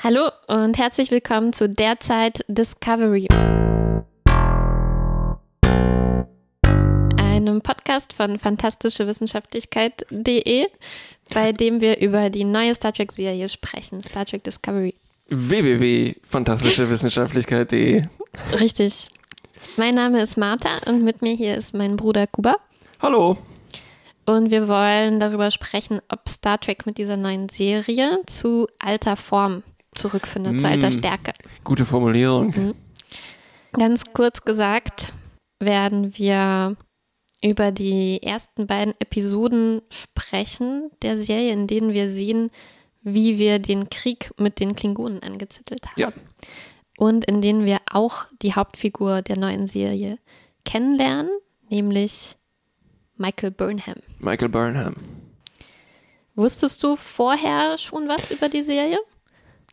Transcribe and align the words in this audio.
Hallo 0.00 0.30
und 0.46 0.78
herzlich 0.78 1.10
willkommen 1.10 1.52
zu 1.52 1.68
Derzeit 1.68 2.44
Discovery. 2.46 3.26
Einem 7.16 7.60
Podcast 7.62 8.12
von 8.12 8.38
fantastischewissenschaftlichkeit.de, 8.38 10.66
bei 11.34 11.50
dem 11.50 11.80
wir 11.80 11.98
über 11.98 12.30
die 12.30 12.44
neue 12.44 12.76
Star 12.76 12.92
Trek-Serie 12.92 13.48
sprechen, 13.48 14.00
Star 14.00 14.24
Trek 14.24 14.44
Discovery. 14.44 14.94
www.fantastischewissenschaftlichkeit.de 15.30 18.04
Richtig. 18.60 19.08
Mein 19.76 19.96
Name 19.96 20.22
ist 20.22 20.36
Martha 20.36 20.78
und 20.86 21.02
mit 21.02 21.22
mir 21.22 21.34
hier 21.34 21.56
ist 21.56 21.74
mein 21.74 21.96
Bruder 21.96 22.28
Kuba. 22.28 22.54
Hallo. 23.02 23.36
Und 24.26 24.52
wir 24.52 24.68
wollen 24.68 25.18
darüber 25.18 25.50
sprechen, 25.50 26.00
ob 26.08 26.28
Star 26.28 26.60
Trek 26.60 26.86
mit 26.86 26.98
dieser 26.98 27.16
neuen 27.16 27.48
Serie 27.48 28.20
zu 28.26 28.68
alter 28.78 29.16
Form 29.16 29.64
zurückfindet, 29.98 30.60
zu 30.60 30.66
alter 30.66 30.88
Mm. 30.88 30.92
Stärke. 30.92 31.32
Gute 31.64 31.84
Formulierung. 31.84 32.48
Mhm. 32.48 32.74
Ganz 33.72 34.04
kurz 34.12 34.42
gesagt 34.42 35.12
werden 35.60 36.16
wir 36.16 36.76
über 37.44 37.70
die 37.72 38.22
ersten 38.22 38.66
beiden 38.66 38.94
Episoden 39.00 39.82
sprechen 39.90 40.90
der 41.02 41.18
Serie, 41.18 41.52
in 41.52 41.66
denen 41.66 41.92
wir 41.92 42.10
sehen, 42.10 42.50
wie 43.02 43.38
wir 43.38 43.58
den 43.58 43.90
Krieg 43.90 44.30
mit 44.38 44.58
den 44.60 44.74
Klingonen 44.74 45.22
angezettelt 45.22 45.86
haben. 45.86 46.00
Ja. 46.00 46.12
Und 46.96 47.24
in 47.26 47.40
denen 47.40 47.64
wir 47.64 47.78
auch 47.90 48.26
die 48.42 48.54
Hauptfigur 48.54 49.22
der 49.22 49.38
neuen 49.38 49.66
Serie 49.68 50.18
kennenlernen, 50.64 51.30
nämlich 51.70 52.36
Michael 53.16 53.52
Burnham. 53.52 53.96
Michael 54.18 54.48
Burnham. 54.48 54.96
Wusstest 56.34 56.82
du 56.82 56.96
vorher 56.96 57.78
schon 57.78 58.08
was 58.08 58.30
über 58.30 58.48
die 58.48 58.62
Serie? 58.62 58.98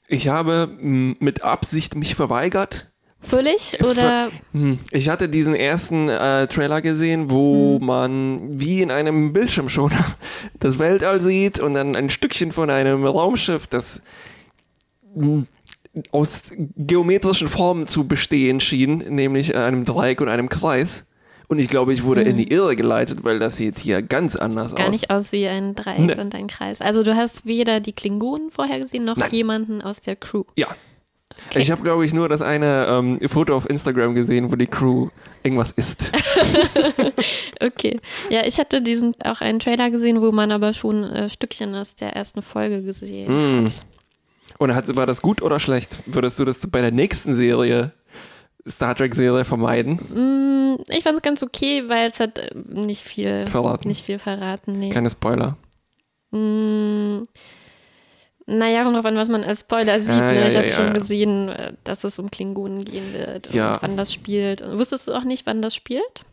Ich 0.08 0.28
habe 0.28 0.70
m, 0.80 1.16
mit 1.20 1.44
Absicht 1.44 1.96
mich 1.96 2.16
verweigert. 2.16 2.92
Völlig? 3.20 3.80
Oder 3.84 4.30
Hm, 4.52 4.80
Ich 4.92 5.10
hatte 5.10 5.30
diesen 5.30 5.56
ersten 5.56 6.10
äh, 6.10 6.46
Trailer 6.48 6.82
gesehen, 6.82 7.32
wo 7.32 7.80
man 7.80 8.60
wie 8.60 8.82
in 8.82 8.92
einem 8.92 9.34
Bildschirmschoner 9.34 10.16
das 10.60 10.78
Weltall 10.78 11.22
sieht 11.22 11.60
und 11.60 11.74
dann 11.74 11.96
ein 11.96 12.10
Stückchen 12.12 12.52
von 12.52 12.70
einem 12.70 13.04
Raumschiff, 13.04 13.66
das 13.66 14.02
hm, 15.16 15.48
aus 16.12 16.44
geometrischen 16.76 17.48
Formen 17.48 17.88
zu 17.88 18.08
bestehen 18.08 18.60
schien, 18.60 18.98
nämlich 18.98 19.56
einem 19.56 19.86
Dreieck 19.86 20.22
und 20.22 20.30
einem 20.30 20.50
Kreis. 20.50 21.06
Und 21.48 21.60
ich 21.60 21.68
glaube, 21.68 21.94
ich 21.94 22.04
wurde 22.04 22.22
in 22.24 22.38
die 22.38 22.52
Irre 22.52 22.76
geleitet, 22.76 23.24
weil 23.24 23.40
das 23.40 23.58
sieht 23.58 23.78
hier 23.78 24.02
ganz 24.02 24.36
anders 24.36 24.74
gar 24.76 24.88
aus. 24.88 24.92
nicht 24.94 25.10
aus 25.12 25.32
wie 25.32 25.48
ein 25.48 25.76
Dreieck 25.76 26.00
Nee. 26.00 26.20
und 26.20 26.34
ein 26.36 26.48
Kreis. 26.48 26.82
Also 26.82 27.04
du 27.04 27.16
hast 27.16 27.46
weder 27.46 27.80
die 27.80 27.94
Klingonen 27.94 28.52
vorher 28.52 28.80
gesehen, 28.80 29.06
noch 29.06 29.18
Nein. 29.18 29.30
jemanden 29.32 29.82
aus 29.82 30.02
der 30.02 30.16
Crew. 30.16 30.44
Ja. 30.56 30.68
Okay. 31.50 31.60
Ich 31.60 31.70
habe, 31.72 31.84
glaube 31.84 32.06
ich, 32.06 32.14
nur 32.14 32.30
das 32.30 32.42
eine 32.42 32.88
ähm, 32.90 33.20
Foto 33.28 33.56
auf 33.58 33.70
Instagram 33.70 34.16
gesehen, 34.16 34.52
wo 34.52 34.56
die 34.56 34.68
Crew 34.68 35.10
irgendwas 35.44 35.72
isst. 35.72 36.12
Okay. 37.62 38.00
Ja, 38.30 38.46
ich 38.46 38.60
hatte 38.60 38.82
diesen 38.82 39.16
auch 39.24 39.42
einen 39.42 39.60
Trailer 39.60 39.90
gesehen, 39.90 40.22
wo 40.22 40.32
man 40.32 40.52
aber 40.52 40.74
schon 40.74 41.04
äh, 41.04 41.30
Stückchen 41.30 41.76
aus 41.76 41.96
der 41.96 42.14
ersten 42.16 42.42
Folge 42.42 42.84
gesehen 42.84 43.64
Mm. 43.64 43.66
hat. 43.66 43.86
Und 44.58 44.74
hat, 44.74 44.96
war 44.96 45.06
das 45.06 45.22
gut 45.22 45.42
oder 45.42 45.60
schlecht? 45.60 46.00
Würdest 46.06 46.40
du 46.40 46.46
das 46.46 46.60
bei 46.68 46.80
der 46.82 46.92
nächsten 46.92 47.34
Serie, 47.34 47.92
Star 48.68 48.96
Trek-Serie, 48.96 49.46
vermeiden? 49.46 50.00
Mm, 50.10 50.82
ich 50.90 51.04
fand 51.04 51.18
es 51.18 51.24
ganz 51.24 51.44
okay, 51.44 51.84
weil 51.88 52.10
es 52.10 52.20
hat 52.20 52.40
äh, 52.40 52.50
nicht 52.56 53.04
viel 53.04 53.46
Verraten. 53.48 53.88
Nicht 53.88 54.06
viel 54.06 54.20
verraten. 54.20 54.80
Nee. 54.80 54.90
Keine 54.90 55.10
Spoiler. 55.10 55.58
Mm, 56.32 57.24
naja, 58.48 58.84
kommt 58.84 58.96
drauf 58.96 59.06
an, 59.06 59.16
was 59.18 59.30
man 59.30 59.44
als 59.44 59.62
Spoiler 59.62 60.00
sieht. 60.00 60.10
Ah, 60.10 60.32
ne? 60.32 60.40
ja, 60.40 60.48
ich 60.48 60.54
ja, 60.54 60.60
habe 60.60 60.70
ja, 60.70 60.76
schon 60.76 60.88
ja. 60.88 60.94
gesehen, 60.94 61.50
äh, 61.50 61.74
dass 61.84 62.04
es 62.04 62.20
um 62.20 62.30
Klingonen 62.30 62.84
gehen 62.86 63.14
wird 63.14 63.54
Ja. 63.54 63.76
und 63.76 63.84
wann 63.84 63.98
das 63.98 64.14
spielt. 64.14 64.62
Und 64.62 64.78
wusstest 64.78 65.08
du 65.08 65.14
auch 65.14 65.24
nicht, 65.24 65.46
wann 65.46 65.62
das 65.62 65.74
spielt? 65.76 66.24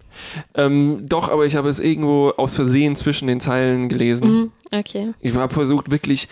Ähm, 0.55 1.09
doch, 1.09 1.31
aber 1.31 1.47
ich 1.47 1.57
habe 1.57 1.71
es 1.71 1.81
irgendwo 1.81 2.31
aus 2.37 2.55
Versehen 2.55 2.97
zwischen 2.97 3.29
den 3.29 3.41
Zeilen 3.41 3.89
gelesen. 3.89 4.31
Mhm. 4.31 4.53
Okay. 4.75 5.13
Ich 5.21 5.35
habe 5.35 5.55
versucht, 5.55 5.91
wirklich 5.91 6.29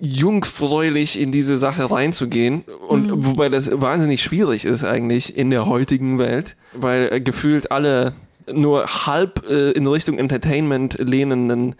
jungfräulich 0.00 1.18
in 1.20 1.32
diese 1.32 1.58
Sache 1.58 1.90
reinzugehen. 1.90 2.62
Und 2.88 3.10
Mhm. 3.10 3.26
wobei 3.26 3.48
das 3.48 3.70
wahnsinnig 3.72 4.22
schwierig 4.22 4.64
ist 4.64 4.84
eigentlich 4.84 5.36
in 5.36 5.50
der 5.50 5.66
heutigen 5.66 6.18
Welt, 6.18 6.56
weil 6.72 7.08
äh, 7.12 7.20
gefühlt 7.20 7.70
alle 7.72 8.14
nur 8.52 8.86
halb 9.06 9.44
äh, 9.48 9.72
in 9.72 9.86
Richtung 9.86 10.18
Entertainment 10.18 10.94
lehnenden 10.98 11.74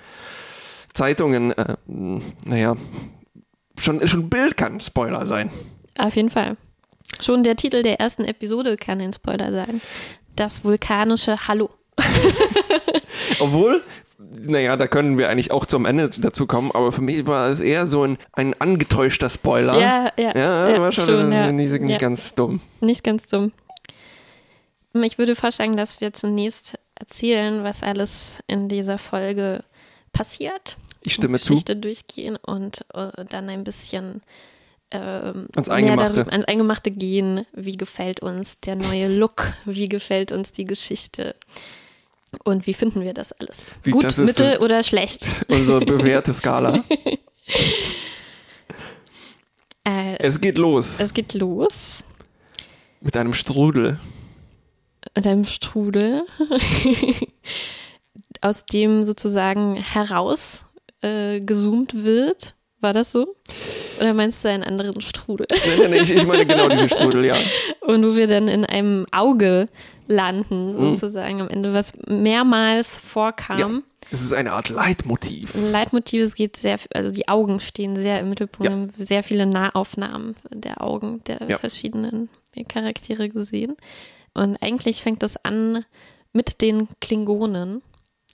Zeitungen, 0.92 1.52
äh, 1.52 1.76
naja, 1.86 2.76
schon, 3.78 4.06
schon 4.08 4.28
Bild 4.28 4.56
kann 4.56 4.80
Spoiler 4.80 5.24
sein. 5.26 5.50
Auf 5.96 6.16
jeden 6.16 6.30
Fall. 6.30 6.56
Schon 7.20 7.42
der 7.42 7.56
Titel 7.56 7.82
der 7.82 8.00
ersten 8.00 8.24
Episode 8.24 8.76
kann 8.76 9.00
ein 9.00 9.12
Spoiler 9.12 9.52
sein. 9.52 9.80
Das 10.36 10.64
vulkanische 10.64 11.36
Hallo. 11.48 11.70
Obwohl, 13.40 13.82
naja, 14.40 14.76
da 14.76 14.86
können 14.86 15.18
wir 15.18 15.28
eigentlich 15.28 15.50
auch 15.50 15.66
zum 15.66 15.86
Ende 15.86 16.08
dazu 16.18 16.46
kommen, 16.46 16.70
aber 16.72 16.92
für 16.92 17.00
mich 17.02 17.26
war 17.26 17.48
es 17.48 17.60
eher 17.60 17.86
so 17.86 18.04
ein, 18.04 18.18
ein 18.32 18.54
angetäuschter 18.60 19.30
Spoiler. 19.30 19.78
Ja, 19.80 20.12
ja. 20.16 20.36
Ja, 20.36 20.80
war 20.80 20.92
schon, 20.92 21.32
ja. 21.32 21.52
nicht, 21.52 21.72
nicht 21.72 21.90
Ja. 21.92 21.98
ganz 21.98 22.34
dumm. 22.34 22.60
Nicht 22.80 23.04
ganz 23.04 23.26
dumm. 23.26 23.52
Ich 24.94 25.18
würde 25.18 25.36
vorschlagen, 25.36 25.76
dass 25.76 26.00
wir 26.00 26.12
zunächst 26.12 26.78
erzählen, 26.96 27.62
was 27.62 27.82
alles 27.82 28.42
in 28.48 28.68
dieser 28.68 28.98
Folge 28.98 29.62
passiert. 30.12 30.76
Ich 31.02 31.14
stimme 31.14 31.38
zu. 31.38 31.50
Geschichte 31.52 31.76
durchgehen 31.76 32.36
und 32.36 32.84
äh, 32.94 33.24
dann 33.28 33.48
ein 33.48 33.62
bisschen 33.62 34.22
ähm, 34.90 35.46
Ans 35.54 35.68
Eingemachte. 35.68 36.14
darüber- 36.14 36.32
ans 36.32 36.46
Eingemachte 36.46 36.90
gehen. 36.90 37.46
Wie 37.52 37.76
gefällt 37.76 38.20
uns 38.20 38.58
der 38.60 38.74
neue 38.74 39.06
Look? 39.08 39.52
Wie 39.64 39.88
gefällt 39.88 40.32
uns 40.32 40.50
die 40.50 40.64
Geschichte? 40.64 41.36
Und 42.44 42.66
wie 42.66 42.74
finden 42.74 43.00
wir 43.02 43.14
das 43.14 43.32
alles? 43.32 43.74
Wie- 43.82 43.90
Gut, 43.92 44.04
das 44.04 44.18
mittel 44.18 44.58
oder 44.58 44.82
schlecht? 44.82 45.26
Unsere 45.48 45.80
bewährte 45.80 46.32
Skala. 46.32 46.84
Äh, 49.84 50.16
Es 50.18 50.40
geht 50.40 50.58
los 50.58 51.00
es 51.00 51.14
geht 51.14 51.34
los 51.34 52.04
mit 53.00 53.16
einem 53.16 53.32
Strudel. 53.32 53.98
mit 55.14 55.26
einem 55.26 55.44
Strudel, 55.44 56.24
aus 58.42 58.66
dem 58.66 59.04
sozusagen 59.04 59.76
heraus 59.76 60.64
äh, 61.00 61.40
gezoomt 61.40 62.04
wird. 62.04 62.54
War 62.80 62.92
das 62.92 63.12
so? 63.12 63.36
Oder 63.98 64.14
meinst 64.14 64.44
du 64.44 64.48
einen 64.48 64.62
anderen 64.62 65.00
Strudel? 65.00 65.46
Nee, 65.78 65.88
nee, 65.88 65.96
ich, 65.98 66.14
ich 66.14 66.26
meine 66.26 66.46
genau 66.46 66.68
diesen 66.68 66.88
Strudel, 66.88 67.24
ja. 67.24 67.36
Und 67.80 68.04
wo 68.06 68.16
wir 68.16 68.26
dann 68.26 68.48
in 68.48 68.64
einem 68.64 69.06
Auge 69.12 69.68
landen, 70.06 70.72
Mhm. 70.72 70.94
sozusagen 70.94 71.40
am 71.40 71.48
Ende, 71.48 71.74
was 71.74 71.92
mehrmals 72.06 72.98
vorkam. 72.98 73.58
Ja. 73.58 73.68
Es 74.10 74.22
ist 74.22 74.32
eine 74.32 74.52
Art 74.52 74.70
Leitmotiv. 74.70 75.54
Ein 75.54 75.70
Leitmotiv, 75.70 76.22
es 76.22 76.34
geht 76.34 76.56
sehr, 76.56 76.78
also 76.94 77.10
die 77.10 77.28
Augen 77.28 77.60
stehen 77.60 77.94
sehr 77.96 78.20
im 78.20 78.30
Mittelpunkt, 78.30 78.70
Ja. 78.96 79.04
Sehr 79.04 79.22
viele 79.22 79.44
Nahaufnahmen 79.46 80.34
der 80.50 80.82
Augen 80.82 81.22
der 81.26 81.40
Ja. 81.46 81.58
verschiedenen 81.58 82.30
Charaktere 82.68 83.28
gesehen. 83.28 83.76
Und 84.34 84.56
eigentlich 84.62 85.02
fängt 85.02 85.22
es 85.22 85.36
an 85.44 85.84
mit 86.32 86.62
den 86.62 86.88
Klingonen. 87.00 87.82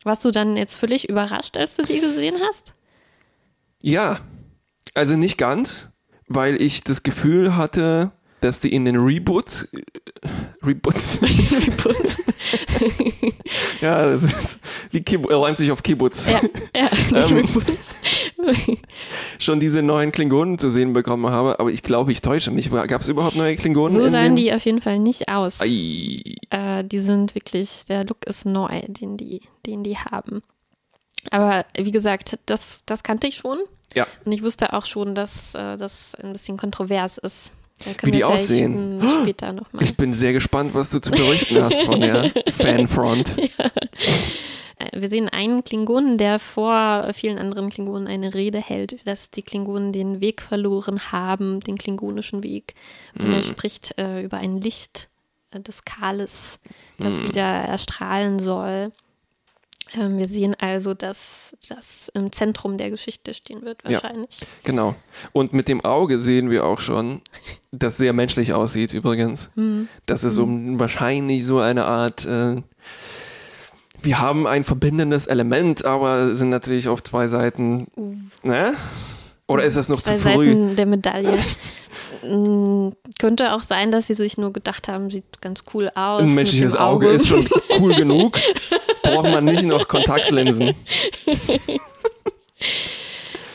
Warst 0.05 0.25
du 0.25 0.31
dann 0.31 0.57
jetzt 0.57 0.77
völlig 0.77 1.09
überrascht, 1.09 1.57
als 1.57 1.77
du 1.77 1.83
die 1.83 1.99
gesehen 2.01 2.37
hast? 2.49 2.73
Ja, 3.83 4.21
also 4.95 5.17
nicht 5.17 5.39
ganz, 5.39 5.93
weil 6.29 6.61
ich 6.61 6.85
das 6.85 7.03
Gefühl 7.03 7.57
hatte, 7.57 8.13
dass 8.41 8.61
die 8.61 8.73
in 8.75 8.85
den 8.85 8.97
Reboots, 8.97 9.69
äh, 9.73 10.29
Reboots, 10.65 11.19
ja, 13.81 14.07
das 14.07 14.23
ist 14.23 14.61
wie 14.91 15.03
er 15.29 15.43
reimt 15.43 15.59
sich 15.59 15.73
auf 15.73 15.83
Kibbutz, 15.83 16.31
ja, 16.31 16.41
ja, 16.75 16.89
Ähm, 17.15 17.39
Reboots. 17.39 17.95
schon 19.39 19.61
diese 19.61 19.83
neuen 19.83 20.13
Klingonen 20.13 20.59
zu 20.59 20.71
sehen 20.71 20.93
bekommen 20.93 21.27
habe, 21.27 21.59
aber 21.59 21.71
ich 21.71 21.83
glaube, 21.83 22.13
ich 22.13 22.21
täusche 22.21 22.51
mich. 22.51 22.71
Gab 22.71 23.01
es 23.01 23.09
überhaupt 23.09 23.37
neue 23.37 23.57
Klingonen? 23.57 23.95
So 23.95 24.07
sahen 24.09 24.37
die 24.37 24.53
auf 24.53 24.65
jeden 24.65 24.81
Fall 24.81 24.99
nicht 24.99 25.29
aus. 25.29 25.59
Äh, 25.61 26.85
die 26.85 26.99
sind 26.99 27.35
wirklich, 27.35 27.85
der 27.89 28.05
Look 28.05 28.25
ist 28.27 28.47
neu, 28.47 28.83
den 28.89 29.17
die, 29.17 29.41
den 29.67 29.83
die 29.83 29.97
haben. 29.97 30.43
Aber 31.31 31.65
wie 31.77 31.91
gesagt, 31.91 32.39
das, 32.47 32.83
das 32.87 33.03
kannte 33.03 33.27
ich 33.27 33.37
schon. 33.37 33.59
Ja. 33.95 34.07
Und 34.25 34.33
ich 34.33 34.43
wusste 34.43 34.73
auch 34.73 34.87
schon, 34.87 35.15
dass 35.15 35.55
äh, 35.55 35.77
das 35.77 36.15
ein 36.17 36.33
bisschen 36.33 36.57
kontrovers 36.57 37.19
ist. 37.19 37.53
Wie 38.03 38.11
die 38.11 38.25
aussehen. 38.25 39.03
Später 39.23 39.53
nochmal. 39.53 39.83
Ich 39.83 39.97
bin 39.97 40.15
sehr 40.15 40.33
gespannt, 40.33 40.75
was 40.75 40.91
du 40.91 41.01
zu 41.01 41.11
berichten 41.11 41.63
hast 41.63 41.83
von 41.83 42.01
der 42.01 42.33
Fanfront. 42.51 43.37
Äh, 43.39 45.01
Wir 45.01 45.09
sehen 45.09 45.29
einen 45.29 45.65
Klingonen, 45.65 46.19
der 46.19 46.39
vor 46.39 47.09
vielen 47.13 47.39
anderen 47.39 47.71
Klingonen 47.71 48.07
eine 48.07 48.35
Rede 48.35 48.59
hält, 48.59 49.07
dass 49.07 49.31
die 49.31 49.43
Klingonen 49.43 49.93
den 49.93 50.21
Weg 50.21 50.41
verloren 50.43 51.13
haben, 51.13 51.61
den 51.61 51.79
klingonischen 51.79 52.43
Weg. 52.43 52.75
Und 53.19 53.33
er 53.33 53.43
spricht 53.43 53.97
äh, 53.99 54.23
über 54.23 54.39
ein 54.39 54.61
Licht 54.61 55.09
äh, 55.51 55.61
des 55.61 55.85
Kales, 55.85 56.59
das 56.99 57.23
wieder 57.23 57.43
erstrahlen 57.43 58.39
soll. 58.39 58.93
Ähm, 59.97 60.19
wir 60.19 60.29
sehen 60.29 60.57
also, 60.59 60.95
dass 60.95 61.57
das 61.69 62.11
im 62.15 62.33
Zentrum 62.33 62.79
der 62.79 62.91
Geschichte 62.91 63.35
stehen 63.35 63.63
wird, 63.63 63.83
Ja. 63.85 64.03
wahrscheinlich. 64.03 64.41
Genau. 64.63 64.95
Und 65.33 65.53
mit 65.53 65.69
dem 65.69 65.85
Auge 65.85 66.19
sehen 66.19 66.51
wir 66.51 66.65
auch 66.65 66.81
schon, 66.81 67.21
das 67.73 67.97
sehr 67.97 68.13
menschlich 68.13 68.53
aussieht 68.53 68.93
übrigens. 68.95 69.51
Hm. 69.55 69.89
Das 70.07 70.25
ist 70.25 70.39
um 70.39 70.79
wahrscheinlich 70.81 71.45
so 71.45 71.61
eine 71.61 71.85
Art. 71.85 72.25
Äh, 72.25 72.63
wir 74.03 74.21
haben 74.21 74.47
ein 74.47 74.65
verbindendes 74.65 75.27
Element, 75.27 75.85
aber 75.85 76.35
sind 76.37 76.51
natürlich 76.51 76.89
auf 76.89 77.03
zwei 77.03 77.29
Seiten. 77.29 77.87
Ne? 78.43 78.75
Oder 79.47 79.65
ist 79.65 79.77
das 79.77 79.89
noch 79.89 80.01
Zwei 80.01 80.17
zu 80.17 80.21
früh? 80.31 80.47
Seiten 80.49 80.77
der 80.77 80.87
Medaille. 80.87 81.39
Mm, 82.23 82.91
Könnte 83.19 83.53
auch 83.53 83.63
sein, 83.63 83.91
dass 83.91 84.07
sie 84.07 84.15
sich 84.15 84.39
nur 84.39 84.53
gedacht 84.53 84.89
haben, 84.89 85.11
sieht 85.11 85.41
ganz 85.43 85.65
cool 85.75 85.91
aus. 85.95 86.23
Ein 86.23 86.35
menschliches 86.35 86.75
Auge 86.77 87.09
ist 87.09 87.29
schon 87.29 87.47
cool 87.79 87.95
genug. 87.95 88.39
Braucht 89.03 89.25
man 89.31 89.45
nicht 89.45 89.65
noch 89.65 89.87
Kontaktlinsen. 89.89 90.75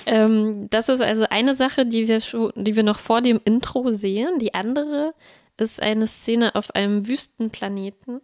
Ähm, 0.05 0.67
das 0.71 0.89
ist 0.89 1.01
also 1.01 1.25
eine 1.29 1.55
Sache, 1.55 1.85
die 1.85 2.07
wir 2.07 2.19
schon, 2.19 2.51
die 2.55 2.75
wir 2.75 2.81
noch 2.83 2.97
vor 2.99 3.21
dem 3.21 3.39
Intro 3.45 3.91
sehen. 3.91 4.39
Die 4.39 4.55
andere 4.55 5.13
ist 5.57 5.79
eine 5.79 6.07
Szene 6.07 6.55
auf 6.55 6.73
einem 6.73 7.07
Wüstenplaneten, 7.07 8.21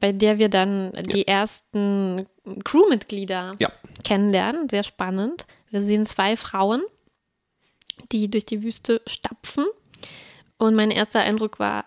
bei 0.00 0.10
der 0.12 0.38
wir 0.38 0.48
dann 0.48 0.92
die 1.14 1.28
ersten 1.28 2.26
Crewmitglieder 2.64 3.52
Ja. 3.60 3.70
kennenlernen. 4.02 4.68
Sehr 4.68 4.82
spannend. 4.82 5.46
Wir 5.70 5.80
sehen 5.80 6.04
zwei 6.04 6.36
Frauen, 6.36 6.82
die 8.12 8.30
durch 8.30 8.46
die 8.46 8.62
Wüste 8.62 9.00
stapfen. 9.06 9.66
Und 10.58 10.74
mein 10.74 10.90
erster 10.90 11.20
Eindruck 11.20 11.58
war, 11.58 11.84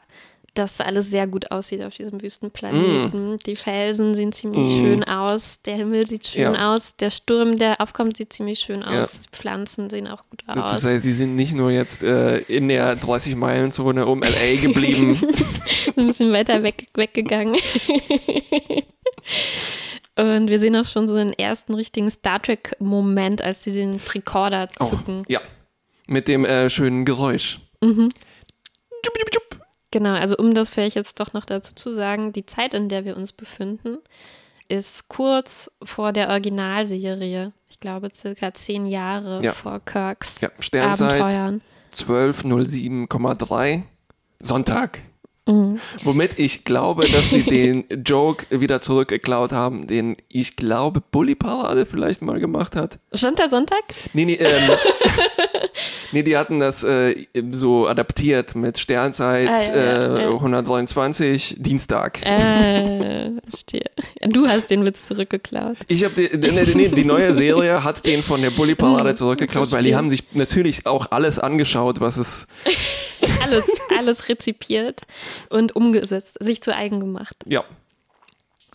dass 0.56 0.80
alles 0.81 1.10
sehr 1.10 1.25
gut 1.25 1.50
aussieht 1.50 1.81
auf 1.81 1.95
diesem 1.95 2.21
Wüstenplaneten. 2.21 3.39
Die 3.45 3.56
Felsen 3.56 4.13
sehen 4.13 4.31
ziemlich 4.33 4.71
Mm. 4.71 4.80
schön 4.80 5.04
aus, 5.04 5.60
der 5.63 5.75
Himmel 5.77 6.06
sieht 6.07 6.27
schön 6.27 6.54
Ja. 6.54 6.74
aus, 6.75 6.95
der 6.95 7.10
Sturm, 7.10 7.57
der 7.57 7.81
aufkommt, 7.81 8.18
sieht 8.18 8.33
ziemlich 8.33 8.60
schön 8.60 8.83
aus, 8.83 9.13
Ja. 9.13 9.19
die 9.24 9.30
Pflanzen 9.36 9.89
sehen 9.89 10.07
auch 10.07 10.21
gut 10.30 10.44
Das 10.45 10.57
aus. 10.57 10.83
heißt, 10.83 11.04
die 11.04 11.12
sind 11.12 11.36
nicht 11.36 11.56
nur 11.56 11.71
jetzt 11.71 12.04
äh, 12.04 12.38
in 12.42 12.68
der 12.68 12.95
30-Meilen-Zone 13.00 14.06
um 14.06 14.21
LA 14.21 14.62
geblieben. 14.62 15.19
ein 15.98 16.06
bisschen 16.07 16.31
weiter 16.31 16.62
weg, 16.62 16.86
weggegangen. 16.94 17.56
Und 20.16 20.50
wir 20.50 20.59
sehen 20.59 20.75
auch 20.75 20.86
schon 20.86 21.07
so 21.07 21.16
einen 21.16 21.33
ersten 21.33 21.74
richtigen 21.74 22.12
Star 22.12 22.39
Trek-Moment, 22.39 23.42
als 23.42 23.63
sie 23.63 23.71
den 23.74 23.98
Tricorder 23.98 24.68
Oh, 24.80 24.86
zucken. 24.86 25.24
ja. 25.27 25.42
Mit 26.07 26.27
dem 26.27 26.45
äh, 26.45 26.69
schönen 26.69 27.05
Geräusch. 27.05 27.59
Mhm. 27.81 28.09
Genau, 29.91 30.13
also 30.15 30.35
um 30.38 30.55
das 30.55 30.69
vielleicht 30.71 30.95
jetzt 30.95 31.19
doch 31.19 31.33
noch 31.33 31.45
dazu 31.45 31.75
zu 31.75 31.94
sagen, 31.94 32.31
die 32.33 32.45
Zeit, 32.47 32.73
in 32.73 32.89
der 32.89 33.05
wir 33.05 33.15
uns 33.15 33.31
befinden, 33.31 34.00
ist 34.67 35.07
kurz 35.07 35.69
vor 35.83 36.13
der 36.13 36.29
Originalserie. 36.29 37.53
Ich 37.69 37.79
glaube, 37.79 38.09
circa 38.11 38.53
zehn 38.53 38.88
Jahre 38.88 39.44
Ja. 39.44 39.51
vor 39.51 39.79
Kirks 39.81 40.41
Ja, 40.41 40.50
Sternzeit 40.59 41.21
Abenteuern. 41.21 41.61
12.07,3. 41.94 43.83
Sonntag. 44.41 45.03
Mhm. 45.45 45.80
Womit 46.04 46.40
ich 46.40 46.63
glaube, 46.63 47.07
dass 47.10 47.30
die 47.30 47.44
den 47.44 47.84
Joke 48.06 48.45
wieder 48.50 48.80
zurückgeklaut 48.80 49.51
haben, 49.51 49.88
den 49.88 50.16
ich 50.30 50.56
glaube 50.56 51.01
Bully 51.12 51.36
Parade 51.36 51.86
vielleicht 51.86 52.22
mal 52.22 52.40
gemacht 52.40 52.78
hat. 52.78 53.00
Stand 53.13 53.42
Sonntag? 53.50 53.84
Nee, 54.13 54.24
nee, 54.24 54.36
ähm, 54.36 54.69
nee 56.13 56.24
die 56.24 56.38
hatten 56.38 56.60
das 56.60 56.84
äh, 56.84 57.25
so 57.51 57.88
adaptiert 57.88 58.56
mit 58.56 58.78
Sternzeit 58.78 59.50
Ah, 59.50 59.62
ja, 59.62 60.18
äh, 60.18 60.22
ja. 60.24 60.30
123, 60.30 61.56
Dienstag. 61.60 62.25
Äh. 62.25 63.31
Du 64.28 64.48
hast 64.48 64.69
den 64.69 64.86
Witz 64.86 65.06
zurückgeklaut. 65.06 65.78
Ich 65.90 66.06
habe 66.06 66.13
die, 66.16 66.30
nee, 66.38 66.66
nee, 66.74 66.88
die 66.88 67.04
neue 67.04 67.34
Serie 67.34 67.84
hat 67.84 68.06
den 68.06 68.24
von 68.24 68.42
der 68.42 68.51
Bully 68.51 68.75
Parade 68.75 69.16
zurückgeklaut, 69.16 69.72
weil 69.72 69.84
die 69.84 69.95
haben 69.95 70.10
sich 70.10 70.24
natürlich 70.34 70.86
auch 70.86 71.12
alles 71.12 71.38
angeschaut, 71.40 72.00
was 72.00 72.18
es 72.18 72.48
Alles, 73.42 73.66
alles 73.98 74.30
rezipiert 74.30 75.01
und 75.50 75.75
umgesetzt, 75.75 76.38
sich 76.39 76.62
zu 76.62 76.74
eigen 76.75 77.00
gemacht. 77.00 77.38
ja 77.45 77.63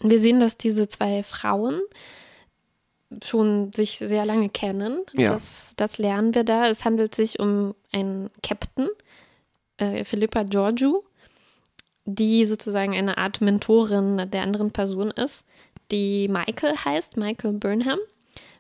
Wir 0.01 0.21
sehen, 0.21 0.41
dass 0.41 0.57
diese 0.57 0.89
zwei 0.89 1.23
Frauen 1.23 1.81
schon 3.25 3.73
sich 3.73 3.99
sehr 3.99 4.25
lange 4.25 4.49
kennen. 4.49 5.01
Ja. 5.15 5.33
Das, 5.33 5.73
das 5.77 5.99
lernen 5.99 6.35
wir 6.35 6.45
da. 6.45 6.69
Es 6.69 6.85
handelt 6.85 7.15
sich 7.15 7.41
um 7.41 7.75
einen 7.93 8.31
Captain, 8.43 8.89
äh, 9.79 10.05
Philippa 10.05 10.43
Georgiou, 10.43 11.03
die 12.05 12.45
sozusagen 12.45 12.95
eine 12.95 13.19
Art 13.19 13.41
Mentorin 13.41 14.31
der 14.31 14.43
anderen 14.43 14.73
Person 14.73 15.11
ist, 15.11 15.47
die 15.91 16.29
Michael 16.29 16.77
heißt, 16.77 17.17
Michael 17.17 17.55
Burnham. 17.55 17.99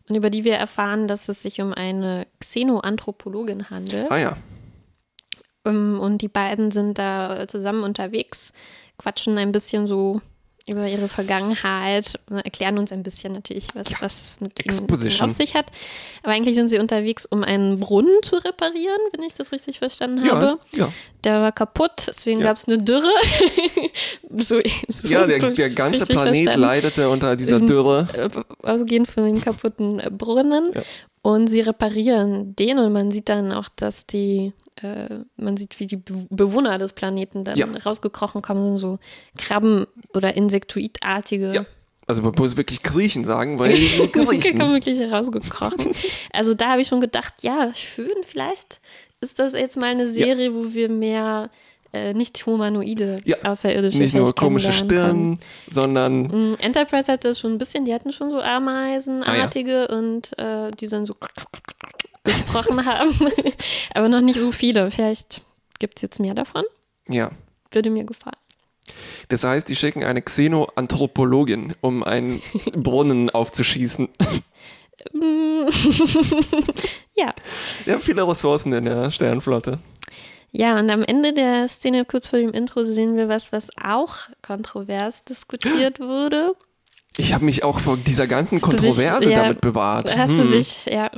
Und 0.08 0.14
über 0.14 0.30
die 0.30 0.44
wir 0.44 0.54
erfahren, 0.54 1.06
dass 1.06 1.28
es 1.28 1.42
sich 1.42 1.60
um 1.60 1.74
eine 1.74 2.26
Xenoanthropologin 2.40 3.68
handelt. 3.68 4.10
Ah 4.10 4.16
ja. 4.16 4.36
Ähm, 5.68 6.00
Und 6.00 6.22
die 6.22 6.28
beiden 6.28 6.70
sind 6.70 6.98
da 6.98 7.46
zusammen 7.48 7.82
unterwegs, 7.84 8.52
quatschen 8.98 9.38
ein 9.38 9.52
bisschen 9.52 9.86
so 9.86 10.20
über 10.66 10.86
ihre 10.86 11.08
Vergangenheit, 11.08 12.20
erklären 12.44 12.76
uns 12.78 12.92
ein 12.92 13.02
bisschen 13.02 13.32
natürlich, 13.32 13.68
was, 13.74 14.02
was 14.02 14.36
mit 14.38 14.58
ihnen 14.58 14.66
Exposition. 14.66 15.30
auf 15.30 15.34
sich 15.34 15.54
hat. 15.54 15.64
Aber 16.22 16.32
eigentlich 16.34 16.56
sind 16.56 16.68
sie 16.68 16.78
unterwegs, 16.78 17.24
um 17.24 17.42
einen 17.42 17.80
Brunnen 17.80 18.22
zu 18.22 18.36
reparieren, 18.36 18.98
wenn 19.12 19.24
ich 19.26 19.32
das 19.32 19.50
richtig 19.50 19.78
verstanden 19.78 20.26
Ja, 20.26 20.34
habe. 20.34 20.58
ja. 20.72 20.92
Der 21.24 21.40
war 21.40 21.52
kaputt, 21.52 22.04
deswegen 22.08 22.40
Ja. 22.40 22.48
gab 22.48 22.58
es 22.58 22.66
eine 22.68 22.76
Dürre. 22.82 23.08
so, 24.36 24.60
so 24.88 25.08
ja 25.08 25.26
der, 25.26 25.38
der 25.52 25.70
ganze 25.70 26.04
Planet 26.04 26.34
verstanden. 26.44 26.60
leidete 26.60 27.08
unter 27.08 27.34
dieser 27.36 27.60
Dürre. 27.60 28.06
Äh, 28.12 28.66
ausgehend 28.66 29.08
von 29.08 29.24
dem 29.24 29.40
kaputten 29.40 30.02
Brunnen. 30.18 30.72
Ja. 30.74 30.82
Und 31.22 31.48
sie 31.48 31.60
reparieren 31.60 32.54
den 32.56 32.78
und 32.78 32.92
man 32.92 33.10
sieht 33.10 33.28
dann 33.30 33.52
auch, 33.52 33.68
dass 33.74 34.06
die, 34.06 34.52
äh, 34.82 35.20
man 35.36 35.56
sieht, 35.56 35.78
wie 35.80 35.86
die 35.86 35.96
Be 35.96 36.26
Bewohner 36.30 36.78
des 36.78 36.92
Planeten 36.92 37.44
dann 37.44 37.56
Ja. 37.56 37.66
rausgekrochen 37.84 38.42
kommen, 38.42 38.78
so 38.78 38.98
Krabben- 39.38 39.86
oder 40.14 40.34
Insektoidartige. 40.36 41.52
Ja. 41.54 41.64
Also 42.06 42.22
man 42.22 42.32
muss 42.38 42.56
wirklich 42.56 42.82
Griechen 42.82 43.24
sagen, 43.24 43.58
weil 43.58 43.74
die 43.74 43.86
sind 43.86 44.14
Die 44.14 44.18
kommen 44.18 44.40
Griechen. 44.40 44.58
wirklich 44.72 44.98
herausgekrochen. 44.98 45.92
also 46.32 46.54
da 46.54 46.70
habe 46.70 46.80
ich 46.80 46.88
schon 46.88 47.00
gedacht, 47.00 47.34
ja, 47.42 47.72
schön, 47.74 48.10
vielleicht 48.26 48.80
ist 49.20 49.38
das 49.38 49.52
jetzt 49.52 49.76
mal 49.76 49.86
eine 49.90 50.10
Serie, 50.12 50.54
wo 50.54 50.72
wir 50.72 50.88
mehr 50.88 51.50
äh, 51.92 52.12
nicht 52.14 52.44
humanoide 52.46 53.18
Ja. 53.24 53.36
außerirdische 53.44 53.98
Nicht 53.98 54.14
nur 54.14 54.34
komische. 54.34 54.72
Stirn, 54.72 55.38
sondern 55.70 56.22
Mm, 56.28 56.54
Enterprise 56.60 57.10
hatte 57.10 57.28
es 57.28 57.40
schon 57.40 57.52
ein 57.52 57.58
bisschen, 57.58 57.84
die 57.86 57.92
hatten 57.94 58.12
schon 58.12 58.30
so 58.30 58.40
Ameisenartige 58.40 59.88
und 59.88 60.38
äh, 60.38 60.70
die 60.72 60.86
dann 60.88 61.06
so 61.06 61.14
gesprochen 62.28 62.84
haben. 62.86 63.12
Aber 63.94 64.08
noch 64.08 64.20
nicht 64.20 64.38
so 64.38 64.52
viele. 64.52 64.90
Vielleicht 64.90 65.42
gibt 65.78 65.98
es 65.98 66.02
jetzt 66.02 66.20
mehr 66.20 66.34
davon. 66.34 66.64
ja. 67.08 67.30
Würde 67.70 67.90
mir 67.90 68.04
gefallen. 68.04 68.34
Das 69.28 69.44
heißt, 69.44 69.68
die 69.68 69.76
schicken 69.76 70.02
eine 70.02 70.22
Xenoanthropologin, 70.22 71.74
um 71.82 72.02
einen 72.02 72.40
Brunnen 72.72 73.28
aufzuschießen. 73.28 74.08
Mm. 75.12 75.68
ja. 77.14 77.34
Ja, 77.84 77.98
viele 77.98 78.26
Ressourcen 78.26 78.72
in 78.72 78.86
der 78.86 79.10
Sternflotte. 79.10 79.80
Ja, 80.50 80.78
und 80.78 80.90
am 80.90 81.02
Ende 81.02 81.34
der 81.34 81.68
Szene, 81.68 82.06
kurz 82.06 82.28
vor 82.28 82.38
dem 82.38 82.52
Intro, 82.54 82.82
sehen 82.84 83.16
wir 83.16 83.28
was, 83.28 83.52
was 83.52 83.66
auch 83.82 84.14
kontrovers 84.40 85.22
diskutiert 85.24 86.00
wurde. 86.00 86.54
Ich 87.18 87.34
habe 87.34 87.44
mich 87.44 87.64
auch 87.64 87.80
vor 87.80 87.98
dieser 87.98 88.26
ganzen 88.26 88.60
du 88.60 88.66
dich- 88.70 88.76
Kontroverse 88.80 89.30
ja, 89.30 89.42
damit 89.42 89.60
bewahrt. 89.60 90.16
Hast 90.16 90.30
Hm. 90.30 90.38
du 90.38 90.48
dich, 90.56 90.86
ja. 90.86 91.10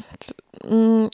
Mm, 0.66 1.06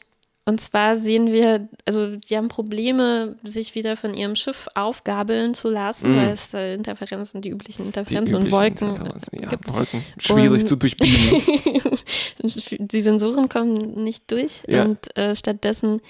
Und 0.48 0.60
zwar 0.60 0.94
sehen 0.94 1.32
wir, 1.32 1.68
also 1.86 2.12
die 2.14 2.36
haben 2.36 2.46
Probleme, 2.46 3.34
sich 3.42 3.74
wieder 3.74 3.96
von 3.96 4.14
ihrem 4.14 4.36
Schiff 4.36 4.68
aufgabeln 4.76 5.54
zu 5.54 5.68
lassen, 5.68 6.12
Mm. 6.14 6.16
weil 6.16 6.30
es 6.30 6.54
äh, 6.54 6.74
Interferenzen, 6.74 7.42
die 7.42 7.48
üblichen 7.50 7.82
Die 7.82 7.86
Interferenzen 7.88 8.34
und 8.36 8.40
üblichen 8.42 8.56
Wolken 8.58 8.88
Interferenzen, 8.90 9.38
Ja, 9.42 9.48
gibt. 9.48 9.72
Wolken. 9.72 10.04
Schwierig 10.18 10.60
Und- 10.60 10.66
zu 10.68 10.76
durchbiegen. 10.76 11.42
die 12.78 13.00
Sensoren 13.02 13.48
kommen 13.48 14.04
nicht 14.04 14.30
durch 14.30 14.62
Ja. 14.68 14.84
und 14.84 15.16
äh, 15.16 15.34
stattdessen 15.34 16.00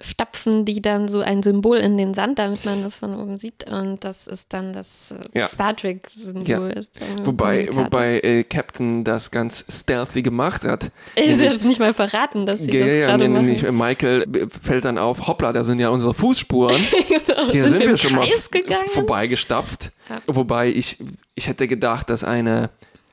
stapfen 0.00 0.64
die 0.64 0.82
dann 0.82 1.08
so 1.08 1.20
ein 1.20 1.42
Symbol 1.42 1.76
in 1.78 1.96
den 1.96 2.14
Sand, 2.14 2.38
damit 2.38 2.64
man 2.64 2.82
das 2.82 2.96
von 2.96 3.14
oben 3.18 3.36
sieht. 3.38 3.70
Und 3.70 4.02
das 4.02 4.26
ist 4.26 4.52
dann 4.52 4.72
das 4.72 5.12
äh, 5.32 5.38
Ja. 5.38 5.48
Star 5.48 5.74
Trek-Symbol. 5.76 6.74
Ja. 6.74 7.26
Wobei, 7.26 7.68
wobei 7.72 8.18
äh, 8.20 8.42
Captain 8.44 9.04
das 9.04 9.30
ganz 9.30 9.64
stealthy 9.68 10.22
gemacht 10.22 10.64
hat. 10.64 10.90
Ist 11.14 11.40
jetzt 11.40 11.64
nicht 11.64 11.78
mal 11.78 11.94
verraten, 11.94 12.44
dass 12.44 12.60
sie 12.60 12.70
Ja, 12.72 12.84
das 12.84 12.92
ja, 12.92 13.06
gerade 13.06 13.28
machen. 13.28 13.46
nämlich 13.46 13.70
Michael 13.70 14.22
äh, 14.22 14.46
fällt 14.62 14.84
dann 14.84 14.98
auf, 14.98 15.26
hoppla, 15.28 15.52
da 15.52 15.62
sind 15.64 15.78
ja 15.78 15.88
unsere 15.90 16.12
Fußspuren. 16.14 16.80
Genau, 17.26 17.50
Hier 17.50 17.68
sind, 17.68 17.80
wir 17.80 17.90
wir 17.90 17.96
schon 17.96 18.14
mal 18.14 18.28
gegangen? 18.50 18.88
vorbeigestapft. 18.88 19.92
Ja. 20.08 20.20
Wobei 20.26 20.68
ich, 20.68 20.98
ich 21.34 21.48
hätte 21.48 21.66
gedacht, 21.68 22.10
dass 22.10 22.22
eine, 22.24 22.70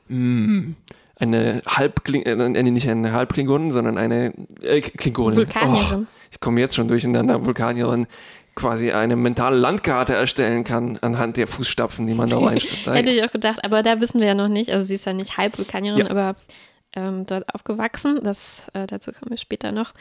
mm, 0.10 0.72
eine 1.22 1.62
Halbkling, 1.68 2.24
äh, 2.24 2.63
nicht 2.63 2.90
eine 2.90 3.12
Halbklingonin, 3.12 3.72
sondern 3.72 3.98
eine 3.98 4.34
äh, 4.62 4.82
Klingonin. 4.82 5.38
Vulkanierin. 5.38 6.08
Oh, 6.10 6.16
ich 6.32 6.40
komme 6.40 6.60
jetzt 6.60 6.75
schon 6.75 6.88
durcheinander, 6.88 7.46
Vulkanierin. 7.46 8.08
quasi 8.56 8.92
eine 8.92 9.16
mentale 9.16 9.58
Landkarte 9.58 10.13
erstellen 10.13 10.63
kann 10.63 10.98
anhand 11.01 11.38
der 11.38 11.48
Fußstapfen, 11.48 12.08
die 12.08 12.13
man 12.13 12.30
da 12.30 12.40
reinsteckt. 12.46 12.88
Hätte 12.88 13.12
ich 13.12 13.24
auch 13.24 13.32
gedacht, 13.32 13.63
aber 13.63 13.84
da 13.84 14.01
wissen 14.01 14.20
wir 14.20 14.28
ja 14.28 14.36
noch 14.36 14.50
nicht. 14.50 14.72
Also 14.72 14.86
sie 14.86 14.96
ist 14.96 15.06
ja 15.06 15.13
nicht 15.13 15.38
halb 15.38 15.58
Vulkanierin, 15.58 16.06
ja. 16.06 16.10
aber 16.10 16.36
ähm, 16.96 17.25
dort 17.25 17.54
aufgewachsen. 17.54 18.20
Das, 18.24 18.63
äh, 18.74 18.88
dazu 18.88 19.12
kommen 19.12 19.30
wir 19.30 19.38
später 19.38 19.72
noch. 19.72 19.94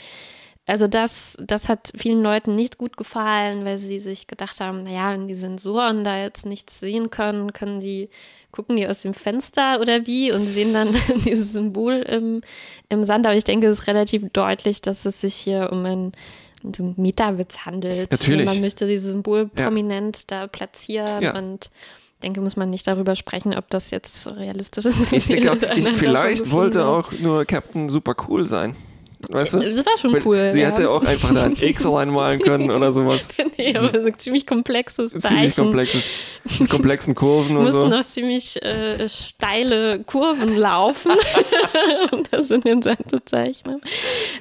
Also 0.66 0.86
das, 0.86 1.36
das 1.40 1.68
hat 1.68 1.90
vielen 1.96 2.22
Leuten 2.22 2.54
nicht 2.54 2.78
gut 2.78 2.96
gefallen, 2.96 3.64
weil 3.64 3.78
sie 3.78 3.98
sich 3.98 4.26
gedacht 4.26 4.60
haben, 4.60 4.84
naja, 4.84 5.12
wenn 5.12 5.26
die 5.26 5.34
Sensoren 5.34 6.04
da 6.04 6.16
jetzt 6.18 6.46
nichts 6.46 6.78
sehen 6.78 7.10
können, 7.10 7.52
können 7.52 7.80
die, 7.80 8.08
gucken 8.52 8.76
die 8.76 8.86
aus 8.86 9.02
dem 9.02 9.14
Fenster 9.14 9.80
oder 9.80 10.06
wie 10.06 10.32
und 10.32 10.46
sehen 10.46 10.72
dann 10.72 10.88
dieses 11.24 11.52
Symbol 11.52 11.94
im, 11.94 12.42
im 12.88 13.04
Sand. 13.04 13.26
Aber 13.26 13.36
ich 13.36 13.44
denke, 13.44 13.68
es 13.68 13.80
ist 13.80 13.86
relativ 13.86 14.28
deutlich, 14.32 14.82
dass 14.82 15.04
es 15.04 15.20
sich 15.20 15.34
hier 15.34 15.70
um 15.72 15.84
ein 15.84 16.12
so 16.76 16.84
ein 16.84 16.94
Metawitz 16.98 17.64
handelt. 17.64 18.10
Natürlich. 18.10 18.44
Man 18.44 18.60
möchte 18.60 18.86
dieses 18.86 19.10
Symbol 19.10 19.48
prominent 19.48 20.18
ja. 20.18 20.22
da 20.26 20.46
platzieren 20.46 21.22
ja. 21.22 21.36
und 21.36 21.70
denke, 22.22 22.40
muss 22.40 22.56
man 22.56 22.68
nicht 22.70 22.86
darüber 22.86 23.16
sprechen, 23.16 23.54
ob 23.54 23.70
das 23.70 23.90
jetzt 23.90 24.26
realistisch 24.26 24.84
ist. 24.84 25.12
Ich 25.12 25.26
denke, 25.26 25.58
ich, 25.74 25.88
vielleicht 25.88 26.50
wollte 26.50 26.84
auch 26.84 27.12
nur 27.12 27.44
Captain 27.46 27.88
super 27.88 28.14
cool 28.28 28.46
sein. 28.46 28.76
Weißt 29.28 29.54
du? 29.54 29.58
Das 29.58 29.84
war 29.84 29.98
schon 29.98 30.16
cool. 30.24 30.50
Sie 30.54 30.60
ja. 30.60 30.68
hätte 30.68 30.90
auch 30.90 31.04
einfach 31.04 31.34
da 31.34 31.44
ein 31.44 31.56
X 31.60 31.86
reinmalen 31.86 32.40
können 32.40 32.70
oder 32.70 32.92
sowas. 32.92 33.28
nee, 33.58 33.76
aber 33.76 33.92
ein 33.92 34.18
ziemlich 34.18 34.46
komplexes 34.46 35.12
Zeichen. 35.12 35.26
Ziemlich 35.26 35.56
komplexes, 35.56 36.10
mit 36.58 36.70
komplexen 36.70 37.14
Kurven 37.14 37.56
und 37.56 37.64
Mussten 37.64 37.80
so. 37.80 37.88
noch 37.88 38.04
ziemlich 38.04 38.62
äh, 38.62 39.08
steile 39.08 40.02
Kurven 40.04 40.56
laufen, 40.56 41.12
um 42.12 42.24
das 42.30 42.50
in 42.50 42.62
den 42.62 42.82
Sand 42.82 43.10
zu 43.10 43.22
zeichnen. 43.24 43.80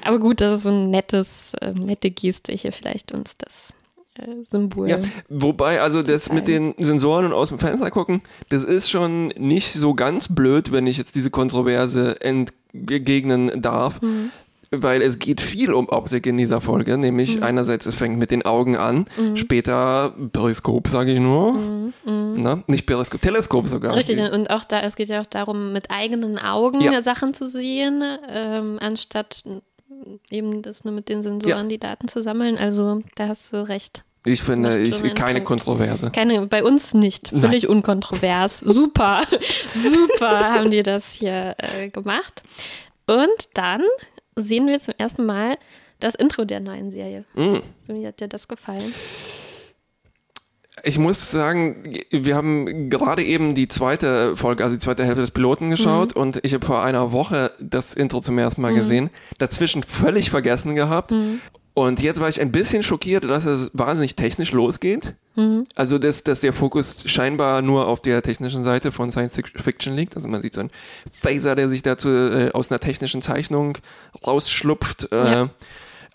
Aber 0.02 0.18
gut, 0.18 0.40
das 0.40 0.58
ist 0.58 0.62
so 0.62 0.70
ein 0.70 0.90
nettes, 0.90 1.52
äh, 1.60 1.72
nette 1.72 2.10
Geste 2.10 2.52
hier 2.52 2.72
vielleicht 2.72 3.12
uns 3.12 3.36
das 3.36 3.74
äh, 4.14 4.44
Symbol. 4.48 4.88
Ja, 4.88 4.98
wobei, 5.28 5.82
also 5.82 6.02
das 6.02 6.32
mit 6.32 6.48
den 6.48 6.74
Sensoren 6.78 7.26
und 7.26 7.32
aus 7.34 7.50
dem 7.50 7.58
Fenster 7.58 7.90
gucken, 7.90 8.22
das 8.48 8.64
ist 8.64 8.90
schon 8.90 9.28
nicht 9.28 9.74
so 9.74 9.92
ganz 9.92 10.34
blöd, 10.34 10.72
wenn 10.72 10.86
ich 10.86 10.96
jetzt 10.96 11.16
diese 11.16 11.30
Kontroverse 11.30 12.18
entgegnen 12.22 13.60
darf. 13.60 14.00
Mhm 14.00 14.30
weil 14.70 15.02
es 15.02 15.18
geht 15.18 15.40
viel 15.40 15.72
um 15.72 15.88
Optik 15.88 16.26
in 16.26 16.38
dieser 16.38 16.60
Folge, 16.60 16.96
nämlich 16.96 17.36
mhm. 17.36 17.42
einerseits 17.42 17.86
es 17.86 17.96
fängt 17.96 18.18
mit 18.18 18.30
den 18.30 18.42
Augen 18.42 18.76
an, 18.76 19.06
mhm. 19.16 19.36
später 19.36 20.14
Periskop, 20.32 20.88
sage 20.88 21.12
ich 21.12 21.20
nur, 21.20 21.52
mhm. 21.52 21.92
mhm. 22.04 22.34
Na, 22.36 22.62
nicht 22.66 22.86
Periskop, 22.86 23.20
Teleskop 23.20 23.66
sogar. 23.66 23.96
Richtig, 23.96 24.20
und 24.20 24.50
auch 24.50 24.64
da, 24.64 24.80
es 24.80 24.94
geht 24.94 25.08
ja 25.08 25.20
auch 25.20 25.26
darum, 25.26 25.72
mit 25.72 25.90
eigenen 25.90 26.38
Augen 26.38 26.80
ja. 26.80 27.02
Sachen 27.02 27.34
zu 27.34 27.46
sehen, 27.46 28.02
ähm, 28.28 28.78
anstatt 28.80 29.42
eben 30.30 30.62
das 30.62 30.84
nur 30.84 30.94
mit 30.94 31.08
den 31.08 31.22
Sensoren 31.22 31.64
ja. 31.64 31.68
die 31.68 31.78
Daten 31.78 32.08
zu 32.08 32.22
sammeln. 32.22 32.56
Also 32.56 33.02
da 33.16 33.28
hast 33.28 33.52
du 33.52 33.68
recht. 33.68 34.04
Ich 34.24 34.42
finde, 34.42 34.78
ich, 34.78 35.02
keine 35.14 35.42
Kontroverse. 35.42 36.10
Keine, 36.10 36.46
bei 36.46 36.62
uns 36.62 36.92
nicht. 36.92 37.28
Völlig 37.28 37.62
Nein. 37.62 37.72
unkontrovers. 37.72 38.60
Super, 38.60 39.22
super 39.72 40.52
haben 40.52 40.70
die 40.70 40.82
das 40.82 41.12
hier 41.12 41.56
äh, 41.56 41.88
gemacht. 41.88 42.42
Und 43.06 43.48
dann 43.54 43.82
sehen 44.36 44.66
wir 44.66 44.80
zum 44.80 44.94
ersten 44.98 45.26
Mal 45.26 45.58
das 45.98 46.14
Intro 46.14 46.44
der 46.44 46.60
neuen 46.60 46.90
Serie. 46.90 47.24
Mm. 47.34 47.58
Wie 47.88 48.06
hat 48.06 48.20
dir 48.20 48.28
das 48.28 48.48
gefallen? 48.48 48.94
Ich 50.82 50.98
muss 50.98 51.30
sagen, 51.30 52.00
wir 52.10 52.36
haben 52.36 52.88
gerade 52.88 53.22
eben 53.22 53.54
die 53.54 53.68
zweite 53.68 54.34
Folge, 54.36 54.64
also 54.64 54.76
die 54.76 54.80
zweite 54.80 55.04
Hälfte 55.04 55.20
des 55.20 55.30
Piloten 55.30 55.68
geschaut 55.68 56.14
mhm. 56.14 56.22
und 56.22 56.40
ich 56.42 56.54
habe 56.54 56.64
vor 56.64 56.82
einer 56.82 57.12
Woche 57.12 57.52
das 57.60 57.92
Intro 57.92 58.20
zum 58.20 58.38
ersten 58.38 58.62
Mal 58.62 58.72
mhm. 58.72 58.76
gesehen, 58.76 59.10
dazwischen 59.36 59.82
völlig 59.82 60.30
vergessen 60.30 60.74
gehabt 60.74 61.10
mhm. 61.10 61.40
Und 61.74 62.02
jetzt 62.02 62.20
war 62.20 62.28
ich 62.28 62.40
ein 62.40 62.52
bisschen 62.52 62.82
schockiert, 62.82 63.24
dass 63.24 63.44
es 63.44 63.70
wahnsinnig 63.72 64.16
technisch 64.16 64.52
losgeht. 64.52 65.14
Mhm. 65.36 65.64
Also, 65.74 65.98
dass, 65.98 66.22
dass 66.24 66.40
der 66.40 66.52
Fokus 66.52 67.04
scheinbar 67.06 67.62
nur 67.62 67.86
auf 67.86 68.00
der 68.00 68.22
technischen 68.22 68.64
Seite 68.64 68.92
von 68.92 69.10
Science 69.10 69.40
Fiction 69.56 69.94
liegt. 69.94 70.16
Also, 70.16 70.28
man 70.28 70.42
sieht 70.42 70.54
so 70.54 70.60
einen 70.60 70.70
Phaser, 71.10 71.54
der 71.54 71.68
sich 71.68 71.82
dazu 71.82 72.08
äh, 72.08 72.50
aus 72.52 72.70
einer 72.70 72.80
technischen 72.80 73.22
Zeichnung 73.22 73.78
rausschlupft. 74.26 75.12
Äh, 75.12 75.32
ja. 75.32 75.50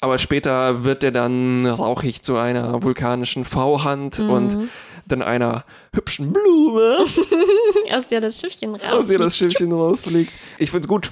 aber 0.02 0.18
später 0.18 0.84
wird 0.84 1.04
der 1.04 1.12
dann 1.12 1.66
rauchig 1.66 2.22
zu 2.22 2.38
einer 2.38 2.84
vulkanischen 2.84 3.46
V-Hand 3.46 4.20
mhm. 4.20 4.30
und 4.30 4.70
dann 5.08 5.22
einer 5.22 5.64
hübschen 5.94 6.34
Blume. 6.34 6.98
aus 7.92 8.08
der 8.08 8.22
das 8.22 8.40
Schiffchen 8.40 8.72
rausfliegt. 8.72 8.94
Aus 8.94 9.08
der 9.08 9.20
das 9.20 9.38
Schiffchen 9.38 9.72
rausfliegt. 9.72 10.34
Ich 10.58 10.72
find's 10.72 10.88
gut. 10.88 11.12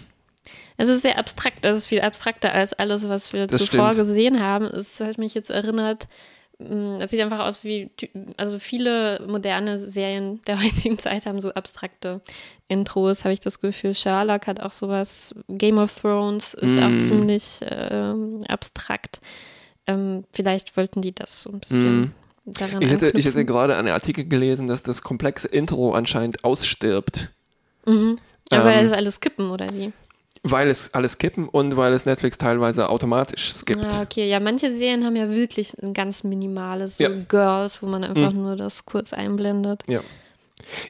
Es 0.78 0.88
ist 0.88 1.04
sehr 1.04 1.20
abstrakt, 1.20 1.66
es 1.66 1.78
ist 1.78 1.88
viel 1.88 2.02
abstrakter 2.02 2.52
als 2.52 2.74
alles, 2.74 3.08
was 3.08 3.32
wir 3.32 3.48
das 3.48 3.66
zuvor 3.66 3.94
stimmt. 3.94 4.08
gesehen 4.08 4.42
haben. 4.42 4.66
Es 4.66 5.00
hat 5.00 5.18
mich 5.18 5.34
jetzt 5.36 5.52
erinnert, 5.52 6.08
es 7.00 7.12
sieht 7.12 7.22
einfach 7.22 7.40
aus 7.40 7.64
wie, 7.64 7.90
also 8.38 8.60
viele 8.60 9.24
moderne 9.28 9.78
Serien 9.78 10.42
der 10.48 10.62
heutigen 10.62 10.98
Zeit 10.98 11.26
haben 11.26 11.42
so 11.42 11.54
abstrakte 11.54 12.22
Intros, 12.68 13.24
habe 13.24 13.34
ich 13.34 13.40
das 13.40 13.60
Gefühl. 13.60 13.94
Sherlock 13.94 14.48
hat 14.48 14.60
auch 14.60 14.72
sowas. 14.72 15.36
Game 15.48 15.78
of 15.78 15.94
Thrones 16.00 16.54
ist 16.54 16.80
mm. 16.80 16.84
auch 16.84 16.98
ziemlich 17.00 17.62
äh, 17.62 18.14
abstrakt. 18.48 19.22
Ähm, 19.86 20.24
vielleicht 20.32 20.76
wollten 20.78 21.02
die 21.02 21.14
das 21.14 21.42
so 21.42 21.52
ein 21.52 21.60
bisschen. 21.60 22.02
Mm. 22.02 22.14
Ich 22.46 22.92
hätte, 22.92 23.12
ich 23.12 23.26
hätte 23.26 23.46
gerade 23.46 23.76
einen 23.78 23.94
Artikel 23.94 24.26
gelesen, 24.26 24.68
dass 24.68 24.84
das 24.84 25.02
komplexe 25.02 25.48
Intro 25.48 25.94
anscheinend 25.94 26.44
ausstirbt. 26.44 27.30
Mhm. 27.86 28.18
Ja, 28.52 28.60
ähm, 28.60 28.66
weil 28.66 28.86
es 28.86 28.92
alles 28.92 29.22
kippen, 29.22 29.50
oder 29.50 29.68
wie? 29.72 29.94
Weil 30.46 30.70
es 30.70 30.94
alles 30.94 31.18
kippen 31.18 31.48
und 31.48 31.78
weil 31.78 31.94
es 31.94 32.06
Netflix 32.06 32.38
teilweise 32.38 32.90
automatisch 32.90 33.54
skippt. 33.54 33.86
Ah, 33.86 34.02
okay. 34.02 34.30
Ja, 34.30 34.42
manche 34.42 34.74
Serien 34.74 35.06
haben 35.06 35.16
ja 35.16 35.30
wirklich 35.30 35.74
ein 35.82 35.94
ganz 35.94 36.26
minimales, 36.26 36.98
so 36.98 37.04
ja. 37.06 37.10
Girls, 37.30 37.82
wo 37.82 37.88
man 37.88 38.04
einfach 38.04 38.34
mhm. 38.34 38.42
nur 38.42 38.56
das 38.58 38.86
kurz 38.86 39.14
einblendet. 39.14 39.84
Ja. 39.88 40.02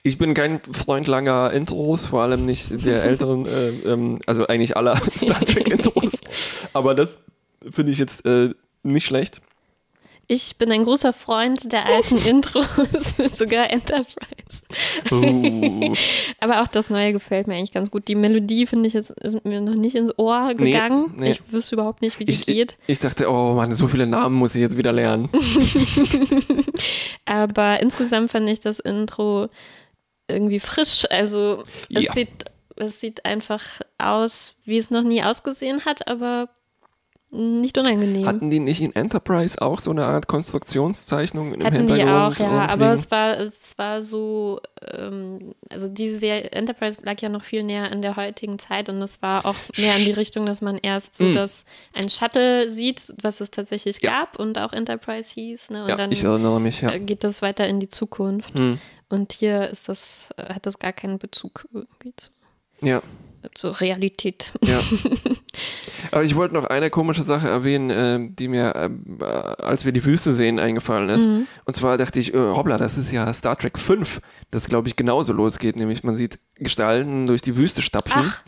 Ich 0.01 0.17
bin 0.17 0.33
kein 0.33 0.59
Freund 0.59 1.07
langer 1.07 1.51
Intros, 1.51 2.07
vor 2.07 2.21
allem 2.21 2.45
nicht 2.45 2.85
der 2.85 3.03
älteren, 3.03 3.45
äh, 3.45 3.69
ähm, 3.69 4.19
also 4.25 4.47
eigentlich 4.47 4.75
aller 4.75 4.95
Star 5.15 5.41
Trek 5.41 5.67
Intros. 5.69 6.21
Aber 6.73 6.95
das 6.95 7.19
finde 7.69 7.91
ich 7.91 7.99
jetzt 7.99 8.25
äh, 8.25 8.53
nicht 8.81 9.05
schlecht. 9.05 9.41
Ich 10.27 10.55
bin 10.57 10.71
ein 10.71 10.85
großer 10.85 11.11
Freund 11.11 11.71
der 11.71 11.85
alten 11.85 12.17
Intros, 12.25 12.65
sogar 13.33 13.69
Enterprise. 13.69 14.61
Uh. 15.11 15.93
Aber 16.39 16.61
auch 16.61 16.67
das 16.67 16.89
Neue 16.89 17.11
gefällt 17.11 17.47
mir 17.47 17.55
eigentlich 17.55 17.73
ganz 17.73 17.91
gut. 17.91 18.07
Die 18.07 18.15
Melodie, 18.15 18.65
finde 18.65 18.87
ich, 18.87 18.95
ist, 18.95 19.09
ist, 19.09 19.43
mir 19.45 19.59
noch 19.59 19.75
nicht 19.75 19.95
ins 19.95 20.17
Ohr 20.17 20.53
gegangen. 20.53 21.13
Nee, 21.15 21.21
nee. 21.21 21.31
Ich 21.31 21.51
wüsste 21.51 21.75
überhaupt 21.75 22.01
nicht, 22.01 22.19
wie 22.19 22.25
die 22.25 22.31
ich, 22.31 22.45
geht. 22.45 22.77
Ich 22.87 22.99
dachte, 22.99 23.29
oh 23.29 23.53
Mann, 23.53 23.73
so 23.73 23.87
viele 23.87 24.07
Namen 24.07 24.35
muss 24.35 24.55
ich 24.55 24.61
jetzt 24.61 24.77
wieder 24.77 24.93
lernen. 24.93 25.29
Aber 27.25 27.81
insgesamt 27.81 28.31
fand 28.31 28.47
ich 28.47 28.61
das 28.61 28.79
Intro 28.79 29.49
irgendwie 30.27 30.59
frisch. 30.59 31.05
Also 31.09 31.63
es, 31.93 32.03
ja. 32.03 32.13
sieht, 32.13 32.45
es 32.77 32.99
sieht 32.99 33.25
einfach 33.25 33.81
aus, 33.97 34.55
wie 34.63 34.77
es 34.77 34.89
noch 34.89 35.03
nie 35.03 35.21
ausgesehen 35.21 35.85
hat, 35.85 36.07
aber 36.07 36.49
nicht 37.33 37.77
unangenehm. 37.77 38.27
Hatten 38.27 38.51
die 38.51 38.59
nicht 38.59 38.79
in 38.81 38.95
Enterprise 38.95 39.61
auch 39.61 39.79
so 39.79 39.91
eine 39.91 40.05
Art 40.05 40.27
Konstruktionszeichnung 40.27 41.53
im 41.53 41.63
Hatten 41.63 41.77
Hintergrund? 41.77 42.37
Die 42.39 42.43
auch, 42.43 42.45
ja, 42.45 42.67
aber 42.67 42.93
es 42.93 43.09
war, 43.09 43.39
es 43.39 43.77
war 43.77 44.01
so, 44.01 44.61
ähm, 44.93 45.53
also 45.69 45.87
diese 45.87 46.51
Enterprise 46.51 46.99
lag 47.01 47.19
ja 47.21 47.29
noch 47.29 47.43
viel 47.43 47.63
näher 47.63 47.91
an 47.91 48.01
der 48.01 48.15
heutigen 48.15 48.59
Zeit 48.59 48.87
und 48.89 49.01
es 49.01 49.21
war 49.21 49.45
auch 49.45 49.55
mehr 49.77 49.97
in 49.97 50.05
die 50.05 50.11
Richtung, 50.11 50.45
dass 50.45 50.61
man 50.61 50.77
erst 50.77 51.15
so 51.15 51.23
mm. 51.23 51.33
das 51.33 51.65
ein 51.93 52.07
Shuttle 52.07 52.69
sieht, 52.69 53.13
was 53.21 53.41
es 53.41 53.49
tatsächlich 53.49 54.01
ja. 54.01 54.11
gab 54.11 54.39
und 54.39 54.59
auch 54.59 54.71
Enterprise 54.71 55.31
hieß. 55.33 55.71
Ne? 55.71 55.83
Und 55.83 55.89
ja, 55.89 55.95
dann 55.95 56.11
ich 56.11 56.23
erinnere 56.23 56.61
mich, 56.61 56.81
ja. 56.81 56.97
geht 56.99 57.23
das 57.23 57.41
weiter 57.41 57.67
in 57.67 57.79
die 57.79 57.89
Zukunft. 57.89 58.53
Mm. 58.53 58.75
Und 59.09 59.33
hier 59.33 59.69
ist 59.69 59.89
das, 59.89 60.29
hat 60.37 60.65
das 60.65 60.77
gar 60.77 60.93
keinen 60.93 61.17
Bezug 61.17 61.67
irgendwie 61.73 62.13
zu. 62.15 62.29
Ja 62.81 63.01
zur 63.53 63.79
Realität. 63.79 64.53
Ja. 64.63 64.79
Aber 66.11 66.23
ich 66.23 66.35
wollte 66.35 66.53
noch 66.53 66.65
eine 66.65 66.89
komische 66.89 67.23
Sache 67.23 67.47
erwähnen, 67.47 67.89
äh, 67.89 68.29
die 68.33 68.47
mir, 68.47 68.75
äh, 68.75 69.23
als 69.23 69.85
wir 69.85 69.91
die 69.91 70.03
Wüste 70.05 70.33
sehen, 70.33 70.59
eingefallen 70.59 71.09
ist. 71.09 71.27
Mhm. 71.27 71.47
Und 71.65 71.73
zwar 71.73 71.97
dachte 71.97 72.19
ich, 72.19 72.33
äh, 72.33 72.37
hoppla, 72.37 72.77
das 72.77 72.97
ist 72.97 73.11
ja 73.11 73.31
Star 73.33 73.57
Trek 73.57 73.77
5, 73.77 74.21
das 74.51 74.67
glaube 74.67 74.87
ich 74.87 74.95
genauso 74.95 75.33
losgeht, 75.33 75.75
nämlich 75.75 76.03
man 76.03 76.15
sieht 76.15 76.39
Gestalten 76.55 77.25
durch 77.25 77.41
die 77.41 77.57
Wüste 77.57 77.81
stapfen. 77.81 78.23
Ach. 78.25 78.43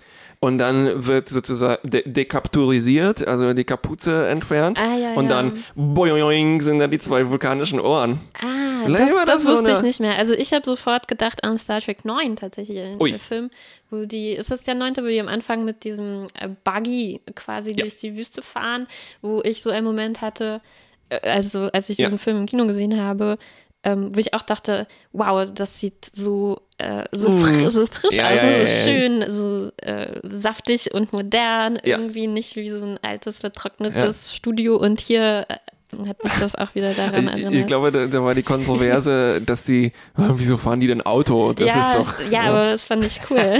Und 0.46 0.60
dann 0.60 1.08
wird 1.08 1.28
sozusagen 1.28 1.90
de 1.90 2.08
dekapturisiert, 2.08 3.28
also 3.28 3.54
die 3.54 3.64
Kapuze 3.64 4.28
entfernt. 4.28 4.78
Ah, 4.80 4.96
ja, 4.96 5.14
und 5.16 5.24
ja. 5.24 5.42
dann 5.42 5.64
boing, 5.74 6.62
sind 6.62 6.78
da 6.78 6.86
die 6.86 7.00
zwei 7.00 7.28
vulkanischen 7.32 7.80
Ohren. 7.80 8.20
Ah, 8.44 8.84
Vielleicht 8.84 9.12
das, 9.12 9.26
das, 9.26 9.26
das 9.26 9.48
wusste 9.48 9.72
so 9.72 9.78
ich 9.78 9.82
nicht 9.82 10.00
mehr. 10.02 10.20
Also 10.20 10.36
ich 10.36 10.54
habe 10.54 10.64
sofort 10.64 11.08
gedacht 11.08 11.44
an 11.44 11.58
Star 11.58 11.82
Trek 11.82 12.06
9 12.06 12.36
tatsächlich, 12.36 12.80
Ui. 13.00 13.10
der 13.10 13.20
Film, 13.20 13.50
wo 13.90 14.06
die, 14.06 14.34
ist 14.34 14.52
das 14.52 14.62
der 14.62 14.76
neunte, 14.76 15.02
wo 15.02 15.08
die 15.08 15.20
am 15.20 15.30
Anfang 15.30 15.66
mit 15.66 15.84
diesem 15.84 16.28
äh, 16.40 16.48
Buggy 16.64 17.22
quasi 17.34 17.72
ja. 17.72 17.78
durch 17.78 17.96
die 17.96 18.16
Wüste 18.16 18.44
fahren, 18.44 18.86
wo 19.24 19.42
ich 19.44 19.64
so 19.64 19.72
einen 19.72 19.88
Moment 19.88 20.22
hatte, 20.22 20.62
äh, 21.10 21.28
also 21.28 21.72
als 21.74 21.90
ich 21.90 21.98
diesen 21.98 22.20
Film 22.20 22.38
im 22.38 22.46
Kino 22.46 22.68
gesehen 22.68 23.02
habe, 23.02 23.40
ähm, 23.86 24.14
wo 24.14 24.20
ich 24.20 24.34
auch 24.34 24.42
dachte, 24.42 24.88
wow, 25.14 25.48
das 25.54 25.80
sieht 25.80 26.06
so, 26.14 26.60
äh, 26.80 27.06
so, 27.12 27.30
mhm. 27.30 27.42
fr 27.42 27.70
so 27.70 27.86
frisch 27.86 28.18
ja, 28.18 28.28
aus, 28.30 28.36
ja, 28.36 28.44
ja, 28.44 28.66
so 28.66 28.74
schön, 28.84 29.26
so 29.32 29.72
äh, 29.78 30.20
saftig 30.24 30.94
und 30.94 31.14
modern, 31.14 31.78
irgendwie 31.82 32.28
nicht 32.28 32.56
wie 32.56 32.72
so 32.72 32.84
ein 32.84 33.00
altes, 33.04 33.40
vertrocknetes 33.40 34.34
Studio. 34.36 34.76
Und 34.76 35.00
hier 35.00 35.46
äh, 35.48 36.08
hat 36.08 36.24
mich 36.24 36.34
das 36.40 36.56
auch 36.56 36.74
wieder 36.74 36.94
daran 36.96 37.26
Ich, 37.26 37.30
erinnert. 37.30 37.54
ich 37.54 37.68
glaube, 37.68 37.92
da, 37.92 38.08
da 38.08 38.24
war 38.24 38.34
die 38.34 38.44
Kontroverse, 38.44 39.40
dass 39.46 39.64
die, 39.64 39.94
"Ah, 40.16 40.32
wieso 40.34 40.58
fahren 40.58 40.80
die 40.80 40.88
denn 40.88 41.04
Auto? 41.04 41.54
Das 41.54 41.68
ja, 41.68 41.80
ist 41.82 41.96
doch. 41.96 42.32
ja, 42.32 42.42
aber 42.42 42.66
das 42.72 42.88
fand 42.88 43.06
ich 43.06 43.22
cool. 43.30 43.60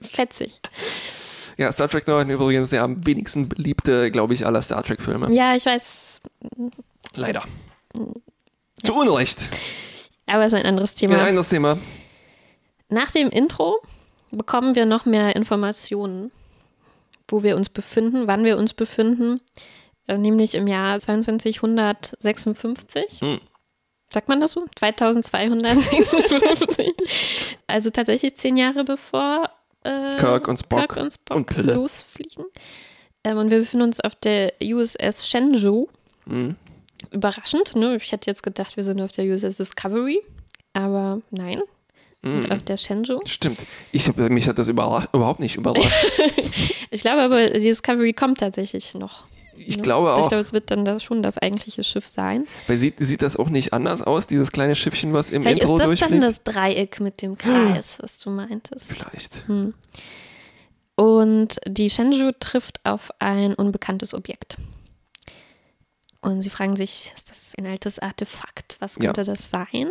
Fetzig. 0.00 0.60
Ja, 1.58 1.72
Star 1.72 1.88
Trek 1.88 2.06
9 2.06 2.30
übrigens 2.30 2.70
der 2.70 2.84
am 2.84 3.04
wenigsten 3.04 3.48
beliebte, 3.48 4.12
glaube 4.12 4.32
ich, 4.32 4.46
aller 4.46 4.62
Star 4.62 4.82
Trek-Filme. 4.84 5.30
Ja, 5.34 5.54
ich 5.56 5.66
weiß, 5.66 6.20
Leider. 7.14 7.42
Zu 8.84 8.94
Unrecht. 8.94 9.50
aber 10.26 10.44
es 10.44 10.52
ist 10.52 10.58
ein 10.58 10.66
anderes 10.66 10.94
Thema. 10.94 11.14
Ein 11.14 11.28
anderes 11.28 11.48
Thema. 11.48 11.78
Nach 12.88 13.10
dem 13.10 13.30
Intro 13.30 13.80
bekommen 14.30 14.74
wir 14.74 14.86
noch 14.86 15.06
mehr 15.06 15.36
Informationen, 15.36 16.30
wo 17.28 17.42
wir 17.42 17.56
uns 17.56 17.68
befinden, 17.68 18.26
wann 18.26 18.44
wir 18.44 18.58
uns 18.58 18.74
befinden, 18.74 19.40
äh, 20.08 20.18
nämlich 20.18 20.54
im 20.54 20.66
Jahr 20.66 20.98
2256. 20.98 23.20
Hm. 23.20 23.40
Sagt 24.12 24.28
man 24.28 24.40
das 24.40 24.52
so? 24.52 24.64
2256. 24.76 26.06
also 27.66 27.90
tatsächlich 27.90 28.36
zehn 28.36 28.56
Jahre 28.58 28.84
bevor 28.84 29.50
äh, 29.84 30.16
Kirk 30.16 30.48
und 30.48 30.58
Spock 30.58 30.78
Kirk 30.80 30.96
und, 30.96 31.12
Spock 31.12 31.36
und 31.36 31.46
Pille. 31.46 31.74
losfliegen. 31.74 32.44
Ähm, 33.24 33.38
und 33.38 33.50
wir 33.50 33.58
befinden 33.60 33.86
uns 33.86 34.00
auf 34.00 34.14
der 34.16 34.52
USS 34.62 35.28
Shenzhou. 35.28 35.88
Hm. 36.26 36.56
Überraschend, 37.12 37.74
ne? 37.76 37.96
Ich 37.96 38.10
hätte 38.12 38.30
jetzt 38.30 38.42
gedacht, 38.42 38.76
wir 38.76 38.84
sind 38.84 39.00
auf 39.00 39.12
der 39.12 39.24
USS 39.26 39.56
Discovery, 39.56 40.20
aber 40.72 41.20
nein, 41.30 41.60
sind 42.22 42.44
Hm. 42.44 42.52
auf 42.52 42.62
der 42.62 42.76
Shenzhou. 42.76 43.20
Stimmt. 43.26 43.66
Ich 43.92 44.08
hab, 44.08 44.16
mich 44.16 44.46
hat 44.48 44.58
das 44.58 44.68
überhaupt 44.68 45.40
nicht 45.40 45.56
überrascht. 45.56 46.04
Ich 46.94 47.00
glaube 47.00 47.22
aber, 47.22 47.46
die 47.46 47.60
Discovery 47.60 48.12
kommt 48.12 48.40
tatsächlich 48.40 48.92
noch. 48.92 49.24
Ich 49.56 49.78
ne? 49.78 49.82
glaube 49.82 50.10
Ich 50.14 50.24
auch. 50.24 50.28
glaube, 50.28 50.42
es 50.42 50.52
wird 50.52 50.70
dann 50.70 50.84
das 50.84 51.02
schon 51.02 51.22
das 51.22 51.38
eigentliche 51.38 51.84
Schiff 51.84 52.06
sein. 52.06 52.46
Weil 52.66 52.76
sieht, 52.76 52.96
sieht 52.98 53.22
das 53.22 53.36
auch 53.38 53.48
nicht 53.48 53.72
anders 53.72 54.02
aus, 54.02 54.26
dieses 54.26 54.52
kleine 54.52 54.76
Schiffchen, 54.76 55.14
was 55.14 55.30
im 55.30 55.42
Vielleicht 55.42 55.62
Intro 55.62 55.78
ist 55.78 55.88
das 55.88 56.00
dann 56.00 56.10
durchfliegt? 56.20 56.22
das 56.46 56.54
Dreieck 56.54 57.00
mit 57.00 57.22
dem 57.22 57.38
Kreis, 57.38 57.96
was 58.02 58.18
du 58.18 58.28
meintest. 58.28 58.86
Vielleicht. 58.92 59.44
Hm. 59.46 59.72
Und 60.96 61.58
die 61.66 61.88
Shenzhou 61.88 62.32
trifft 62.38 62.80
auf 62.84 63.10
ein 63.18 63.54
unbekanntes 63.54 64.12
Objekt. 64.12 64.56
Und 66.22 66.42
sie 66.42 66.50
fragen 66.50 66.76
sich, 66.76 67.12
ist 67.14 67.30
das 67.30 67.52
ein 67.58 67.66
altes 67.66 67.98
Artefakt? 67.98 68.76
Was 68.80 68.96
Ja. 68.96 69.06
könnte 69.12 69.24
das 69.24 69.50
sein? 69.50 69.90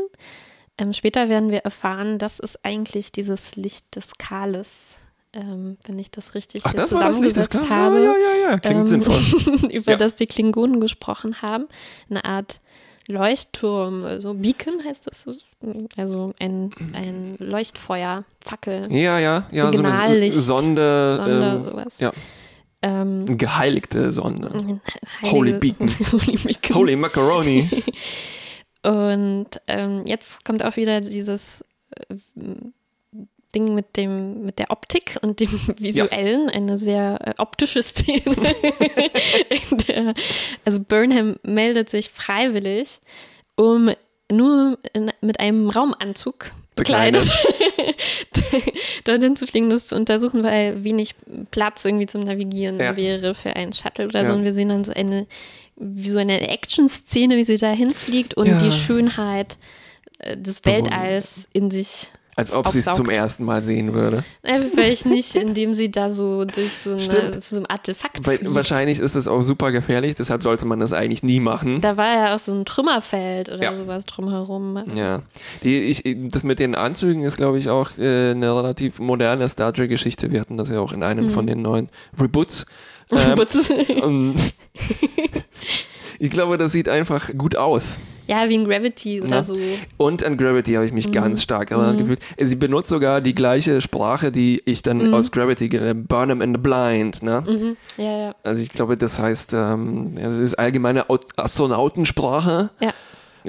Ähm, 0.77 0.93
später 0.93 1.29
werden 1.29 1.51
wir 1.51 1.59
erfahren, 1.59 2.17
das 2.17 2.39
ist 2.39 2.63
eigentlich 2.65 3.11
dieses 3.11 3.55
Licht 3.55 3.95
des 3.95 4.13
Kales. 4.17 4.97
Ähm, 5.33 5.77
wenn 5.85 5.97
ich 5.99 6.11
das 6.11 6.33
richtig 6.35 6.63
Ach, 6.65 6.73
das 6.73 6.91
war 6.93 7.01
das 7.07 7.19
Licht, 7.19 7.37
das 7.37 7.47
zusammengesetzt 7.49 7.51
kam. 7.51 7.69
habe. 7.69 8.03
Ja, 8.03 8.03
ja, 8.03 8.43
ja, 8.45 8.49
ja. 8.51 8.59
Klingt 8.59 8.79
ähm, 8.81 8.87
sinnvoll. 8.87 9.69
über 9.71 9.91
Ja. 9.91 9.97
das 9.97 10.15
die 10.15 10.27
Klingonen 10.27 10.81
gesprochen 10.81 11.41
haben. 11.41 11.67
Eine 12.09 12.25
Art 12.25 12.59
Leuchtturm, 13.07 14.03
also 14.05 14.33
Beacon 14.33 14.83
heißt 14.83 15.07
das 15.07 15.21
so. 15.23 15.35
Also 15.97 16.33
ein, 16.39 16.71
ein 16.93 17.35
Leuchtfeuer, 17.39 18.23
Fackel, 18.41 18.91
Ja, 18.91 19.19
ja, 19.19 19.43
ja, 19.51 19.71
so 19.71 19.79
eine 19.79 19.93
Signallicht, 19.93 20.37
Sonde, 20.37 21.15
Sonde, 21.15 21.45
ähm, 21.55 21.63
sowas. 21.65 21.99
ja. 21.99 22.11
Ähm, 22.81 23.37
geheiligte 23.37 24.11
Sonde. 24.11 24.51
ein 25.21 25.31
Holy 25.31 25.53
Beacon. 25.53 25.89
Holy 26.11 26.37
Beacon. 26.37 26.75
Holy 26.75 26.95
Macaroni. 26.95 27.69
Und 28.83 29.47
ähm, 29.67 30.03
jetzt 30.07 30.43
kommt 30.43 30.63
auch 30.63 30.75
wieder 30.75 31.01
dieses 31.01 31.63
äh, 32.09 32.15
Ding 33.53 33.75
mit 33.75 33.97
dem 33.97 34.43
mit 34.43 34.57
der 34.57 34.71
Optik 34.71 35.19
und 35.21 35.39
dem 35.39 35.51
visuellen, 35.77 36.49
eine 36.49 36.79
sehr 36.79 37.19
äh, 37.21 37.33
optische 37.37 37.83
Szene. 37.83 38.23
der, 39.87 40.15
also 40.65 40.79
Burnham 40.79 41.35
meldet 41.43 41.89
sich 41.89 42.09
freiwillig, 42.09 43.01
um 43.55 43.91
nur 44.31 44.79
in, 44.93 45.11
mit 45.21 45.39
einem 45.39 45.69
Raumanzug 45.69 46.51
bekleidet, 46.87 47.29
dorthin 49.03 49.35
zu 49.35 49.47
fliegen, 49.47 49.69
das 49.69 49.87
zu 49.87 49.95
untersuchen, 49.95 50.43
weil 50.43 50.83
wenig 50.83 51.15
Platz 51.51 51.85
irgendwie 51.85 52.05
zum 52.07 52.21
Navigieren 52.23 52.79
Ja. 52.79 52.95
wäre 52.95 53.33
für 53.35 53.55
einen 53.55 53.73
Shuttle 53.73 54.05
oder 54.07 54.25
so. 54.25 54.31
Ja. 54.31 54.37
Und 54.37 54.43
wir 54.43 54.53
sehen 54.53 54.69
dann 54.69 54.83
so 54.83 54.93
eine, 54.93 55.27
wie 55.75 56.09
so 56.09 56.19
eine 56.19 56.47
Action-Szene, 56.49 57.37
wie 57.37 57.43
sie 57.43 57.57
da 57.57 57.71
hinfliegt 57.71 58.33
und 58.35 58.47
Ja. 58.47 58.57
die 58.59 58.71
Schönheit 58.71 59.57
äh, 60.19 60.37
des 60.37 60.65
Weltalls 60.65 61.47
in 61.53 61.71
sich. 61.71 62.07
Als 62.37 62.53
ob 62.53 62.67
sie 62.69 62.79
es 62.79 62.85
zum 62.85 63.09
ersten 63.09 63.43
Mal 63.43 63.61
sehen 63.61 63.93
würde. 63.93 64.23
Äh, 64.41 64.61
vielleicht 64.73 65.05
nicht, 65.05 65.35
indem 65.35 65.73
sie 65.73 65.91
da 65.91 66.09
so 66.09 66.45
durch 66.45 66.77
so, 66.77 66.91
eine, 66.91 67.41
so 67.41 67.57
ein 67.57 67.65
Artefakt 67.65 68.25
Weil 68.25 68.37
fliegt. 68.37 68.55
wahrscheinlich 68.55 68.99
ist 68.99 69.15
es 69.15 69.27
auch 69.27 69.41
super 69.41 69.71
gefährlich, 69.73 70.15
deshalb 70.15 70.41
sollte 70.41 70.65
man 70.65 70.79
das 70.79 70.93
eigentlich 70.93 71.23
nie 71.23 71.39
machen. 71.41 71.81
Da 71.81 71.97
war 71.97 72.13
ja 72.13 72.33
auch 72.35 72.39
so 72.39 72.53
ein 72.53 72.63
Trümmerfeld 72.63 73.49
oder 73.49 73.63
Ja. 73.63 73.75
sowas 73.75 74.05
drumherum. 74.05 74.81
Ja, 74.95 75.23
die, 75.63 75.79
ich, 75.81 76.03
das 76.31 76.43
mit 76.43 76.59
den 76.59 76.73
Anzügen 76.75 77.23
ist, 77.23 77.35
glaube 77.35 77.57
ich, 77.57 77.69
auch 77.69 77.89
äh, 77.97 78.31
eine 78.31 78.55
relativ 78.55 78.99
moderne 78.99 79.47
Star 79.49 79.73
Trek-Geschichte. 79.73 80.31
Wir 80.31 80.39
hatten 80.39 80.55
das 80.57 80.69
ja 80.69 80.79
auch 80.79 80.93
in 80.93 81.03
einem 81.03 81.25
Mhm. 81.25 81.29
von 81.31 81.47
den 81.47 81.61
neuen 81.61 81.89
Reboots. 82.19 82.65
Ähm, 83.13 83.37
und 84.03 84.35
ich 86.19 86.29
glaube, 86.29 86.57
das 86.57 86.71
sieht 86.71 86.87
einfach 86.87 87.29
gut 87.37 87.55
aus. 87.57 87.99
Ja, 88.31 88.47
wie 88.49 88.55
in 88.55 88.65
Gravity 88.65 89.19
oder 89.21 89.29
Na. 89.29 89.43
so. 89.43 89.57
Und 89.97 90.23
an 90.23 90.37
Gravity 90.37 90.73
habe 90.73 90.85
ich 90.85 90.93
mich 90.93 91.11
ganz 91.11 91.43
stark 91.43 91.69
erinnert 91.71 91.95
Mhm. 91.95 91.97
gefühlt. 91.99 92.19
Sie 92.39 92.55
benutzt 92.55 92.89
sogar 92.89 93.19
die 93.21 93.35
gleiche 93.35 93.81
Sprache, 93.81 94.31
die 94.31 94.61
ich 94.65 94.81
dann 94.81 95.09
Mhm. 95.09 95.13
aus 95.13 95.31
Gravity 95.31 95.67
kenne, 95.69 95.93
Burn 95.95 96.29
'em 96.29 96.41
in 96.41 96.53
the 96.55 96.59
Blind. 96.61 97.21
Ne? 97.21 97.43
Mhm. 97.45 97.77
Ja, 97.97 98.17
ja. 98.27 98.35
Also 98.43 98.61
ich 98.61 98.69
glaube, 98.69 98.95
das 98.97 99.19
heißt, 99.19 99.53
ähm, 99.53 100.13
ja, 100.17 100.23
das 100.29 100.37
ist 100.37 100.53
allgemeine 100.57 101.09
Au- 101.09 101.19
Astronautensprache. 101.35 102.69
Ja. 102.79 102.93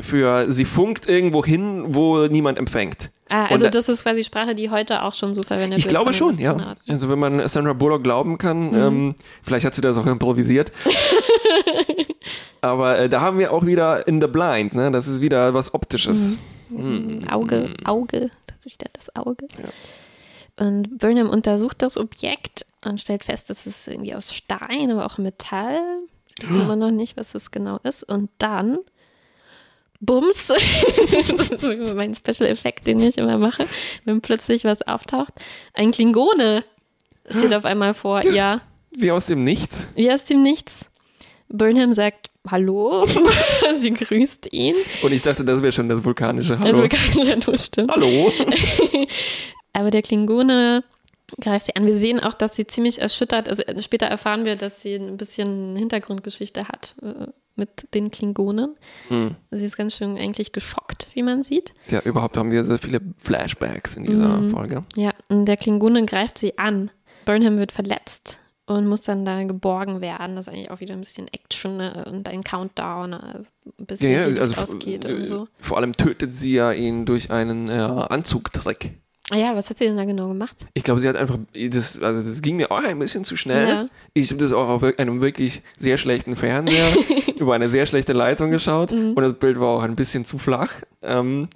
Für 0.00 0.50
sie 0.50 0.64
funkt 0.64 1.08
irgendwo 1.08 1.44
hin, 1.44 1.84
wo 1.94 2.26
niemand 2.26 2.56
empfängt. 2.58 3.10
Ah, 3.28 3.44
Und 3.46 3.52
also 3.52 3.66
da- 3.66 3.70
das 3.70 3.88
ist 3.88 4.02
quasi 4.02 4.24
Sprache, 4.24 4.54
die 4.54 4.70
heute 4.70 5.02
auch 5.02 5.14
schon 5.14 5.34
so 5.34 5.42
verwendet 5.42 5.78
Ich 5.78 5.84
wird. 5.84 5.90
glaube 5.90 6.12
von 6.12 6.32
schon, 6.34 6.38
ja. 6.42 6.74
Also 6.88 7.08
wenn 7.08 7.18
man 7.18 7.46
Sandra 7.48 7.72
Bullock 7.72 8.02
glauben 8.04 8.36
kann, 8.38 8.70
Mhm. 8.70 8.74
ähm, 8.74 9.14
vielleicht 9.42 9.64
hat 9.66 9.74
sie 9.74 9.80
das 9.80 9.96
auch 9.96 10.06
improvisiert. 10.06 10.72
Aber 12.60 12.98
äh, 12.98 13.08
da 13.08 13.20
haben 13.20 13.38
wir 13.38 13.52
auch 13.52 13.66
wieder 13.66 14.06
in 14.06 14.20
the 14.20 14.26
blind, 14.28 14.74
ne? 14.74 14.90
Das 14.92 15.08
ist 15.08 15.20
wieder 15.20 15.52
was 15.54 15.74
Optisches. 15.74 16.38
Mhm. 16.68 17.26
Auge, 17.30 17.74
Auge, 17.84 18.30
das 18.46 18.58
ist 18.66 18.72
wieder 18.72 18.88
das 18.92 19.14
Auge. 19.16 19.46
Und 20.58 20.98
Burnham 20.98 21.28
untersucht 21.28 21.82
das 21.82 21.96
Objekt 21.96 22.64
und 22.84 23.00
stellt 23.00 23.24
fest, 23.24 23.50
dass 23.50 23.66
es 23.66 23.88
irgendwie 23.88 24.14
aus 24.14 24.32
Stein, 24.32 24.90
aber 24.90 25.06
auch 25.06 25.18
Metall. 25.18 25.80
Wir 26.38 26.48
wissen 26.48 26.60
immer 26.62 26.76
noch 26.76 26.90
nicht, 26.90 27.16
was 27.16 27.34
es 27.34 27.50
genau 27.50 27.78
ist. 27.82 28.04
Und 28.04 28.30
dann, 28.38 28.78
bums, 30.02 30.48
das 31.36 31.62
ist 31.62 31.94
mein 31.94 32.14
Special 32.14 32.48
Effekt, 32.50 32.86
den 32.86 33.00
ich 33.00 33.16
immer 33.16 33.38
mache, 33.38 33.66
wenn 34.04 34.20
plötzlich 34.20 34.64
was 34.64 34.82
auftaucht. 34.82 35.32
Ein 35.72 35.92
Klingone 35.92 36.64
steht 37.30 37.54
auf 37.54 37.64
einmal 37.64 37.94
vor 37.94 38.22
ihr. 38.24 38.60
Wie 38.90 39.10
aus 39.10 39.26
dem 39.26 39.44
Nichts. 39.44 39.90
Wie 39.94 40.10
aus 40.12 40.24
dem 40.24 40.42
Nichts. 40.42 40.90
Burnham 41.48 41.94
sagt 41.94 42.30
Hallo. 42.50 43.06
Sie 43.76 43.92
grüßt 43.92 44.52
ihn. 44.52 44.74
Und 45.02 45.12
ich 45.12 45.22
dachte, 45.22 45.44
das 45.44 45.62
wäre 45.62 45.72
schon 45.72 45.88
das 45.88 46.04
vulkanische 46.04 46.58
Hallo. 46.58 46.88
Gar 46.88 47.24
nicht 47.24 47.46
Hallo 47.46 47.56
stimmt. 47.56 47.90
Hallo. 47.92 48.32
Aber 49.72 49.90
der 49.90 50.02
Klingone 50.02 50.82
greift 51.40 51.66
sie 51.66 51.76
an. 51.76 51.86
Wir 51.86 51.96
sehen 51.96 52.18
auch, 52.18 52.34
dass 52.34 52.56
sie 52.56 52.66
ziemlich 52.66 53.00
erschüttert, 53.00 53.48
also 53.48 53.62
später 53.78 54.06
erfahren 54.06 54.44
wir, 54.44 54.56
dass 54.56 54.82
sie 54.82 54.96
ein 54.96 55.16
bisschen 55.16 55.76
Hintergrundgeschichte 55.76 56.68
hat 56.68 56.94
äh, 57.02 57.28
mit 57.56 57.92
den 57.94 58.10
Klingonen. 58.10 58.76
Hm. 59.08 59.34
Sie 59.50 59.64
ist 59.64 59.76
ganz 59.76 59.94
schön 59.94 60.16
eigentlich 60.18 60.52
geschockt, 60.52 61.08
wie 61.14 61.22
man 61.22 61.42
sieht. 61.42 61.72
Ja, 61.90 62.00
überhaupt 62.00 62.36
haben 62.36 62.50
wir 62.50 62.64
sehr 62.64 62.78
viele 62.78 63.00
Flashbacks 63.18 63.96
in 63.96 64.04
dieser 64.04 64.38
Mhm. 64.40 64.50
Folge. 64.50 64.84
Ja, 64.96 65.12
und 65.28 65.46
der 65.46 65.56
Klingone 65.56 66.04
greift 66.06 66.38
sie 66.38 66.58
an. 66.58 66.90
Burnham 67.24 67.58
wird 67.58 67.72
verletzt 67.72 68.38
und 68.66 68.86
muss 68.86 69.02
dann 69.02 69.24
da 69.24 69.42
geborgen 69.44 70.00
werden. 70.00 70.36
Das 70.36 70.46
ist 70.46 70.52
eigentlich 70.52 70.70
auch 70.70 70.80
wieder 70.80 70.94
ein 70.94 71.00
bisschen 71.00 71.28
Action 71.28 71.78
äh, 71.80 72.04
und 72.08 72.28
ein 72.28 72.42
Countdown, 72.42 73.12
äh, 73.12 73.18
bis 73.78 74.00
Ja, 74.00 74.08
ja, 74.08 74.22
also 74.40 74.60
ausgeht 74.60 75.04
äh, 75.04 75.14
und 75.14 75.24
so. 75.24 75.46
vor 75.60 75.76
allem 75.78 75.92
tötet 75.96 76.32
sie 76.32 76.54
ja 76.54 76.72
ihn 76.72 77.04
durch 77.06 77.30
einen 77.30 77.68
äh, 77.68 77.72
Anzugtrick. 77.72 78.98
Ah 79.34 79.38
ja, 79.38 79.56
was 79.56 79.70
hat 79.70 79.78
sie 79.78 79.84
denn 79.86 79.96
da 79.96 80.04
genau 80.04 80.28
gemacht? 80.28 80.66
Ich 80.74 80.82
glaube, 80.82 81.00
sie 81.00 81.08
hat 81.08 81.16
einfach, 81.16 81.38
das, 81.54 81.98
also 82.02 82.20
das 82.28 82.42
ging 82.42 82.56
mir 82.56 82.70
auch 82.70 82.82
ein 82.82 82.98
bisschen 82.98 83.24
zu 83.24 83.34
schnell. 83.34 83.66
Ja. 83.66 83.88
Ich 84.12 84.28
habe 84.30 84.36
das 84.44 84.52
auch 84.52 84.68
auf 84.68 84.82
einem 84.98 85.22
wirklich 85.22 85.62
sehr 85.78 85.96
schlechten 85.96 86.36
Fernseher 86.36 86.86
über 87.36 87.54
eine 87.54 87.70
sehr 87.70 87.86
schlechte 87.86 88.12
Leitung 88.12 88.50
geschaut 88.50 88.92
Mhm. 88.92 89.14
und 89.14 89.22
das 89.22 89.32
Bild 89.32 89.58
war 89.58 89.68
auch 89.68 89.82
ein 89.82 89.96
bisschen 89.96 90.26
zu 90.26 90.36
flach. 90.36 90.70
Ähm, 91.00 91.48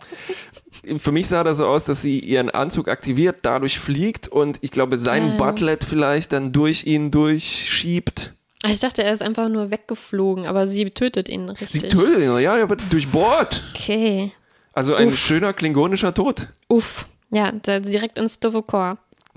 für 0.97 1.13
mich 1.13 1.27
sah 1.29 1.45
das 1.45 1.59
so 1.59 1.67
aus, 1.67 1.85
dass 1.85 2.01
sie 2.01 2.19
ihren 2.19 2.49
Anzug 2.49 2.89
aktiviert, 2.89 3.37
dadurch 3.43 3.79
fliegt 3.79 4.27
und 4.29 4.57
ich 4.63 4.71
glaube, 4.71 4.97
sein 4.97 5.33
Ja. 5.33 5.37
Butlet 5.37 5.85
vielleicht 5.85 6.33
dann 6.33 6.53
durch 6.53 6.87
ihn 6.87 7.11
durchschiebt. 7.11 8.33
Ich 8.67 8.81
dachte, 8.81 9.03
er 9.05 9.13
ist 9.13 9.21
einfach 9.23 9.51
nur 9.51 9.71
weggeflogen, 9.71 10.47
aber 10.47 10.67
sie 10.67 10.87
tötet 10.87 11.29
ihn 11.29 11.51
richtig. 11.51 11.83
Sie 11.83 11.89
tötet 11.89 12.21
ihn, 12.23 12.39
ja, 12.41 12.57
er 12.57 12.71
wird 12.71 12.81
durchbohrt. 12.91 13.65
Okay. 13.75 14.33
Also 14.73 14.95
ein 14.95 15.09
Uff. 15.09 15.19
schöner 15.19 15.53
klingonischer 15.53 16.15
Tod. 16.15 16.49
Uff. 16.69 17.07
Ja, 17.37 17.53
direkt 17.53 18.17
ins 18.17 18.35
Stovokor 18.37 18.97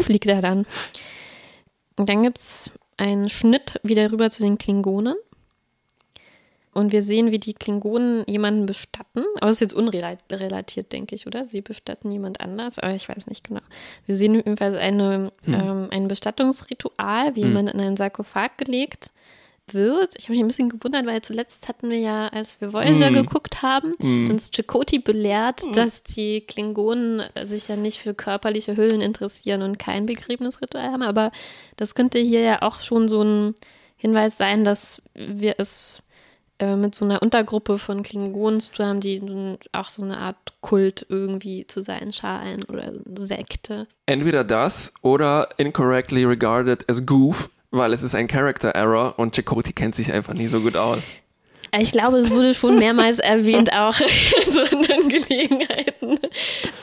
fliegt 0.00 0.26
er 0.26 0.40
dann. 0.40 0.66
Und 1.96 2.08
dann 2.08 2.22
gibt 2.22 2.38
es 2.38 2.70
einen 2.96 3.28
Schnitt 3.28 3.80
wieder 3.82 4.12
rüber 4.12 4.30
zu 4.30 4.40
den 4.40 4.56
Klingonen. 4.56 5.16
Und 6.72 6.92
wir 6.92 7.02
sehen, 7.02 7.32
wie 7.32 7.40
die 7.40 7.54
Klingonen 7.54 8.22
jemanden 8.28 8.66
bestatten. 8.66 9.24
Aber 9.38 9.48
das 9.48 9.54
ist 9.54 9.60
jetzt 9.62 9.74
unrelatiert, 9.74 10.92
denke 10.92 11.16
ich, 11.16 11.26
oder? 11.26 11.44
Sie 11.44 11.60
bestatten 11.60 12.12
jemand 12.12 12.40
anders, 12.40 12.78
aber 12.78 12.94
ich 12.94 13.08
weiß 13.08 13.26
nicht 13.26 13.48
genau. 13.48 13.62
Wir 14.06 14.14
sehen 14.14 14.36
jedenfalls 14.36 14.76
eine, 14.76 15.32
hm. 15.42 15.54
ähm, 15.54 15.88
ein 15.90 16.06
Bestattungsritual, 16.06 17.34
wie 17.34 17.42
hm. 17.42 17.48
jemand 17.48 17.70
in 17.70 17.80
einen 17.80 17.96
Sarkophag 17.96 18.50
gelegt 18.58 19.10
wird. 19.74 20.16
Ich 20.16 20.24
habe 20.24 20.32
mich 20.32 20.40
ein 20.40 20.46
bisschen 20.46 20.68
gewundert, 20.68 21.06
weil 21.06 21.22
zuletzt 21.22 21.68
hatten 21.68 21.90
wir 21.90 21.98
ja, 21.98 22.28
als 22.28 22.60
wir 22.60 22.72
Voyager 22.72 23.10
mm. 23.10 23.14
geguckt 23.14 23.62
haben, 23.62 23.94
mm. 23.98 24.30
uns 24.30 24.50
Chakoti 24.50 24.98
belehrt, 24.98 25.62
mm. 25.64 25.72
dass 25.72 26.02
die 26.02 26.40
Klingonen 26.42 27.22
sich 27.42 27.68
ja 27.68 27.76
nicht 27.76 27.98
für 27.98 28.14
körperliche 28.14 28.76
Hüllen 28.76 29.00
interessieren 29.00 29.62
und 29.62 29.78
kein 29.78 30.06
Begräbnisritual 30.06 30.92
haben. 30.92 31.02
Aber 31.02 31.32
das 31.76 31.94
könnte 31.94 32.18
hier 32.18 32.40
ja 32.40 32.62
auch 32.62 32.80
schon 32.80 33.08
so 33.08 33.22
ein 33.22 33.54
Hinweis 33.96 34.36
sein, 34.36 34.64
dass 34.64 35.02
wir 35.14 35.56
es 35.58 36.02
äh, 36.60 36.76
mit 36.76 36.94
so 36.94 37.06
einer 37.06 37.22
Untergruppe 37.22 37.78
von 37.78 38.02
Klingonen 38.02 38.60
zu 38.60 38.72
tun 38.72 38.86
haben, 38.86 39.00
die 39.00 39.58
auch 39.72 39.88
so 39.88 40.02
eine 40.02 40.18
Art 40.18 40.36
Kult 40.60 41.06
irgendwie 41.08 41.66
zu 41.66 41.80
sein 41.80 42.12
scheinen 42.12 42.62
oder 42.64 42.92
Sekte. 43.16 43.86
Entweder 44.04 44.44
das 44.44 44.92
oder 45.00 45.48
incorrectly 45.56 46.24
regarded 46.24 46.88
as 46.90 47.04
goof 47.06 47.48
weil 47.70 47.92
es 47.92 48.02
ist 48.02 48.14
ein 48.14 48.26
Character 48.26 48.70
Error 48.70 49.14
und 49.16 49.34
Chakoti 49.34 49.72
kennt 49.72 49.94
sich 49.94 50.12
einfach 50.12 50.34
nicht 50.34 50.50
so 50.50 50.60
gut 50.60 50.76
aus. 50.76 51.08
Ich 51.78 51.92
glaube, 51.92 52.18
es 52.18 52.30
wurde 52.30 52.54
schon 52.54 52.78
mehrmals 52.78 53.18
erwähnt, 53.20 53.72
auch 53.72 54.00
in 54.00 54.52
so 54.52 54.60
anderen 54.76 55.08
Gelegenheiten, 55.08 56.18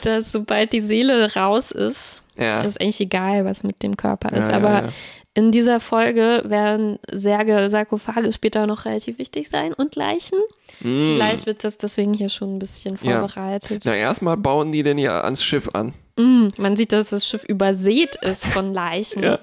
dass 0.02 0.32
sobald 0.32 0.72
die 0.72 0.80
Seele 0.80 1.34
raus 1.34 1.70
ist, 1.70 2.22
ja. 2.38 2.62
ist 2.62 2.80
eigentlich 2.80 3.00
egal, 3.00 3.44
was 3.44 3.62
mit 3.62 3.82
dem 3.82 3.96
Körper 3.96 4.32
ist. 4.32 4.48
Ja, 4.48 4.56
Aber 4.56 4.84
ja, 4.84 4.88
in 5.34 5.52
dieser 5.52 5.78
Folge 5.80 6.42
werden 6.46 6.98
Särge, 7.10 7.68
Sarkophage 7.68 8.32
später 8.32 8.66
noch 8.66 8.86
relativ 8.86 9.18
wichtig 9.18 9.50
sein 9.50 9.72
und 9.74 9.94
Leichen. 9.94 10.38
Mm. 10.80 11.14
Vielleicht 11.14 11.46
wird 11.46 11.64
das 11.64 11.76
deswegen 11.76 12.14
hier 12.14 12.28
schon 12.28 12.56
ein 12.56 12.58
bisschen 12.58 12.96
vorbereitet. 12.96 13.82
Na, 13.84 13.94
erstmal 13.94 14.36
bauen 14.36 14.72
die 14.72 14.82
denn 14.82 14.98
ja 14.98 15.20
ans 15.20 15.44
Schiff 15.44 15.68
an. 15.74 15.92
Mm. 16.16 16.48
Man 16.56 16.76
sieht, 16.76 16.92
dass 16.92 17.10
das 17.10 17.26
Schiff 17.26 17.44
übersät 17.44 18.16
ist 18.16 18.46
von 18.46 18.72
Leichen. 18.72 19.22
ja 19.22 19.38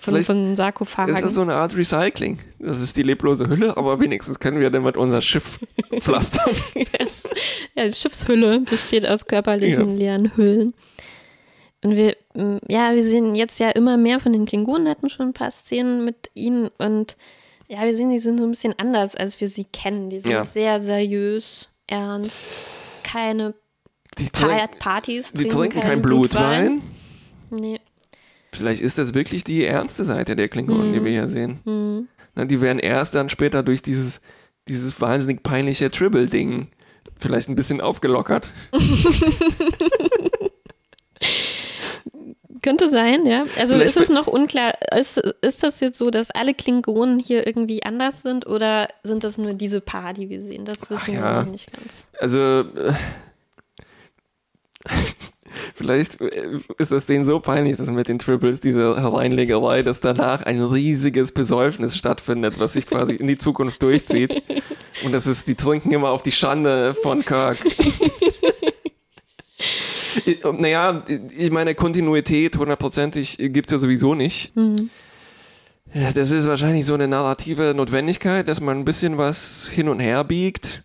von, 0.00 0.22
von 0.22 0.56
Sarkophagen. 0.56 1.14
Das 1.14 1.24
ist 1.24 1.34
so 1.34 1.42
eine 1.42 1.54
Art 1.54 1.76
Recycling. 1.76 2.38
Das 2.58 2.80
ist 2.80 2.96
die 2.96 3.02
leblose 3.02 3.48
Hülle, 3.48 3.76
aber 3.76 4.00
wenigstens 4.00 4.38
können 4.38 4.60
wir 4.60 4.70
damit 4.70 4.96
unser 4.96 5.22
Schiff 5.22 5.58
pflastern. 6.00 6.54
yes. 6.74 7.24
Ja, 7.74 7.86
die 7.86 7.92
Schiffshülle 7.92 8.60
besteht 8.60 9.06
aus 9.06 9.26
körperlichen 9.26 9.90
ja. 9.90 9.96
leeren 9.96 10.36
Hüllen. 10.36 10.74
Und 11.82 11.94
wir, 11.94 12.16
ja, 12.68 12.94
wir 12.94 13.02
sehen 13.02 13.34
jetzt 13.34 13.60
ja 13.60 13.70
immer 13.70 13.96
mehr 13.96 14.18
von 14.18 14.32
den 14.32 14.46
Klingonen, 14.46 14.88
hatten 14.88 15.08
schon 15.08 15.28
ein 15.28 15.32
paar 15.32 15.52
Szenen 15.52 16.04
mit 16.04 16.30
ihnen 16.34 16.70
und 16.78 17.16
ja, 17.68 17.82
wir 17.82 17.94
sehen, 17.94 18.10
die 18.10 18.18
sind 18.18 18.38
so 18.38 18.44
ein 18.44 18.50
bisschen 18.50 18.74
anders, 18.78 19.14
als 19.14 19.40
wir 19.40 19.48
sie 19.48 19.64
kennen. 19.64 20.08
Die 20.08 20.20
sind 20.20 20.30
ja. 20.30 20.44
sehr 20.44 20.80
seriös, 20.80 21.68
ernst, 21.86 22.34
keine 23.04 23.54
die 24.18 24.30
trink, 24.30 24.78
Partys. 24.78 25.32
Die 25.32 25.48
trinken 25.48 25.80
kein 25.80 26.02
Blutwein. 26.02 26.80
Blutwein. 27.50 27.62
Nee. 27.62 27.80
Vielleicht 28.52 28.82
ist 28.82 28.98
das 28.98 29.14
wirklich 29.14 29.44
die 29.44 29.64
ernste 29.64 30.04
Seite 30.04 30.36
der 30.36 30.48
Klingonen, 30.48 30.90
mhm. 30.90 30.94
die 30.94 31.04
wir 31.04 31.10
hier 31.10 31.28
sehen. 31.28 31.60
Mhm. 31.64 32.08
Na, 32.34 32.44
die 32.44 32.60
werden 32.60 32.78
erst 32.78 33.14
dann 33.14 33.28
später 33.28 33.62
durch 33.62 33.82
dieses, 33.82 34.20
dieses 34.68 35.00
wahnsinnig 35.00 35.42
peinliche 35.42 35.90
Tribble-Ding 35.90 36.68
vielleicht 37.18 37.48
ein 37.48 37.56
bisschen 37.56 37.80
aufgelockert. 37.80 38.46
Könnte 42.62 42.90
sein, 42.90 43.26
ja. 43.26 43.44
Also 43.58 43.74
Vielleicht 43.74 43.96
ist 43.96 44.02
es 44.02 44.08
noch 44.08 44.26
unklar, 44.26 44.74
ist, 44.96 45.18
ist 45.42 45.62
das 45.62 45.80
jetzt 45.80 45.98
so, 45.98 46.10
dass 46.10 46.30
alle 46.30 46.54
Klingonen 46.54 47.18
hier 47.18 47.46
irgendwie 47.46 47.82
anders 47.82 48.22
sind 48.22 48.46
oder 48.46 48.88
sind 49.02 49.24
das 49.24 49.38
nur 49.38 49.54
diese 49.54 49.80
Paar, 49.80 50.12
die 50.12 50.28
wir 50.28 50.42
sehen? 50.42 50.64
Das 50.64 50.90
wissen 50.90 51.14
ja. 51.14 51.22
wir 51.22 51.44
noch 51.44 51.50
nicht 51.50 51.70
ganz. 51.72 52.06
Also, 52.18 52.60
äh, 52.60 52.92
Vielleicht 55.74 56.20
äh, 56.20 56.58
ist 56.78 56.92
das 56.92 57.06
denen 57.06 57.24
so 57.24 57.40
peinlich, 57.40 57.76
dass 57.76 57.90
mit 57.90 58.08
den 58.08 58.18
Triples 58.18 58.60
diese 58.60 59.00
Hereinlegerei, 59.00 59.82
dass 59.82 60.00
danach 60.00 60.42
ein 60.42 60.62
riesiges 60.62 61.32
Besäufnis 61.32 61.96
stattfindet, 61.96 62.54
was 62.58 62.74
sich 62.74 62.86
quasi 62.86 63.14
in 63.14 63.26
die 63.26 63.38
Zukunft 63.38 63.82
durchzieht. 63.82 64.42
Und 65.04 65.12
das 65.12 65.26
ist, 65.26 65.48
die 65.48 65.54
trinken 65.54 65.92
immer 65.92 66.10
auf 66.10 66.22
die 66.22 66.32
Schande 66.32 66.94
von 66.94 67.24
Kirk. 67.24 67.58
naja, 70.58 71.02
ich 71.36 71.50
meine, 71.50 71.74
Kontinuität 71.74 72.56
hundertprozentig 72.56 73.38
gibt 73.38 73.70
es 73.70 73.72
ja 73.72 73.78
sowieso 73.78 74.14
nicht. 74.14 74.54
Mhm. 74.56 74.90
Ja, 75.94 76.12
das 76.12 76.30
ist 76.30 76.46
wahrscheinlich 76.46 76.84
so 76.84 76.94
eine 76.94 77.08
narrative 77.08 77.72
Notwendigkeit, 77.74 78.46
dass 78.46 78.60
man 78.60 78.78
ein 78.78 78.84
bisschen 78.84 79.16
was 79.16 79.70
hin 79.72 79.88
und 79.88 80.00
her 80.00 80.22
biegt. 80.22 80.82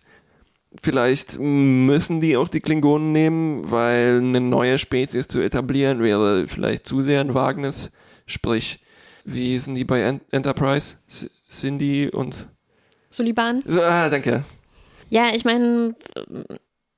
Vielleicht 0.80 1.38
müssen 1.38 2.20
die 2.20 2.36
auch 2.36 2.48
die 2.48 2.60
Klingonen 2.60 3.12
nehmen, 3.12 3.70
weil 3.70 4.18
eine 4.18 4.40
neue 4.40 4.78
Spezies 4.78 5.28
zu 5.28 5.40
etablieren 5.40 6.02
wäre 6.02 6.48
vielleicht 6.48 6.86
zu 6.86 7.00
sehr 7.00 7.20
ein 7.20 7.34
Wagnis. 7.34 7.90
Sprich, 8.26 8.80
wie 9.24 9.58
sind 9.58 9.76
die 9.76 9.84
bei 9.84 10.18
Enterprise? 10.30 10.96
Cindy 11.48 12.08
und 12.08 12.48
Suliban? 13.10 13.62
So, 13.66 13.80
ah, 13.80 14.08
danke. 14.10 14.44
Ja, 15.10 15.32
ich 15.32 15.44
meine, 15.44 15.94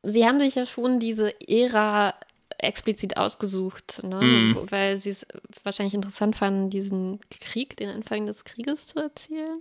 sie 0.02 0.24
haben 0.24 0.38
sich 0.38 0.54
ja 0.54 0.64
schon 0.64 0.98
diese 0.98 1.34
Ära 1.46 2.14
explizit 2.58 3.18
ausgesucht, 3.18 4.02
ne? 4.02 4.22
mm. 4.22 4.70
weil 4.70 4.96
sie 4.96 5.10
es 5.10 5.26
wahrscheinlich 5.62 5.92
interessant 5.92 6.36
fanden, 6.36 6.70
diesen 6.70 7.20
Krieg, 7.28 7.76
den 7.76 7.90
Anfang 7.90 8.26
des 8.26 8.44
Krieges 8.44 8.86
zu 8.86 9.00
erzählen 9.00 9.58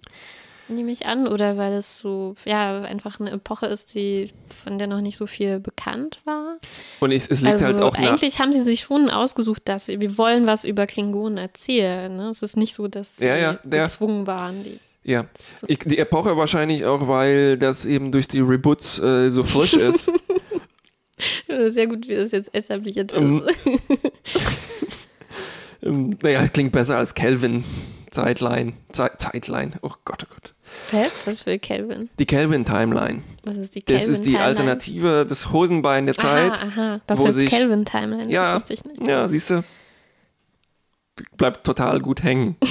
nehme 0.67 0.91
ich 0.91 1.05
an, 1.05 1.27
oder 1.27 1.57
weil 1.57 1.73
es 1.73 1.99
so, 1.99 2.35
ja, 2.45 2.81
einfach 2.81 3.19
eine 3.19 3.31
Epoche 3.31 3.67
ist, 3.67 3.93
die, 3.93 4.31
von 4.63 4.77
der 4.77 4.87
noch 4.87 5.01
nicht 5.01 5.17
so 5.17 5.27
viel 5.27 5.59
bekannt 5.59 6.19
war. 6.25 6.57
Und 6.99 7.11
es, 7.11 7.27
es 7.27 7.41
liegt 7.41 7.53
also 7.53 7.65
halt 7.65 7.81
auch 7.81 7.95
Eigentlich 7.95 8.39
haben 8.39 8.53
sie 8.53 8.61
sich 8.61 8.81
schon 8.81 9.09
ausgesucht, 9.09 9.63
dass 9.65 9.87
wir 9.87 10.17
wollen 10.17 10.47
was 10.47 10.63
über 10.63 10.87
Klingonen 10.87 11.37
erzählen. 11.37 12.15
Ne? 12.15 12.29
Es 12.29 12.41
ist 12.41 12.57
nicht 12.57 12.73
so, 12.73 12.87
dass 12.87 13.19
ja, 13.19 13.35
ja, 13.35 13.59
sie 13.63 13.69
gezwungen 13.69 14.27
waren, 14.27 14.63
die 14.63 14.79
ja, 15.07 15.27
ich, 15.67 15.77
die 15.79 15.99
Epoche 15.99 16.35
wahrscheinlich 16.35 16.85
auch, 16.85 17.07
weil 17.07 17.59
das 17.59 17.85
eben 17.85 18.11
durch 18.11 18.27
die 18.27 18.39
Reboots 18.39 18.97
äh, 18.97 19.29
so 19.29 19.43
frisch 19.43 19.73
ist. 19.75 20.11
Sehr 21.47 21.85
gut, 21.85 22.07
wie 22.07 22.15
das 22.15 22.31
jetzt 22.31 22.53
etabliert 22.55 23.11
ist. 23.11 23.17
Um, 23.19 23.43
ähm, 25.83 26.17
naja, 26.23 26.47
klingt 26.47 26.71
besser 26.71 26.97
als 26.97 27.13
Kelvin. 27.13 27.63
Zeitline. 28.09 28.73
Ze 28.93 29.11
Zeitline. 29.17 29.73
Oh 29.83 29.91
Gott, 30.05 30.25
oh 30.25 30.33
Gott. 30.33 30.54
Hä? 30.91 31.07
Was 31.25 31.41
für 31.41 31.57
Kelvin? 31.59 32.09
Die 32.19 32.25
Kelvin-Timeline. 32.25 33.23
Was 33.43 33.57
ist 33.57 33.75
die 33.75 33.81
Kelvin-Timeline? 33.81 33.97
Das 33.97 34.07
ist 34.07 34.25
die 34.25 34.37
Alternative 34.37 35.25
des 35.25 35.51
Hosenbein 35.51 36.05
der 36.05 36.15
Zeit. 36.15 36.61
Aha, 36.61 36.65
aha. 36.65 37.01
Das 37.07 37.19
wo 37.19 37.27
heißt 37.27 37.47
Kelvin-Timeline. 37.47 38.31
Ja, 38.31 38.53
das 38.53 38.61
wusste 38.61 38.73
ich 38.73 38.85
nicht. 38.85 39.07
Ja, 39.07 39.27
siehst 39.27 39.49
du. 39.49 39.63
Bleibt 41.37 41.65
total 41.65 42.01
gut 42.01 42.23
hängen. 42.23 42.57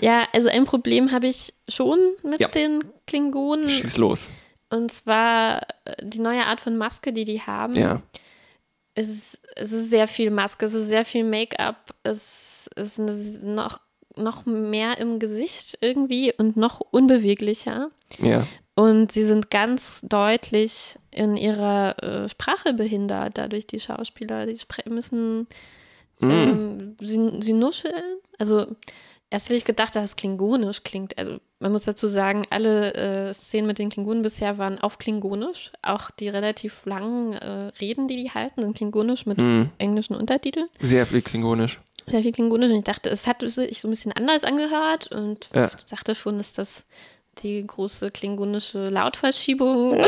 ja, 0.00 0.26
also 0.32 0.48
ein 0.48 0.64
Problem 0.64 1.12
habe 1.12 1.26
ich 1.26 1.52
schon 1.68 1.98
mit 2.22 2.40
ja. 2.40 2.48
den 2.48 2.84
Klingonen. 3.06 3.68
Schieß 3.68 3.98
los. 3.98 4.30
Und 4.70 4.90
zwar 4.90 5.62
äh, 5.84 5.94
die 6.02 6.20
neue 6.20 6.46
Art 6.46 6.60
von 6.60 6.78
Maske, 6.78 7.12
die 7.12 7.26
die 7.26 7.42
haben. 7.42 7.74
Ja. 7.74 8.00
Es 8.94 9.08
ist, 9.08 9.40
es 9.56 9.72
ist 9.72 9.90
sehr 9.90 10.08
viel 10.08 10.30
Maske, 10.30 10.66
es 10.66 10.74
ist 10.74 10.88
sehr 10.88 11.04
viel 11.04 11.24
Make-up, 11.24 11.94
es 12.02 12.68
ist 12.76 12.98
eine, 12.98 13.12
noch 13.42 13.80
noch 14.16 14.46
mehr 14.46 14.98
im 14.98 15.18
Gesicht 15.18 15.78
irgendwie 15.80 16.32
und 16.36 16.56
noch 16.56 16.80
unbeweglicher. 16.80 17.90
Ja. 18.20 18.46
Und 18.74 19.12
sie 19.12 19.24
sind 19.24 19.50
ganz 19.50 20.00
deutlich 20.02 20.96
in 21.10 21.36
ihrer 21.36 22.02
äh, 22.02 22.28
Sprache 22.28 22.72
behindert, 22.72 23.36
dadurch 23.36 23.66
die 23.66 23.80
Schauspieler. 23.80 24.46
Die 24.46 24.58
müssen, 24.88 25.46
mm. 26.20 26.30
ähm, 26.30 26.96
sie, 27.00 27.38
sie 27.40 27.52
nuscheln. 27.52 28.18
Also, 28.38 28.66
erst 29.28 29.46
habe 29.46 29.56
ich 29.56 29.66
gedacht, 29.66 29.94
dass 29.94 30.04
es 30.04 30.16
klingonisch 30.16 30.84
klingt. 30.84 31.18
Also, 31.18 31.38
man 31.58 31.70
muss 31.70 31.84
dazu 31.84 32.06
sagen, 32.06 32.46
alle 32.48 32.94
äh, 32.94 33.34
Szenen 33.34 33.66
mit 33.66 33.78
den 33.78 33.90
Klingonen 33.90 34.22
bisher 34.22 34.56
waren 34.56 34.78
auf 34.78 34.96
klingonisch. 34.96 35.70
Auch 35.82 36.10
die 36.10 36.30
relativ 36.30 36.86
langen 36.86 37.34
äh, 37.34 37.72
Reden, 37.78 38.08
die 38.08 38.16
die 38.16 38.30
halten, 38.30 38.62
sind 38.62 38.76
klingonisch 38.76 39.26
mit 39.26 39.36
mm. 39.36 39.64
englischen 39.76 40.16
Untertiteln. 40.16 40.68
Sehr 40.80 41.06
viel 41.06 41.20
klingonisch 41.20 41.78
sehr 42.06 42.22
viel 42.22 42.32
Klingonisch 42.32 42.70
und 42.70 42.78
ich 42.78 42.84
dachte, 42.84 43.10
es 43.10 43.26
hat 43.26 43.42
sich 43.42 43.80
so 43.80 43.88
ein 43.88 43.90
bisschen 43.90 44.12
anders 44.12 44.44
angehört 44.44 45.10
und 45.12 45.48
ja. 45.54 45.70
ich 45.76 45.86
dachte 45.86 46.14
schon, 46.14 46.40
ist 46.40 46.58
das 46.58 46.86
die 47.38 47.66
große 47.66 48.10
klingonische 48.10 48.88
Lautverschiebung 48.90 50.04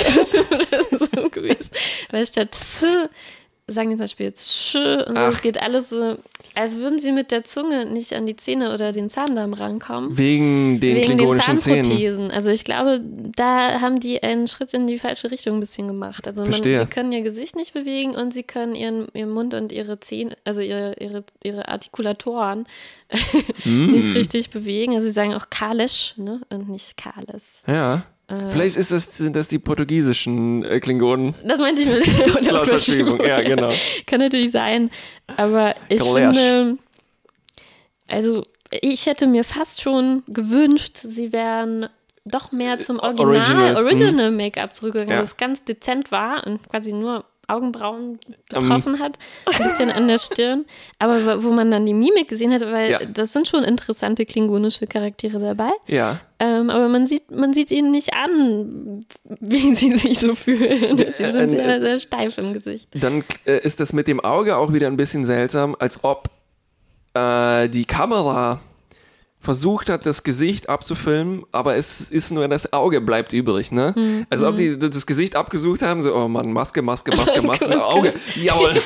so 0.91 1.29
gewesen. 1.31 1.71
Weil 2.11 2.27
statt 2.27 2.57
sagen 3.67 3.91
die 3.91 3.97
zum 3.97 4.05
Beispiel 4.05 4.27
jetzt 4.27 4.53
Sch 4.53 4.75
und 4.77 5.17
so. 5.17 5.23
Es 5.23 5.41
geht 5.41 5.61
alles 5.61 5.89
so, 5.89 6.17
als 6.55 6.77
würden 6.77 6.99
sie 6.99 7.13
mit 7.13 7.31
der 7.31 7.45
Zunge 7.45 7.87
nicht 7.87 8.13
an 8.13 8.27
die 8.27 8.37
Zähne 8.37 8.75
oder 8.75 8.93
den 8.93 9.09
Zahndarm 9.09 9.55
rankommen. 9.55 10.19
Wegen 10.19 10.81
den 10.81 10.97
Wegen 10.97 11.09
den 11.09 11.17
klingonischen 11.17 11.57
Szenen. 11.57 11.85
Zahnprothesen. 11.85 12.31
Also 12.31 12.51
ich 12.51 12.65
glaube, 12.65 13.01
da 13.03 13.81
haben 13.81 14.01
die 14.01 14.23
einen 14.23 14.49
Schritt 14.49 14.75
in 14.75 14.87
die 14.87 14.99
falsche 14.99 15.31
Richtung 15.31 15.57
ein 15.57 15.61
bisschen 15.61 15.89
gemacht. 15.89 16.27
Also 16.27 16.43
man, 16.43 16.53
sie 16.53 16.87
können 16.87 17.13
ihr 17.13 17.23
Gesicht 17.23 17.57
nicht 17.57 17.73
bewegen 17.73 18.15
und 18.15 18.35
sie 18.35 18.43
können 18.43 18.75
ihren, 18.75 19.09
ihren 19.15 19.31
Mund 19.31 19.55
und 19.55 19.73
ihre 19.73 19.99
Zähne, 19.99 20.37
also 20.45 20.61
ihre, 20.61 20.95
ihre, 21.01 21.25
ihre 21.43 21.69
Artikulatoren 21.69 22.67
Mm. 23.65 23.93
nicht 23.93 24.15
richtig 24.15 24.51
bewegen. 24.51 24.95
Also 24.95 25.07
sie 25.07 25.13
sagen 25.13 25.35
auch 25.35 25.49
Kalisch, 25.51 26.15
ne? 26.17 26.41
Und 26.51 26.69
nicht 26.69 26.97
Kales. 26.97 27.63
Ja. 27.67 28.03
Vielleicht 28.27 28.77
ist 28.77 28.91
das, 28.91 29.05
sind 29.05 29.37
das 29.37 29.49
die 29.49 29.59
portugiesischen 29.59 30.65
äh, 30.65 30.81
Klingonen. 30.81 31.35
Das 31.45 31.59
meinte 31.59 31.83
ich 31.83 32.35
mit 32.35 32.45
der 32.45 32.53
Lautverschiebung, 32.53 33.23
ja, 33.23 33.43
genau. 33.43 33.71
Kann 34.07 34.21
natürlich 34.21 34.51
sein. 34.51 34.91
Aber 35.37 35.75
ich 35.91 36.01
Kalash. 36.01 36.37
finde, 36.37 36.79
also 38.09 38.43
ich 38.71 39.07
hätte 39.07 39.27
mir 39.27 39.45
fast 39.45 39.83
schon 39.83 40.23
gewünscht, 40.27 40.99
sie 41.03 41.33
wären 41.33 41.89
doch 42.25 42.51
mehr 42.51 42.81
zum 42.81 42.99
Original, 42.99 43.37
Originals, 43.37 43.79
hm. 43.79 43.87
Original 43.87 44.31
Make-up 44.31 44.73
zurückgegangen, 44.73 45.13
Ja. 45.13 45.21
das 45.21 45.37
ganz 45.37 45.63
dezent 45.65 46.11
war 46.11 46.47
und 46.47 46.67
quasi 46.69 46.93
nur 46.93 47.27
Augenbrauen 47.49 48.19
betroffen 48.49 48.99
hat, 49.01 49.19
ein 49.47 49.63
bisschen 49.63 49.91
an 49.91 50.09
der 50.09 50.19
Stirn, 50.19 50.65
aber 50.99 51.43
wo- 51.43 51.51
man 51.51 51.71
dann 51.71 51.87
die 51.87 51.95
Mimik 51.95 52.29
gesehen 52.29 52.53
hat, 52.53 52.61
weil 52.63 52.91
Ja. 52.91 53.05
das 53.05 53.33
sind 53.33 53.47
schon 53.49 53.65
interessante 53.65 54.27
klingonische 54.27 54.87
Charaktere 54.87 55.39
dabei, 55.39 55.71
Ja. 55.87 56.21
ähm, 56.39 56.71
aber 56.71 56.89
man 56.89 57.07
sieht, 57.07 57.31
man 57.31 57.53
sieht 57.55 57.71
ihnen 57.71 57.91
nicht 57.91 58.15
an, 58.15 59.05
wie 59.41 59.75
sie 59.75 59.93
sich 59.97 60.19
so 60.19 60.35
fühlen. 60.35 60.97
Sie 60.99 61.23
Äh, 61.23 61.33
sind 61.33 61.53
äh, 61.53 61.65
sehr, 61.65 61.81
sehr 61.81 62.01
steif 62.01 62.39
im 62.39 62.53
Gesicht. 62.53 62.89
Dann 62.95 63.25
äh, 63.47 63.59
ist 63.59 63.81
das 63.81 63.93
mit 63.93 64.09
dem 64.09 64.21
Auge 64.21 64.57
auch 64.57 64.73
wieder 64.73 64.87
ein 64.89 64.97
bisschen 64.97 65.25
seltsam, 65.25 65.77
als 65.79 66.03
ob 66.03 66.29
äh, 67.15 67.69
die 67.69 67.85
Kamera 67.85 68.61
versucht 69.45 69.89
hat, 69.91 70.07
das 70.07 70.23
Gesicht 70.23 70.69
abzufilmen, 70.69 71.45
aber 71.53 71.77
es 71.77 72.01
ist 72.11 72.31
nur 72.33 72.49
das 72.49 72.73
Auge 72.73 73.01
bleibt 73.01 73.33
übrig, 73.33 73.71
ne? 73.71 73.93
Hm, 73.95 74.27
Als 74.31 74.43
ob 74.43 74.57
sie 74.57 74.79
das 74.79 75.07
Gesicht 75.07 75.37
abgesucht 75.37 75.83
haben, 75.83 76.03
so, 76.03 76.15
oh 76.15 76.29
Mann, 76.29 76.53
Maske, 76.53 76.83
Maske, 76.83 77.11
Maske, 77.17 77.43
Maske, 77.43 77.69
Maske. 77.69 77.85
Auge, 77.85 78.15
jawohl. 78.35 78.75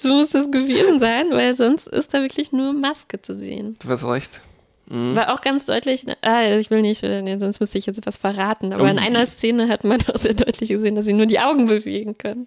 So 0.00 0.10
muss 0.10 0.30
das 0.30 0.48
gewesen 0.50 1.00
sein, 1.00 1.26
weil 1.32 1.56
sonst 1.56 1.88
ist 1.88 2.14
da 2.14 2.22
wirklich 2.22 2.52
nur 2.52 2.72
Maske 2.72 3.20
zu 3.20 3.36
sehen. 3.36 3.74
Du 3.82 3.88
hast 3.88 4.04
recht. 4.04 4.42
War 4.90 5.34
auch 5.34 5.40
ganz 5.42 5.66
deutlich, 5.66 6.06
ah, 6.22 6.56
ich 6.56 6.70
will 6.70 6.80
nicht, 6.82 7.00
sonst 7.40 7.60
müsste 7.60 7.76
ich 7.78 7.86
jetzt 7.86 8.00
was 8.06 8.16
verraten, 8.16 8.72
aber 8.72 8.84
Oh. 8.84 8.86
in 8.86 8.98
einer 8.98 9.26
Szene 9.26 9.68
hat 9.68 9.84
man 9.84 10.00
auch 10.12 10.16
sehr 10.16 10.34
deutlich 10.34 10.70
gesehen, 10.70 10.94
dass 10.94 11.04
sie 11.04 11.12
nur 11.12 11.26
die 11.26 11.38
Augen 11.40 11.66
bewegen 11.66 12.16
können. 12.16 12.46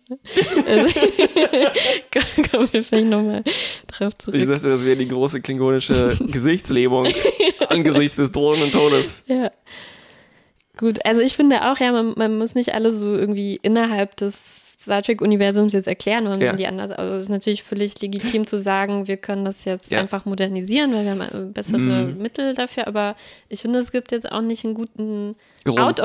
Also, 0.67 0.87
kommen 2.51 2.73
wir 2.73 2.83
vielleicht 2.83 3.07
nochmal 3.07 3.43
drauf 3.87 4.13
Ich 4.13 4.17
zurück. 4.19 4.47
dachte, 4.49 4.69
das 4.69 4.83
wäre 4.85 4.97
die 4.97 5.07
große 5.07 5.41
klingonische 5.41 6.17
Gesichtslähmung 6.19 7.07
angesichts 7.69 8.15
des 8.15 8.31
drohenden 8.31 8.71
Todes. 8.71 9.23
Ja. 9.27 9.51
Gut, 10.77 11.05
also 11.05 11.21
ich 11.21 11.35
finde 11.35 11.69
auch, 11.71 11.77
ja, 11.79 11.91
man, 11.91 12.13
man 12.17 12.37
muss 12.37 12.55
nicht 12.55 12.73
alles 12.73 12.99
so 12.99 13.15
irgendwie 13.15 13.59
innerhalb 13.61 14.15
des 14.17 14.60
Star 14.81 15.01
Trek-Universums 15.03 15.73
jetzt 15.73 15.87
erklären, 15.87 16.25
warum 16.25 16.41
Ja. 16.41 16.47
sind 16.49 16.59
die 16.59 16.67
anders. 16.67 16.89
Also 16.91 17.15
es 17.15 17.23
ist 17.23 17.29
natürlich 17.29 17.61
völlig 17.63 18.01
legitim 18.01 18.47
zu 18.47 18.57
sagen, 18.57 19.07
wir 19.07 19.17
können 19.17 19.45
das 19.45 19.63
jetzt 19.65 19.91
Ja. 19.91 19.99
einfach 19.99 20.25
modernisieren, 20.25 20.93
weil 20.93 21.03
wir 21.05 21.11
haben 21.11 21.21
äh, 21.21 21.53
bessere 21.53 21.77
Mhm. 21.79 22.17
Mittel 22.21 22.53
dafür, 22.55 22.87
aber 22.87 23.15
ich 23.49 23.61
finde, 23.61 23.79
es 23.79 23.91
gibt 23.91 24.11
jetzt 24.11 24.31
auch 24.31 24.41
nicht 24.41 24.65
einen 24.65 24.73
guten 24.73 25.35
Grund. 25.63 26.01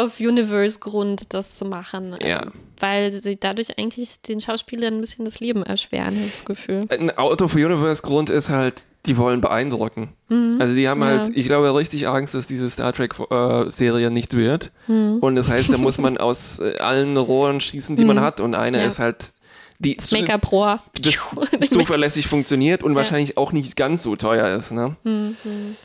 Out-of-Universe-Grund, 0.47 1.33
das 1.35 1.57
zu 1.57 1.65
machen. 1.65 2.17
Ja. 2.21 2.43
Ähm, 2.43 2.53
Weil 2.79 3.13
sie 3.13 3.37
dadurch 3.39 3.79
eigentlich 3.79 4.21
den 4.23 4.41
Schauspielern 4.41 4.95
ein 4.95 5.01
bisschen 5.01 5.25
das 5.25 5.41
Leben 5.41 5.63
erschweren, 5.63 6.15
habe 6.17 6.27
ich 6.27 6.33
das 6.33 6.45
Gefühl. 6.45 6.83
Ein 6.91 7.17
Out 7.17 7.41
of 7.43 7.55
Universe 7.55 8.03
Grund 8.03 8.29
ist 8.31 8.49
halt, 8.51 8.85
die 9.07 9.17
wollen 9.17 9.41
beeindrucken. 9.41 10.11
Also 10.29 10.75
die 10.75 10.89
haben 10.89 10.99
Mhm. 11.01 11.07
Ja. 11.07 11.11
halt, 11.19 11.31
ich 11.37 11.47
glaube, 11.47 11.75
richtig 11.75 12.09
Angst, 12.09 12.35
dass 12.35 12.47
diese 12.47 12.69
Star 12.69 12.93
Trek 12.93 13.15
äh, 13.31 13.71
Serie 13.71 14.11
nicht 14.11 14.37
wird. 14.37 14.73
Mhm. 14.89 15.19
Und 15.21 15.37
das 15.37 15.49
heißt, 15.49 15.73
da 15.73 15.79
muss 15.79 15.99
man 15.99 16.19
aus 16.19 16.59
äh, 16.59 16.77
allen 16.79 17.17
Rohren 17.17 17.61
schießen, 17.61 17.95
die 17.97 18.05
man 18.05 18.21
hat. 18.21 18.41
Und 18.41 18.55
eine 18.55 18.77
Mhm. 18.79 18.83
Ja. 18.83 18.89
ist 18.89 18.99
halt 18.99 19.33
die 19.79 19.97
Make-up-Rohr. 20.13 20.81
das 21.01 21.71
zuverlässig 21.71 22.27
funktioniert 22.27 22.83
und 22.83 22.95
wahrscheinlich 22.95 23.37
auch 23.37 23.53
nicht 23.53 23.77
ganz 23.77 24.03
so 24.03 24.17
teuer 24.17 24.57
ist. 24.57 24.73
Ne? 24.73 24.97
Mhm, 25.05 25.37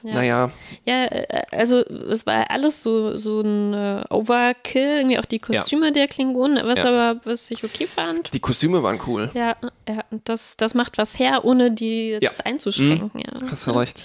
Ja. 0.04 0.13
Naja, 0.13 0.51
Ja, 0.86 1.06
äh, 1.06 1.41
also 1.51 1.80
es 1.82 2.25
war 2.25 2.49
alles 2.49 2.84
so, 2.84 3.17
so 3.17 3.41
ein 3.41 3.73
äh, 3.73 4.04
Overkill, 4.10 4.97
irgendwie 4.99 5.19
auch 5.19 5.25
die 5.25 5.39
Kostüme 5.39 5.91
der 5.91 6.08
Klingonen, 6.08 6.65
was 6.65 6.80
Ja. 6.80 6.86
aber, 6.86 7.21
was 7.25 7.49
ich 7.51 7.63
okay 7.63 7.86
fand. 7.88 8.34
die 8.34 8.39
Kostüme 8.39 8.82
waren 8.84 8.99
cool. 9.08 9.30
Ja, 9.34 9.56
ja 9.88 10.04
das, 10.23 10.58
das 10.58 10.73
macht 10.73 10.97
was 10.97 11.19
her, 11.19 11.43
ohne 11.43 11.71
die 11.71 12.10
jetzt 12.12 12.23
Ja. 12.23 12.32
einzuschränken. 12.45 13.12
Ja. 13.19 13.47
Hast 13.49 13.67
du 13.67 13.71
recht. 13.71 14.04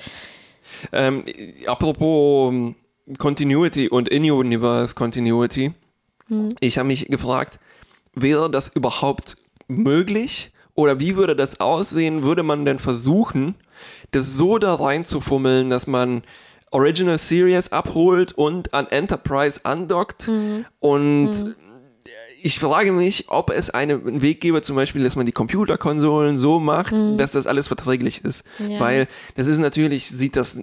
Ähm, 0.93 1.25
apropos 1.67 2.53
ähm, 2.53 2.75
Continuity 3.19 3.89
und 3.89 4.09
In-Universe 4.09 4.95
Continuity. 4.95 5.73
Hm. 6.29 6.49
Ich 6.61 6.77
habe 6.79 6.89
mich 6.89 7.07
gefragt, 7.07 7.61
wäre 8.15 8.51
das 8.51 8.69
überhaupt 8.69 9.37
möglich? 9.69 10.53
Oder 10.75 11.01
wie 11.01 11.17
würde 11.17 11.35
das 11.35 11.61
aussehen? 11.61 12.23
Würde 12.23 12.43
man 12.43 12.65
denn 12.65 12.79
versuchen, 12.79 13.55
das 14.11 14.37
so 14.37 14.59
da 14.59 14.75
reinzufummeln, 14.75 15.71
dass 15.71 15.87
man 15.87 16.23
Original 16.71 17.19
Series 17.19 17.73
abholt 17.73 18.33
und 18.33 18.75
an 18.75 18.87
Enterprise 18.89 19.61
andockt? 19.65 20.31
Und 20.81 21.57
ich 22.43 22.61
frage 22.61 22.93
mich, 22.93 23.25
ob 23.29 23.51
es 23.51 23.71
einen 23.71 24.21
Weg 24.23 24.41
gäbe, 24.41 24.63
zum 24.63 24.77
Beispiel, 24.77 25.03
dass 25.03 25.17
man 25.17 25.27
die 25.27 25.33
Computerkonsolen 25.33 26.39
so 26.39 26.61
macht, 26.61 26.95
dass 27.17 27.33
das 27.33 27.47
alles 27.47 27.69
verträglich 27.69 28.23
ist. 28.25 28.45
Ja. 28.59 28.79
Weil 28.79 29.09
das 29.35 29.47
ist 29.47 29.59
natürlich, 29.59 30.09
sieht 30.09 30.37
das, 30.37 30.57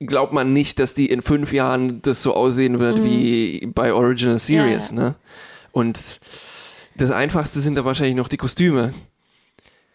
glaubt 0.00 0.32
man 0.32 0.52
nicht, 0.52 0.78
dass 0.78 0.94
die 0.94 1.06
in 1.06 1.22
fünf 1.22 1.52
Jahren 1.52 2.02
das 2.02 2.22
so 2.22 2.34
aussehen 2.34 2.78
wird 2.80 3.04
wie 3.04 3.68
bei 3.72 3.92
Original 3.92 4.38
Series, 4.38 4.90
Ja, 4.90 4.96
ja. 4.96 5.02
ne? 5.02 5.14
Und 5.72 6.18
das 6.96 7.10
Einfachste 7.10 7.60
sind 7.60 7.76
da 7.76 7.84
wahrscheinlich 7.84 8.16
noch 8.16 8.28
die 8.28 8.36
Kostüme. 8.36 8.92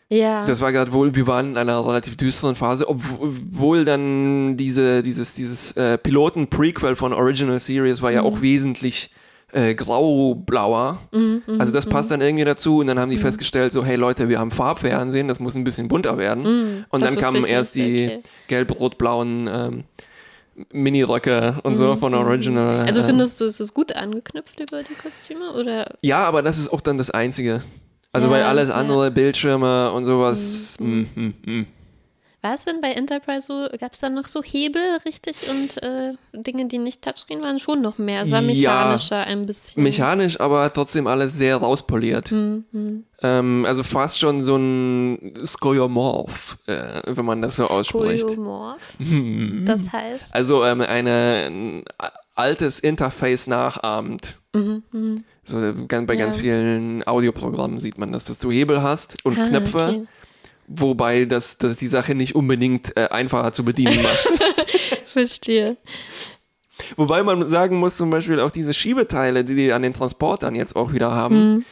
Ja. 0.09 0.45
Das 0.45 0.61
war 0.61 0.71
gerade 0.71 0.93
wohl, 0.93 1.13
wir 1.15 1.27
waren 1.27 1.51
in 1.51 1.57
einer 1.57 1.85
relativ 1.85 2.15
düsteren 2.15 2.55
Phase, 2.55 2.87
obwohl 2.87 3.83
dann 3.83 4.55
diese, 4.55 5.03
dieses, 5.03 5.33
dieses 5.33 5.73
äh, 5.73 5.97
Piloten-Prequel 5.97 6.95
von 6.95 7.11
Original 7.11 7.59
Series 7.59 8.01
war 8.01 8.11
ja 8.11 8.21
Mhm. 8.21 8.27
auch 8.27 8.41
wesentlich 8.41 9.11
äh, 9.51 9.75
grau-blauer. 9.75 10.99
Mhm, 11.13 11.41
also 11.59 11.71
das 11.73 11.85
passt 11.85 12.11
dann 12.11 12.21
irgendwie 12.21 12.43
dazu 12.45 12.79
und 12.79 12.87
dann 12.87 12.99
haben 12.99 13.09
die 13.11 13.17
festgestellt, 13.17 13.71
so, 13.73 13.83
hey 13.83 13.95
Leute, 13.97 14.27
wir 14.29 14.39
haben 14.39 14.51
Farbfernsehen, 14.51 15.27
das 15.27 15.39
muss 15.39 15.55
ein 15.55 15.63
bisschen 15.65 15.87
bunter 15.89 16.17
werden. 16.17 16.45
und 16.45 16.51
Mhm. 16.53 16.85
das 16.89 17.01
dann 17.01 17.17
kamen 17.17 17.45
erst 17.45 17.75
die 17.75 18.05
okay. 18.07 18.19
gelb-rot-blauen 18.47 19.49
ähm, 19.51 19.83
Mini-Röcke 20.71 21.59
und 21.63 21.75
so 21.75 21.95
von 21.95 22.13
Original. 22.13 22.81
Mhm, 22.81 22.87
also 22.87 23.03
findest 23.03 23.39
du, 23.39 23.45
ist 23.45 23.59
es 23.59 23.73
gut 23.73 23.95
angeknüpft 23.95 24.59
über 24.59 24.83
die 24.83 24.95
Kostüme? 24.95 25.53
Oder? 25.53 25.95
Ja, 26.01 26.25
aber 26.25 26.41
das 26.41 26.57
ist 26.57 26.69
auch 26.69 26.81
dann 26.81 26.97
das 26.97 27.11
Einzige. 27.11 27.61
Also 28.11 28.27
Ja, 28.27 28.33
weil 28.33 28.43
alles 28.43 28.69
ja. 28.69 28.75
andere, 28.75 29.11
Bildschirme 29.11 29.91
und 29.91 30.05
sowas, 30.05 30.77
mm, 30.79 31.01
mm, 31.15 31.33
mm. 31.45 31.65
War 32.43 32.53
es 32.53 32.65
denn 32.65 32.81
bei 32.81 32.91
Enterprise 32.91 33.47
so, 33.47 33.67
gab 33.79 33.93
es 33.93 33.99
da 33.99 34.09
noch 34.09 34.27
so 34.27 34.43
Hebel 34.43 34.81
richtig 35.05 35.49
und 35.49 35.81
äh, 35.81 36.13
Dinge, 36.33 36.67
die 36.67 36.77
nicht 36.77 37.01
Touchscreen 37.01 37.41
waren, 37.41 37.57
schon 37.57 37.81
noch 37.81 37.97
mehr? 37.97 38.21
Es 38.21 38.31
war 38.31 38.41
Ja. 38.41 38.45
mechanischer 38.47 39.17
ein 39.25 39.45
bisschen. 39.47 39.81
mechanisch, 39.81 40.39
aber 40.39 40.71
trotzdem 40.71 41.07
alles 41.07 41.33
sehr 41.33 41.57
rauspoliert. 41.57 42.31
Mhm, 42.31 43.05
Ähm, 43.23 43.65
also 43.67 43.81
fast 43.81 44.19
schon 44.19 44.43
so 44.43 44.55
ein 44.55 45.33
Skeuomorph, 45.45 46.57
äh, 46.67 47.01
wenn 47.07 47.25
man 47.25 47.41
das 47.41 47.55
so 47.55 47.65
ausspricht. 47.65 48.29
Skeuomorph. 48.29 48.93
Das 49.65 49.91
heißt, 49.91 50.33
Also 50.35 50.63
ähm, 50.63 50.81
eine, 50.81 51.47
ein 51.49 51.83
altes 52.35 52.79
Interface 52.79 53.47
nachahmt. 53.47 54.37
So 55.43 55.73
ganz, 55.87 56.07
bei 56.07 56.15
ganz 56.15 56.35
Mhm, 56.37 56.43
Ja. 56.45 56.53
vielen 56.55 57.07
Audioprogrammen 57.07 57.79
sieht 57.79 57.97
man 57.97 58.11
das, 58.11 58.25
dass 58.25 58.37
du 58.39 58.51
Hebel 58.51 58.81
hast 58.81 59.17
und 59.23 59.37
Ah, 59.39 59.47
Knöpfe, 59.47 59.83
okay. 59.87 60.07
Wobei 60.67 61.25
das, 61.25 61.57
das 61.57 61.77
die 61.77 61.87
Sache 61.87 62.13
nicht 62.15 62.35
unbedingt 62.35 62.95
äh, 62.97 63.07
einfacher 63.09 63.51
zu 63.51 63.63
bedienen 63.65 64.01
macht. 64.03 64.27
verstehe. 65.05 65.77
Wobei 66.95 67.23
man 67.23 67.47
sagen 67.49 67.77
muss, 67.79 67.97
zum 67.97 68.09
Beispiel 68.09 68.39
auch 68.39 68.51
diese 68.51 68.73
Schiebeteile, 68.73 69.43
die 69.43 69.55
die 69.55 69.71
an 69.73 69.81
den 69.81 69.93
Transportern 69.93 70.55
jetzt 70.55 70.75
auch 70.75 70.93
wieder 70.93 71.11
haben, 71.11 71.35
Mhm. 71.55 71.65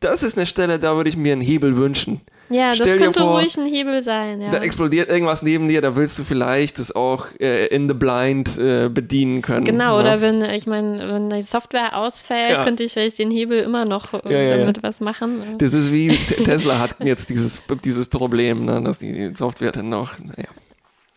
das 0.00 0.22
ist 0.22 0.36
eine 0.36 0.46
Stelle, 0.46 0.78
da 0.78 0.96
würde 0.96 1.08
ich 1.08 1.16
mir 1.16 1.32
einen 1.32 1.40
Hebel 1.42 1.76
wünschen. 1.76 2.20
Ja, 2.50 2.70
das 2.70 2.78
Stell 2.78 2.98
dir 2.98 3.04
könnte 3.04 3.20
vor, 3.20 3.38
ruhig 3.38 3.56
ein 3.56 3.66
Hebel 3.66 4.02
sein, 4.02 4.40
ja. 4.42 4.50
Da 4.50 4.58
explodiert 4.58 5.08
irgendwas 5.08 5.40
neben 5.42 5.68
dir, 5.68 5.80
da 5.80 5.94
willst 5.94 6.18
du 6.18 6.24
vielleicht 6.24 6.78
das 6.80 6.94
auch 6.94 7.26
äh, 7.38 7.66
in 7.66 7.88
the 7.88 7.94
blind 7.94 8.58
äh, 8.58 8.88
bedienen 8.88 9.40
können. 9.40 9.64
Genau, 9.64 9.96
ne? 9.96 10.00
oder 10.00 10.20
wenn, 10.20 10.42
ich 10.42 10.66
meine, 10.66 11.08
wenn 11.08 11.30
die 11.30 11.42
Software 11.42 11.96
ausfällt, 11.96 12.50
Ja. 12.50 12.64
könnte 12.64 12.82
ich 12.82 12.92
vielleicht 12.92 13.18
den 13.20 13.30
Hebel 13.30 13.60
immer 13.60 13.84
noch 13.84 14.12
äh, 14.14 14.20
Ja, 14.24 14.40
ja, 14.40 14.56
damit 14.58 14.82
was 14.82 15.00
machen. 15.00 15.58
Das 15.58 15.72
ist 15.72 15.92
wie 15.92 16.08
Tesla 16.44 16.78
hat 16.80 16.96
jetzt 17.04 17.30
dieses, 17.30 17.62
dieses 17.84 18.06
Problem, 18.06 18.64
ne, 18.64 18.82
dass 18.82 18.98
die 18.98 19.32
Software 19.34 19.72
dann 19.72 19.88
noch. 19.88 20.18
Naja. 20.18 20.48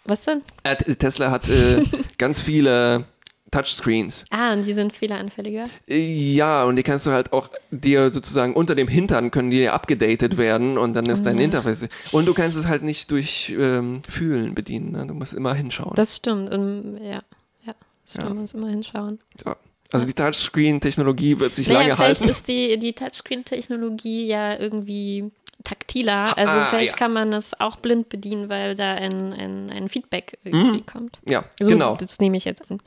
Was 0.05 0.23
denn? 0.25 0.41
Äh, 0.63 0.75
Tesla 0.75 1.31
hat 1.31 1.49
äh, 1.49 1.81
ganz 2.17 2.41
viele 2.41 3.05
Touchscreens. 3.53 4.25
Ah, 4.31 4.53
und 4.53 4.65
die 4.65 4.73
sind 4.73 4.93
fehleranfälliger. 4.93 5.65
Ja, 5.87 6.63
und 6.63 6.75
die 6.75 6.83
kannst 6.83 7.05
du 7.05 7.11
halt 7.11 7.31
auch 7.33 7.49
dir 7.71 8.11
sozusagen 8.11 8.53
unter 8.53 8.75
dem 8.75 8.87
Hintern 8.87 9.29
können 9.31 9.51
die 9.51 9.69
abgedatet 9.69 10.37
werden 10.37 10.77
und 10.77 10.93
dann 10.93 11.05
ist 11.05 11.25
dein 11.25 11.37
Interface. 11.39 11.87
Und 12.11 12.27
du 12.27 12.33
kannst 12.33 12.57
es 12.57 12.67
halt 12.67 12.83
nicht 12.83 13.11
durch 13.11 13.53
ähm, 13.57 14.01
Fühlen 14.09 14.55
bedienen. 14.55 14.91
Ne? 14.91 15.05
Du 15.07 15.13
musst 15.13 15.33
immer 15.33 15.53
hinschauen. 15.53 15.93
Das 15.95 16.15
stimmt. 16.17 16.51
Und, 16.51 16.97
ja, 17.03 17.21
ja, 17.65 17.73
das 18.03 18.11
stimmt. 18.11 18.23
Ja. 18.27 18.29
Man 18.33 18.37
muss 18.41 18.53
immer 18.53 18.69
hinschauen. 18.69 19.19
ja. 19.45 19.55
Also 19.91 20.07
die 20.07 20.13
Touchscreen-Technologie 20.13 21.37
wird 21.39 21.53
sich 21.53 21.67
Naja, 21.67 21.79
lange 21.81 21.95
vielleicht 21.95 22.21
halten. 22.21 22.31
ist 22.31 22.47
die, 22.47 22.79
die 22.79 22.93
Touchscreen-Technologie 22.93 24.25
ja 24.25 24.57
irgendwie 24.59 25.29
taktiler. 25.63 26.35
Also 26.35 26.51
Ah, 26.51 26.65
vielleicht 26.71 26.93
ja. 26.93 26.97
kann 26.97 27.13
man 27.13 27.29
das 27.31 27.59
auch 27.59 27.75
blind 27.75 28.09
bedienen, 28.09 28.49
weil 28.49 28.73
da 28.75 28.95
ein, 28.95 29.31
ein, 29.33 29.69
ein 29.69 29.89
Feedback 29.89 30.39
irgendwie 30.43 30.81
kommt. 30.81 31.19
Ja, 31.29 31.45
So, 31.61 31.67
Mhm. 31.69 31.73
genau. 31.73 31.95
Das 31.95 32.19
nehme 32.19 32.37
ich 32.37 32.45
jetzt 32.45 32.63
an. 32.71 32.79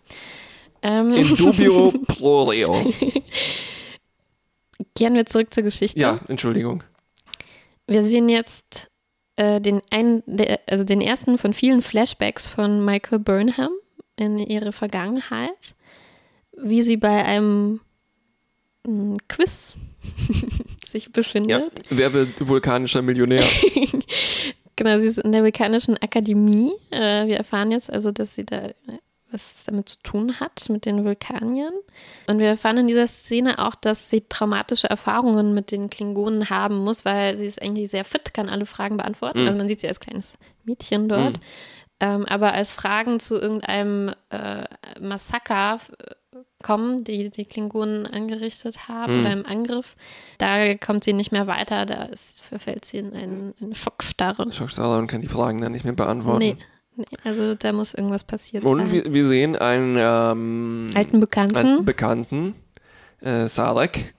Ähm, 0.83 1.15
In 1.15 1.37
dubio 1.37 1.93
pro 2.07 2.45
reo. 2.45 2.93
kehren 4.97 5.15
wir 5.15 5.27
zurück 5.27 5.53
zur 5.53 5.63
Geschichte. 5.63 5.99
Ja, 5.99 6.19
Entschuldigung. 6.29 6.83
Wir 7.87 8.03
sehen 8.03 8.29
jetzt 8.29 8.91
äh, 9.37 9.61
den, 9.61 9.81
einen, 9.91 10.23
der, 10.27 10.61
also 10.67 10.85
den 10.85 11.01
ersten 11.01 11.39
von 11.39 11.55
vielen 11.55 11.83
Flashbacks 11.83 12.49
von 12.49 12.85
Michael 12.85 13.19
Burnham 13.21 13.71
in 14.17 14.39
ihre 14.39 14.73
Vergangenheit, 14.73 15.75
wie 16.57 16.83
sie 16.83 16.97
bei 16.97 17.25
einem 17.25 17.81
mm, 18.87 19.15
Quiz 19.29 19.77
sich 20.89 21.05
Ja. 21.05 21.11
befindet. 21.13 21.73
Wer 21.91 22.13
wird 22.13 22.49
vulkanischer 22.49 23.03
Millionär? 23.03 23.45
Genau, 24.79 24.99
sie 24.99 25.07
ist 25.07 25.17
in 25.19 25.33
der 25.33 25.43
Vulkanischen 25.43 25.97
Akademie. 25.97 26.71
Äh, 26.91 27.27
wir 27.29 27.39
erfahren 27.39 27.71
jetzt 27.71 27.91
also, 27.91 28.11
dass 28.13 28.35
sie 28.35 28.45
da 28.45 28.73
was 29.37 29.65
damit 29.65 29.89
zu 29.89 29.99
tun 30.03 30.41
hat, 30.41 30.69
mit 30.69 30.85
den 30.85 31.05
Vulkaniern. 31.05 31.75
Und 32.27 32.39
wir 32.39 32.49
erfahren 32.49 32.79
in 32.79 32.87
dieser 32.89 33.07
Szene 33.07 33.59
auch, 33.59 33.75
dass 33.75 34.11
sie 34.11 34.23
traumatische 34.29 34.89
Erfahrungen 34.91 35.55
mit 35.55 35.71
den 35.71 35.91
Klingonen 35.91 36.51
haben 36.51 36.79
muss, 36.79 37.05
weil 37.05 37.37
sie 37.37 37.47
ist 37.47 37.61
eigentlich 37.63 37.91
sehr 37.91 38.05
fit, 38.05 38.35
kann 38.35 38.49
alle 38.49 38.67
Fragen 38.67 38.97
beantworten. 38.97 39.43
Mhm. 39.43 39.47
Also 39.47 39.59
man 39.59 39.69
sieht 39.69 39.81
sie 39.81 39.89
als 39.89 40.01
kleines 40.01 40.35
Mädchen 40.65 41.09
dort. 41.09 41.39
Ähm, 41.99 42.27
aber 42.27 42.53
als 42.53 42.71
Fragen 42.73 43.21
zu 43.21 43.37
irgendeinem 43.41 44.13
äh, 44.29 44.65
Massaker 45.01 45.79
äh, 45.99 46.37
kommen, 46.63 47.05
die 47.05 47.31
die 47.31 47.47
Klingonen 47.47 48.07
angerichtet 48.07 48.87
haben 48.89 49.15
Mhm. 49.15 49.21
oder 49.21 49.33
im 49.33 49.47
Angriff, 49.47 49.97
da 50.37 50.75
kommt 50.75 51.05
sie 51.05 51.15
nicht 51.15 51.33
mehr 51.33 51.47
weiter, 51.47 51.87
da 51.87 52.05
ist, 52.05 52.43
verfällt 52.43 52.85
sie 52.85 52.99
in 52.99 53.15
einen, 53.15 53.55
einen 53.63 53.75
Schockstarre. 53.75 54.53
Schockstarre 54.53 54.99
und 54.99 55.07
kann 55.07 55.23
die 55.23 55.29
Fragen 55.29 55.61
dann 55.61 55.73
nicht 55.73 55.85
mehr 55.85 55.95
beantworten. 55.95 56.39
Nee, 56.41 56.57
nee, 56.97 57.05
also 57.25 57.55
da 57.55 57.73
muss 57.73 57.95
irgendwas 57.95 58.25
passiert 58.25 58.65
Und 58.65 58.79
sein. 58.79 58.93
wir, 58.93 59.13
wir 59.15 59.27
sehen 59.27 59.57
einen 59.57 59.97
ähm, 59.99 60.91
Alten 60.95 61.21
Bekannten. 61.21 61.57
einen 61.57 61.85
Bekannten, 61.85 62.55
äh, 63.21 63.47
Sarek. 63.47 64.15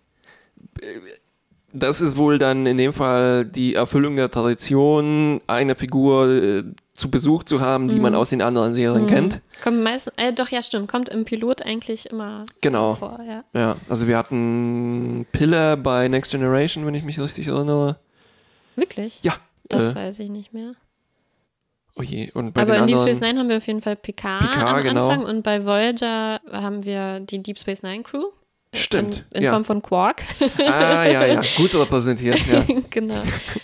Das 1.74 2.02
ist 2.02 2.16
wohl 2.18 2.38
dann 2.40 2.66
in 2.66 2.78
dem 2.78 2.94
Fall 2.94 3.46
die 3.46 3.76
Erfüllung 3.76 4.16
der 4.16 4.32
Tradition, 4.32 5.42
eine 5.48 5.76
Figur 5.76 6.28
äh, 6.30 6.63
zu 6.94 7.12
Besuch 7.12 7.44
zu 7.44 7.60
haben, 7.62 7.90
die 7.90 8.00
man 8.00 8.16
aus 8.16 8.30
den 8.32 8.42
anderen 8.42 8.74
Serien 8.74 9.06
kennt. 9.06 9.42
Kommt 9.63 9.84
meistens, 9.84 10.13
äh, 10.18 10.34
doch, 10.34 10.50
ja, 10.50 10.63
stimmt, 10.63 10.90
kommt 10.90 11.10
im 11.10 11.26
Pilot 11.26 11.62
eigentlich 11.62 12.10
immer 12.10 12.46
Genau. 12.62 12.96
vor, 12.96 13.20
ja. 13.28 13.44
Ja, 13.54 13.76
also 13.90 14.08
wir 14.08 14.18
hatten 14.18 15.28
Pille 15.32 15.78
bei 15.78 16.08
Next 16.08 16.32
Generation, 16.32 16.86
wenn 16.88 16.96
ich 16.96 17.04
mich 17.04 17.20
richtig 17.20 17.48
erinnere. 17.48 17.98
Wirklich? 18.76 19.20
Ja. 19.22 19.34
Das 19.70 19.92
äh, 19.92 19.96
weiß 19.96 20.20
ich 20.20 20.30
nicht 20.30 20.54
mehr. 20.54 20.72
Oh 21.98 22.04
je, 22.04 22.32
und 22.32 22.54
bei 22.54 22.62
Aber 22.62 22.78
in 22.78 22.88
Deep. 22.88 22.98
Space 22.98 23.20
Nine 23.20 23.40
haben 23.40 23.50
wir 23.50 23.58
auf 23.58 23.68
jeden 23.68 23.82
Fall 23.82 23.96
Picard, 23.96 24.52
Picard, 24.52 24.78
am 24.78 24.84
genau. 24.84 25.10
Anfang 25.10 25.26
und 25.26 25.44
bei 25.44 25.66
Voyager 25.66 26.40
haben 26.52 26.84
wir 26.84 27.20
die 27.20 27.42
Deep 27.42 27.60
Space 27.60 27.84
Nine 27.84 28.04
Crew. 28.04 28.26
Stimmt. 28.74 29.26
In, 29.32 29.38
in 29.38 29.44
ja. 29.44 29.52
Form 29.52 29.64
von 29.64 29.82
Quark. 29.82 30.24
Ah, 30.60 31.06
ja, 31.06 31.26
ja, 31.26 31.42
gut 31.56 31.74
repräsentiert, 31.74 32.46
ja. 32.48 32.66
genau. 32.90 33.22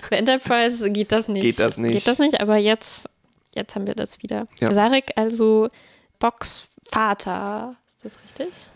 Bei 0.09 0.17
Enterprise 0.17 0.89
geht 0.91 1.11
das 1.11 1.27
nicht. 1.27 1.43
Geht 1.43 1.59
das 1.59 1.77
nicht. 1.77 1.93
Geht 1.93 2.07
das 2.07 2.19
nicht, 2.19 2.39
aber 2.39 2.57
jetzt, 2.57 3.09
jetzt 3.53 3.75
haben 3.75 3.85
wir 3.85 3.95
das 3.95 4.23
wieder. 4.23 4.47
Ja. 4.59 4.73
Sarek, 4.73 5.11
also 5.15 5.69
Box 6.19 6.63
Vater. 6.91 7.75
Ist 7.85 8.03
das 8.03 8.23
richtig? 8.23 8.69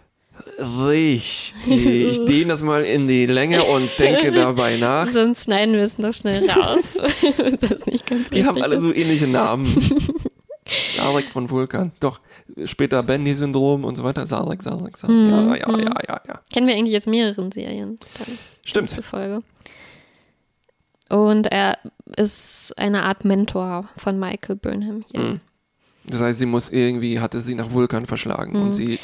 Richtig. 0.85 1.85
Ich 1.85 2.25
dehne 2.25 2.47
das 2.47 2.63
mal 2.63 2.83
in 2.83 3.07
die 3.07 3.25
Länge 3.25 3.63
und 3.63 3.89
denke 3.99 4.31
dabei 4.31 4.77
nach. 4.77 5.07
Sonst 5.09 5.45
schneiden 5.45 5.75
wir 5.75 5.83
es 5.83 5.97
noch 5.97 6.13
schnell 6.13 6.49
raus. 6.49 6.97
Die 8.33 8.45
haben 8.45 8.61
alle 8.61 8.79
so 8.81 8.93
ähnliche 8.93 9.27
Namen. 9.27 9.65
Sarek 10.97 11.31
von 11.31 11.49
Vulkan. 11.49 11.91
Doch, 11.99 12.19
später 12.65 13.01
Bendy-Syndrom 13.03 13.85
und 13.85 13.95
so 13.95 14.03
weiter. 14.03 14.27
Sarek, 14.27 14.61
Sarek, 14.61 14.97
Sarek. 14.97 15.15
Mhm, 15.15 15.29
Ja, 15.29 15.55
ja, 15.55 15.77
ja, 15.77 15.93
ja, 16.09 16.21
ja. 16.27 16.39
Kennen 16.53 16.67
wir 16.67 16.75
eigentlich 16.75 16.97
aus 16.97 17.05
mehreren 17.07 17.51
Serien 17.51 17.97
dann 18.19 18.37
Stimmt. 18.65 18.89
zufolge. 18.89 19.41
Und 21.09 21.47
er 21.47 21.77
ist 22.17 22.73
eine 22.77 23.03
Art 23.03 23.23
Mentor 23.23 23.87
von 23.95 24.19
Michael 24.19 24.57
Burnham 24.57 25.05
hier. 25.09 25.19
Mhm. 25.21 25.39
Das 26.05 26.21
heißt, 26.21 26.39
sie 26.39 26.45
muss 26.45 26.69
irgendwie, 26.69 27.19
hatte 27.19 27.39
sie 27.41 27.55
nach 27.55 27.71
Vulkan 27.71 28.05
verschlagen 28.05 28.53
Mhm. 28.57 28.61
und 28.65 28.71
sie 28.73 28.99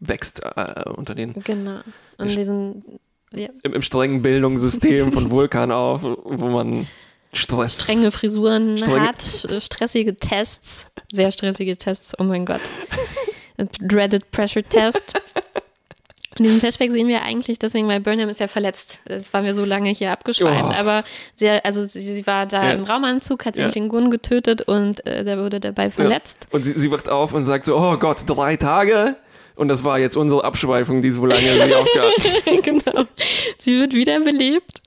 wächst 0.00 0.42
äh, 0.44 0.84
unter 0.96 1.14
den, 1.14 1.34
Genau. 1.44 1.80
Und 2.18 2.26
Ich- 2.28 2.36
diesen 2.36 2.84
ja, 3.32 3.48
im, 3.64 3.72
im 3.74 3.82
strengen 3.82 4.22
Bildungssystem 4.22 5.12
von 5.12 5.30
Vulkan 5.30 5.72
auf, 5.72 6.02
wo 6.02 6.46
man 6.48 6.86
Stress. 7.32 7.82
strenge 7.82 8.12
Frisuren 8.12 8.76
Strenge- 8.78 9.08
hat, 9.08 9.20
st- 9.20 9.60
stressige 9.60 10.14
Tests, 10.16 10.86
sehr 11.12 11.32
stressige 11.32 11.76
Tests, 11.76 12.12
oh 12.18 12.22
mein 12.24 12.44
Gott. 12.46 12.60
Dreaded 13.80 14.30
Pressure 14.30 14.62
Test. 14.62 15.20
In 16.36 16.44
diesem 16.44 16.58
Flashback 16.58 16.90
sehen 16.90 17.06
wir 17.06 17.22
eigentlich, 17.22 17.60
deswegen, 17.60 17.86
weil 17.86 18.00
Burnham 18.00 18.28
ist 18.28 18.40
ja 18.40 18.48
verletzt. 18.48 18.98
Das 19.04 19.32
waren 19.32 19.44
wir 19.44 19.54
so 19.54 19.64
lange 19.64 19.90
hier 19.90 20.10
abgeschweift, 20.10 20.64
Oh. 20.68 20.72
aber 20.76 21.04
sehr, 21.36 21.64
also 21.64 21.84
sie, 21.84 22.00
sie 22.00 22.26
war 22.26 22.46
da 22.46 22.64
Ja. 22.64 22.72
im 22.72 22.82
Raumanzug, 22.82 23.46
hat 23.46 23.56
Ja. 23.56 23.66
den 23.66 23.70
Klingon 23.72 24.10
getötet 24.10 24.62
und 24.62 25.06
äh, 25.06 25.22
der 25.24 25.38
wurde 25.38 25.60
dabei 25.60 25.92
verletzt. 25.92 26.48
Und 26.50 26.64
sie, 26.64 26.72
sie 26.72 26.90
wacht 26.90 27.08
auf 27.08 27.32
und 27.34 27.44
sagt 27.46 27.66
so, 27.66 27.76
oh 27.76 27.96
Gott, 27.98 28.24
drei 28.26 28.56
Tage? 28.56 29.14
Und 29.56 29.68
das 29.68 29.84
war 29.84 29.98
jetzt 29.98 30.16
unsere 30.16 30.44
Abschweifung, 30.44 31.00
die 31.00 31.10
so 31.10 31.26
lange 31.26 31.42
sie 31.42 31.74
aufgehört 31.74 32.14
genau. 32.62 33.04
Sie 33.58 33.78
wird 33.78 33.94
wiederbelebt 33.94 34.82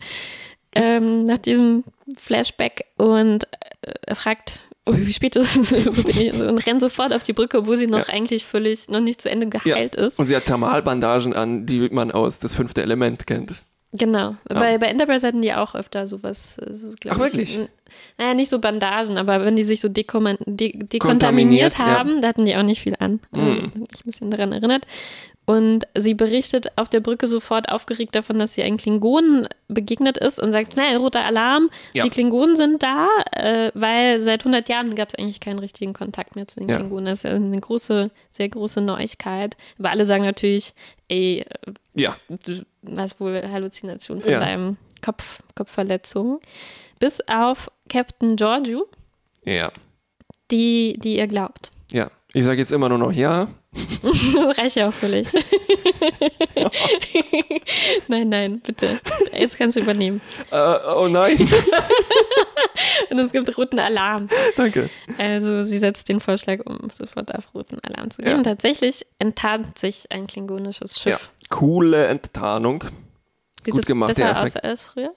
ähm, 0.76 1.24
nach 1.24 1.38
diesem 1.38 1.84
Flashback 2.20 2.86
und 2.98 3.48
äh, 3.82 4.16
fragt, 4.16 4.60
oh, 4.86 4.94
wie 4.96 5.14
spät 5.14 5.36
ist 5.36 5.56
es? 5.56 5.72
Wo 5.86 6.44
und 6.50 6.58
rennt 6.68 6.82
sofort 6.82 7.14
auf 7.14 7.24
die 7.24 7.34
Brücke, 7.34 7.60
obwohl 7.60 7.78
sie 7.78 7.88
noch 7.88 8.08
Ja. 8.08 8.14
eigentlich 8.14 8.46
völlig 8.46 8.90
noch 8.90 9.00
nicht 9.00 9.22
zu 9.22 9.30
Ende 9.30 9.48
geheilt 9.48 9.96
ist. 9.96 10.20
Und 10.20 10.28
sie 10.28 10.36
hat 10.36 10.46
Thermalbandagen 10.46 11.34
an, 11.34 11.66
die 11.66 11.90
man 11.90 12.12
aus 12.12 12.40
das 12.40 12.54
fünfte 12.54 12.82
Element 12.82 13.26
kennt. 13.28 13.64
Genau. 13.94 14.36
Bei, 14.50 14.78
bei 14.78 14.88
Enterprise 14.88 15.26
hatten 15.26 15.42
die 15.42 15.54
auch 15.54 15.74
öfter 15.74 16.08
sowas. 16.08 16.58
äh, 16.60 16.74
So, 16.74 16.90
Ach, 17.10 17.16
ich. 17.16 17.20
wirklich? 17.20 17.60
Naja, 18.18 18.34
nicht 18.34 18.50
so 18.50 18.60
Bandagen, 18.60 19.18
aber 19.18 19.46
wenn 19.46 19.56
die 19.56 19.64
sich 19.64 19.80
so 19.80 19.88
dekomman- 19.88 20.38
de 20.46 20.72
dekontaminiert 20.86 21.74
Kontaminiert, 21.74 21.78
ja. 21.80 21.86
haben, 21.86 22.22
da 22.22 22.28
hatten 22.28 22.44
die 22.46 22.56
auch 22.58 22.64
nicht 22.64 22.82
viel 22.82 22.96
an. 23.00 23.22
Mhm. 23.32 23.40
Also, 23.42 23.62
mich 23.62 23.72
ein 23.80 23.88
bisschen 24.06 24.32
daran 24.32 24.52
erinnert. 24.52 24.86
Und 25.50 25.88
sie 25.98 26.14
berichtet 26.14 26.78
auf 26.78 26.90
der 26.90 27.00
Brücke 27.00 27.26
sofort 27.26 27.70
aufgeregt 27.70 28.14
davon, 28.16 28.38
dass 28.38 28.54
sie 28.54 28.64
einen 28.64 28.76
Klingonen 28.76 29.48
begegnet 29.70 30.18
ist 30.18 30.42
und 30.42 30.52
sagt, 30.52 30.74
schnell, 30.74 30.98
roter 30.98 31.24
Alarm, 31.24 31.70
Ja. 31.94 32.04
die 32.04 32.10
Klingonen 32.10 32.58
sind 32.58 32.84
da, 32.84 33.08
äh, 33.32 33.72
weil 33.74 34.20
seit 34.20 34.44
100 34.44 34.68
Jahren 34.68 34.94
gab 34.96 35.08
es 35.08 35.16
eigentlich 35.16 35.40
keinen 35.40 35.60
richtigen 35.60 35.94
Kontakt 35.94 36.36
mehr 36.36 36.50
zu 36.50 36.60
den 36.60 36.68
Ja. 36.68 36.76
Klingonen. 36.76 37.06
Das 37.06 37.20
ist 37.20 37.24
ja 37.24 37.30
eine 37.32 37.62
große, 37.62 38.12
sehr 38.30 38.50
große 38.50 38.82
Neuigkeit. 38.82 39.56
Aber 39.80 39.90
alle 39.90 40.04
sagen 40.04 40.26
natürlich, 40.26 40.74
ey, 41.08 41.46
Ja. 41.94 42.18
du 42.28 42.66
hast 42.98 43.22
wohl 43.22 43.42
Halluzination 43.50 44.22
von 44.22 44.32
Ja. 44.32 44.40
deinem 44.42 44.76
Kopf, 45.02 45.42
Kopfverletzung. 45.56 46.42
Bis 47.00 47.22
auf 47.30 47.72
Captain 47.88 48.36
Giorgio, 48.36 48.86
Ja. 49.46 49.72
die, 50.52 50.98
die 51.02 51.16
ihr 51.18 51.28
glaubt. 51.28 51.72
Ja. 51.94 52.12
Ich 52.34 52.44
sage 52.44 52.60
jetzt 52.60 52.74
immer 52.74 52.90
nur 52.90 52.98
noch 52.98 53.14
ja. 53.14 53.48
Das 54.02 54.58
reicht 54.58 54.76
ja 54.76 54.90
auch 54.90 54.94
völlig. 54.94 55.28
nein, 58.08 58.30
nein, 58.30 58.62
bitte. 58.66 59.00
Jetzt 59.34 59.58
kannst 59.58 59.78
du 59.78 59.82
übernehmen. 59.82 60.22
Äh, 60.52 60.76
oh 60.96 61.08
nein. 61.08 61.38
Und 63.10 63.20
es 63.20 63.32
gibt 63.32 63.58
roten 63.58 63.80
Alarm. 63.80 64.28
Danke. 64.56 64.90
Also 65.18 65.64
sie 65.64 65.80
setzt 65.80 66.10
den 66.10 66.20
Vorschlag 66.20 66.60
um, 66.66 66.90
sofort 66.98 67.34
auf 67.34 67.54
roten 67.54 67.80
Alarm 67.84 68.12
zu 68.12 68.22
gehen. 68.22 68.32
Ja. 68.32 68.38
Und 68.38 68.44
tatsächlich 68.44 69.06
enttarnt 69.20 69.78
sich 69.80 70.06
ein 70.12 70.28
klingonisches 70.28 71.04
Ja. 71.04 71.14
Schiff. 71.14 71.30
Coole 71.50 72.08
Enttarnung. 72.08 72.84
Sieht 73.64 73.74
gut 73.74 73.86
gemacht, 73.86 74.10
besser 74.10 74.34
der 74.34 74.42
aus 74.42 74.48
Effekt. 74.50 74.66
als 74.66 74.84
früher? 74.84 75.12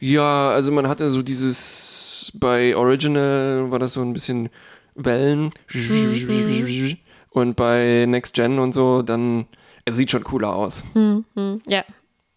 Ja, 0.00 0.50
also 0.50 0.72
man 0.72 0.88
hatte 0.88 1.08
so 1.10 1.22
dieses, 1.22 2.32
bei 2.34 2.76
Original 2.76 3.70
war 3.70 3.78
das 3.78 3.92
so 3.94 4.02
ein 4.02 4.12
bisschen 4.12 4.48
Wellen. 4.94 5.50
Mhm. 5.72 6.96
Und 7.32 7.56
bei 7.56 8.04
Next 8.06 8.34
Gen 8.34 8.58
und 8.58 8.72
so, 8.72 9.02
dann, 9.02 9.46
es 9.84 9.96
sieht 9.96 10.10
schon 10.10 10.24
cooler 10.24 10.54
aus. 10.54 10.84
Hm, 10.92 11.24
hm. 11.34 11.62
Ja, 11.66 11.84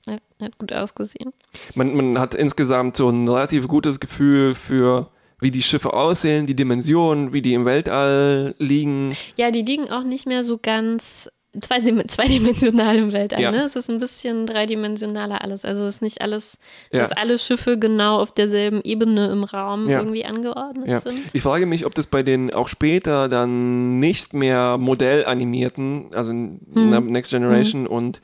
hat, 0.09 0.21
hat 0.41 0.57
gut 0.57 0.71
ausgesehen. 0.73 1.33
Man, 1.75 1.95
man 1.95 2.19
hat 2.19 2.33
insgesamt 2.33 2.97
so 2.97 3.09
ein 3.09 3.27
relativ 3.27 3.67
gutes 3.67 3.99
Gefühl 3.99 4.53
für, 4.53 5.09
wie 5.39 5.51
die 5.51 5.63
Schiffe 5.63 5.93
aussehen, 5.93 6.47
die 6.47 6.55
Dimensionen, 6.55 7.33
wie 7.33 7.41
die 7.41 7.53
im 7.53 7.65
Weltall 7.65 8.55
liegen. 8.57 9.15
Ja, 9.35 9.51
die 9.51 9.63
liegen 9.63 9.89
auch 9.89 10.03
nicht 10.03 10.27
mehr 10.27 10.43
so 10.43 10.57
ganz 10.57 11.29
zwei, 11.61 11.79
zweidimensionalem 12.07 13.13
Weltall. 13.13 13.41
Ja. 13.41 13.51
Ne? 13.51 13.63
Es 13.63 13.75
ist 13.75 13.89
ein 13.89 13.99
bisschen 13.99 14.45
dreidimensionaler 14.47 15.41
alles. 15.41 15.65
Also 15.65 15.85
es 15.85 15.95
ist 15.95 16.01
nicht 16.01 16.21
alles, 16.21 16.57
Ja. 16.91 17.01
dass 17.01 17.11
alle 17.11 17.37
Schiffe 17.39 17.77
genau 17.77 18.19
auf 18.19 18.31
derselben 18.33 18.81
Ebene 18.83 19.31
im 19.31 19.43
Raum 19.43 19.87
Ja. 19.89 19.99
irgendwie 19.99 20.25
angeordnet 20.25 21.03
sind. 21.03 21.19
Ich 21.33 21.41
frage 21.41 21.65
mich, 21.65 21.85
ob 21.85 21.95
das 21.95 22.07
bei 22.07 22.23
den 22.23 22.53
auch 22.53 22.67
später 22.67 23.29
dann 23.29 23.99
nicht 23.99 24.33
mehr 24.33 24.77
modellanimierten, 24.77 26.07
also 26.13 26.31
Hm. 26.31 27.07
Next 27.11 27.31
Generation 27.31 27.87
und 27.87 28.21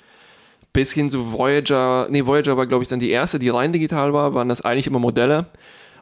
bis 0.73 0.93
hin 0.93 1.09
zu 1.09 1.34
Voyager, 1.34 2.07
nee, 2.09 2.25
Voyager 2.25 2.55
war 2.57 2.65
glaube 2.65 2.84
ich 2.84 2.89
dann 2.89 2.99
die 2.99 3.09
erste, 3.09 3.39
die 3.39 3.49
rein 3.49 3.73
digital 3.73 4.13
war, 4.13 4.34
waren 4.34 4.47
das 4.49 4.61
eigentlich 4.61 4.88
immer 4.88 4.99
Modelle. 4.99 5.47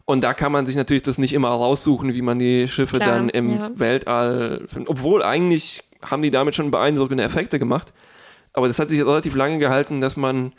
Und 0.06 0.24
da 0.24 0.34
kann 0.34 0.52
man 0.52 0.66
sich 0.66 0.76
natürlich 0.76 1.04
das 1.04 1.18
nicht 1.18 1.34
immer 1.34 1.50
raussuchen, 1.50 2.14
wie 2.14 2.22
man 2.22 2.40
die 2.40 2.68
Schiffe 2.68 2.98
Klar, 2.98 3.10
dann 3.16 3.30
im 3.30 3.60
ja. 3.60 3.70
Weltall, 3.76 4.66
obwohl 4.88 5.22
eigentlich 5.24 5.84
haben 6.02 6.22
die 6.22 6.32
damit 6.32 6.56
schon 6.56 6.72
beeindruckende 6.72 7.24
Effekte 7.24 7.60
gemacht. 7.60 7.94
Aber 8.54 8.68
das 8.68 8.80
hat 8.80 8.90
sich 8.90 9.00
relativ 9.00 9.36
lange 9.36 9.60
gehalten, 9.60 10.02
dass 10.02 10.18
man, 10.18 10.54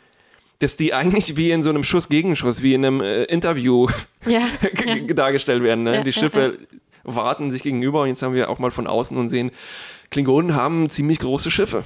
dass 0.60 0.76
die 0.76 0.94
eigentlich 0.94 1.36
wie 1.36 1.50
in 1.50 1.62
so 1.64 1.70
einem 1.70 1.82
Schuss-Gegenschuss, 1.82 2.62
wie 2.62 2.74
in 2.74 2.84
einem 2.84 3.00
äh, 3.00 3.24
Interview 3.24 3.88
Ja, 4.26 4.42
g- 4.72 5.12
dargestellt 5.14 5.62
werden. 5.62 5.82
Ne? 5.82 5.96
Ja, 5.96 6.02
die 6.04 6.10
ja, 6.10 6.20
Schiffe 6.20 6.58
warten 7.02 7.50
sich 7.50 7.62
gegenüber 7.62 8.02
und 8.02 8.08
jetzt 8.08 8.22
haben 8.22 8.34
wir 8.34 8.50
auch 8.50 8.58
mal 8.58 8.70
von 8.70 8.86
außen 8.86 9.16
und 9.16 9.28
sehen, 9.28 9.50
Klingonen 10.10 10.54
haben 10.54 10.88
ziemlich 10.88 11.18
große 11.18 11.50
Schiffe. 11.50 11.82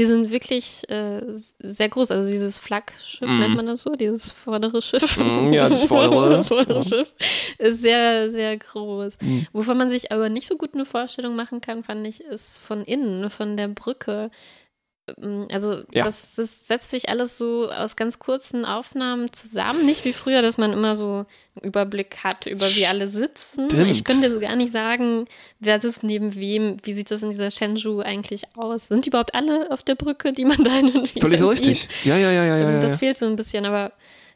Die 0.00 0.06
sind 0.06 0.30
wirklich 0.30 0.88
äh, 0.88 1.20
sehr 1.58 1.90
groß. 1.90 2.10
Also 2.10 2.30
dieses 2.30 2.58
Flaggschiff, 2.58 3.28
Mhm. 3.28 3.38
nennt 3.38 3.56
man 3.56 3.66
das 3.66 3.82
so, 3.82 3.94
dieses 3.96 4.30
vordere 4.30 4.80
Schiff. 4.80 5.18
Mm, 5.18 5.52
ja, 5.52 5.68
das 5.68 5.84
vordere. 5.84 6.30
das 6.30 6.48
vordere 6.48 6.78
Ja. 6.78 6.82
Schiff 6.82 7.14
ist 7.58 7.82
sehr, 7.82 8.30
sehr 8.30 8.56
groß. 8.56 9.18
Mhm. 9.20 9.46
Wovon 9.52 9.76
man 9.76 9.90
sich 9.90 10.10
aber 10.10 10.30
nicht 10.30 10.46
so 10.46 10.56
gut 10.56 10.70
eine 10.72 10.86
Vorstellung 10.86 11.36
machen 11.36 11.60
kann, 11.60 11.82
fand 11.82 12.06
ich, 12.06 12.22
ist 12.22 12.58
von 12.60 12.82
innen, 12.82 13.28
von 13.28 13.58
der 13.58 13.68
Brücke. 13.68 14.30
Ähm, 15.22 15.48
Also 15.50 15.82
Ja. 15.92 16.04
das, 16.04 16.34
das 16.36 16.66
setzt 16.66 16.90
sich 16.90 17.08
alles 17.08 17.38
so 17.38 17.70
aus 17.70 17.96
ganz 17.96 18.18
kurzen 18.18 18.64
Aufnahmen 18.64 19.32
zusammen. 19.32 19.84
Nicht 19.86 20.04
wie 20.04 20.12
früher, 20.12 20.42
dass 20.42 20.58
man 20.58 20.72
immer 20.72 20.96
so 20.96 21.24
einen 21.56 21.64
Überblick 21.64 22.18
hat, 22.24 22.46
über 22.46 22.66
wie 22.74 22.86
alle 22.86 23.08
sitzen. 23.08 23.66
Stimmt. 23.70 23.90
Ich 23.90 24.04
könnte 24.04 24.38
gar 24.40 24.56
nicht 24.56 24.72
sagen, 24.72 25.26
wer 25.58 25.80
sitzt 25.80 26.02
neben 26.02 26.34
wem, 26.34 26.76
wie 26.84 26.92
sieht 26.92 27.10
das 27.10 27.22
in 27.22 27.30
dieser 27.30 27.50
Shenzhou 27.50 28.00
eigentlich 28.00 28.42
aus. 28.56 28.88
Sind 28.88 29.04
die 29.04 29.08
überhaupt 29.10 29.34
alle 29.34 29.70
auf 29.70 29.82
der 29.82 29.94
Brücke, 29.94 30.32
die 30.32 30.44
man 30.44 30.62
da 30.62 30.70
hin 30.72 30.88
und 30.96 31.14
wieder 31.14 31.20
Völlig 31.26 31.40
sieht? 31.40 31.50
richtig. 31.50 31.88
Ja, 32.04 32.16
ja, 32.16 32.30
ja, 32.30 32.44
ja, 32.44 32.56
ja. 32.58 32.70
ja, 32.72 32.80
das 32.80 32.92
ja. 32.92 32.98
fehlt 32.98 33.18
so 33.18 33.26
ein 33.26 33.36
bisschen, 33.36 33.64
aber 33.66 33.92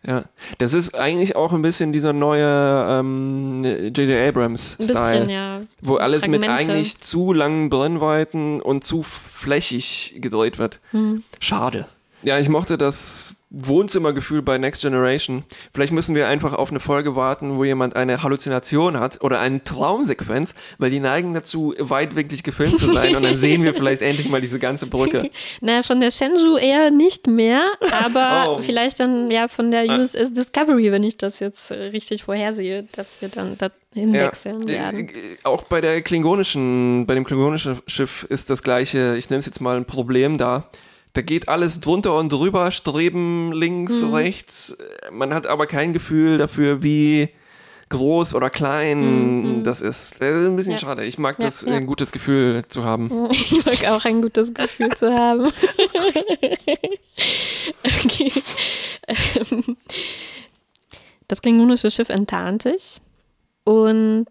ja. 0.06 0.24
Das 0.58 0.74
ist 0.74 0.94
eigentlich 0.94 1.36
auch 1.36 1.52
ein 1.52 1.62
bisschen 1.62 1.92
dieser 1.92 2.12
neue 2.12 2.86
ähm, 2.90 3.62
J.J. 3.64 4.28
Abrams-Style, 4.28 5.30
ja. 5.30 5.60
wo 5.80 5.96
alles 5.96 6.26
mit 6.28 6.44
Fragmente. 6.44 6.72
eigentlich 6.72 6.98
zu 6.98 7.32
langen 7.32 7.70
Brennweiten 7.70 8.60
und 8.60 8.84
zu 8.84 9.02
flächig 9.02 10.16
gedreht 10.18 10.58
wird. 10.58 10.80
Hm. 10.90 11.22
Schade. 11.40 11.86
Ja, 12.24 12.38
ich 12.38 12.48
mochte 12.48 12.78
das 12.78 13.36
Wohnzimmergefühl 13.50 14.42
bei 14.42 14.58
Next 14.58 14.82
Generation. 14.82 15.44
Vielleicht 15.72 15.92
müssen 15.92 16.14
wir 16.14 16.26
einfach 16.26 16.54
auf 16.54 16.70
eine 16.70 16.80
Folge 16.80 17.14
warten, 17.14 17.56
wo 17.56 17.64
jemand 17.64 17.94
eine 17.96 18.22
Halluzination 18.22 18.98
hat 18.98 19.22
oder 19.22 19.38
eine 19.40 19.62
Traumsequenz, 19.62 20.54
weil 20.78 20.90
die 20.90 21.00
neigen 21.00 21.34
dazu, 21.34 21.74
weitwinklig 21.78 22.42
gefilmt 22.42 22.78
zu 22.78 22.90
sein 22.92 23.14
und 23.14 23.22
dann 23.22 23.36
sehen 23.36 23.62
wir 23.62 23.74
vielleicht 23.74 24.02
endlich 24.02 24.28
mal 24.28 24.40
diese 24.40 24.58
ganze 24.58 24.86
Brücke. 24.86 25.30
Na, 25.60 25.82
von 25.82 26.00
der 26.00 26.10
Shenzhou 26.10 26.56
eher 26.56 26.90
nicht 26.90 27.26
mehr, 27.26 27.72
aber 28.04 28.44
Oh. 28.58 28.60
vielleicht 28.60 28.98
dann 29.00 29.30
ja 29.30 29.46
von 29.48 29.70
der 29.70 29.88
Ah. 29.88 29.98
USS 29.98 30.32
Discovery, 30.32 30.90
wenn 30.90 31.02
ich 31.02 31.16
das 31.16 31.38
jetzt 31.40 31.70
äh, 31.70 31.74
richtig 31.74 32.24
vorhersehe, 32.24 32.88
dass 32.96 33.20
wir 33.22 33.28
dann 33.28 33.56
dahin 33.58 34.12
wechseln 34.12 34.62
Äh, 34.66 34.72
werden. 34.72 35.08
äh, 35.08 35.12
auch 35.44 35.62
bei 35.64 35.80
der 35.80 36.00
klingonischen, 36.02 37.06
bei 37.06 37.14
dem 37.14 37.24
klingonischen 37.24 37.78
Schiff 37.86 38.24
ist 38.30 38.50
das 38.50 38.62
gleiche, 38.62 39.14
ich 39.16 39.30
nenne 39.30 39.40
es 39.40 39.46
jetzt 39.46 39.60
mal 39.60 39.76
ein 39.76 39.84
Problem 39.84 40.38
da. 40.38 40.68
Da 41.14 41.22
geht 41.22 41.48
alles 41.48 41.80
drunter 41.80 42.16
und 42.18 42.30
drüber, 42.32 42.70
Streben 42.70 43.52
links, 43.52 44.02
Mhm. 44.02 44.14
rechts. 44.14 44.76
Man 45.12 45.32
hat 45.32 45.46
aber 45.46 45.66
kein 45.66 45.92
Gefühl 45.92 46.38
dafür, 46.38 46.82
wie 46.82 47.28
groß 47.90 48.34
oder 48.34 48.50
klein 48.50 49.62
das 49.62 49.80
ist. 49.80 50.20
Das 50.20 50.36
ist 50.36 50.46
ein 50.46 50.56
bisschen 50.56 50.72
Mhm, 50.72 50.78
Ja. 50.78 50.78
schade. 50.78 51.04
Ich 51.04 51.16
mag 51.18 51.38
Ja, 51.38 51.44
das, 51.44 51.62
ja. 51.62 51.72
ein 51.74 51.86
gutes 51.86 52.10
Gefühl 52.12 52.64
zu 52.66 52.82
haben. 52.84 53.10
Ich 53.30 53.64
mag 53.64 53.84
auch 53.92 54.04
ein 54.04 54.22
gutes 54.22 54.52
Gefühl 54.52 54.90
zu 54.96 55.12
haben. 55.14 55.44
okay. 58.04 58.32
Ähm, 59.06 59.76
Das 61.28 61.40
klingonische 61.42 61.90
Schiff 61.90 62.08
enttarnt 62.10 62.62
sich 62.62 63.00
und 63.64 64.26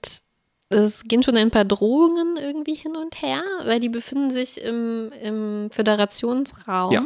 es 0.73 1.03
gehen 1.03 1.23
schon 1.23 1.37
ein 1.37 1.51
paar 1.51 1.65
Drohungen 1.65 2.37
irgendwie 2.37 2.75
hin 2.75 2.95
und 2.95 3.21
her, 3.21 3.43
weil 3.65 3.79
die 3.79 3.89
befinden 3.89 4.31
sich 4.31 4.61
im, 4.61 5.11
im 5.21 5.69
Föderationsraum. 5.71 6.91
Ja. 6.93 7.03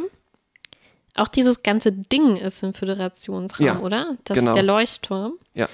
Auch 1.16 1.28
dieses 1.28 1.62
ganze 1.62 1.90
Ding 1.92 2.36
ist 2.36 2.62
im 2.62 2.74
Föderationsraum, 2.74 3.66
Ja, 3.66 3.80
oder? 3.80 4.16
Das 4.24 4.38
genau. 4.38 4.52
ist 4.52 4.56
der 4.56 4.62
Leuchtturm. 4.64 5.34
Ja. 5.54 5.68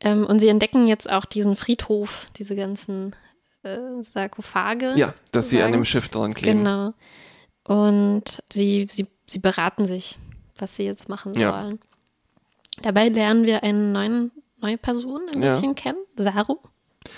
Ähm, 0.00 0.26
und 0.26 0.40
sie 0.40 0.48
entdecken 0.48 0.86
jetzt 0.88 1.08
auch 1.10 1.24
diesen 1.24 1.56
Friedhof, 1.56 2.26
diese 2.36 2.56
ganzen 2.56 3.14
äh, 3.62 3.78
Sarkophage. 4.02 4.94
Ja, 4.96 5.14
dass 5.32 5.48
sie 5.50 5.62
an 5.62 5.72
dem 5.72 5.84
Schiff 5.84 6.08
dran 6.08 6.34
kleben. 6.34 6.58
Genau. 6.64 6.92
Und 7.64 8.42
sie, 8.52 8.86
sie, 8.90 9.06
sie 9.26 9.38
beraten 9.38 9.86
sich, 9.86 10.18
was 10.58 10.76
sie 10.76 10.84
jetzt 10.84 11.08
machen 11.08 11.34
Ja. 11.34 11.64
wollen. 11.64 11.80
Dabei 12.82 13.08
lernen 13.08 13.44
wir 13.44 13.62
eine 13.62 13.78
neuen, 13.92 14.30
neue 14.60 14.78
Person 14.78 15.20
ein 15.34 15.42
Ja. 15.42 15.52
bisschen 15.54 15.74
kennen. 15.74 15.98
Saru. 16.16 16.58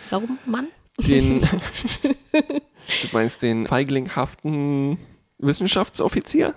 Saruman. 0.08 0.68
Den, 0.98 1.40
du 2.02 3.08
meinst 3.12 3.42
den 3.42 3.66
feiglingshaften 3.66 4.98
Wissenschaftsoffizier? 5.38 6.54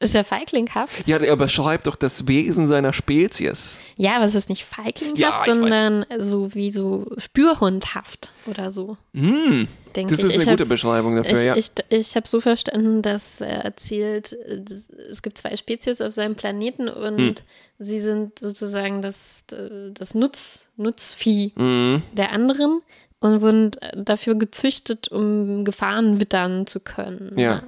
Ist 0.00 0.14
ja 0.14 0.22
feiglinghaft. 0.22 1.08
Ja, 1.08 1.16
er 1.16 1.36
beschreibt 1.36 1.88
doch 1.88 1.96
das 1.96 2.28
Wesen 2.28 2.68
seiner 2.68 2.92
Spezies. 2.92 3.80
Ja, 3.96 4.16
aber 4.16 4.26
es 4.26 4.34
ist 4.36 4.48
nicht 4.48 4.64
feiglinghaft, 4.64 5.18
Ja, 5.18 5.40
ich 5.42 5.48
weiß. 5.48 5.56
sondern 5.58 6.04
so 6.18 6.54
wie 6.54 6.70
so 6.70 7.10
spürhundhaft 7.16 8.32
oder 8.46 8.70
so, 8.70 8.96
Hm, 9.14 9.66
denke 9.98 10.14
das 10.16 10.20
ich. 10.24 10.30
ist 10.30 10.34
eine 10.36 10.44
ich 10.44 10.50
gute 10.50 10.62
hab, 10.64 10.68
Beschreibung 10.68 11.16
dafür, 11.16 11.38
ich, 11.38 11.44
ja. 11.46 11.56
ich, 11.56 11.70
ich 11.90 12.16
habe 12.16 12.26
so 12.26 12.40
verstanden, 12.40 13.02
dass 13.02 13.40
er 13.40 13.64
erzählt, 13.64 14.32
äh, 14.32 14.62
es 15.10 15.22
gibt 15.22 15.36
zwei 15.38 15.54
Spezies 15.56 16.00
auf 16.00 16.12
seinem 16.12 16.34
Planeten 16.34 16.88
und 16.88 17.18
Hm. 17.18 17.34
sie 17.78 18.00
sind 18.00 18.38
sozusagen 18.38 19.02
das, 19.02 19.44
das 19.92 20.14
Nutz, 20.14 20.68
Nutzvieh 20.76 21.52
Mhm. 21.56 22.02
der 22.12 22.32
anderen 22.32 22.80
und 23.20 23.40
wurden 23.42 23.72
dafür 23.96 24.34
gezüchtet, 24.36 25.08
um 25.08 25.64
Gefahren 25.64 26.20
wittern 26.20 26.66
zu 26.66 26.80
können. 26.80 27.36
Ja. 27.38 27.62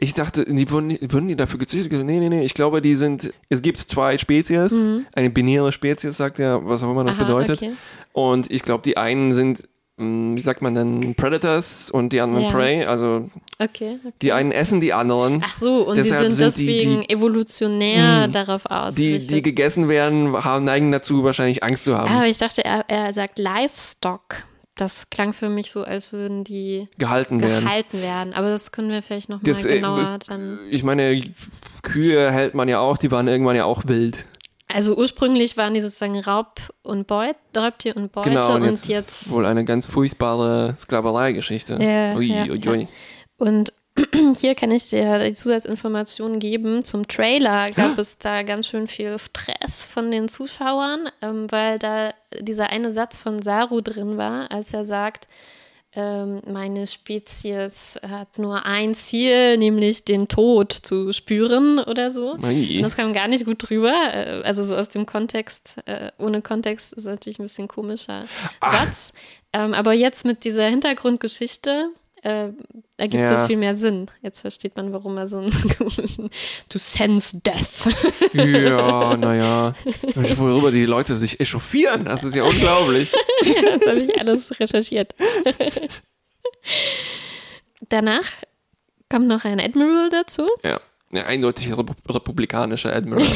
Ich 0.00 0.12
dachte, 0.14 0.44
die 0.44 0.70
wurden, 0.70 0.90
wurden 1.12 1.28
die 1.28 1.36
dafür 1.36 1.58
gezüchtet? 1.58 1.92
Nee, 2.04 2.18
nee, 2.18 2.28
nee. 2.28 2.44
Ich 2.44 2.54
glaube, 2.54 2.82
die 2.82 2.94
sind. 2.94 3.32
Es 3.48 3.62
gibt 3.62 3.78
zwei 3.78 4.18
Spezies. 4.18 4.72
Eine 5.14 5.30
binäre 5.30 5.70
Spezies, 5.70 6.16
sagt 6.16 6.38
er, 6.40 6.66
was 6.66 6.82
auch 6.82 6.90
immer 6.90 7.04
das 7.04 7.14
Mhm. 7.14 7.20
Aha, 7.20 7.26
bedeutet. 7.26 7.56
okay. 7.58 7.72
Und 8.12 8.50
ich 8.50 8.62
glaube, 8.62 8.82
die 8.82 8.96
einen 8.96 9.34
sind, 9.34 9.68
wie 9.96 10.40
sagt 10.40 10.60
man 10.60 10.74
denn, 10.74 11.14
Predators 11.14 11.88
und 11.90 12.08
die 12.12 12.20
anderen 12.20 12.46
Ja. 12.46 12.50
Prey. 12.50 12.84
Also 12.84 13.30
Okay. 13.60 13.98
okay. 14.04 14.12
die 14.22 14.32
einen 14.32 14.50
essen 14.50 14.80
die 14.80 14.92
anderen. 14.92 15.40
Ach 15.46 15.56
so, 15.56 15.86
und 15.86 15.94
sie 15.96 16.02
Deshalb 16.02 16.32
sind, 16.32 16.52
sind 16.52 16.58
die- 16.58 16.66
deswegen 16.66 17.00
die- 17.02 17.10
evolutionär 17.10 18.26
Mhm. 18.26 18.32
darauf 18.32 18.62
Die, 18.64 18.70
ausgerichtet. 18.70 19.30
die 19.30 19.42
gegessen 19.42 19.88
werden, 19.88 20.32
haben, 20.44 20.64
neigen 20.64 20.90
dazu, 20.90 21.22
wahrscheinlich 21.22 21.62
Angst 21.62 21.84
zu 21.84 21.96
haben. 21.96 22.10
Aber 22.12 22.26
ich 22.26 22.38
dachte, 22.38 22.64
er, 22.64 22.84
er 22.88 23.12
sagt 23.12 23.38
Livestock. 23.38 24.44
Das 24.76 25.08
klang 25.08 25.32
für 25.34 25.48
mich 25.48 25.70
so, 25.70 25.84
als 25.84 26.12
würden 26.12 26.42
die 26.42 26.88
gehalten 26.98 27.40
werden. 27.40 27.64
gehalten 27.64 28.02
werden. 28.02 28.32
Aber 28.34 28.48
das 28.50 28.72
können 28.72 28.90
wir 28.90 29.02
vielleicht 29.04 29.28
noch 29.28 29.40
mal 29.40 29.46
Das, 29.48 29.64
äh, 29.64 29.76
genauer 29.76 30.18
dann. 30.26 30.58
Ich 30.68 30.82
meine, 30.82 31.22
Kühe 31.82 32.32
hält 32.32 32.54
man 32.54 32.66
ja 32.68 32.80
auch, 32.80 32.98
die 32.98 33.12
waren 33.12 33.28
irgendwann 33.28 33.54
ja 33.54 33.66
auch 33.66 33.82
wild. 33.86 34.26
Also 34.66 34.96
ursprünglich 34.96 35.56
waren 35.56 35.74
die 35.74 35.80
sozusagen 35.80 36.18
Raub 36.20 36.60
und 36.82 37.06
Beut, 37.06 37.36
Raubtier 37.56 37.96
und 37.96 38.12
Beute 38.12 38.30
Genau, 38.30 38.54
und 38.54 38.62
und 38.62 38.70
jetzt, 38.70 38.88
jetzt, 38.88 39.22
ist 39.22 39.30
wohl 39.30 39.46
eine 39.46 39.64
ganz 39.64 39.86
furchtbare 39.86 40.74
Sklaverei-Geschichte. 40.78 41.74
Ja, 41.74 42.16
ui, 42.16 42.26
ja, 42.26 42.44
ui, 42.44 42.58
ja. 42.58 42.70
ui. 42.70 42.88
Und 43.36 43.72
hier 44.40 44.54
kann 44.54 44.70
ich 44.70 44.88
dir 44.88 45.18
die 45.18 45.34
Zusatzinformationen 45.34 46.40
geben. 46.40 46.82
Zum 46.82 47.06
Trailer 47.06 47.66
gab 47.76 47.98
es 47.98 48.18
da 48.18 48.42
ganz 48.42 48.66
schön 48.66 48.88
viel 48.88 49.18
Stress 49.18 49.86
von 49.86 50.10
den 50.10 50.28
Zuschauern, 50.28 51.08
ähm, 51.22 51.46
weil 51.50 51.78
da 51.78 52.12
dieser 52.40 52.70
eine 52.70 52.92
Satz 52.92 53.18
von 53.18 53.42
Saru 53.42 53.80
drin 53.80 54.16
war, 54.16 54.50
als 54.50 54.72
er 54.72 54.84
sagt, 54.84 55.28
meine 55.96 56.86
Spezies 56.86 57.98
hat 58.08 58.38
nur 58.38 58.66
ein 58.66 58.94
Ziel, 58.94 59.56
nämlich 59.58 60.04
den 60.04 60.26
Tod 60.28 60.72
zu 60.72 61.12
spüren 61.12 61.78
oder 61.78 62.10
so. 62.10 62.36
Und 62.78 62.82
das 62.82 62.96
kam 62.96 63.12
gar 63.12 63.28
nicht 63.28 63.44
gut 63.44 63.68
drüber. 63.68 63.92
äh, 64.12 64.42
Also 64.44 64.64
so 64.64 64.74
aus 64.76 64.88
dem 64.88 65.06
Kontext, 65.06 65.76
äh, 65.86 66.10
ohne 66.18 66.42
Kontext 66.42 66.92
ist 66.94 67.04
natürlich 67.04 67.38
ein 67.38 67.44
bisschen 67.44 67.68
komischer 67.68 68.24
Satz. 68.60 69.12
Ähm, 69.52 69.72
aber 69.72 69.92
jetzt 69.92 70.24
mit 70.24 70.44
dieser 70.44 70.66
Hintergrundgeschichte 70.66 71.90
äh, 72.24 72.48
ergibt 72.96 73.22
Ja. 73.30 73.32
es 73.34 73.46
viel 73.46 73.56
mehr 73.58 73.76
Sinn. 73.76 74.10
Jetzt 74.22 74.40
versteht 74.40 74.76
man, 74.76 74.92
warum 74.92 75.16
er 75.18 75.28
so 75.28 75.38
einen 75.38 75.52
komischen 75.78 76.30
To 76.70 76.78
sense 76.78 77.38
death. 77.40 77.86
Ja, 78.32 79.16
naja. 79.18 79.74
Worüber 80.14 80.70
die 80.70 80.86
Leute 80.86 81.16
sich 81.16 81.38
echauffieren, 81.38 82.06
das 82.06 82.24
ist 82.24 82.34
ja 82.34 82.44
unglaublich. 82.44 83.12
das 83.40 83.86
habe 83.86 84.00
ich 84.00 84.18
alles 84.18 84.58
recherchiert. 84.58 85.14
danach 87.88 88.24
kommt 89.10 89.26
noch 89.28 89.44
ein 89.44 89.60
Admiral 89.60 90.08
dazu. 90.10 90.46
Ja, 90.62 90.80
ja 91.12 91.24
eindeutig 91.26 91.76
Repu 91.76 91.92
republikanischer 92.08 92.94
Admiral. 92.94 93.28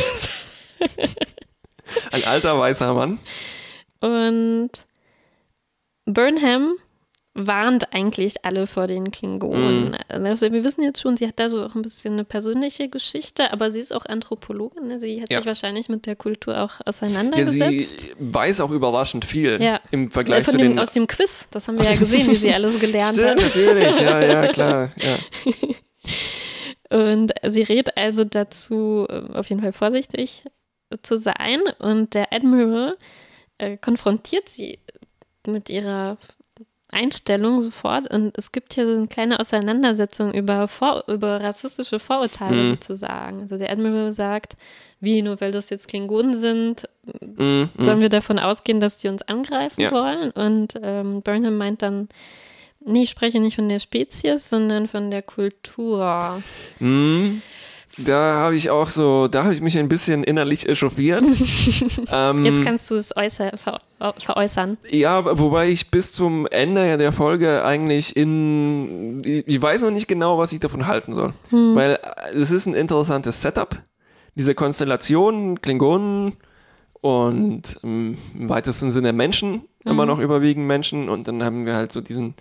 ein 2.11 2.25
alter 2.25 2.59
weißer 2.59 2.95
Mann. 2.95 3.19
Und 4.01 4.71
Burnham 6.07 6.77
warnt 7.41 7.93
eigentlich 7.95 8.45
alle 8.45 8.67
vor 8.67 8.89
den 8.89 9.13
Klingonen. 9.13 9.91
Mhm. 9.91 10.25
Also 10.27 10.51
wir 10.51 10.65
wissen 10.65 10.83
jetzt 10.83 11.01
schon, 11.01 11.17
sie 11.17 11.27
hat 11.29 11.39
da 11.39 11.49
so 11.49 11.63
auch 11.65 11.77
ein 11.77 11.83
bisschen 11.83 12.15
eine 12.15 12.25
persönliche 12.25 12.89
Geschichte, 12.89 13.53
aber 13.53 13.71
sie 13.71 13.79
ist 13.79 13.93
auch 13.95 14.05
Anthropologin. 14.07 14.89
Ne? 14.89 14.99
Sie 14.99 15.23
hat 15.23 15.31
Ja. 15.31 15.39
sich 15.39 15.47
wahrscheinlich 15.47 15.89
mit 15.89 16.07
der 16.07 16.17
Kultur 16.17 16.59
auch 16.61 16.81
Ja, 16.81 16.87
auseinandergesetzt. 16.87 18.01
sie 18.01 18.17
weiß 18.19 18.61
auch 18.61 18.73
überraschend 18.73 19.25
viel 19.25 19.63
Ja. 19.63 19.81
im 19.93 20.11
Vergleich 20.11 20.45
von 20.45 20.53
zu 20.53 20.59
dem, 20.59 20.73
den 20.73 20.79
aus 20.81 20.93
dem 20.93 21.07
Quiz, 21.07 21.47
das 21.53 21.69
haben 21.69 21.79
wir 21.79 21.85
ja 21.85 21.97
gesehen, 21.97 22.29
wie 22.29 22.35
sie 22.35 22.53
alles 22.53 22.81
gelernt 22.81 23.15
Stimmt, 23.17 23.29
hat. 23.31 23.41
natürlich, 23.41 24.01
ja, 24.01 24.21
ja, 24.21 24.47
klar. 24.49 24.91
Ja. 24.97 25.19
Und 26.91 27.33
sie 27.47 27.63
rät 27.63 27.97
also 27.97 28.25
dazu, 28.25 29.07
äh, 29.09 29.33
auf 29.35 29.49
jeden 29.51 29.61
Fall 29.63 29.73
vorsichtig 29.73 30.43
zu 31.03 31.17
sein. 31.19 31.61
Und 31.79 32.15
der 32.15 32.33
Admiral 32.33 32.95
äh, 33.59 33.77
konfrontiert 33.77 34.49
sie 34.49 34.79
mit 35.47 35.69
ihrer 35.71 36.17
Einstellung 36.91 37.63
sofort. 37.63 38.11
Und 38.13 38.37
es 38.39 38.51
gibt 38.53 38.75
hier 38.75 38.87
so 38.87 38.97
eine 38.97 39.07
kleine 39.09 39.39
Auseinandersetzung 39.41 40.33
über, 40.33 40.69
Vor 40.69 41.05
über 41.07 41.41
rassistische 41.43 41.99
Vorurteile 41.99 42.57
Mhm. 42.65 42.67
sozusagen. 42.71 43.41
Also 43.43 43.59
der 43.59 43.71
Admiral 43.71 44.13
sagt, 44.13 44.57
wie, 45.01 45.23
nur 45.23 45.41
weil 45.41 45.53
das 45.53 45.71
jetzt 45.71 45.89
Klingonen 45.89 46.37
sind, 46.39 46.89
Mm, 47.37 47.63
mm. 47.63 47.71
sollen 47.79 48.01
wir 48.01 48.11
davon 48.11 48.39
ausgehen, 48.39 48.81
dass 48.81 48.99
die 48.99 49.09
uns 49.09 49.23
angreifen 49.23 49.81
Ja. 49.81 49.93
wollen? 49.93 50.31
Und 50.33 50.75
ähm, 50.83 51.23
Burnham 51.23 51.57
meint 51.57 51.81
dann, 51.81 52.09
nee, 52.85 53.05
ich 53.05 53.11
spreche 53.11 53.41
nicht 53.41 53.55
von 53.57 53.69
der 53.71 53.79
Spezies, 53.79 54.51
sondern 54.51 54.89
von 54.89 55.11
der 55.11 55.23
Kultur. 55.23 56.43
Mm. 56.81 57.41
Da 57.99 58.35
habe 58.35 58.55
ich 58.55 58.71
auch 58.71 58.91
so, 58.91 59.27
da 59.27 59.45
habe 59.45 59.55
ich 59.55 59.61
mich 59.61 59.77
ein 59.77 59.89
bisschen 59.89 60.23
innerlich 60.23 60.69
echauffiert. 60.69 61.25
ähm, 62.13 62.45
Jetzt 62.45 62.63
kannst 62.63 62.91
du 62.91 62.95
es 62.95 63.17
äußer, 63.17 63.57
ver, 63.59 63.79
veräußern. 64.19 64.79
Ja, 64.89 65.39
wobei 65.39 65.69
ich 65.69 65.91
bis 65.91 66.11
zum 66.11 66.47
Ende 66.47 66.97
der 66.97 67.13
Folge 67.13 67.65
eigentlich 67.65 68.17
in. 68.17 69.21
Ich 69.25 69.61
weiß 69.61 69.83
noch 69.83 69.91
nicht 69.91 70.07
genau, 70.07 70.39
was 70.39 70.53
ich 70.53 70.61
davon 70.61 70.87
halten 70.87 71.13
soll. 71.13 71.33
Weil 71.51 71.99
äh, 72.33 72.37
es 72.37 72.53
ist 72.53 72.67
ein 72.67 72.75
interessantes 72.75 73.43
Setup. 73.43 73.77
Diese 74.37 74.55
Konstellation, 74.55 75.61
Klingonen 75.61 76.35
und 77.01 77.63
ähm, 77.83 78.19
im 78.35 78.49
weitesten 78.49 78.93
Sinne 78.93 79.13
Menschen, 79.13 79.63
immer 79.85 80.07
noch 80.07 80.21
überwiegend 80.21 80.67
Menschen. 80.67 81.09
Und 81.09 81.27
dann 81.27 81.43
haben 81.43 81.67
wir 81.67 81.75
halt 81.75 81.91
so 81.91 82.01
diesen 82.01 82.35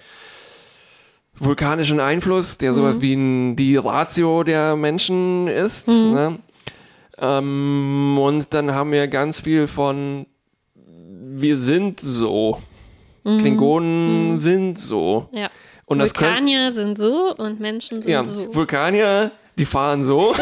vulkanischen 1.39 1.99
Einfluss, 1.99 2.57
der 2.57 2.73
sowas 2.73 3.01
wie 3.01 3.13
ein, 3.13 3.55
die 3.55 3.77
Ratio 3.77 4.43
der 4.43 4.75
Menschen 4.75 5.47
ist. 5.47 5.87
Ne? 5.87 6.39
Ähm, 7.19 8.17
und 8.19 8.53
dann 8.53 8.73
haben 8.73 8.91
wir 8.91 9.07
ganz 9.07 9.39
viel 9.39 9.67
von 9.67 10.25
wir 11.39 11.57
sind 11.57 11.99
so. 11.99 12.61
Klingonen 13.23 14.37
sind 14.39 14.79
so. 14.79 15.27
Ja. 15.31 15.49
Und 15.85 15.99
Vulkanier 15.99 16.71
sind 16.71 16.97
so 16.97 17.35
und 17.35 17.59
Menschen 17.59 18.01
sind 18.01 18.09
ja, 18.11 18.23
so. 18.23 18.53
Vulkanier, 18.53 19.31
die 19.57 19.65
fahren 19.65 20.03
so. 20.03 20.33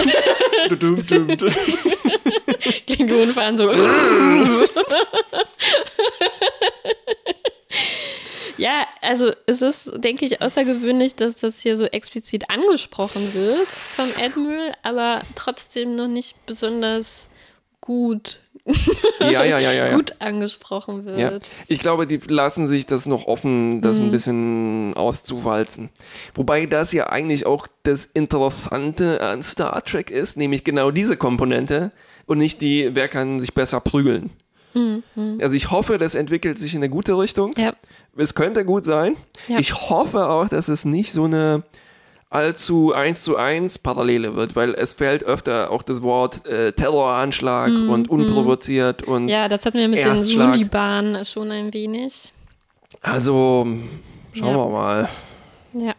Klingonen 2.87 3.33
fahren 3.33 3.57
so. 3.57 3.69
ja, 8.57 8.85
also 9.01 9.31
es 9.45 9.61
ist, 9.61 9.91
denke 9.97 10.25
ich, 10.25 10.41
außergewöhnlich, 10.41 11.15
dass 11.15 11.35
das 11.37 11.59
hier 11.59 11.77
so 11.77 11.85
explizit 11.85 12.49
angesprochen 12.49 13.21
wird 13.33 13.67
vom 13.67 14.07
Admiral, 14.21 14.73
aber 14.83 15.21
trotzdem 15.35 15.95
noch 15.95 16.07
nicht 16.07 16.45
besonders 16.45 17.27
gut, 17.81 18.39
ja, 19.19 19.43
ja, 19.43 19.59
ja, 19.59 19.71
ja. 19.71 19.95
gut 19.95 20.15
angesprochen 20.19 21.05
wird. 21.05 21.19
Ja. 21.19 21.31
Ich 21.67 21.79
glaube, 21.79 22.07
die 22.07 22.17
lassen 22.27 22.67
sich 22.67 22.87
das 22.87 23.05
noch 23.05 23.27
offen, 23.27 23.81
das 23.81 23.99
Mhm. 23.99 24.05
ein 24.05 24.11
bisschen 24.11 24.93
auszuwalzen. 24.95 25.89
Wobei 26.33 26.65
das 26.65 26.91
ja 26.91 27.07
eigentlich 27.07 27.45
auch 27.45 27.67
das 27.83 28.05
Interessante 28.05 29.21
an 29.21 29.43
Star 29.43 29.83
Trek 29.83 30.09
ist, 30.09 30.35
nämlich 30.35 30.63
genau 30.63 30.89
diese 30.89 31.15
Komponente 31.15 31.91
und 32.25 32.39
nicht 32.39 32.59
die, 32.61 32.89
wer 32.95 33.07
kann 33.07 33.39
sich 33.39 33.53
besser 33.53 33.81
prügeln. 33.81 34.31
Also 35.39 35.55
ich 35.55 35.71
hoffe, 35.71 35.97
das 35.97 36.15
entwickelt 36.15 36.57
sich 36.59 36.73
in 36.73 36.79
eine 36.79 36.89
gute 36.89 37.17
Richtung. 37.17 37.51
Mhm. 37.55 37.63
Ja. 37.63 37.73
Es 38.17 38.33
könnte 38.35 38.63
gut 38.65 38.85
sein. 38.85 39.15
Ja. 39.47 39.57
Ich 39.59 39.73
hoffe 39.89 40.27
auch, 40.29 40.47
dass 40.49 40.67
es 40.67 40.85
nicht 40.85 41.11
so 41.11 41.23
eine 41.25 41.63
allzu 42.29 42.91
eins 42.93 43.23
zu 43.23 43.37
eins 43.37 43.79
Parallele 43.79 44.35
wird, 44.35 44.55
weil 44.55 44.73
es 44.73 44.93
fällt 44.93 45.23
öfter 45.23 45.71
auch 45.71 45.83
das 45.83 46.01
Wort 46.01 46.45
äh, 46.47 46.73
Terroranschlag 46.73 47.69
und 47.71 48.09
unprovoziert 48.09 49.03
und 49.07 49.23
Mhm. 49.23 49.29
ja, 49.29 49.47
das 49.47 49.65
hatten 49.65 49.77
wir 49.77 49.87
mit 49.87 49.99
Erstschlag. 49.99 50.47
den 50.47 50.53
Suliban 50.53 51.25
schon 51.25 51.51
ein 51.51 51.73
wenig. 51.73 52.33
also 53.01 53.65
schauen 54.33 54.49
Ja. 54.49 54.57
wir 54.57 54.69
mal. 54.69 55.09
Ja. 55.73 55.93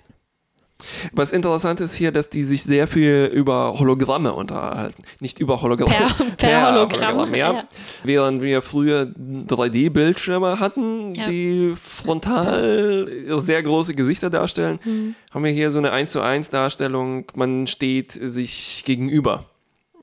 Was 1.12 1.32
interessant 1.32 1.80
ist 1.80 1.94
hier, 1.94 2.12
dass 2.12 2.28
die 2.30 2.42
sich 2.42 2.62
sehr 2.64 2.86
viel 2.86 3.30
über 3.32 3.78
Hologramme 3.78 4.32
unterhalten. 4.32 5.02
Nicht 5.20 5.38
über 5.40 5.60
Hologramme. 5.62 5.94
Per- 5.94 6.24
per 6.36 6.72
Hologramm, 6.74 7.34
ja. 7.34 7.52
ja. 7.52 7.64
Während 8.04 8.42
wir 8.42 8.62
früher 8.62 9.02
3D-Bildschirme 9.48 10.60
hatten, 10.60 11.14
Ja. 11.14 11.26
die 11.28 11.74
frontal 11.80 13.08
sehr 13.38 13.62
große 13.62 13.94
Gesichter 13.94 14.30
darstellen, 14.30 14.78
Mhm. 14.84 15.14
haben 15.32 15.44
wir 15.44 15.50
hier 15.52 15.70
so 15.70 15.78
eine 15.78 15.92
1 15.92 16.12
zu 16.12 16.20
1 16.20 16.50
Darstellung. 16.50 17.26
Man 17.34 17.66
steht 17.66 18.12
sich 18.12 18.82
gegenüber. 18.86 19.44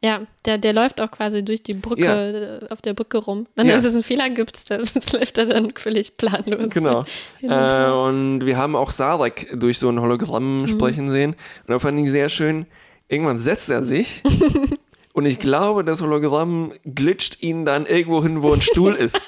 Ja, 0.03 0.21
der, 0.43 0.57
der 0.57 0.73
läuft 0.73 0.99
auch 0.99 1.09
quasi 1.11 1.45
durch 1.45 1.63
die 1.63 1.75
Brücke, 1.75 2.59
äh, 2.69 2.73
auf 2.73 2.81
der 2.81 2.93
Brücke 2.93 3.19
rum. 3.19 3.47
Wenn 3.55 3.67
Ja. 3.67 3.77
es 3.77 3.85
einen 3.85 4.03
Fehler 4.03 4.29
gibt, 4.29 4.69
dann 4.69 4.81
läuft 5.13 5.37
er 5.37 5.45
dann 5.45 5.71
völlig 5.75 6.17
planlos. 6.17 6.71
Genau. 6.73 7.05
Und. 7.41 7.49
Äh, 7.49 7.89
und 7.91 8.45
wir 8.45 8.57
haben 8.57 8.75
auch 8.75 8.91
Sarek 8.91 9.47
durch 9.57 9.79
so 9.79 9.87
ein 9.89 10.01
Hologramm 10.01 10.63
Mhm. 10.63 10.67
sprechen 10.67 11.09
sehen. 11.09 11.31
Und 11.65 11.69
da 11.69 11.79
fand 11.79 11.97
ich 12.01 12.11
sehr 12.11 12.27
schön, 12.27 12.65
irgendwann 13.07 13.37
setzt 13.37 13.69
er 13.69 13.81
sich 13.83 14.21
und 15.13 15.25
ich 15.25 15.39
glaube, 15.39 15.85
das 15.85 16.01
Hologramm 16.01 16.73
glitscht 16.83 17.41
ihn 17.41 17.65
dann 17.65 17.85
irgendwo 17.85 18.21
hin, 18.23 18.43
wo 18.43 18.51
ein 18.51 18.61
Stuhl 18.61 18.95
ist. 18.95 19.21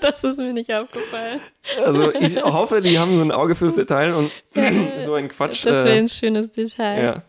Das 0.00 0.24
ist 0.24 0.38
mir 0.38 0.52
nicht 0.52 0.72
aufgefallen. 0.72 1.40
Also 1.84 2.12
ich 2.12 2.42
hoffe, 2.42 2.80
die 2.80 2.98
haben 2.98 3.16
so 3.16 3.22
ein 3.22 3.30
Auge 3.30 3.54
fürs 3.54 3.76
Detail 3.76 4.14
und 4.14 4.30
so 5.04 5.14
ein 5.14 5.28
Quatsch. 5.28 5.64
Das 5.64 5.84
wäre 5.84 5.90
Äh, 5.94 5.98
ein 5.98 6.08
schönes 6.08 6.50
Detail. 6.50 7.02
ja. 7.04 7.22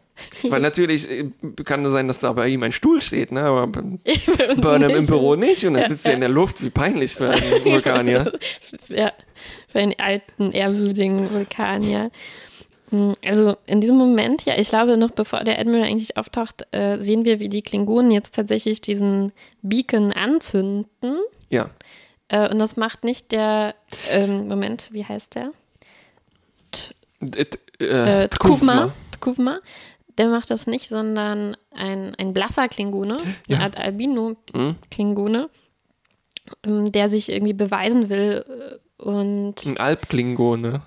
Weil 0.44 0.62
natürlich 0.62 1.10
äh, 1.10 1.30
kann 1.64 1.84
es 1.86 1.92
sein, 1.92 2.08
dass 2.08 2.20
da 2.20 2.32
bei 2.34 2.48
ihm 2.48 2.64
ein 2.64 2.72
Stuhl 2.72 3.02
steht, 3.02 3.32
ne? 3.32 3.42
aber 3.42 3.68
Burnham 4.58 4.92
im. 4.92 5.06
Büro 5.08 5.36
nicht 5.36 5.66
und 5.66 5.74
dann 5.76 5.86
sitzt 5.86 6.08
er 6.08 6.14
in 6.14 6.20
der 6.22 6.30
Luft. 6.30 6.64
Wie 6.64 6.70
peinlich 6.70 7.14
für 7.14 7.30
einen 7.30 7.42
Vulkanier. 7.66 8.32
Ja, 8.90 9.12
für 9.68 9.80
einen 9.80 9.94
alten, 10.00 10.52
ehrwürdigen 10.52 11.32
Vulkanier. 11.34 12.12
Hm, 12.92 13.14
Also 13.26 13.58
in 13.66 13.82
diesem 13.82 13.98
Moment, 13.98 14.46
ja, 14.46 14.58
ich 14.58 14.70
glaube, 14.70 14.98
noch 14.98 15.12
bevor 15.12 15.44
der 15.44 15.58
Admiral 15.60 15.84
eigentlich 15.88 16.16
auftaucht, 16.18 16.68
äh, 16.72 16.98
sehen 17.00 17.26
wir, 17.26 17.40
wie 17.40 17.50
die 17.50 17.62
Klingonen 17.64 18.12
jetzt 18.12 18.36
tatsächlich 18.36 18.82
diesen 18.82 19.32
Beacon 19.64 20.12
anzünden. 20.14 21.18
Ja. 21.50 21.70
Äh, 22.28 22.50
und 22.50 22.60
das 22.60 22.78
macht 22.78 23.04
nicht 23.04 23.32
der, 23.32 23.74
ähm, 24.12 24.48
Moment, 24.48 24.90
wie 24.92 25.04
heißt 25.06 25.36
der? 25.36 25.52
D- 27.22 27.42
Äh, 27.80 28.24
Äh, 28.24 28.28
Tkuvma. 28.30 28.94
Tkuvma. 29.12 29.60
Der 30.18 30.28
macht 30.28 30.50
das 30.52 30.68
nicht, 30.68 30.90
sondern 30.90 31.58
ein, 31.72 32.14
ein 32.16 32.34
blasser 32.34 32.68
Klingone, 32.68 33.16
Ja. 33.48 33.58
eine 33.58 33.66
Art 33.66 33.78
Mhm. 33.78 33.84
Albino-Klingone, 33.84 35.50
ähm, 36.66 36.92
der 36.92 37.08
sich 37.08 37.30
irgendwie 37.30 37.54
beweisen 37.54 38.10
will. 38.10 38.46
äh, 38.48 39.04
Und 39.04 39.66
Ein 39.66 39.78
Alpklingone. 39.78 40.82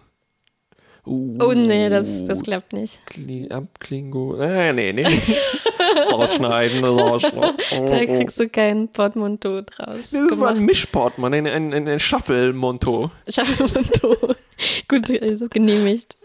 Uh, 1.08 1.38
oh 1.40 1.52
nee, 1.52 1.88
das, 1.88 2.24
das 2.24 2.42
klappt 2.42 2.72
nicht. 2.72 2.98
Kli 3.06 3.48
Abklingo. 3.48 4.36
Äh, 4.40 4.72
nee, 4.72 4.92
nee. 4.92 5.06
rausschneiden, 6.12 6.84
rausschneiden. 6.84 7.56
Da 7.86 8.04
kriegst 8.06 8.40
du 8.40 8.48
kein 8.48 8.88
Portmanteau 8.88 9.60
draus. 9.60 10.10
Das 10.10 10.12
war 10.12 10.48
ein 10.48 10.54
gemacht. 10.56 10.56
Mischport, 10.58 11.18
Mann, 11.18 11.32
ein, 11.32 11.46
ein, 11.46 11.72
ein, 11.72 11.86
ein 11.86 12.00
Shuffle-Monto. 12.00 13.12
Portmanteau. 13.32 14.16
Gut, 14.88 15.08
ist 15.10 15.42
es 15.42 15.50
genehmigt. 15.50 16.16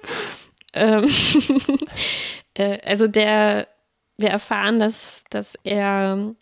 Ähm, 0.73 1.07
äh, 2.55 2.79
also 2.85 3.07
der, 3.07 3.67
wir 4.17 4.29
erfahren, 4.29 4.79
dass, 4.79 5.23
dass 5.29 5.55
er, 5.63 6.33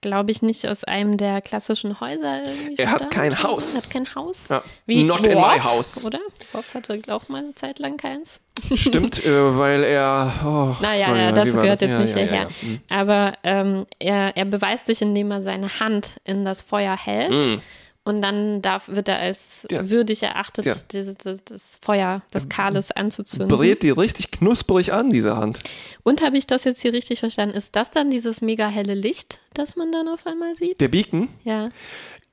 glaube 0.00 0.30
ich, 0.32 0.42
nicht 0.42 0.66
aus 0.66 0.84
einem 0.84 1.16
der 1.16 1.40
klassischen 1.40 2.00
Häuser 2.00 2.42
irgendwie 2.44 2.76
Er 2.76 2.90
hat 2.90 3.10
kein. 3.10 3.42
Haus. 3.42 3.74
Er 3.74 3.82
hat 3.82 3.90
kein 3.90 4.14
Haus. 4.14 4.48
Ja. 4.48 4.62
Wie 4.86 5.04
Not 5.04 5.26
in 5.26 5.34
my 5.34 5.42
Worf, 5.42 5.64
house. 5.64 6.04
Oder? 6.06 6.18
Worf 6.52 6.74
hatte 6.74 7.00
auch 7.08 7.28
mal 7.28 7.38
eine 7.44 7.54
Zeit 7.54 7.78
lang 7.78 7.96
keins. 7.96 8.40
Stimmt, 8.74 9.24
äh, 9.24 9.56
weil 9.58 9.82
er. 9.84 10.32
Oh, 10.44 10.74
Naja, 10.82 11.06
oh, 11.10 11.14
ja, 11.14 11.22
ja, 11.22 11.32
das 11.32 11.50
gehört 11.52 11.68
das? 11.68 11.80
jetzt 11.80 11.90
Ja, 11.92 11.98
nicht 12.00 12.14
ja, 12.14 12.20
hierher. 12.20 12.42
ja. 12.42 12.48
Hm. 12.68 12.80
Aber 12.90 13.32
ähm, 13.44 13.86
er, 13.98 14.36
er 14.36 14.44
beweist 14.44 14.86
sich, 14.86 15.00
indem 15.02 15.30
er 15.30 15.42
seine 15.42 15.80
Hand 15.80 16.16
in 16.24 16.44
das 16.44 16.60
Feuer 16.62 16.96
hält. 16.96 17.32
Hm. 17.32 17.60
Und 18.04 18.20
dann 18.20 18.62
darf, 18.62 18.88
wird 18.88 19.06
er 19.06 19.18
als 19.20 19.64
Ja. 19.70 19.88
würdig 19.88 20.24
erachtet, 20.24 20.64
Ja. 20.64 20.74
dieses, 20.90 21.16
das, 21.18 21.44
das 21.44 21.78
Feuer 21.82 22.22
des 22.34 22.48
Kahles 22.48 22.90
anzuzünden. 22.90 23.46
Brät 23.46 23.84
die 23.84 23.90
richtig 23.90 24.32
knusprig 24.32 24.92
an, 24.92 25.10
diese 25.10 25.36
Hand. 25.36 25.60
Und 26.02 26.20
habe 26.20 26.36
ich 26.36 26.48
das 26.48 26.64
jetzt 26.64 26.82
hier 26.82 26.92
richtig 26.92 27.20
verstanden? 27.20 27.56
Ist 27.56 27.76
das 27.76 27.92
dann 27.92 28.10
dieses 28.10 28.40
mega 28.40 28.66
helle 28.66 28.94
Licht, 28.94 29.38
das 29.54 29.76
man 29.76 29.92
dann 29.92 30.08
auf 30.08 30.26
einmal 30.26 30.56
sieht? 30.56 30.80
Der 30.80 30.88
Beacon, 30.88 31.28
Ja. 31.44 31.68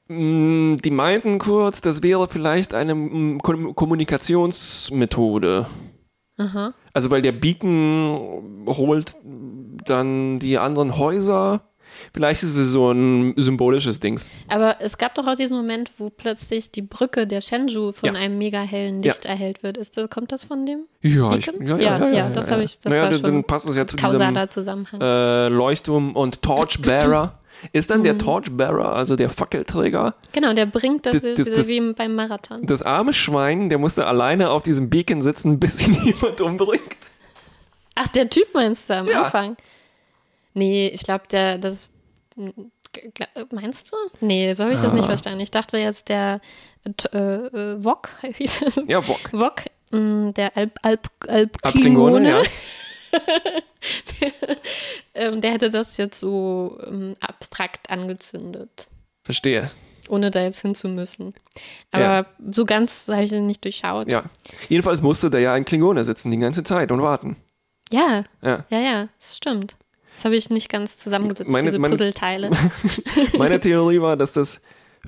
mh, 0.07 0.77
die 0.77 0.89
meinten 0.89 1.37
kurz, 1.37 1.81
das 1.81 2.01
wäre 2.01 2.27
vielleicht 2.27 2.73
eine 2.73 3.37
Kom 3.37 3.75
Kommunikationsmethode. 3.75 5.67
Aha. 6.37 6.73
Also 6.93 7.11
weil 7.11 7.21
der 7.21 7.33
Beacon 7.33 8.63
holt 8.65 9.15
dann 9.85 10.39
die 10.39 10.57
anderen 10.57 10.97
Häuser. 10.97 11.61
Vielleicht 12.19 12.43
ist 12.43 12.57
es 12.57 12.71
so 12.71 12.91
ein 12.91 13.33
symbolisches 13.37 14.01
Ding. 14.01 14.19
Aber 14.49 14.81
es 14.81 14.97
gab 14.97 15.15
doch 15.15 15.25
auch 15.25 15.35
diesen 15.35 15.55
Moment, 15.55 15.89
wo 15.97 16.09
plötzlich 16.09 16.69
die 16.69 16.81
Brücke 16.81 17.25
der 17.25 17.39
Shenzhou 17.39 17.93
von 17.93 18.13
Ja. 18.13 18.19
einem 18.19 18.37
mega 18.37 18.59
hellen 18.59 19.01
Ja. 19.03 19.13
Licht 19.13 19.23
erhellt 19.23 19.63
wird. 19.63 19.77
Ist 19.77 19.95
das, 19.95 20.09
kommt 20.09 20.33
das 20.33 20.43
von 20.43 20.65
dem 20.65 20.81
Ja, 21.01 21.33
ich, 21.35 21.45
ja, 21.45 21.53
ja, 21.61 21.65
ja, 21.65 21.77
Ja, 21.77 21.97
ja, 21.97 22.11
ja, 22.11 22.29
das 22.29 22.51
habe 22.51 22.63
ich- 22.63 22.77
das 22.79 22.91
naja, 22.91 23.17
dann, 23.17 23.45
passt 23.45 23.69
es 23.69 23.77
ja 23.77 23.85
zu 23.87 23.95
diesem 23.95 24.49
Zusammenhang? 24.49 24.99
äh, 24.99 25.47
Leuchtturm 25.47 26.13
und 26.13 26.41
Torchbearer. 26.41 27.39
Ist 27.71 27.89
dann 27.89 28.03
der 28.03 28.15
Mhm. 28.15 28.19
Torchbearer, 28.19 28.93
also 28.95 29.15
der 29.15 29.29
Fackelträger, 29.29 30.15
genau, 30.33 30.53
der 30.53 30.65
bringt 30.65 31.05
das, 31.05 31.21
das- 31.21 31.35
das- 31.35 31.67
wie 31.69 31.93
beim 31.93 32.15
Marathon. 32.15 32.65
das 32.65 32.83
arme 32.83 33.13
Schwein, 33.13 33.69
der 33.69 33.77
musste 33.77 34.05
alleine 34.07 34.49
auf 34.49 34.63
diesem 34.63 34.89
Beacon 34.89 35.21
sitzen, 35.21 35.57
bis 35.57 35.87
ihn 35.87 35.93
jemand 36.03 36.41
umbringt. 36.41 36.97
Ach, 37.95 38.09
der 38.09 38.29
Typ 38.29 38.47
meinst 38.53 38.89
du 38.89 38.95
am 38.95 39.07
Ja. 39.07 39.23
Anfang? 39.23 39.55
Nee, 40.53 40.87
ich 40.89 41.03
glaube, 41.03 41.23
der, 41.31 41.57
das. 41.57 41.93
Meinst 43.51 43.91
du? 43.91 43.97
Nee, 44.21 44.53
so 44.53 44.63
habe 44.63 44.73
ich 44.73 44.79
das 44.81 44.91
Ah. 44.91 44.95
nicht 44.95 45.05
verstanden. 45.05 45.39
Ich 45.41 45.51
dachte 45.51 45.77
jetzt, 45.77 46.07
der 46.09 46.39
äh, 46.85 47.17
äh, 47.17 47.83
Wok, 47.83 48.09
hieß 48.35 48.61
es? 48.63 48.79
Ja, 48.87 49.05
Wok. 49.07 49.31
Wok, 49.33 49.63
mh, 49.91 50.31
der 50.33 50.55
Alp, 50.57 50.79
Alp, 50.81 51.09
Alp, 51.27 51.57
Abklingone, 51.63 52.29
ja. 52.29 52.41
ähm, 55.13 55.41
der 55.41 55.51
hätte 55.51 55.69
das 55.69 55.97
jetzt 55.97 56.19
so 56.19 56.77
ähm, 56.85 57.15
abstrakt 57.19 57.89
angezündet, 57.89 58.87
Verstehe. 59.23 59.69
ohne 60.09 60.31
da 60.31 60.41
jetzt 60.43 60.61
hin 60.61 60.75
zu 60.75 60.87
müssen. 60.89 61.33
Aber 61.91 62.03
Ja. 62.03 62.25
so 62.51 62.65
ganz 62.65 63.07
habe 63.07 63.23
ich 63.23 63.29
den 63.31 63.45
nicht 63.45 63.63
durchschaut. 63.63 64.07
Ja. 64.09 64.23
Jedenfalls 64.67 65.01
musste 65.01 65.29
da 65.29 65.37
ja 65.39 65.53
ein 65.53 65.65
Klingoner 65.65 66.05
sitzen 66.05 66.31
die 66.31 66.37
ganze 66.37 66.63
Zeit 66.63 66.91
und 66.91 67.01
warten. 67.01 67.35
ja, 67.91 68.23
Ja. 68.41 68.65
ja, 68.69 68.79
ja, 68.79 69.07
das 69.17 69.37
stimmt. 69.37 69.75
Das 70.19 70.25
habe 70.25 70.35
ich 70.35 70.49
nicht 70.49 70.67
ganz 70.67 70.97
zusammengesetzt, 70.97 71.49
Meine- 71.49 71.69
diese 71.69 71.79
meine- 71.79 71.93
Puzzleteile. 71.93 72.51
Meine 73.37 73.57
Theorie 73.61 74.01
war, 74.01 74.17
dass 74.17 74.33
das, 74.33 74.59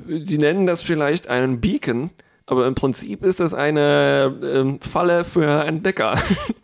die 0.05 0.37
nennen 0.37 0.65
das 0.65 0.83
vielleicht 0.83 1.27
einen 1.27 1.59
Beacon, 1.59 2.11
aber 2.45 2.65
im 2.65 2.75
Prinzip 2.75 3.25
ist 3.25 3.41
das 3.41 3.53
eine 3.53 4.33
ähm, 4.41 4.79
Falle 4.79 5.25
für 5.25 5.65
Entdecker. 5.65 6.13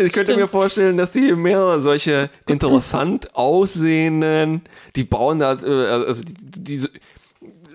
ich 0.00 0.12
könnte 0.14 0.34
mir 0.34 0.48
vorstellen, 0.48 0.96
dass 0.96 1.10
die 1.10 1.34
mehrere 1.34 1.78
solche 1.78 2.30
interessant 2.48 3.36
aussehenden, 3.36 4.62
die 4.96 5.04
bauen 5.04 5.40
da, 5.40 5.58
äh, 5.62 6.04
also 6.06 6.22
die, 6.24 6.78
die 6.78 6.88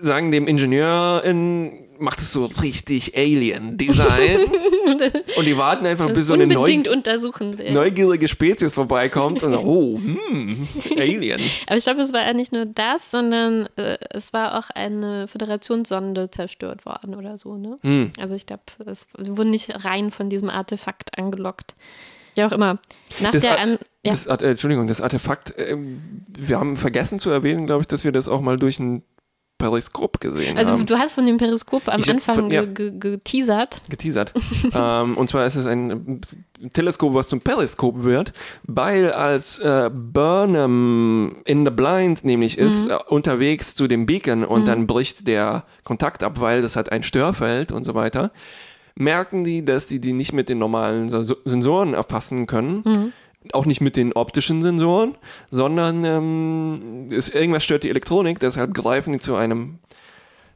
sagen 0.00 0.32
dem 0.32 0.48
Ingenieur 0.48 1.22
in, 1.24 1.84
macht 1.98 2.20
es 2.20 2.32
so 2.32 2.46
richtig 2.46 3.16
Alien-Design 3.16 4.40
und 5.36 5.44
die 5.44 5.56
warten 5.56 5.86
einfach, 5.86 6.10
bis 6.10 6.26
so 6.26 6.34
eine 6.34 6.46
neu, 6.46 6.82
neugierige 7.70 8.28
Spezies 8.28 8.72
vorbeikommt 8.72 9.42
und 9.42 9.52
sagt, 9.52 9.64
oh, 9.66 9.98
hm, 9.98 10.68
Alien. 10.96 11.40
Aber 11.66 11.76
ich 11.76 11.84
glaube, 11.84 12.00
es 12.00 12.12
war 12.12 12.22
ja 12.22 12.32
nicht 12.32 12.52
nur 12.52 12.66
das, 12.66 13.10
sondern 13.10 13.68
äh, 13.76 13.98
es 14.10 14.32
war 14.32 14.58
auch 14.58 14.70
eine 14.70 15.28
Föderationssonde 15.28 16.30
zerstört 16.30 16.86
worden 16.86 17.14
oder 17.14 17.38
so, 17.38 17.56
ne? 17.56 17.78
Hm. 17.82 18.10
Also 18.20 18.34
ich 18.34 18.46
glaube, 18.46 18.62
es 18.86 19.06
wurde 19.16 19.50
nicht 19.50 19.84
rein 19.84 20.10
von 20.10 20.30
diesem 20.30 20.50
Artefakt 20.50 21.18
angelockt. 21.18 21.74
Wie 22.34 22.44
auch 22.44 22.52
immer. 22.52 22.78
Nach 23.20 23.32
Das, 23.32 23.42
der 23.42 23.58
an 23.58 23.78
ja, 24.04 24.12
das 24.12 24.26
äh, 24.26 24.50
Entschuldigung, 24.50 24.86
das 24.86 25.00
Artefakt, 25.00 25.54
ähm, 25.58 26.24
wir 26.28 26.58
haben 26.58 26.76
vergessen 26.76 27.18
zu 27.18 27.30
erwähnen, 27.30 27.66
glaube 27.66 27.82
ich, 27.82 27.88
dass 27.88 28.04
wir 28.04 28.12
das 28.12 28.28
auch 28.28 28.40
mal 28.40 28.56
durch 28.56 28.78
ein 28.78 29.02
Periskop 29.58 30.20
gesehen 30.20 30.56
also 30.56 30.72
haben. 30.72 30.86
du 30.86 30.96
hast 30.98 31.12
von 31.12 31.26
dem 31.26 31.36
Periskop 31.36 31.88
am 31.88 32.00
Ich 32.00 32.08
Anfang 32.10 32.34
von- 32.36 32.50
ja. 32.50 32.64
ge 32.64 32.90
ge 32.92 32.98
geteasert. 32.98 33.80
geteasert. 33.90 34.32
ähm, 34.74 35.16
und 35.16 35.28
zwar 35.28 35.44
ist 35.46 35.56
es 35.56 35.66
ein 35.66 36.20
äh, 36.62 36.68
Teleskop, 36.70 37.12
was 37.14 37.28
zum 37.28 37.40
Periskop 37.40 38.04
wird, 38.04 38.32
weil 38.64 39.12
als 39.12 39.58
äh, 39.58 39.90
Burnham 39.92 41.36
in 41.44 41.64
the 41.64 41.70
Blind 41.70 42.24
nämlich 42.24 42.58
ist, 42.58 42.86
Mhm. 42.86 42.92
äh, 42.92 42.98
unterwegs 43.08 43.74
zu 43.74 43.88
dem 43.88 44.06
Beacon 44.06 44.44
und 44.44 44.66
dann 44.66 44.86
bricht 44.86 45.26
der 45.26 45.64
Kontakt 45.84 46.22
ab, 46.22 46.40
weil 46.40 46.62
das 46.62 46.76
hat 46.76 46.90
ein 46.92 47.02
Störfeld 47.02 47.72
und 47.72 47.84
so 47.84 47.94
weiter, 47.94 48.30
merken 48.94 49.44
die, 49.44 49.64
dass 49.64 49.86
die 49.86 50.00
die 50.00 50.12
nicht 50.12 50.32
mit 50.32 50.48
den 50.48 50.58
normalen 50.58 51.08
Sens- 51.08 51.34
Sensoren 51.44 51.94
erfassen 51.94 52.46
können. 52.46 52.82
Mhm. 52.84 53.12
Auch 53.54 53.66
nicht 53.66 53.80
mit 53.80 53.96
den 53.96 54.12
optischen 54.12 54.62
Sensoren, 54.62 55.16
sondern 55.50 56.04
ähm, 56.04 57.08
ist, 57.10 57.34
irgendwas 57.34 57.64
stört 57.64 57.82
die 57.82 57.90
Elektronik, 57.90 58.38
deshalb 58.40 58.74
greifen 58.74 59.12
die 59.12 59.18
zu 59.20 59.34
einem 59.36 59.78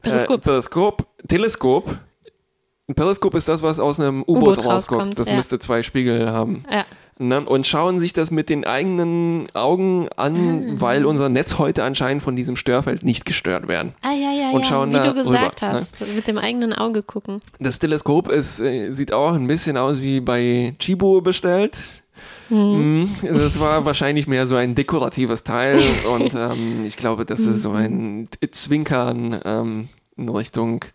Periskop. 0.01 0.41
äh, 0.41 0.43
Periskop, 0.43 1.05
Teleskop. 1.27 1.97
Ein 2.89 2.95
Periskop 2.95 3.33
ist 3.35 3.47
das, 3.47 3.63
was 3.63 3.79
aus 3.79 3.99
einem 3.99 4.23
U-Boot 4.23 4.57
rauskommt. 4.57 4.67
rauskommt, 4.67 5.19
Das 5.19 5.29
ja. 5.29 5.35
müsste 5.35 5.57
zwei 5.59 5.83
Spiegel 5.83 6.29
haben. 6.31 6.65
Ja. 6.69 6.83
Ne? 7.19 7.39
Und 7.45 7.65
schauen 7.67 7.99
sich 7.99 8.11
das 8.11 8.31
mit 8.31 8.49
den 8.49 8.65
eigenen 8.65 9.45
Augen 9.53 10.09
an, 10.17 10.35
Ah. 10.35 10.81
weil 10.81 11.05
unser 11.05 11.29
Netz 11.29 11.59
heute 11.59 11.83
anscheinend 11.83 12.23
von 12.23 12.35
diesem 12.35 12.55
Störfeld 12.57 13.03
nicht 13.03 13.23
gestört 13.25 13.67
werden. 13.69 13.93
Ah 14.01 14.11
ja, 14.11 14.31
ja, 14.33 14.49
Und 14.49 14.61
ja, 14.61 14.65
schauen 14.65 14.89
wie 14.89 14.95
da 14.95 15.03
du 15.03 15.13
gesagt 15.23 15.61
rüber, 15.61 15.71
ne? 15.73 15.79
hast. 15.79 16.01
Mit 16.15 16.27
dem 16.27 16.37
eigenen 16.39 16.73
Auge 16.73 17.03
gucken. 17.03 17.39
Das 17.59 17.77
Teleskop 17.79 18.29
ist, 18.29 18.59
äh, 18.59 18.91
sieht 18.91 19.13
auch 19.13 19.33
ein 19.33 19.47
bisschen 19.47 19.77
aus 19.77 20.01
wie 20.01 20.19
bei 20.19 20.75
Chibo 20.79 21.21
bestellt. 21.21 21.77
Mhm. 22.49 23.09
Das 23.23 23.59
war 23.59 23.85
wahrscheinlich 23.85 24.27
mehr 24.27 24.47
so 24.47 24.55
ein 24.55 24.75
dekoratives 24.75 25.43
Teil 25.43 25.81
und 26.09 26.33
ähm, 26.35 26.83
ich 26.85 26.97
glaube, 26.97 27.25
das 27.25 27.41
ist 27.41 27.61
so 27.63 27.71
ein 27.71 28.27
T- 28.31 28.51
Zwinkern 28.51 29.39
ähm, 29.45 29.89
in 30.17 30.29
Richtung 30.29 30.85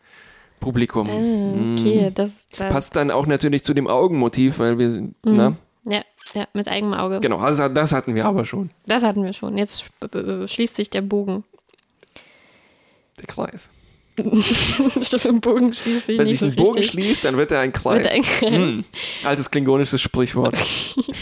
Publikum. 0.60 1.08
Ah, 1.08 1.74
okay, 1.80 2.10
das, 2.14 2.30
das 2.56 2.72
Passt 2.72 2.96
dann 2.96 3.10
auch 3.10 3.26
natürlich 3.26 3.62
zu 3.64 3.74
dem 3.74 3.86
Augenmotiv, 3.86 4.58
weil 4.58 4.78
wir 4.78 4.90
sind, 4.90 5.14
ne? 5.24 5.56
ja, 5.84 6.02
ja, 6.34 6.46
mit 6.52 6.68
eigenem 6.68 6.94
Auge. 6.94 7.20
Genau, 7.20 7.38
also 7.38 7.68
das 7.68 7.92
hatten 7.92 8.14
wir 8.14 8.26
aber 8.26 8.44
schon. 8.44 8.70
Das 8.86 9.02
hatten 9.02 9.24
wir 9.24 9.32
schon. 9.32 9.56
Jetzt 9.56 9.84
sch- 10.02 10.48
schließt 10.48 10.76
sich 10.76 10.90
der 10.90 11.02
Bogen. 11.02 11.44
Der 13.18 13.26
Kreis. 13.26 13.68
Stimmt, 15.02 15.24
im 15.24 15.40
Bogen 15.40 15.72
schließt 15.72 16.06
sich 16.06 16.18
Wenn 16.18 16.28
sich 16.28 16.38
so 16.38 16.46
ein 16.46 16.56
Bogen 16.56 16.78
richtig. 16.78 16.92
schließt, 16.92 17.24
dann 17.24 17.36
wird 17.36 17.50
er 17.50 17.60
ein 17.60 17.72
Kreis. 17.72 18.02
Wird 18.02 18.12
ein 18.12 18.22
Kreis. 18.22 18.50
Hm. 18.50 18.84
Altes 19.24 19.50
klingonisches 19.50 20.00
Sprichwort. 20.00 20.56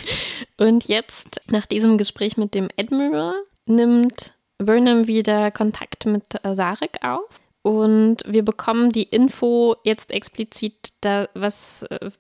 Und 0.59 0.89
jetzt, 0.89 1.41
nach 1.49 1.67
diesem 1.67 1.99
Gespräch 1.99 2.37
mit 2.37 2.55
dem 2.55 2.69
Admiral, 2.79 3.35
nimmt 3.67 4.35
Burnham 4.59 5.07
wieder 5.07 5.51
Kontakt 5.51 6.07
mit 6.07 6.25
äh, 6.43 6.55
Sarek 6.55 6.99
auf. 7.03 7.29
Und 7.63 8.19
wir 8.27 8.45
bekommen 8.45 8.91
die 8.91 9.03
Info 9.03 9.77
jetzt 9.85 10.13
explizit, 10.13 10.91
da, 11.01 11.29
was 11.35 11.83
äh, 11.85 12.11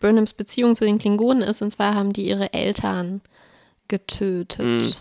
Burnhams 0.00 0.32
Beziehung 0.32 0.74
zu 0.74 0.84
den 0.84 0.98
Klingonen 0.98 1.42
ist. 1.42 1.62
Und 1.62 1.70
zwar 1.70 1.94
haben 1.94 2.12
die 2.12 2.26
ihre 2.26 2.52
Eltern 2.52 3.20
getötet. 3.88 4.66
Mhm. 4.66 4.92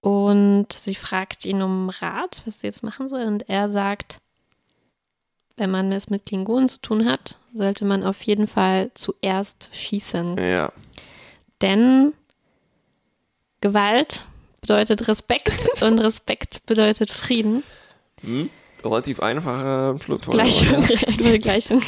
Und 0.00 0.72
sie 0.72 0.94
fragt 0.94 1.44
ihn 1.44 1.62
um 1.62 1.90
Rat, 1.90 2.42
was 2.46 2.60
sie 2.60 2.66
jetzt 2.66 2.82
machen 2.82 3.08
soll. 3.08 3.24
Und 3.24 3.48
er 3.48 3.68
sagt, 3.70 4.18
wenn 5.56 5.70
man 5.70 5.92
es 5.92 6.08
mit 6.08 6.24
Klingonen 6.24 6.68
zu 6.68 6.80
tun 6.80 7.04
hat, 7.04 7.36
sollte 7.52 7.84
man 7.84 8.02
auf 8.02 8.22
jeden 8.22 8.46
Fall 8.46 8.90
zuerst 8.94 9.68
schießen. 9.72 10.38
Ja. 10.38 10.72
Denn 11.60 12.14
Gewalt 13.60 14.24
bedeutet 14.62 15.06
Respekt 15.06 15.68
und 15.82 15.98
Respekt 15.98 16.64
bedeutet 16.64 17.10
Frieden. 17.10 17.62
Hm? 18.22 18.48
Relativ 18.82 19.20
einfache 19.20 19.96
Schlussfolgerung. 20.02 20.86
Gleichung, 20.86 21.22
ja. 21.26 21.36
Gleichung. 21.38 21.82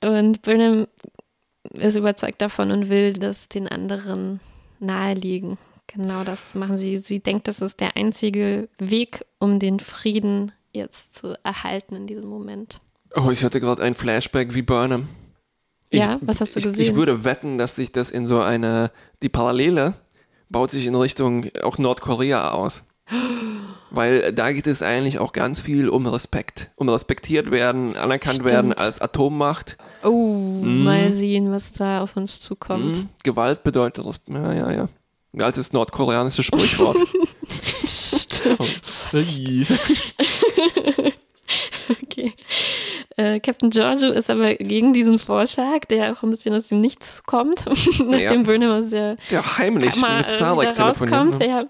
Und 0.00 0.42
Burnham 0.42 0.88
ist 1.74 1.94
überzeugt 1.94 2.42
davon 2.42 2.72
und 2.72 2.88
will 2.88 3.12
das 3.12 3.48
den 3.48 3.68
anderen 3.68 4.40
naheliegen. 4.80 5.58
Genau 5.94 6.24
das 6.24 6.54
machen. 6.54 6.78
Sie, 6.78 6.98
sie 6.98 7.20
denkt, 7.20 7.48
das 7.48 7.60
ist 7.60 7.80
der 7.80 7.96
einzige 7.96 8.68
Weg, 8.78 9.24
um 9.38 9.58
den 9.58 9.80
Frieden 9.80 10.52
jetzt 10.72 11.14
zu 11.14 11.38
erhalten 11.44 11.94
in 11.94 12.06
diesem 12.06 12.28
Moment. 12.28 12.80
Oh, 13.14 13.30
ich 13.30 13.44
hatte 13.44 13.60
gerade 13.60 13.82
ein 13.82 13.94
Flashback 13.94 14.54
wie 14.54 14.62
Burnham. 14.62 15.08
Ich, 15.90 16.00
Ja, 16.00 16.18
was 16.20 16.40
hast 16.40 16.56
du 16.56 16.58
ich, 16.58 16.64
gesehen? 16.64 16.84
Ich 16.84 16.94
würde 16.96 17.24
wetten, 17.24 17.58
dass 17.58 17.76
sich 17.76 17.92
das 17.92 18.10
in 18.10 18.26
so 18.26 18.40
eine, 18.40 18.90
die 19.22 19.28
Parallele 19.28 19.94
baut 20.48 20.70
sich 20.70 20.86
in 20.86 20.94
Richtung 20.94 21.46
auch 21.62 21.78
Nordkorea 21.78 22.50
aus. 22.50 22.84
Weil 23.90 24.32
da 24.32 24.50
geht 24.52 24.66
es 24.66 24.82
eigentlich 24.82 25.20
auch 25.20 25.32
ganz 25.32 25.60
viel 25.60 25.88
um 25.88 26.06
Respekt. 26.06 26.72
Um 26.74 26.88
respektiert 26.88 27.52
werden, 27.52 27.96
anerkannt 27.96 28.36
Stimmt. 28.36 28.50
werden 28.50 28.72
als 28.72 29.00
Atommacht. 29.00 29.76
Oh, 30.02 30.60
mal 30.64 31.12
sehen, 31.12 31.52
was 31.52 31.72
da 31.72 32.00
auf 32.02 32.16
uns 32.16 32.40
zukommt. 32.40 32.96
Mhm. 32.96 33.08
Gewalt 33.22 33.62
bedeutet 33.62 34.04
Respekt. 34.04 34.36
Ja, 34.36 34.52
ja, 34.52 34.72
ja. 34.72 34.88
Ein 35.34 35.42
altes 35.42 35.72
nordkoreanisches 35.72 36.44
Sprichwort. 36.44 36.96
Psst. 37.84 38.42
Oh. 38.58 38.66
Okay. 42.02 42.32
Äh, 43.16 43.40
Captain 43.40 43.70
Giorgio 43.70 44.10
ist 44.12 44.30
aber 44.30 44.54
gegen 44.54 44.92
diesen 44.92 45.18
Vorschlag, 45.18 45.84
der 45.90 46.12
auch 46.12 46.22
ein 46.22 46.30
bisschen 46.30 46.54
aus 46.54 46.68
dem 46.68 46.80
Nichts 46.80 47.22
kommt, 47.24 47.64
nachdem 47.98 48.44
Burnham 48.44 48.78
aus 48.78 48.88
der 48.90 49.16
Der 49.30 49.58
heimlich 49.58 50.00
Kammer 50.00 50.18
mit 50.18 50.28
äh, 50.28 50.32
Sarek 50.32 50.70
wieder 50.70 50.84
rauskommt. 50.84 51.10
telefoniert. 51.10 51.38
Ne? 51.40 51.46
Ja. 51.48 51.64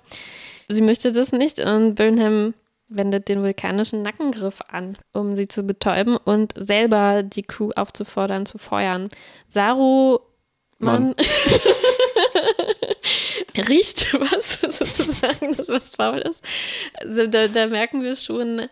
Sie 0.69 0.83
möchte 0.83 1.13
das 1.13 1.33
nicht 1.33 1.59
und 1.59 1.95
Burnham 1.95 2.55
wendet 2.89 3.29
den 3.29 3.43
vulkanischen 3.43 4.03
Nackengriff 4.03 4.61
an, 4.69 4.97
um 5.13 5.37
sie 5.37 5.49
zu 5.49 5.63
betäuben 5.63 6.17
und 6.17 6.53
selber 6.57 7.23
die 7.23 7.43
Crew 7.43 7.71
aufzufordern, 7.77 8.47
zu 8.47 8.59
feuern. 8.59 9.09
Saru, 9.49 10.19
Mann. 10.79 11.03
man 11.03 11.15
riecht 13.69 14.13
was 14.21 14.59
sozusagen, 14.79 15.55
das 15.57 15.69
was 15.69 15.91
faul 15.91 16.19
ist. 16.19 16.43
Also 16.95 17.27
da, 17.27 17.49
da 17.49 17.67
merken 17.69 18.03
wir 18.03 18.17
schon, 18.17 18.69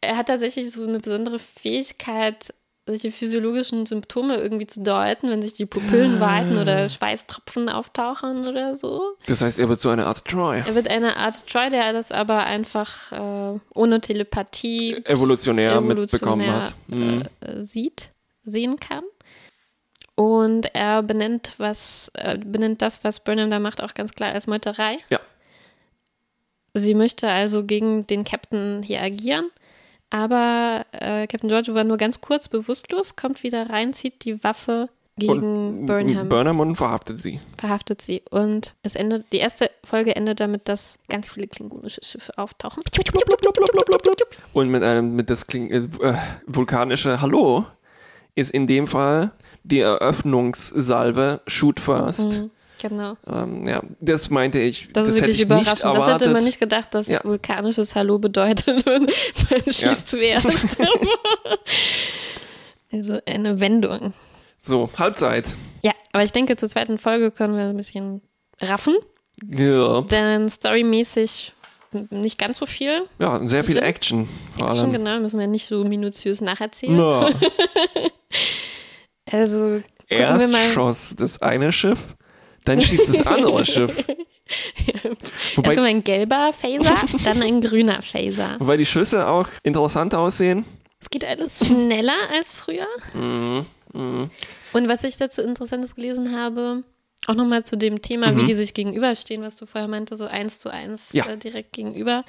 er 0.00 0.16
hat 0.16 0.26
tatsächlich 0.28 0.70
so 0.72 0.84
eine 0.84 1.00
besondere 1.00 1.38
Fähigkeit, 1.38 2.52
solche 2.86 3.10
physiologischen 3.10 3.84
Symptome 3.84 4.36
irgendwie 4.36 4.68
zu 4.68 4.82
deuten, 4.82 5.28
wenn 5.28 5.42
sich 5.42 5.54
die 5.54 5.66
Pupillen 5.66 6.20
weiten 6.20 6.56
oder 6.56 6.88
Schweißtropfen 6.88 7.68
auftauchen 7.68 8.46
oder 8.46 8.76
so. 8.76 9.16
Das 9.26 9.40
heißt, 9.40 9.58
er 9.58 9.68
wird 9.68 9.80
so 9.80 9.88
eine 9.88 10.06
Art 10.06 10.24
Troy. 10.24 10.62
Er 10.64 10.74
wird 10.76 10.86
eine 10.86 11.16
Art 11.16 11.46
Troy, 11.48 11.68
der 11.68 11.92
das 11.92 12.12
aber 12.12 12.44
einfach 12.44 13.10
äh, 13.10 13.58
ohne 13.74 14.00
Telepathie 14.00 15.04
Evolutionär, 15.04 15.80
mitbekommen 15.80 16.42
evolutionär, 16.42 16.62
hat. 16.62 16.74
Mhm. 16.86 17.22
äh, 17.40 17.64
sieht, 17.64 18.10
sehen 18.44 18.78
kann. 18.78 19.02
Und 20.16 20.74
er 20.74 21.02
benennt 21.02 21.52
was, 21.58 22.10
äh, 22.14 22.38
benennt 22.38 22.82
das, 22.82 23.04
was 23.04 23.20
Burnham 23.20 23.50
da 23.50 23.60
macht, 23.60 23.82
auch 23.82 23.94
ganz 23.94 24.12
klar 24.12 24.32
als 24.32 24.46
Meuterei. 24.46 24.98
Ja. 25.10 25.20
Sie 26.74 26.94
möchte 26.94 27.28
also 27.28 27.64
gegen 27.64 28.06
den 28.06 28.24
Captain 28.24 28.82
hier 28.82 29.02
agieren, 29.02 29.50
aber 30.10 30.84
äh, 30.92 31.26
Captain 31.26 31.48
Giorgio 31.48 31.74
war 31.74 31.84
nur 31.84 31.96
ganz 31.98 32.20
kurz 32.20 32.48
bewusstlos, 32.48 33.16
kommt 33.16 33.42
wieder 33.42 33.70
rein, 33.70 33.92
zieht 33.92 34.24
die 34.24 34.42
Waffe 34.42 34.88
gegen 35.18 35.80
Und 35.80 35.86
Burnham, 35.86 36.28
Burnham 36.28 36.60
und 36.60 36.76
verhaftet 36.76 37.18
sie. 37.18 37.40
verhaftet 37.58 38.02
sie. 38.02 38.22
Und 38.30 38.74
es 38.82 38.94
endet, 38.94 39.32
die 39.32 39.38
erste 39.38 39.70
Folge 39.84 40.14
endet 40.14 40.40
damit, 40.40 40.68
dass 40.68 40.98
ganz 41.08 41.30
viele 41.30 41.46
klingonische 41.46 42.02
Schiffe 42.04 42.36
auftauchen. 42.36 42.82
Und 44.52 44.70
mit 44.70 44.82
einem, 44.82 45.16
mit 45.16 45.30
das 45.30 45.46
Kling, 45.46 45.70
äh, 45.70 45.78
äh, 46.06 46.14
vulkanische 46.46 47.20
Hallo 47.20 47.64
ist 48.34 48.50
in 48.50 48.66
dem 48.66 48.86
Fall 48.86 49.32
die 49.66 49.80
Eröffnungssalve 49.80 51.40
Shoot 51.46 51.80
First. 51.80 52.32
Mhm, 52.40 52.50
genau. 52.80 53.16
Ähm, 53.26 53.66
ja, 53.66 53.82
das 54.00 54.30
meinte 54.30 54.58
ich. 54.58 54.88
Das, 54.92 55.08
ist 55.08 55.16
hätte 55.16 55.26
wirklich 55.26 55.42
überraschend. 55.42 55.94
Das 55.94 56.06
hätte 56.06 56.30
man 56.30 56.44
nicht 56.44 56.60
gedacht, 56.60 56.94
dass 56.94 57.06
Ja. 57.08 57.20
vulkanisches 57.24 57.94
Hallo 57.94 58.18
bedeutet. 58.18 58.86
Man 58.86 59.08
schießt 59.66 60.08
zuerst. 60.08 60.46
also 62.92 63.18
eine 63.26 63.60
Wendung. 63.60 64.12
So, 64.62 64.88
Halbzeit. 64.98 65.56
Ja, 65.82 65.92
aber 66.12 66.24
ich 66.24 66.32
denke, 66.32 66.56
zur 66.56 66.68
zweiten 66.68 66.98
Folge 66.98 67.30
können 67.30 67.56
wir 67.56 67.64
ein 67.64 67.76
bisschen 67.76 68.22
raffen, 68.60 68.96
Ja, 69.44 70.00
denn 70.02 70.48
storymäßig 70.48 71.52
nicht 72.10 72.38
ganz 72.38 72.58
so 72.58 72.66
viel. 72.66 73.04
ja 73.18 73.46
sehr 73.46 73.64
viel? 73.64 73.78
Action. 73.78 74.28
Action, 74.58 74.92
genau, 74.92 75.18
müssen 75.20 75.38
wir 75.40 75.46
nicht 75.46 75.66
so 75.66 75.84
minutiös 75.84 76.40
nacherzählen. 76.40 76.98
Ja. 76.98 77.30
Also 79.30 79.82
Erst 80.08 80.54
schoss 80.72 81.16
das 81.16 81.42
eine 81.42 81.72
Schiff, 81.72 82.16
dann 82.64 82.80
schießt 82.80 83.08
das 83.08 83.26
andere 83.26 83.64
Schiff. 83.64 84.04
Erst 85.02 85.32
Wobei, 85.56 85.74
kommt 85.74 85.86
ein 85.86 86.04
gelber 86.04 86.52
Phaser, 86.52 86.94
dann 87.24 87.42
ein 87.42 87.60
grüner 87.60 88.02
Phaser. 88.02 88.56
wobei 88.60 88.76
die 88.76 88.86
Schüsse 88.86 89.26
auch 89.28 89.48
interessant 89.64 90.14
aussehen. 90.14 90.64
Es 91.00 91.10
geht 91.10 91.24
alles 91.24 91.66
schneller 91.66 92.14
als 92.32 92.52
früher. 92.52 92.86
Mhm. 93.14 93.66
Mhm. 93.92 94.30
Und 94.72 94.88
was 94.88 95.02
ich 95.04 95.16
dazu 95.16 95.42
Interessantes 95.42 95.94
gelesen 95.94 96.36
habe, 96.36 96.84
auch 97.26 97.34
nochmal 97.34 97.64
zu 97.64 97.76
dem 97.76 98.02
Thema, 98.02 98.36
wie 98.36 98.44
die 98.44 98.54
sich 98.54 98.72
gegenüberstehen, 98.74 99.42
was 99.42 99.56
du 99.56 99.66
vorher 99.66 99.88
meinte, 99.88 100.14
so 100.16 100.26
eins 100.26 100.58
zu 100.60 100.68
eins 100.70 101.12
Ja. 101.12 101.26
äh, 101.26 101.36
direkt 101.36 101.72
gegenüber, 101.72 102.24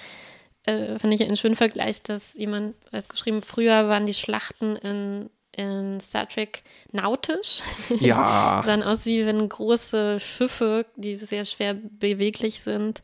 äh, 0.64 0.98
fand 0.98 1.14
ich 1.14 1.22
einen 1.22 1.38
schönen 1.38 1.56
Vergleich, 1.56 2.02
dass 2.02 2.34
jemand 2.34 2.76
hat 2.92 3.10
geschrieben, 3.10 3.42
früher 3.44 3.88
waren 3.90 4.06
die 4.08 4.14
Schlachten 4.14 4.76
in, 4.78 5.30
in 5.58 6.00
Star 6.00 6.28
Trek 6.30 6.64
nautisch. 6.94 7.62
Ja, 8.00 8.62
sahen 8.66 8.84
aus 8.84 9.06
wie 9.06 9.26
wenn 9.26 9.50
große 9.50 10.20
Schiffe, 10.20 10.86
die 10.96 11.16
sehr 11.16 11.44
schwer 11.46 11.74
beweglich 11.74 12.62
sind, 12.62 13.02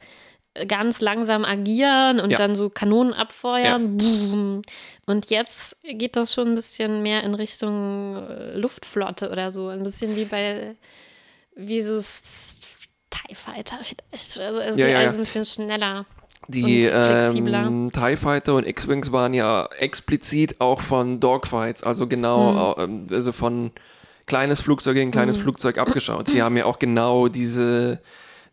ganz 0.68 1.02
langsam 1.02 1.46
agieren 1.46 2.20
und 2.20 2.30
Ja. 2.30 2.38
dann 2.38 2.56
so 2.56 2.70
Kanonen 2.70 3.14
abfeuern. 3.14 3.98
Boom. 3.98 4.62
Und 5.08 5.30
jetzt 5.32 5.76
geht 5.84 6.16
das 6.16 6.32
schon 6.34 6.50
ein 6.50 6.56
bisschen 6.56 7.02
mehr 7.02 7.24
in 7.24 7.34
Richtung 7.34 8.18
äh, 8.30 8.56
Luftflotte 8.56 9.32
oder 9.32 9.52
so. 9.52 9.70
Ein 9.70 9.84
bisschen 9.84 10.16
wie 10.16 10.26
bei, 10.26 10.76
wie 11.56 11.82
so 11.82 11.98
TIE 13.10 13.34
Fighter 13.36 13.80
vielleicht. 13.84 14.38
Also, 14.40 14.60
also, 14.60 14.80
Ja, 14.80 14.88
ja, 14.88 14.98
also 15.00 15.14
ja. 15.14 15.20
ein 15.20 15.24
bisschen 15.26 15.46
schneller. 15.46 16.06
Die 16.48 16.84
ähm, 16.84 17.90
TIE 17.94 18.18
Fighter 18.18 18.56
und 18.56 18.68
X-Wings 18.68 19.12
waren 19.12 19.34
ja 19.34 19.68
explizit 19.80 20.60
auch 20.60 20.82
von 20.82 21.20
Dogfights, 21.20 21.84
also 21.84 22.08
genau, 22.08 22.76
Hm. 22.78 23.08
äh, 23.10 23.16
also 23.16 23.32
von 23.32 23.72
kleines 24.26 24.62
Flugzeug 24.62 24.96
gegen 24.96 25.12
kleines 25.12 25.38
Mhm. 25.38 25.42
Flugzeug 25.44 25.78
abgeschaut. 25.78 26.28
Die 26.28 26.42
haben 26.42 26.56
ja 26.58 26.66
auch 26.66 26.80
genau 26.80 27.28
diese, 27.28 28.00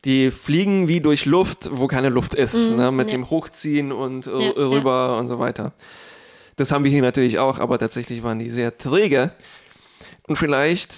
die 0.05 0.30
fliegen 0.30 0.88
wie 0.88 1.01
durch 1.01 1.26
Luft, 1.26 1.68
wo 1.72 1.86
keine 1.86 2.09
Luft 2.09 2.34
ist, 2.34 2.70
Mhm, 2.70 2.76
ne, 2.76 2.91
mit 2.93 3.09
ja. 3.09 3.16
dem 3.16 3.30
Hochziehen 3.30 3.93
und 3.93 4.26
äh, 4.26 4.30
Ja, 4.30 4.41
ja. 4.41 4.51
rüber 4.68 5.18
und 5.18 5.28
so 5.28 5.38
weiter. 5.38 5.72
Das 6.57 6.72
haben 6.72 6.84
wir 6.84 6.91
hier 6.91 7.03
natürlich 7.03 7.38
auch, 7.38 7.59
aber 7.61 7.78
tatsächlich 7.78 8.22
waren 8.22 8.38
die 8.38 8.51
sehr 8.51 8.76
träge. 8.76 9.32
Und 10.26 10.36
vielleicht 10.36 10.93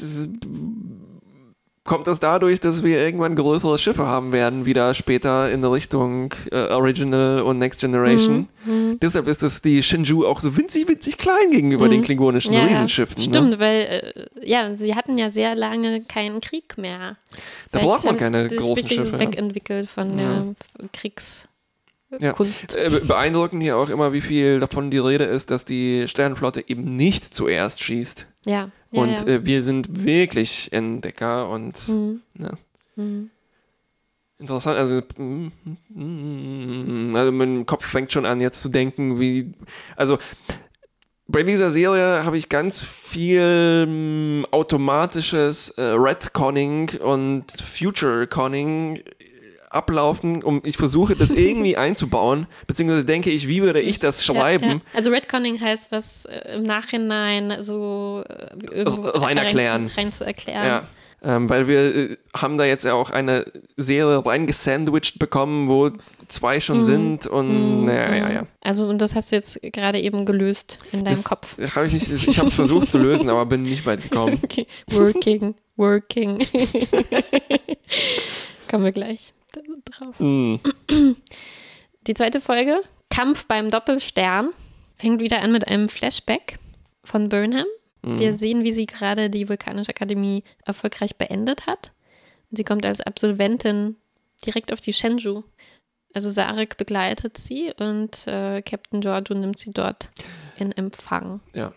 kommt 1.84 2.06
das 2.06 2.20
dadurch, 2.20 2.60
dass 2.60 2.84
wir 2.84 3.02
irgendwann 3.02 3.34
größere 3.34 3.76
Schiffe 3.76 4.06
haben 4.06 4.30
werden, 4.32 4.66
wieder 4.66 4.94
später 4.94 5.50
in 5.50 5.62
der 5.62 5.72
Richtung 5.72 6.32
äh, 6.52 6.68
Original 6.68 7.42
und 7.42 7.58
Next 7.58 7.80
Generation. 7.80 8.48
Mhm. 8.64 8.98
Deshalb 9.00 9.26
ist 9.26 9.42
das 9.42 9.62
die 9.62 9.82
Shinju 9.82 10.24
auch 10.24 10.38
so 10.40 10.56
winzig, 10.56 10.86
winzig 10.88 11.18
klein 11.18 11.50
gegenüber 11.50 11.88
den 11.88 12.02
klingonischen 12.02 12.52
Ja. 12.52 12.64
Riesenschiffen. 12.64 13.16
Ne? 13.16 13.24
Stimmt, 13.24 13.58
weil 13.58 14.04
äh, 14.40 14.48
ja, 14.48 14.74
sie 14.76 14.94
hatten 14.94 15.18
ja 15.18 15.30
sehr 15.30 15.54
lange 15.56 16.02
keinen 16.04 16.40
Krieg 16.40 16.78
mehr. 16.78 17.16
Da 17.72 17.80
braucht 17.80 18.04
man 18.04 18.16
keine 18.16 18.44
die 18.44 18.50
sich 18.50 18.58
großen 18.58 18.76
wirklich 18.76 18.98
so 19.00 19.04
Schiffe. 19.06 19.18
wegentwickelt 19.18 19.90
von 19.90 20.16
Ja. 20.18 20.44
der 20.78 20.88
Ja. 22.20 22.32
Kriegskunst. 22.32 22.74
Äh, 22.74 22.90
be- 22.90 23.00
beeindruckend 23.00 23.62
hier 23.62 23.76
auch 23.76 23.88
immer, 23.88 24.12
wie 24.12 24.20
viel 24.20 24.60
davon 24.60 24.90
die 24.90 24.98
Rede 24.98 25.24
ist, 25.24 25.50
dass 25.50 25.64
die 25.64 26.06
Sternenflotte 26.08 26.62
eben 26.68 26.96
nicht 26.96 27.32
zuerst 27.34 27.82
schießt. 27.82 28.26
Ja. 28.44 28.70
ja, 28.90 29.02
und 29.02 29.20
ja. 29.20 29.26
Äh, 29.26 29.46
wir 29.46 29.62
sind 29.62 30.04
wirklich 30.04 30.72
Entdecker 30.72 31.48
und 31.48 31.88
Mhm. 31.88 32.20
ja. 32.38 32.50
Mhm. 32.96 33.30
Interessant, 34.38 34.76
also, 34.76 35.00
also 37.14 37.32
mein 37.32 37.64
Kopf 37.66 37.86
fängt 37.86 38.12
schon 38.12 38.26
an 38.26 38.40
jetzt 38.40 38.60
zu 38.60 38.68
denken, 38.68 39.20
wie, 39.20 39.52
also 39.96 40.18
bei 41.28 41.44
dieser 41.44 41.70
Serie 41.70 42.24
habe 42.24 42.36
ich 42.36 42.48
ganz 42.48 42.80
viel 42.82 43.86
mm, 43.86 44.46
automatisches 44.50 45.70
äh, 45.70 45.82
Redconning 45.82 46.90
und 47.02 47.52
Future-Conning 47.52 49.00
ablaufen, 49.74 50.42
um 50.42 50.60
ich 50.64 50.76
versuche 50.76 51.16
das 51.16 51.30
irgendwie 51.30 51.76
einzubauen, 51.78 52.46
beziehungsweise 52.66 53.04
denke 53.04 53.30
ich, 53.30 53.48
wie 53.48 53.62
würde 53.62 53.80
ich 53.80 53.98
das 53.98 54.24
schreiben? 54.24 54.64
Ja, 54.64 54.72
ja. 54.74 54.80
Also 54.94 55.10
Redconning 55.10 55.60
heißt, 55.60 55.90
was 55.92 56.24
äh, 56.26 56.56
im 56.56 56.62
Nachhinein 56.64 57.62
so 57.62 58.24
äh, 58.28 58.48
irgendwo 58.72 59.08
Rein 59.08 59.38
erklären. 59.38 59.86
Rein, 59.86 60.04
rein 60.06 60.12
zu 60.12 60.24
erklären. 60.24 60.66
Ja. 60.66 60.82
Ähm, 61.24 61.48
weil 61.48 61.68
wir 61.68 61.94
äh, 61.94 62.16
haben 62.36 62.58
da 62.58 62.64
jetzt 62.64 62.82
ja 62.84 62.94
auch 62.94 63.10
eine 63.10 63.44
Serie 63.76 64.26
reingesandwiched 64.26 65.20
bekommen, 65.20 65.68
wo 65.68 65.92
zwei 66.26 66.58
schon 66.58 66.82
sind 66.82 67.28
und 67.28 67.78
Mhm. 67.82 67.84
naja, 67.84 68.16
ja, 68.16 68.32
ja. 68.32 68.46
Also, 68.60 68.86
und 68.86 68.98
das 68.98 69.14
hast 69.14 69.30
du 69.30 69.36
jetzt 69.36 69.60
gerade 69.62 70.00
eben 70.00 70.26
gelöst 70.26 70.78
in 70.90 71.04
deinem 71.04 71.14
Das 71.14 71.22
Kopf. 71.22 71.56
Hab 71.76 71.84
ich 71.84 71.92
nicht, 71.92 72.10
ich 72.10 72.38
habe 72.38 72.48
es 72.48 72.54
versucht 72.54 72.90
zu 72.90 72.98
lösen, 72.98 73.28
aber 73.28 73.46
bin 73.46 73.62
nicht 73.62 73.86
weit 73.86 74.02
gekommen. 74.02 74.40
Okay. 74.42 74.66
Working, 74.90 75.54
working. 75.76 76.38
Kommen 78.68 78.84
wir 78.84 78.92
gleich 78.92 79.32
drauf. 79.84 80.18
Mm. 80.18 80.56
Die 82.06 82.14
zweite 82.14 82.40
Folge, 82.40 82.80
Kampf 83.10 83.46
beim 83.46 83.70
Doppelstern, 83.70 84.50
fängt 84.96 85.20
wieder 85.20 85.40
an 85.40 85.52
mit 85.52 85.66
einem 85.68 85.88
Flashback 85.88 86.58
von 87.04 87.28
Burnham. 87.28 87.66
Mhm. 88.02 88.18
Wir 88.18 88.34
sehen, 88.34 88.64
wie 88.64 88.72
sie 88.72 88.86
gerade 88.86 89.30
die 89.30 89.48
Vulkanische 89.48 89.90
Akademie 89.90 90.44
erfolgreich 90.64 91.16
beendet 91.16 91.66
hat. 91.66 91.92
Sie 92.50 92.64
kommt 92.64 92.84
als 92.84 93.00
Absolventin 93.00 93.96
direkt 94.44 94.72
auf 94.72 94.80
die 94.80 94.92
Shenzhou. 94.92 95.44
Also 96.14 96.28
Sarek 96.28 96.76
begleitet 96.76 97.38
sie 97.38 97.72
und 97.78 98.26
äh, 98.26 98.60
Captain 98.62 99.00
Giorgio 99.00 99.34
nimmt 99.34 99.58
sie 99.58 99.70
dort 99.70 100.10
in 100.58 100.72
Empfang. 100.72 101.40
Ja. 101.54 101.72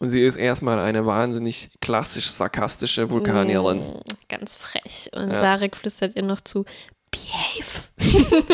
Und 0.00 0.08
sie 0.10 0.22
ist 0.22 0.36
erstmal 0.36 0.78
eine 0.80 1.06
wahnsinnig 1.06 1.70
klassisch 1.80 2.28
sarkastische 2.28 3.10
Vulkanierin. 3.10 3.78
Mm, 3.78 4.00
ganz 4.28 4.54
frech. 4.56 5.10
Und 5.12 5.30
Ja. 5.30 5.36
Sarek 5.36 5.76
flüstert 5.76 6.16
ihr 6.16 6.22
noch 6.22 6.40
zu, 6.40 6.64
behave. 7.10 7.84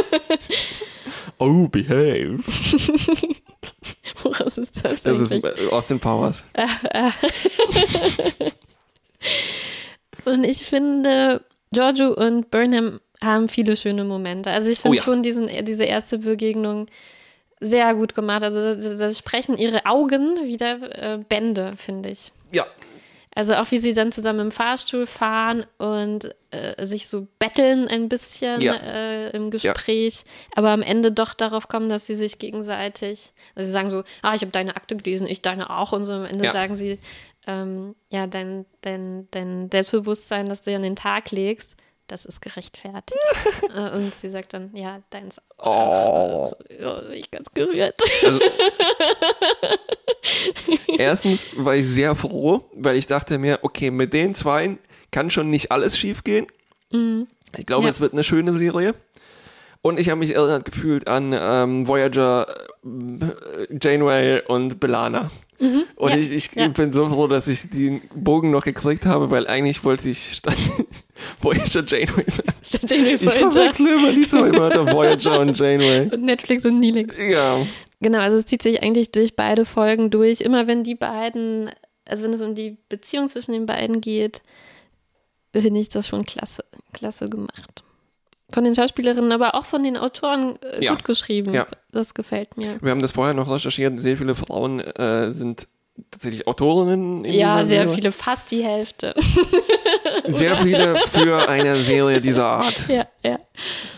Oh, 1.39 1.67
behave. 1.69 2.39
Woraus 4.23 4.59
ist 4.59 4.85
das 4.85 5.03
Das 5.03 5.19
ist 5.21 5.33
eigentlich? 5.33 5.59
äh, 5.59 5.71
Austin 5.71 5.99
Powers. 5.99 6.45
Und 10.25 10.45
ich 10.45 10.65
finde, 10.67 11.43
Giorgio 11.73 12.13
und 12.13 12.51
Burnham 12.51 13.01
haben 13.23 13.49
viele 13.49 13.77
schöne 13.77 14.05
Momente. 14.05 14.51
Also 14.51 14.69
ich 14.71 14.81
finde 14.81 14.97
Oh 14.97 14.99
ja. 14.99 15.03
schon 15.03 15.23
diesen, 15.23 15.49
diese 15.65 15.85
erste 15.85 16.19
Begegnung 16.19 16.87
sehr 17.61 17.95
gut 17.95 18.15
gemacht. 18.15 18.43
Also 18.43 18.75
da, 18.97 19.13
sprechen 19.15 19.57
ihre 19.59 19.85
Augen 19.87 20.37
wieder 20.47 21.15
äh, 21.15 21.19
Bände, 21.29 21.75
finde 21.77 22.09
ich. 22.11 22.33
Ja, 22.53 22.67
Also 23.35 23.55
auch 23.55 23.71
wie 23.71 23.79
sie 23.79 23.93
dann 23.93 24.11
zusammen 24.13 24.41
im 24.41 24.51
Fahrstuhl 24.53 25.07
fahren 25.07 25.65
und 25.79 26.35
äh, 26.51 26.85
sich 26.85 27.07
so 27.09 27.29
betteln 27.39 27.87
ein 27.87 28.09
bisschen 28.09 28.61
Ja. 28.61 28.75
äh, 28.75 29.31
im 29.31 29.51
Gespräch, 29.51 30.25
aber 30.57 30.71
am 30.71 30.83
Ende 30.83 31.13
doch 31.13 31.35
darauf 31.35 31.69
kommen, 31.69 31.89
dass 31.89 32.07
sie 32.07 32.17
sich 32.17 32.39
gegenseitig, 32.39 33.33
also 33.55 33.67
sie 33.67 33.73
sagen 33.73 33.91
so, 33.91 34.03
ah, 34.23 34.35
ich 34.35 34.41
habe 34.41 34.51
deine 34.51 34.75
Akte 34.75 34.97
gelesen, 34.97 35.27
ich 35.29 35.43
deine 35.43 35.71
auch 35.71 35.93
und 35.93 36.07
so 36.07 36.13
am 36.13 36.25
Ende 36.25 36.47
Ja. 36.47 36.53
sagen 36.53 36.75
sie, 36.77 36.99
ähm, 37.47 37.95
ja, 38.11 38.27
dein, 38.27 38.67
dein, 38.83 39.29
dein 39.31 39.69
Selbstbewusstsein, 39.71 40.47
das 40.47 40.63
du 40.63 40.71
ja 40.73 40.77
an 40.79 40.83
den 40.83 40.97
Tag 40.97 41.31
legst, 41.31 41.77
das 42.11 42.25
ist 42.25 42.41
gerechtfertigt. 42.41 43.15
äh, 43.75 43.91
und 43.97 44.15
sie 44.15 44.29
sagt 44.31 44.53
dann, 44.55 44.75
ja, 44.75 45.01
deins. 45.11 45.41
Oh. 45.59 46.51
Ja, 46.79 47.01
bin 47.01 47.13
ich 47.13 47.31
ganz 47.31 47.53
gerührt. 47.55 47.95
Also, 48.25 48.41
erstens 50.99 51.47
war 51.57 51.75
ich 51.77 51.87
sehr 51.87 52.15
froh, 52.15 52.65
weil 52.75 52.97
ich 52.97 53.07
dachte 53.07 53.39
mir, 53.39 53.59
okay, 53.63 53.91
mit 53.91 54.13
den 54.13 54.35
zwei 54.35 54.79
kann 55.11 55.31
schon 55.31 55.51
nicht 55.51 55.71
alles 55.73 55.99
schief 55.99 56.25
gehen. 56.25 56.47
Ich 57.57 57.67
glaube, 57.67 57.83
Mhm. 57.83 57.87
Ja. 57.87 57.91
es 57.91 58.01
wird 58.01 58.13
eine 58.13 58.25
schöne 58.25 58.53
Serie. 58.55 58.95
Und 59.83 59.99
ich 59.99 60.11
habe 60.11 60.19
mich 60.19 60.35
erinnert 60.35 60.65
gefühlt 60.67 61.09
an 61.09 61.35
ähm, 61.39 61.89
Voyager, 61.89 62.47
äh, 62.85 63.79
Janeway 63.81 64.43
und 64.47 64.79
Belana. 64.79 65.31
Und 65.61 65.71
Mhm. 65.73 65.85
Ja, 66.01 66.17
ich, 66.17 66.33
ich 66.33 66.53
ja. 66.55 66.69
bin 66.69 66.91
so 66.91 67.07
froh, 67.09 67.27
dass 67.27 67.47
ich 67.47 67.69
den 67.69 68.01
Bogen 68.15 68.51
noch 68.51 68.65
gekriegt 68.65 69.05
habe, 69.05 69.31
weil 69.31 69.47
eigentlich 69.47 69.85
wollte 69.85 70.09
ich 70.09 70.33
statt 70.33 70.57
Voyager 71.41 71.85
Janeway 71.87 72.25
sagen. 72.31 72.55
Jamie 72.89 73.11
Ich 73.11 73.27
Voyager 73.27 73.53
verwechsle 73.53 73.95
immer 73.95 74.13
die 74.13 74.27
zwei 74.27 74.55
Wörter, 74.57 74.91
Voyager 74.91 75.41
und 75.41 75.59
Janeway. 75.59 76.09
und 76.11 76.23
Netflix 76.23 76.65
und 76.65 76.81
Neelix. 76.81 77.19
Ja. 77.19 77.67
Genau, 78.01 78.19
also 78.21 78.39
es 78.39 78.47
zieht 78.47 78.63
sich 78.63 78.83
eigentlich 78.83 79.13
durch 79.13 79.37
beide 79.37 79.67
Folgen 79.67 80.11
durch. 80.11 80.41
Immer 80.41 80.67
wenn 80.67 80.83
die 80.83 80.95
beiden, 80.95 81.71
also 82.07 82.23
wenn 82.25 82.33
es 82.33 82.41
um 82.41 82.55
die 82.55 82.79
Beziehung 82.89 83.29
zwischen 83.29 83.53
den 83.53 83.67
beiden 83.67 84.01
geht, 84.01 84.41
finde 85.53 85.81
ich 85.81 85.91
das 85.91 86.09
schon 86.09 86.25
klasse, 86.25 86.65
klasse 86.95 87.29
gemacht. 87.29 87.85
Von 88.53 88.65
den 88.65 88.75
Schauspielerinnen, 88.75 89.33
aber 89.33 89.55
auch 89.55 89.65
von 89.65 89.83
den 89.83 89.97
Autoren 89.97 90.59
äh, 90.63 90.85
Ja. 90.85 90.93
gut 90.95 91.05
geschrieben. 91.05 91.55
Ja. 91.55 91.67
Das 91.93 92.15
gefällt 92.15 92.57
mir. 92.57 92.77
Wir 92.81 92.91
haben 92.91 93.03
das 93.03 93.13
vorher 93.13 93.35
noch 93.35 93.49
recherchiert. 93.51 94.01
Sehr 94.01 94.17
viele 94.17 94.35
Frauen 94.35 94.81
äh, 94.81 95.31
sind 95.31 95.67
tatsächlich 96.11 96.47
Autorinnen. 96.47 97.25
In 97.25 97.33
Ja, 97.35 97.59
sehr 97.65 97.83
Serie. 97.83 97.95
viele, 97.95 98.13
fast 98.13 98.51
die 98.51 98.65
Hälfte. 98.65 99.15
Sehr 100.27 100.57
viele 100.59 100.97
für 101.11 101.49
eine 101.49 101.81
Serie 101.81 102.21
dieser 102.21 102.45
Art. 102.47 102.89
ja, 102.89 103.07
ja. 103.23 103.39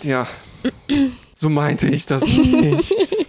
Ja, 0.02 0.26
so 1.34 1.48
meinte 1.48 1.88
ich 1.88 2.06
das 2.06 2.24
nicht. 2.26 2.94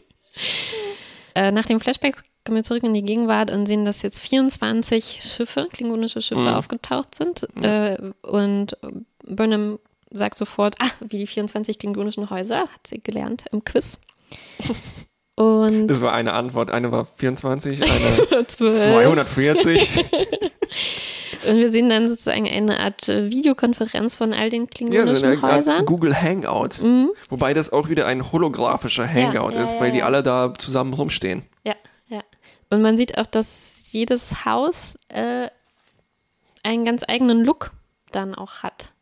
Äh, 1.35 1.51
nach 1.51 1.65
dem 1.65 1.79
Flashback 1.79 2.17
kommen 2.45 2.57
wir 2.57 2.63
zurück 2.63 2.83
in 2.83 2.93
die 2.93 3.01
Gegenwart 3.01 3.49
und 3.51 3.65
sehen, 3.65 3.85
dass 3.85 4.03
jetzt 4.03 4.19
24 4.19 5.21
Schiffe, 5.23 5.67
klingonische 5.71 6.21
Schiffe, 6.21 6.41
Mhm. 6.41 6.47
aufgetaucht 6.49 7.15
sind. 7.15 7.47
Äh, 7.63 7.97
und 8.21 8.77
Burnham 9.25 9.79
sagt 10.13 10.37
sofort, 10.37 10.75
ah, 10.79 10.89
wie 11.01 11.17
die 11.17 11.27
24 11.27 11.79
klingonischen 11.79 12.29
Häuser, 12.29 12.61
hat 12.61 12.87
sie 12.87 13.01
gelernt 13.01 13.45
im 13.51 13.63
Quiz. 13.63 13.97
Und 15.35 15.87
Das 15.87 16.01
war 16.01 16.13
eine 16.13 16.33
Antwort. 16.33 16.69
Eine 16.69 16.91
war 16.91 17.05
24, 17.05 17.81
eine 17.81 18.47
12. 18.47 18.83
240. 18.83 20.05
Und 21.47 21.57
wir 21.57 21.71
sehen 21.71 21.89
dann 21.89 22.07
sozusagen 22.07 22.47
eine 22.47 22.79
Art 22.79 23.07
Videokonferenz 23.07 24.15
von 24.15 24.31
all 24.31 24.49
den 24.49 24.63
Ja, 24.63 24.67
klingonischen 24.67 25.15
so 25.17 25.25
eine 25.25 25.43
Art 25.43 25.53
Häusern. 25.57 25.85
Google 25.85 26.15
Hangout. 26.15 26.81
Mhm. 26.81 27.11
Wobei 27.29 27.53
das 27.53 27.73
auch 27.73 27.89
wieder 27.89 28.05
ein 28.05 28.31
holographischer 28.31 29.07
Hangout 29.07 29.53
ja, 29.55 29.63
ist, 29.63 29.73
ja, 29.73 29.79
weil 29.81 29.91
die 29.91 29.97
ja. 29.99 30.05
alle 30.05 30.23
da 30.23 30.53
zusammen 30.53 30.93
rumstehen. 30.93 31.43
Ja, 31.65 31.75
ja. 32.09 32.21
Und 32.69 32.81
man 32.81 32.95
sieht 32.95 33.17
auch, 33.17 33.25
dass 33.25 33.81
jedes 33.91 34.45
Haus 34.45 34.97
äh, 35.09 35.49
einen 36.63 36.85
ganz 36.85 37.03
eigenen 37.07 37.43
Look 37.43 37.71
dann 38.11 38.35
auch 38.35 38.63
hat. 38.63 38.92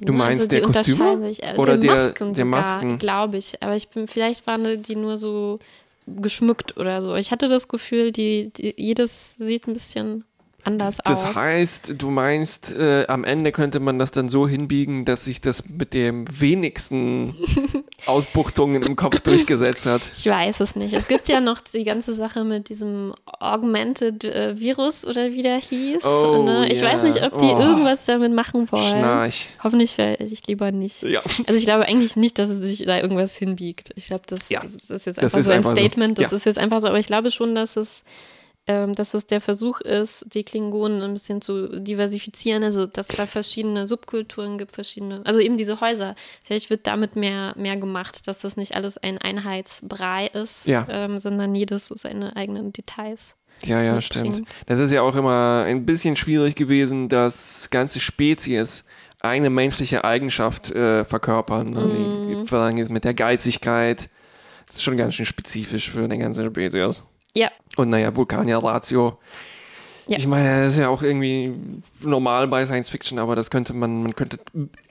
Du 0.00 0.12
Ne, 0.12 0.18
meinst 0.18 0.50
die 0.52 0.56
der 0.60 0.62
Kostüme? 0.62 1.28
Sich, 1.28 1.42
äh, 1.42 1.54
Oder 1.56 1.76
der 1.76 1.90
Masken 1.94 2.34
der 2.34 2.44
Masken? 2.44 2.98
glaube 2.98 3.36
ich. 3.38 3.62
Aber 3.62 3.76
ich 3.76 3.88
bin, 3.88 4.06
vielleicht 4.06 4.46
waren 4.46 4.82
die 4.82 4.96
nur 4.96 5.18
so 5.18 5.58
geschmückt 6.06 6.76
oder 6.76 7.02
so. 7.02 7.14
Ich 7.16 7.30
hatte 7.30 7.48
das 7.48 7.68
Gefühl, 7.68 8.10
die, 8.12 8.50
die 8.56 8.74
jedes 8.76 9.34
sieht 9.38 9.66
ein 9.68 9.74
bisschen 9.74 10.24
anders 10.64 10.98
Das 11.04 11.24
aus. 11.24 11.34
heißt, 11.34 11.94
du 12.00 12.10
meinst, 12.10 12.72
äh, 12.72 13.06
am 13.08 13.24
Ende 13.24 13.52
könnte 13.52 13.80
man 13.80 13.98
das 13.98 14.10
dann 14.10 14.28
so 14.28 14.46
hinbiegen, 14.48 15.04
dass 15.04 15.24
sich 15.24 15.40
das 15.40 15.68
mit 15.68 15.94
dem 15.94 16.26
wenigsten 16.40 17.34
Ausbuchtungen 18.06 18.82
im 18.82 18.96
Kopf 18.96 19.20
durchgesetzt 19.20 19.86
hat. 19.86 20.02
Ich 20.16 20.26
weiß 20.26 20.60
es 20.60 20.76
nicht. 20.76 20.94
Es 20.94 21.06
gibt 21.08 21.28
ja 21.28 21.40
noch 21.40 21.60
die 21.60 21.84
ganze 21.84 22.14
Sache 22.14 22.44
mit 22.44 22.68
diesem 22.68 23.12
Augmented 23.26 24.24
äh, 24.24 24.58
Virus 24.58 25.04
oder 25.04 25.30
wie 25.32 25.42
der 25.42 25.58
hieß. 25.58 26.04
Oh, 26.04 26.42
ne? 26.44 26.68
Ich 26.70 26.80
ja. 26.80 26.92
weiß 26.92 27.02
nicht, 27.02 27.22
ob 27.22 27.38
die 27.38 27.46
Oh. 27.46 27.58
irgendwas 27.58 28.04
damit 28.06 28.32
machen 28.32 28.70
wollen. 28.70 28.82
Schnarch. 28.84 29.48
Hoffentlich 29.62 29.92
vielleicht 29.92 30.46
lieber 30.46 30.70
nicht. 30.72 31.02
Ja. 31.02 31.20
Also 31.46 31.54
ich 31.58 31.64
glaube 31.64 31.84
eigentlich 31.86 32.16
nicht, 32.16 32.38
dass 32.38 32.48
es 32.48 32.58
sich 32.60 32.84
da 32.84 32.98
irgendwas 32.98 33.36
hinbiegt. 33.36 33.90
Ich 33.96 34.06
glaube, 34.06 34.22
das, 34.26 34.48
Ja. 34.48 34.60
das 34.62 34.74
ist 34.74 35.06
jetzt 35.06 35.18
Das 35.22 35.34
einfach 35.34 35.38
ist 35.40 35.46
so 35.46 35.52
ein 35.52 35.58
einfach 35.58 35.70
so. 35.70 35.76
Statement. 35.76 36.18
Das 36.18 36.30
Ja. 36.30 36.36
ist 36.36 36.44
jetzt 36.44 36.58
einfach 36.58 36.80
so. 36.80 36.88
Aber 36.88 36.98
ich 36.98 37.06
glaube 37.06 37.30
schon, 37.30 37.54
dass 37.54 37.76
es, 37.76 38.02
ähm, 38.66 38.92
dass 38.94 39.14
es 39.14 39.26
der 39.26 39.40
Versuch 39.40 39.80
ist, 39.80 40.24
die 40.32 40.44
Klingonen 40.44 41.02
ein 41.02 41.12
bisschen 41.14 41.40
zu 41.42 41.80
diversifizieren. 41.80 42.62
Also 42.62 42.86
dass 42.86 43.08
es 43.10 43.16
da 43.16 43.26
verschiedene 43.26 43.86
Subkulturen 43.86 44.58
gibt, 44.58 44.72
verschiedene, 44.72 45.22
also 45.24 45.40
eben 45.40 45.56
diese 45.56 45.80
Häuser. 45.80 46.14
Vielleicht 46.44 46.70
wird 46.70 46.86
damit 46.86 47.16
mehr, 47.16 47.54
mehr 47.56 47.76
gemacht, 47.76 48.28
dass 48.28 48.40
das 48.40 48.56
nicht 48.56 48.74
alles 48.74 48.98
ein 48.98 49.18
Einheitsbrei 49.18 50.26
ist, 50.28 50.66
Ja. 50.66 50.86
ähm, 50.88 51.18
sondern 51.18 51.54
jedes 51.54 51.86
so 51.86 51.94
seine 51.96 52.36
eigenen 52.36 52.72
Details. 52.72 53.34
Ja, 53.64 53.82
ja, 53.82 53.94
mitbringen. 53.96 54.34
stimmt. 54.34 54.48
Das 54.66 54.78
ist 54.78 54.90
ja 54.90 55.02
auch 55.02 55.14
immer 55.16 55.64
ein 55.66 55.84
bisschen 55.84 56.16
schwierig 56.16 56.54
gewesen, 56.54 57.08
dass 57.10 57.68
ganze 57.70 58.00
Spezies 58.00 58.84
eine 59.20 59.50
menschliche 59.50 60.02
Eigenschaft 60.04 60.70
äh, 60.70 61.04
verkörpern. 61.04 61.70
Ne? 61.70 61.90
Die, 62.30 62.36
die 62.36 62.46
verlangen 62.46 62.78
jetzt 62.78 62.90
mit 62.90 63.04
der 63.04 63.12
Geizigkeit. 63.12 64.08
Das 64.66 64.76
ist 64.76 64.82
schon 64.82 64.96
ganz 64.96 65.14
schön 65.14 65.26
spezifisch 65.26 65.90
für 65.90 66.02
eine 66.04 66.16
ganze 66.16 66.46
Spezies. 66.46 67.02
Ja, 67.36 67.50
Und 67.76 67.90
naja, 67.90 68.14
Vulkanier-Ratio. 68.14 69.18
Ja. 70.08 70.18
Ich 70.18 70.26
meine, 70.26 70.62
das 70.64 70.72
ist 70.72 70.78
ja 70.78 70.88
auch 70.88 71.02
irgendwie 71.02 71.52
normal 72.00 72.48
bei 72.48 72.66
Science 72.66 72.88
Fiction, 72.90 73.20
aber 73.20 73.36
das 73.36 73.48
könnte 73.50 73.72
man, 73.74 74.02
man 74.02 74.16
könnte 74.16 74.38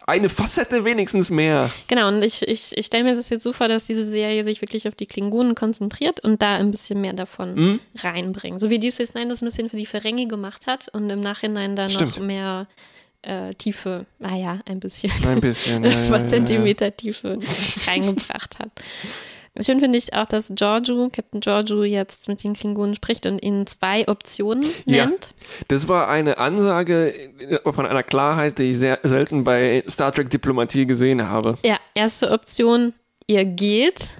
eine 0.08 0.30
Facette 0.30 0.86
wenigstens 0.86 1.30
mehr. 1.30 1.70
Genau, 1.88 2.08
und 2.08 2.24
ich, 2.24 2.42
ich, 2.48 2.78
ich 2.78 2.86
stelle 2.86 3.04
mir 3.04 3.16
das 3.18 3.28
jetzt 3.30 3.44
so 3.44 3.52
vor, 3.52 3.68
dass 3.68 3.86
diese 3.86 4.06
Serie 4.06 4.46
sich 4.46 4.62
wirklich 4.62 4.88
auf 4.88 4.96
die 4.96 5.08
Klingonen 5.08 5.56
konzentriert 5.56 6.22
und 6.22 6.42
da 6.42 6.56
ein 6.56 6.72
bisschen 6.72 7.02
mehr 7.02 7.12
davon 7.12 7.56
Mhm. 7.56 7.80
reinbringt. 7.98 8.62
So 8.62 8.70
wie 8.70 8.80
Deep 8.80 8.94
Space 8.94 9.14
Nine 9.14 9.28
das 9.28 9.42
ein 9.42 9.46
bisschen 9.46 9.70
für 9.70 9.76
die 9.76 9.86
Ferengi 9.86 10.26
gemacht 10.28 10.68
hat 10.68 10.88
und 10.88 11.10
im 11.10 11.20
Nachhinein 11.20 11.76
da 11.76 11.84
noch 11.86 11.92
Stimmt. 11.92 12.22
mehr 12.22 12.68
äh, 13.22 13.54
Tiefe, 13.56 14.06
naja, 14.20 14.60
ein 14.66 14.80
bisschen, 14.80 15.12
Ein 15.28 15.42
bisschen. 15.42 15.84
ja, 15.84 15.90
ein 15.98 16.04
ja, 16.10 16.18
ja. 16.20 16.28
Zentimeter 16.28 16.96
Tiefe 16.96 17.40
reingebracht 17.88 18.58
hat. 18.60 18.70
Schön 19.62 19.80
finde 19.80 19.98
ich 19.98 20.14
auch, 20.14 20.26
dass 20.26 20.52
Giorgio, 20.56 21.10
Captain 21.12 21.42
Giorgio, 21.42 21.84
jetzt 21.84 22.28
mit 22.28 22.44
den 22.44 22.54
Klingonen 22.54 22.96
spricht 22.96 23.26
und 23.26 23.42
ihnen 23.44 23.68
zwei 23.68 24.08
Optionen 24.08 24.66
Ja. 24.86 25.06
nennt. 25.08 25.30
Das 25.68 25.88
war 25.88 26.08
eine 26.08 26.38
Ansage 26.38 27.14
von 27.64 27.86
einer 27.86 28.04
Klarheit, 28.04 28.58
die 28.58 28.72
ich 28.72 28.80
sehr 28.80 29.00
selten 29.04 29.44
bei 29.44 29.84
Star 29.88 30.12
Trek 30.14 30.30
Diplomatie 30.30 30.86
gesehen 30.86 31.28
habe. 31.30 31.58
Ja, 31.64 31.78
erste 31.94 32.32
Option, 32.32 32.94
ihr 33.28 33.44
geht, 33.46 34.12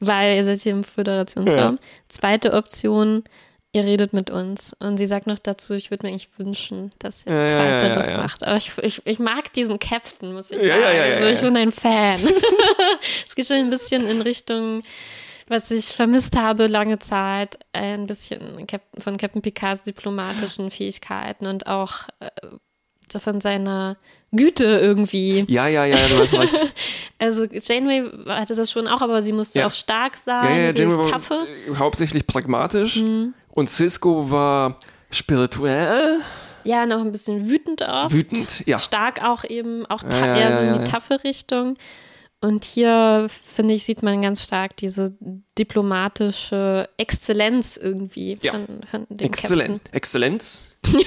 weil 0.00 0.36
ihr 0.36 0.44
seid 0.44 0.60
hier 0.60 0.72
im 0.72 0.84
Föderationsraum. 0.84 1.78
Zweite 2.08 2.52
Option, 2.54 3.24
ihr 3.72 3.84
redet 3.84 4.12
mit 4.12 4.30
uns. 4.30 4.72
Und 4.80 4.96
sie 4.98 5.06
sagt 5.06 5.26
noch 5.26 5.38
dazu, 5.38 5.74
ich 5.74 5.90
würde 5.90 6.06
mir 6.06 6.12
eigentlich 6.12 6.28
wünschen, 6.36 6.92
dass 6.98 7.24
ihr 7.26 7.32
Ja, 7.32 7.38
ja, 7.38 7.44
ja, 7.44 7.50
Zweiteres 7.78 8.06
ja, 8.10 8.16
ja. 8.16 8.22
macht. 8.22 8.42
Aber 8.44 8.56
ich, 8.56 8.70
ich, 8.82 9.02
ich 9.06 9.18
mag 9.18 9.52
diesen 9.54 9.78
Captain, 9.78 10.32
muss 10.32 10.50
ich 10.50 10.58
Ja, 10.62 10.74
sagen. 10.76 10.82
ja, 10.82 10.92
ja, 10.92 11.02
also 11.12 11.24
ja, 11.24 11.30
ich 11.30 11.36
ja. 11.38 11.42
bin 11.44 11.56
ein 11.56 11.72
Fan. 11.72 12.20
es 13.28 13.34
geht 13.34 13.46
schon 13.46 13.56
ein 13.56 13.70
bisschen 13.70 14.06
in 14.08 14.20
Richtung 14.22 14.82
was 15.48 15.70
ich 15.70 15.86
vermisst 15.86 16.34
habe 16.36 16.66
lange 16.66 16.98
Zeit, 16.98 17.58
ein 17.72 18.06
bisschen 18.06 18.66
von 18.96 19.16
Captain 19.18 19.42
Picards 19.42 19.82
diplomatischen 19.82 20.70
Fähigkeiten 20.70 21.46
und 21.46 21.66
auch 21.66 22.08
äh, 22.20 23.18
von 23.18 23.42
seiner 23.42 23.98
Güte 24.30 24.64
irgendwie. 24.64 25.44
Ja, 25.48 25.66
ja, 25.66 25.84
ja, 25.84 26.08
du 26.08 26.16
hast 26.22 26.32
recht. 26.34 26.54
Also 27.18 27.44
Janeway 27.44 28.04
hatte 28.28 28.54
das 28.54 28.70
schon 28.70 28.86
auch, 28.88 29.02
aber 29.02 29.20
sie 29.20 29.32
musste 29.32 29.58
Ja. 29.58 29.66
auch 29.66 29.72
stark 29.72 30.14
Ja, 30.26 30.42
sein, 30.42 30.64
ja, 30.64 30.72
sie 30.72 30.78
Janeway 30.78 31.04
war 31.04 31.10
taffe. 31.10 31.34
äh, 31.70 31.74
hauptsächlich 31.76 32.26
pragmatisch 32.26 32.96
Mhm. 32.96 33.34
Und 33.52 33.68
Cisco 33.68 34.30
war 34.30 34.78
spirituell. 35.10 36.20
Ja, 36.64 36.86
noch 36.86 37.00
ein 37.00 37.12
bisschen 37.12 37.48
wütend 37.48 37.82
oft. 37.82 38.14
Wütend, 38.14 38.66
ja. 38.66 38.78
Stark 38.78 39.22
auch 39.22 39.44
eben, 39.44 39.86
auch 39.86 40.02
Ja, 40.04 40.26
ja, 40.26 40.36
eher 40.36 40.50
ja, 40.50 40.56
so 40.56 40.60
in 40.62 40.66
ja, 40.66 40.72
die 40.74 40.78
ja. 40.80 40.84
taffe 40.84 41.24
Richtung. 41.24 41.76
Und 42.40 42.64
hier, 42.64 43.28
finde 43.46 43.74
ich, 43.74 43.84
sieht 43.84 44.02
man 44.02 44.20
ganz 44.22 44.42
stark 44.42 44.76
diese 44.76 45.14
diplomatische 45.58 46.88
Exzellenz 46.96 47.76
irgendwie 47.76 48.36
Ja. 48.42 48.52
von, 48.52 48.66
von 48.90 49.06
dem. 49.10 49.26
Exzellenz. 49.26 49.80
Captain. 50.82 51.00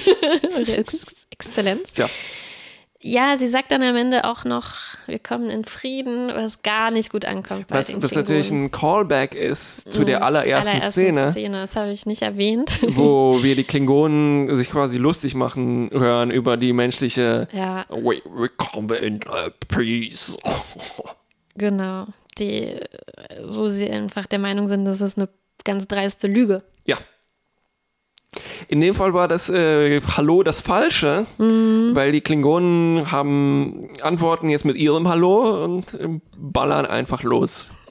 Oder 0.62 0.78
Ex 0.78 1.26
Exzellenz. 1.30 1.92
Tja. 1.92 2.08
Ja, 3.08 3.36
sie 3.36 3.46
sagt 3.46 3.70
dann 3.70 3.82
am 3.82 3.94
Ende 3.96 4.24
auch 4.24 4.44
noch, 4.44 4.74
wir 5.06 5.18
kommen 5.18 5.48
in 5.48 5.64
Frieden, 5.64 6.28
was 6.34 6.62
gar 6.62 6.90
nicht 6.90 7.10
gut 7.10 7.24
ankommt 7.24 7.68
bei 7.68 7.76
Was, 7.76 8.02
was 8.02 8.14
natürlich 8.14 8.50
ein 8.50 8.70
Callback 8.70 9.34
ist 9.34 9.92
zu 9.92 10.04
der 10.04 10.18
Mhm, 10.18 10.24
allerersten, 10.24 10.80
Szene, 10.80 11.30
Szene. 11.30 11.58
Das 11.60 11.76
habe 11.76 11.90
ich 11.92 12.04
nicht 12.06 12.22
erwähnt. 12.22 12.78
wo 12.82 13.38
wir 13.42 13.54
die 13.54 13.64
Klingonen 13.64 14.56
sich 14.56 14.70
quasi 14.70 14.98
lustig 14.98 15.34
machen 15.34 15.90
hören 15.92 16.30
über 16.30 16.56
die 16.56 16.72
menschliche 16.72 17.48
ja, 17.52 17.86
We, 17.90 18.20
we 18.34 18.48
come 18.56 18.94
in 18.96 19.20
uh, 19.28 19.50
peace. 19.68 20.36
genau. 21.54 22.06
Die, 22.38 22.78
wo 23.48 23.68
sie 23.68 23.88
einfach 23.88 24.26
der 24.26 24.38
Meinung 24.38 24.68
sind, 24.68 24.84
das 24.84 25.00
ist 25.00 25.16
eine 25.16 25.28
ganz 25.64 25.86
dreiste 25.88 26.26
Lüge. 26.26 26.62
Ja. 26.86 26.96
In 28.68 28.80
dem 28.80 28.94
Fall 28.94 29.14
war 29.14 29.28
das 29.28 29.48
äh, 29.48 30.00
Hallo 30.16 30.42
das 30.42 30.60
Falsche, 30.60 31.26
Mhm. 31.38 31.90
weil 31.94 32.12
die 32.12 32.20
Klingonen 32.20 33.10
haben 33.10 33.88
antworten 34.02 34.48
jetzt 34.50 34.64
mit 34.64 34.76
ihrem 34.76 35.08
Hallo 35.08 35.64
und 35.64 35.94
äh, 35.94 36.08
ballern 36.36 36.86
einfach 36.86 37.22
los. 37.22 37.68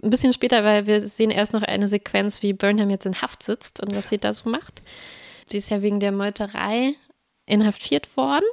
Ein 0.00 0.10
bisschen 0.10 0.32
später, 0.32 0.62
weil 0.64 0.86
wir 0.86 1.00
sehen 1.06 1.30
erst 1.30 1.52
noch 1.52 1.62
eine 1.62 1.88
Sequenz, 1.88 2.42
wie 2.42 2.52
Burnham 2.52 2.90
jetzt 2.90 3.06
in 3.06 3.20
Haft 3.20 3.42
sitzt 3.42 3.80
und 3.82 3.94
was 3.96 4.08
sie 4.08 4.18
da 4.18 4.32
so 4.32 4.48
macht. 4.48 4.82
Sie 5.48 5.58
ist 5.58 5.70
ja 5.70 5.82
wegen 5.82 5.98
der 5.98 6.12
Meuterei 6.12 6.94
inhaftiert 7.46 8.16
worden. 8.16 8.44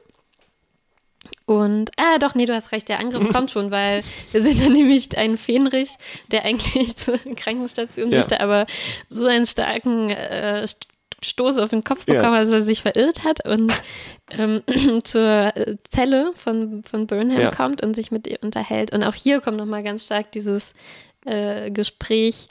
Und, 1.47 1.91
ah, 1.97 2.17
doch, 2.17 2.33
nee, 2.33 2.45
du 2.47 2.55
hast 2.55 2.71
recht, 2.71 2.89
der 2.89 2.99
Angriff 2.99 3.31
kommt 3.31 3.51
schon, 3.51 3.69
weil 3.69 4.03
wir 4.31 4.41
sehen 4.41 4.57
dann 4.59 4.73
nämlich 4.73 5.15
einen 5.17 5.37
Fähnrich, 5.37 5.89
der 6.31 6.43
eigentlich 6.43 6.95
zur 6.97 7.19
Krankenstation 7.35 8.09
Ja. 8.11 8.17
möchte, 8.17 8.39
aber 8.39 8.65
so 9.09 9.25
einen 9.25 9.45
starken 9.45 10.09
äh, 10.09 10.63
St- 10.65 10.87
Stoß 11.23 11.59
auf 11.59 11.69
den 11.69 11.83
Kopf 11.83 12.05
Ja. 12.07 12.15
bekommen, 12.15 12.41
dass 12.41 12.51
er 12.51 12.61
sich 12.61 12.81
verirrt 12.81 13.23
hat 13.23 13.45
und 13.47 13.71
ähm, 14.31 14.63
zur 15.03 15.55
äh, 15.55 15.77
Zelle 15.89 16.31
von, 16.35 16.83
von 16.83 17.07
Burnham 17.07 17.39
Ja. 17.39 17.51
kommt 17.51 17.81
und 17.83 17.95
sich 17.95 18.11
mit 18.11 18.27
ihr 18.27 18.39
unterhält. 18.41 18.91
Und 18.93 19.03
auch 19.03 19.15
hier 19.15 19.39
kommt 19.39 19.57
nochmal 19.57 19.83
ganz 19.83 20.05
stark 20.05 20.31
dieses 20.33 20.73
äh, 21.25 21.71
Gespräch 21.71 22.47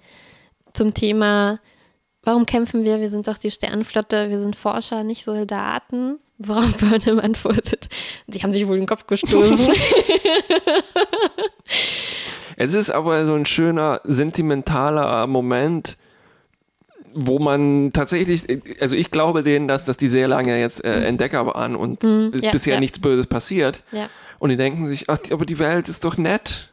zum 0.73 0.95
Thema, 0.95 1.61
warum 2.23 2.47
kämpfen 2.47 2.85
wir? 2.85 3.01
Wir 3.01 3.11
sind 3.11 3.29
doch 3.29 3.39
die 3.39 3.51
Sternenflotte, 3.51 4.31
wir 4.31 4.39
sind 4.41 4.57
Forscher, 4.57 5.05
nicht 5.05 5.25
Soldaten. 5.25 6.19
Worauf 6.39 6.77
Burnham 6.79 7.21
antwortet, 7.21 7.89
sie 8.27 8.43
haben 8.43 8.53
sich 8.53 8.67
wohl 8.67 8.77
den 8.77 8.87
Kopf 8.87 9.07
gestoßen. 9.07 9.69
Es 12.57 12.75
ist 12.75 12.91
aber 12.91 13.27
so 13.27 13.35
ein 13.35 13.47
schöner, 13.47 14.01
sentimentaler 14.05 15.27
Moment, 15.27 15.97
wo 17.13 17.39
man 17.41 17.93
tatsächlich, 17.93 18.45
also 18.81 18.95
ich 18.95 19.11
glaube 19.11 19.43
denen, 19.43 19.67
dass, 19.67 19.85
dass 19.85 19.97
die 19.97 20.07
sehr 20.09 20.29
lange 20.29 20.59
jetzt 20.61 20.85
äh, 20.85 21.05
Entdecker 21.05 21.47
waren 21.47 21.75
und 21.75 22.03
Mhm. 22.05 22.33
ja, 22.41 22.53
bisher 22.53 22.75
ja. 22.75 22.81
nichts 22.81 23.01
Böses 23.01 23.27
passiert. 23.27 23.83
ja, 23.93 24.09
Und 24.39 24.51
die 24.51 24.57
denken 24.57 24.87
sich, 24.87 25.11
ach, 25.11 25.19
aber 25.33 25.45
die 25.47 25.59
Welt 25.59 25.89
ist 25.89 26.05
doch 26.05 26.17
nett. 26.17 26.73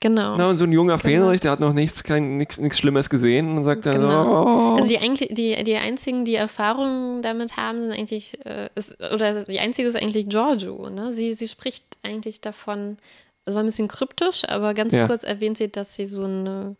Genau. 0.00 0.36
Na, 0.36 0.48
und 0.50 0.56
so 0.56 0.64
ein 0.64 0.72
junger 0.72 0.98
Genau. 0.98 1.02
Fähnrich, 1.08 1.40
der 1.40 1.52
hat 1.52 1.60
noch 1.60 1.72
nichts, 1.72 2.02
kein, 2.04 2.36
nichts, 2.36 2.58
nichts 2.58 2.78
Schlimmes 2.78 3.08
gesehen 3.10 3.56
und 3.56 3.62
sagt 3.64 3.86
dann 3.86 3.94
Genau. 4.00 4.24
so, 4.24 4.50
oh. 4.50 4.76
Also 4.76 4.88
die, 4.88 5.34
die, 5.34 5.64
die 5.64 5.76
einzigen, 5.76 6.24
die 6.24 6.34
Erfahrungen 6.34 7.22
damit 7.22 7.56
haben, 7.56 7.80
sind 7.82 7.92
eigentlich, 7.92 8.44
äh, 8.46 8.68
ist, 8.74 8.96
oder 9.00 9.44
die 9.44 9.58
einzige 9.60 9.88
ist 9.88 9.96
eigentlich 9.96 10.28
Giorgio. 10.28 10.90
Ne? 10.90 11.12
Sie, 11.12 11.34
sie 11.34 11.48
spricht 11.48 11.84
eigentlich 12.02 12.40
davon, 12.40 12.96
also 13.44 13.54
war 13.56 13.62
ein 13.62 13.66
bisschen 13.66 13.88
kryptisch, 13.88 14.42
aber 14.48 14.74
ganz 14.74 14.94
Ja. 14.94 15.06
kurz 15.06 15.22
erwähnt 15.22 15.58
sie, 15.58 15.68
dass 15.70 15.94
sie 15.96 16.06
so 16.06 16.24
eine 16.24 16.76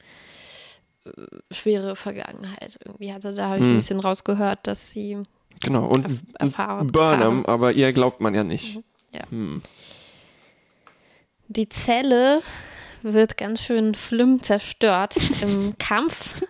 äh, 1.07 1.11
schwere 1.55 1.97
Vergangenheit 1.97 2.79
irgendwie 2.85 3.13
hatte. 3.13 3.33
Da 3.35 3.49
habe 3.49 3.59
ich 3.59 3.65
so 3.65 3.71
ein 3.71 3.75
Hm. 3.75 3.79
bisschen 3.79 4.01
rausgehört, 4.01 4.61
dass 4.65 4.91
sie 4.91 5.19
Genau, 5.63 5.87
und 5.87 6.07
erf- 6.07 6.19
erfahren. 6.39 6.87
Burnham, 6.89 7.39
erfahren 7.39 7.45
aber 7.47 7.73
ihr 7.73 7.93
glaubt 7.93 8.21
man 8.21 8.35
ja 8.35 8.45
nicht. 8.45 8.81
Ja. 9.13 9.23
Hm. 9.31 9.63
Die 11.49 11.69
Zelle 11.69 12.43
wird 13.03 13.37
ganz 13.37 13.63
schön 13.63 13.95
schlimm 13.95 14.43
zerstört 14.43 15.17
im 15.43 15.77
Kampf. 15.79 16.43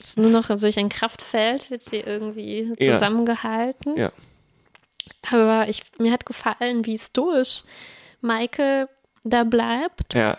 Es 0.00 0.10
ist 0.10 0.18
nur 0.18 0.30
noch 0.30 0.46
durch 0.58 0.78
ein 0.78 0.88
Kraftfeld, 0.88 1.70
wird 1.70 1.82
sie 1.82 1.96
irgendwie 2.00 2.72
Ja. 2.78 2.94
zusammengehalten. 2.94 3.96
Ja. 3.96 4.12
Aber 5.30 5.68
ich, 5.68 5.82
mir 5.98 6.12
hat 6.12 6.26
gefallen, 6.26 6.84
wie 6.84 6.98
stoisch 6.98 7.62
Michael 8.20 8.88
da 9.22 9.44
bleibt. 9.44 10.12
Ja, 10.14 10.36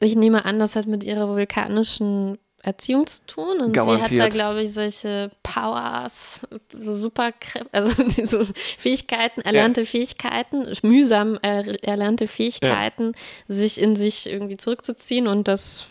Ich 0.00 0.16
nehme 0.16 0.44
an, 0.46 0.58
das 0.58 0.76
hat 0.76 0.86
mit 0.86 1.04
ihrer 1.04 1.28
vulkanischen 1.28 2.38
Erziehung 2.62 3.06
zu 3.06 3.24
tun. 3.26 3.60
Und 3.60 3.74
sie 3.74 3.80
hat 3.80 3.88
da, 3.88 3.94
Garantiert. 3.96 4.30
glaube 4.32 4.62
ich, 4.62 4.72
solche 4.72 5.30
Powers, 5.42 6.40
so 6.78 6.94
Superkräfte, 6.94 7.68
also 7.72 8.02
diese 8.02 8.46
Fähigkeiten, 8.78 9.40
erlernte 9.40 9.86
Fähigkeiten, 9.86 10.66
mühsam 10.82 11.38
er, 11.42 11.82
erlernte 11.84 12.26
Fähigkeiten, 12.26 13.12
sich 13.48 13.80
in 13.80 13.96
sich 13.96 14.28
irgendwie 14.28 14.56
zurückzuziehen 14.56 15.26
und 15.26 15.48
das 15.48 15.86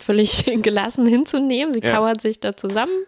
völlig 0.00 0.44
gelassen 0.62 1.06
hinzunehmen. 1.06 1.72
Sie 1.72 1.80
Ja. 1.80 1.94
kauert 1.96 2.20
sich 2.20 2.40
da 2.40 2.56
zusammen 2.56 3.04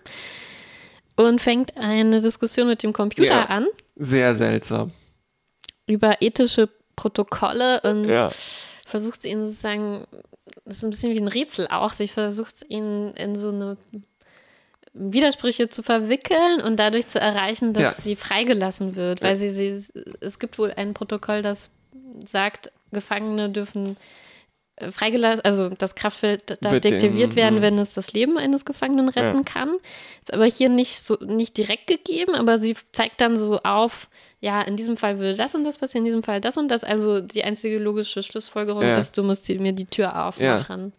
und 1.17 1.41
fängt 1.41 1.77
eine 1.77 2.21
Diskussion 2.21 2.69
mit 2.69 2.83
dem 2.83 2.93
Computer 2.93 3.35
Ja. 3.35 3.45
an 3.47 3.67
sehr 3.97 4.35
seltsam. 4.35 4.93
über 5.87 6.21
ethische 6.21 6.69
Protokolle 6.97 7.81
und 7.83 8.09
Ja. 8.09 8.31
versucht 8.87 9.23
sie 9.23 9.31
ihn 9.31 9.47
sozusagen, 9.47 10.07
das 10.67 10.79
ist 10.79 10.85
ein 10.85 10.91
bisschen 10.91 11.15
wie 11.15 11.21
ein 11.21 11.29
Rätsel 11.29 11.69
auch, 11.71 11.93
sie 11.93 12.09
versucht 12.09 12.65
ihn 12.69 13.13
in 13.17 13.37
so 13.37 13.49
eine 13.49 13.77
Widersprüche 14.93 15.69
zu 15.69 15.83
verwickeln 15.83 16.61
und 16.63 16.77
dadurch 16.79 17.07
zu 17.07 17.21
erreichen, 17.21 17.73
dass 17.75 17.83
Ja. 17.99 18.03
sie 18.03 18.17
freigelassen 18.17 18.97
wird, 18.97 19.23
weil 19.23 19.33
Ja. 19.33 19.37
sie, 19.37 19.51
sie, 19.51 19.93
es 20.21 20.39
gibt 20.39 20.59
wohl 20.59 20.73
ein 20.75 20.95
Protokoll, 20.95 21.43
das 21.43 21.71
sagt, 22.25 22.73
Gefangene 22.93 23.51
dürfen 23.51 23.97
freigelassen, 24.91 25.41
also 25.45 25.71
das 25.71 25.95
Kraftfeld 25.95 26.59
darf 26.63 26.81
deaktiviert 26.81 27.33
dem- 27.33 27.37
werden, 27.37 27.63
wenn 27.63 27.79
es 27.79 27.95
das 27.95 28.13
Leben 28.13 28.37
eines 28.37 28.65
Gefangenen 28.65 29.09
retten 29.09 29.39
Ja. 29.39 29.43
kann. 29.45 29.77
Ist 30.23 30.35
aber 30.35 30.45
hier 30.45 30.69
nicht 30.69 31.01
so 31.05 31.17
nicht 31.25 31.57
direkt 31.57 31.87
gegeben, 31.87 32.35
aber 32.35 32.59
sie 32.59 32.77
zeigt 32.93 33.21
dann 33.21 33.37
so 33.39 33.59
auf, 33.63 34.09
ja, 34.41 34.61
in 34.63 34.77
diesem 34.77 34.97
Fall 34.97 35.19
würde 35.19 35.35
das 35.37 35.55
und 35.55 35.65
das 35.65 35.79
passieren, 35.79 36.05
in 36.05 36.11
diesem 36.13 36.23
Fall 36.23 36.41
das 36.41 36.57
und 36.59 36.69
das. 36.69 36.85
Also 36.85 37.21
die 37.21 37.43
einzige 37.43 37.79
logische 37.79 38.23
Schlussfolgerung 38.23 38.83
Ja. 38.83 38.99
ist, 38.99 39.17
du 39.17 39.23
musst 39.23 39.49
mir 39.49 39.73
die 39.73 39.87
Tür 39.87 40.27
aufmachen. 40.27 40.93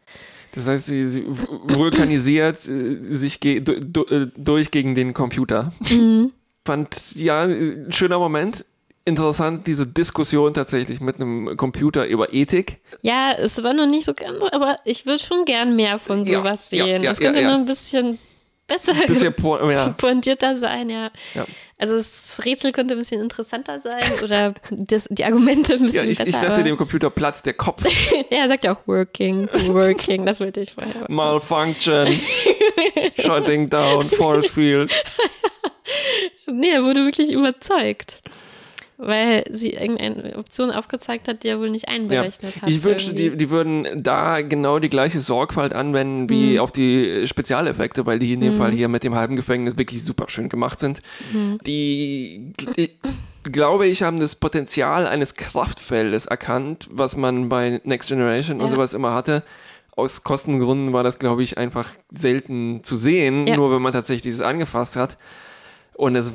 Das 0.54 0.68
heißt, 0.68 0.88
sie, 0.88 1.06
sie 1.06 1.24
vulkanisiert 1.28 2.68
äh, 2.68 3.14
sich 3.14 3.40
ge 3.40 3.58
äh, 3.60 4.28
durch 4.38 4.72
gegen 4.72 4.96
den 4.96 5.14
Computer. 5.14 5.72
Mhm. 5.92 6.32
Fand, 6.66 7.16
ja, 7.16 7.46
äh, 7.46 7.74
ein 7.86 7.92
schöner 7.94 8.18
Moment. 8.20 8.66
Interessant, 9.08 9.66
diese 9.68 9.88
Diskussion 9.88 10.54
tatsächlich 10.54 11.00
mit 11.00 11.16
einem 11.16 11.56
Computer 11.56 12.06
über 12.06 12.34
Ethik. 12.34 12.82
Ja, 13.04 13.32
es 13.32 13.64
war 13.64 13.74
noch 13.74 13.86
nicht 13.88 14.04
so 14.04 14.14
ganz, 14.14 14.38
aber 14.52 14.76
ich 14.84 15.06
würde 15.06 15.20
schon 15.24 15.46
gern 15.46 15.78
mehr 15.78 15.98
von 15.98 16.26
Ja, 16.26 16.40
sowas 16.40 16.68
ja, 16.72 16.84
sehen. 16.84 17.04
ja, 17.04 17.12
das 17.12 17.20
könnte 17.20 17.40
ja, 17.40 17.46
ja. 17.46 17.52
noch 17.54 17.60
ein 17.60 17.66
bisschen 17.66 18.20
besser 18.68 18.92
Bisschen 19.08 19.34
po 19.34 19.58
ja. 19.72 19.96
pointierter 19.98 20.58
sein, 20.58 20.90
ja. 20.90 21.10
Ja. 21.36 21.46
Also 21.78 21.96
das 21.96 22.42
Rätsel 22.44 22.74
könnte 22.74 22.96
ein 22.96 23.00
bisschen 23.00 23.22
interessanter 23.22 23.80
sein 23.80 24.04
oder 24.22 24.54
das, 24.72 25.08
die 25.10 25.24
Argumente 25.24 25.76
ein 25.76 25.84
bisschen 25.84 25.96
Ja, 25.96 26.04
ich, 26.04 26.18
besser. 26.18 26.28
ich 26.28 26.36
dachte, 26.36 26.64
dem 26.66 26.76
Computer 26.76 27.10
platzt 27.10 27.46
der 27.46 27.54
Kopf. 27.54 27.86
ja, 28.30 28.40
er 28.42 28.50
sagt 28.50 28.66
ja 28.66 28.74
auch 28.76 28.86
working, 28.88 29.48
working, 29.68 30.26
das 30.26 30.42
wollte 30.42 30.60
ich 30.62 30.74
vorher. 30.74 31.06
Malfunction. 31.08 32.20
Shutting 33.18 33.70
down, 33.70 34.10
Force 34.10 34.52
Field. 34.52 34.92
Nee, 36.50 36.72
er 36.72 36.84
wurde 36.84 37.06
wirklich 37.06 37.32
überzeugt. 37.32 38.22
Weil 39.00 39.44
sie 39.52 39.74
irgendeine 39.74 40.36
Option 40.38 40.72
aufgezeigt 40.72 41.28
hat, 41.28 41.44
die 41.44 41.50
er 41.50 41.60
wohl 41.60 41.70
nicht 41.70 41.88
Ja. 41.88 41.94
einberechnet 41.94 42.62
hat. 42.62 42.68
Ich 42.70 42.84
wünschte, 42.84 43.14
die, 43.14 43.26
irgendwie. 43.26 43.38
die 43.46 43.50
würden 43.52 43.88
da 44.04 44.42
genau 44.42 44.80
die 44.80 44.90
gleiche 44.90 45.20
Sorgfalt 45.20 45.72
anwenden 45.72 46.30
wie 46.32 46.54
Mhm. 46.54 46.60
auf 46.60 46.72
die 46.72 47.28
Spezialeffekte, 47.28 48.08
weil 48.08 48.18
die 48.18 48.34
in 48.34 48.42
dem 48.42 48.58
Fall 48.58 48.72
hier 48.72 48.88
mit 48.88 49.04
dem 49.04 49.14
halben 49.14 49.36
Gefängnis 49.36 49.78
wirklich 49.78 50.04
super 50.04 50.26
schön 50.30 50.50
gemacht 50.50 50.80
sind. 50.80 51.02
Mhm. 51.32 51.60
Die, 51.68 52.54
ich, 52.76 52.92
glaube 53.44 53.86
ich, 53.86 54.02
haben 54.02 54.20
das 54.20 54.36
Potenzial 54.36 55.06
eines 55.06 55.36
Kraftfeldes 55.36 56.26
erkannt, 56.26 56.88
was 56.92 57.16
man 57.16 57.50
bei 57.50 57.80
Next 57.84 58.10
Generation 58.10 58.58
und 58.60 58.66
Ja. 58.66 58.72
sowas 58.72 58.96
immer 58.96 59.14
hatte. 59.14 59.44
Aus 59.96 60.24
Kostengründen 60.24 60.92
war 60.94 61.04
das, 61.04 61.20
glaube 61.20 61.44
ich, 61.44 61.58
einfach 61.60 61.88
selten 62.10 62.84
zu 62.84 62.96
sehen, 62.96 63.46
Ja. 63.46 63.56
nur 63.58 63.72
wenn 63.72 63.82
man 63.82 63.94
tatsächlich 63.94 64.34
es 64.34 64.42
angefasst 64.42 64.96
hat. 64.96 65.18
Und 65.98 66.16
es 66.16 66.32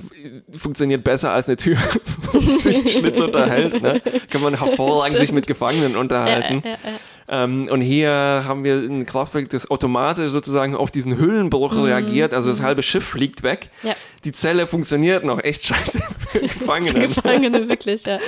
funktioniert 0.57 1.05
besser 1.05 1.31
als 1.33 1.47
eine 1.47 1.57
Tür, 1.57 1.79
wo 2.33 2.39
man 2.39 2.47
sich 2.47 2.63
durch 2.63 2.79
den 2.83 2.89
Schlitz 2.89 3.21
unterhält. 3.21 3.81
Ne? 3.81 4.03
Kann 4.29 4.43
man 4.43 4.59
hervorragend 4.59 5.19
sich 5.21 5.31
mit 5.31 5.47
Gefangenen 5.47 5.93
ja, 5.93 5.99
unterhalten. 6.01 6.63
ja, 6.65 6.71
ja. 6.73 7.45
Ähm, 7.45 7.69
und 7.71 7.81
hier 7.81 8.11
haben 8.11 8.65
wir 8.65 8.75
ein 8.75 9.07
Kraftwerk, 9.07 9.49
das 9.51 9.71
automatisch 9.71 10.31
sozusagen 10.33 10.75
auf 10.75 10.91
diesen 10.91 11.17
Hüllenbruch 11.17 11.77
reagiert. 11.77 12.35
Also 12.35 12.51
das 12.51 12.61
halbe 12.61 12.83
Schiff 12.83 13.05
fliegt 13.05 13.45
weg. 13.45 13.71
Mhm. 13.83 13.91
Ja. 13.91 13.95
Die 14.25 14.33
Zelle 14.33 14.67
funktioniert 14.67 15.25
noch. 15.25 15.43
Echt 15.43 15.65
scheiße 15.65 16.01
für 16.33 16.41
Gefangene. 16.41 16.99
Gefangene, 17.07 17.69
wirklich, 17.69 18.05
ja. 18.05 18.19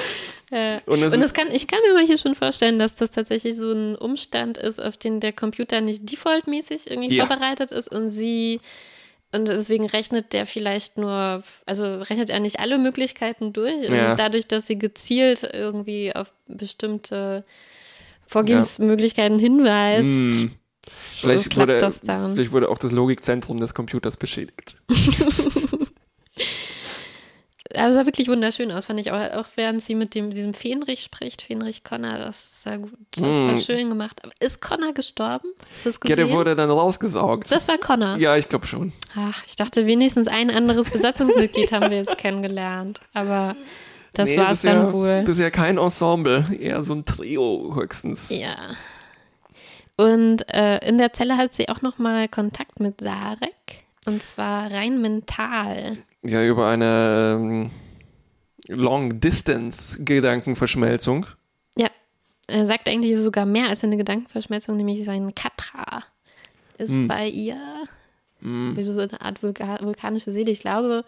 Ja. 0.52 0.76
Und 0.86 0.94
Und, 0.94 1.00
das- 1.00 1.18
das 1.18 1.34
kann, 1.34 1.48
ich 1.52 1.66
kann 1.66 1.80
mir 1.84 1.94
mal 1.94 2.06
hier 2.06 2.16
schon 2.18 2.36
vorstellen, 2.36 2.78
dass 2.78 2.94
das 2.94 3.10
tatsächlich 3.10 3.56
so 3.56 3.72
ein 3.72 3.96
Umstand 3.96 4.56
ist, 4.56 4.80
auf 4.80 4.96
den 4.96 5.18
der 5.18 5.32
Computer 5.32 5.80
nicht 5.80 6.08
defaultmäßig 6.12 6.88
irgendwie 6.88 7.16
Ja. 7.16 7.26
vorbereitet 7.26 7.72
ist 7.72 7.90
und 7.90 8.10
sie 8.10 8.60
und 9.34 9.46
deswegen 9.46 9.86
rechnet 9.86 10.32
der 10.32 10.46
vielleicht 10.46 10.96
nur, 10.96 11.42
also 11.66 11.84
rechnet 11.84 12.30
er 12.30 12.40
nicht 12.40 12.60
alle 12.60 12.78
Möglichkeiten 12.78 13.52
durch. 13.52 13.82
Ja. 13.82 14.12
Und 14.12 14.18
dadurch, 14.18 14.46
dass 14.46 14.66
sie 14.66 14.78
gezielt 14.78 15.48
irgendwie 15.52 16.14
auf 16.14 16.32
bestimmte 16.46 17.44
Vorgehensmöglichkeiten 18.26 19.38
hinweist, 19.38 20.04
Hm. 20.06 20.52
Vielleicht 21.20 21.56
wurde, 21.56 21.80
das 21.80 22.00
dann. 22.02 22.34
vielleicht 22.34 22.52
wurde 22.52 22.68
auch 22.68 22.76
das 22.78 22.92
Logikzentrum 22.92 23.58
des 23.58 23.72
Computers 23.72 24.18
beschädigt. 24.18 24.76
Aber 27.76 27.88
es 27.88 27.94
sah 27.94 28.06
wirklich 28.06 28.28
wunderschön 28.28 28.70
aus, 28.72 28.86
fand 28.86 29.00
ich 29.00 29.10
auch, 29.12 29.20
auch 29.32 29.46
während 29.56 29.82
sie 29.82 29.94
mit 29.94 30.14
dem, 30.14 30.30
diesem 30.30 30.54
Fenrich 30.54 31.02
spricht, 31.02 31.42
Fenrich 31.42 31.82
Connor, 31.84 32.18
das 32.18 32.62
sah 32.62 32.76
gut, 32.76 32.92
das 33.12 33.22
war 33.24 33.52
Mm. 33.52 33.56
schön 33.58 33.88
gemacht. 33.88 34.20
Aber 34.22 34.32
ist 34.40 34.60
Connor 34.60 34.92
gestorben? 34.92 35.48
Hast 35.72 35.84
du 35.84 35.88
das 35.88 35.94
Ja, 36.04 36.14
gesehen? 36.14 36.28
der 36.28 36.30
wurde 36.36 36.56
dann 36.56 36.70
rausgesaugt. 36.70 37.50
das 37.50 37.66
war 37.68 37.78
Connor. 37.78 38.16
ja, 38.16 38.36
ich 38.36 38.48
glaube 38.48 38.66
schon. 38.66 38.92
Ach, 39.16 39.42
ich 39.46 39.56
dachte, 39.56 39.86
wenigstens 39.86 40.28
ein 40.28 40.50
anderes 40.50 40.88
Besatzungsmitglied 40.90 41.72
haben 41.72 41.90
wir 41.90 41.98
jetzt 41.98 42.16
kennengelernt. 42.18 43.00
Aber 43.12 43.56
das 44.12 44.28
Nee, 44.28 44.38
war 44.38 44.52
es 44.52 44.62
dann 44.62 44.92
wohl. 44.92 45.22
Bisher 45.24 45.50
kein 45.50 45.76
Ensemble, 45.78 46.44
eher 46.58 46.84
so 46.84 46.94
ein 46.94 47.04
Trio 47.04 47.74
höchstens. 47.74 48.28
Ja. 48.30 48.56
Und 49.96 50.48
äh, 50.52 50.78
in 50.88 50.98
der 50.98 51.12
Zelle 51.12 51.36
hat 51.36 51.54
sie 51.54 51.68
auch 51.68 51.82
noch 51.82 51.98
mal 51.98 52.28
Kontakt 52.28 52.80
mit 52.80 53.00
Sarek. 53.00 53.54
Und 54.06 54.22
zwar 54.22 54.70
rein 54.70 55.00
mental. 55.00 55.98
Ja, 56.24 56.44
über 56.44 56.68
eine 56.68 57.36
ähm, 57.38 57.70
Long-Distance-Gedankenverschmelzung. 58.68 61.26
Ja, 61.76 61.88
er 62.46 62.66
sagt 62.66 62.88
eigentlich 62.88 63.18
sogar 63.18 63.46
mehr 63.46 63.68
als 63.68 63.82
eine 63.84 63.96
Gedankenverschmelzung, 63.96 64.76
nämlich 64.76 65.04
sein 65.04 65.34
Katra 65.34 66.02
ist 66.78 66.94
Hm. 66.94 67.08
bei 67.08 67.28
ihr 67.28 67.56
wie 68.40 68.82
so 68.82 68.92
eine 68.92 69.20
Art 69.22 69.42
Vulka 69.42 69.78
vulkanische 69.80 70.30
Seele. 70.30 70.50
Ich 70.50 70.60
glaube, 70.60 71.04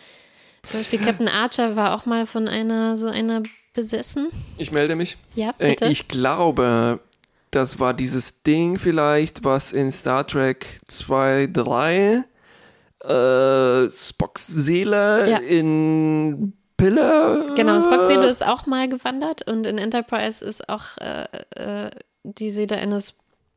zum 0.63 0.81
Beispiel 0.81 0.99
Captain 1.01 1.29
Archer 1.29 1.77
war 1.77 1.95
auch 1.95 2.07
mal 2.07 2.25
von 2.27 2.49
einer 2.49 2.97
so 2.97 3.09
einer 3.09 3.43
besessen. 3.75 4.29
Ich 4.57 4.73
melde 4.73 4.97
mich. 4.97 5.19
Ja, 5.35 5.53
Äh, 5.59 5.71
bitte. 5.71 5.85
ich 5.91 6.09
glaube, 6.09 7.01
das 7.51 7.79
war 7.79 7.93
dieses 7.93 8.43
Ding 8.43 8.79
vielleicht, 8.79 9.45
was 9.45 9.73
in 9.73 9.93
Star 9.93 10.27
Trek 10.27 10.81
2, 10.89 11.49
3 11.53 12.25
äh, 13.09 13.91
Spocks 13.91 14.47
Seele 14.47 15.29
Ja. 15.31 15.39
in 15.39 16.53
Pille. 16.77 17.53
Genau, 17.57 17.81
Spocks 17.81 18.07
Seele 18.09 18.27
ist 18.27 18.45
auch 18.45 18.67
mal 18.67 18.89
gewandert 18.89 19.47
und 19.49 19.67
in 19.67 19.79
Enterprise 19.79 20.45
ist 20.45 20.69
auch 20.69 20.99
äh, 20.99 21.25
äh, 21.57 21.91
die 22.25 22.51
Seele 22.51 22.77
eines, 22.77 23.15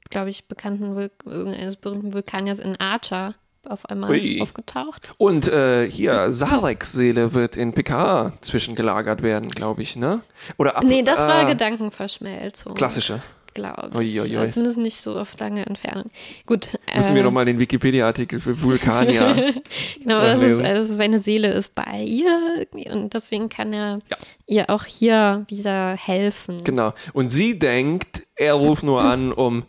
glaube 0.09 0.29
ich, 0.29 0.47
bekannten 0.47 0.95
Vul 0.95 1.11
eines 1.25 1.75
berühmten 1.75 2.13
Vulkaniers 2.13 2.59
in 2.59 2.79
Archer 2.79 3.35
auf 3.67 3.85
einmal 3.87 4.11
Ui. 4.11 4.39
aufgetaucht. 4.41 5.13
Und 5.17 5.47
äh, 5.49 5.89
hier, 5.89 6.31
Sareks 6.31 6.93
Seele 6.93 7.33
wird 7.33 7.57
in 7.57 7.73
PK 7.73 8.31
zwischengelagert 8.41 9.21
werden, 9.21 9.49
glaube 9.49 9.81
ich, 9.81 9.97
ne? 9.97 10.21
Oder 10.57 10.77
ab, 10.77 10.83
Nee, 10.85 11.03
das 11.03 11.19
war 11.19 11.43
äh, 11.43 11.45
Gedankenverschmelzung. 11.45 12.73
Klassische. 12.75 13.21
Glaube 13.59 14.03
ich. 14.03 14.19
ui, 14.19 14.29
ui. 14.29 14.37
Also 14.37 14.53
Zumindest 14.53 14.77
nicht 14.77 15.01
so 15.01 15.13
auf 15.17 15.37
lange 15.39 15.65
Entfernung. 15.65 16.09
Gut. 16.45 16.67
Müssen 16.95 17.13
äh, 17.13 17.15
wir 17.15 17.23
nochmal 17.23 17.45
den 17.45 17.59
Wikipedia-Artikel 17.59 18.39
für 18.39 18.61
Vulkanier. 18.61 19.53
Genau, 20.01 20.21
das 20.21 20.41
ist, 20.41 20.61
also 20.61 20.93
seine 20.95 21.19
Seele 21.19 21.49
ist 21.51 21.75
bei 21.75 22.01
ihr 22.03 22.65
und 22.91 23.13
deswegen 23.13 23.49
kann 23.49 23.73
er 23.73 23.99
Ja. 24.09 24.17
ihr 24.47 24.69
auch 24.69 24.85
hier 24.85 25.45
wieder 25.47 25.95
helfen. 25.95 26.57
genau. 26.63 26.93
Und 27.13 27.29
sie 27.29 27.59
denkt, 27.59 28.23
er 28.35 28.53
ruft 28.53 28.83
nur 28.83 29.01
an, 29.03 29.31
um 29.31 29.63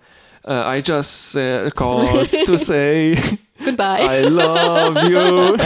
äh, 0.47 0.79
I 0.79 0.83
just 0.85 1.35
uh, 1.37 1.69
called 1.75 2.31
to 2.47 2.57
say 2.57 3.19
Goodbye. 3.65 4.23
I 4.23 4.23
love 4.27 5.01
you. 5.11 5.57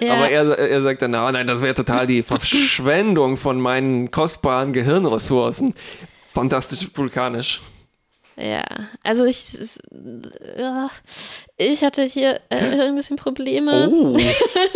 ja, 0.06 0.14
Aber 0.14 0.28
er, 0.28 0.56
er 0.58 0.82
sagt 0.82 1.02
dann, 1.02 1.14
"Ah, 1.16 1.32
nein, 1.32 1.46
das 1.48 1.60
wäre 1.62 1.74
total 1.74 2.06
die 2.06 2.22
Verschwendung 2.22 3.36
von 3.36 3.60
meinen 3.60 4.10
kostbaren 4.12 4.72
Gehirnressourcen. 4.72 5.74
Fantastisch 6.32 6.88
vulkanisch. 6.94 7.60
ja, 8.36 8.64
also 9.02 9.24
ich, 9.26 9.58
ich, 9.60 9.78
ich 11.58 11.82
hatte 11.84 12.02
hier 12.04 12.40
äh, 12.48 12.80
ein 12.80 12.96
bisschen 12.96 13.16
Probleme 13.16 13.88
Oh. 13.90 14.18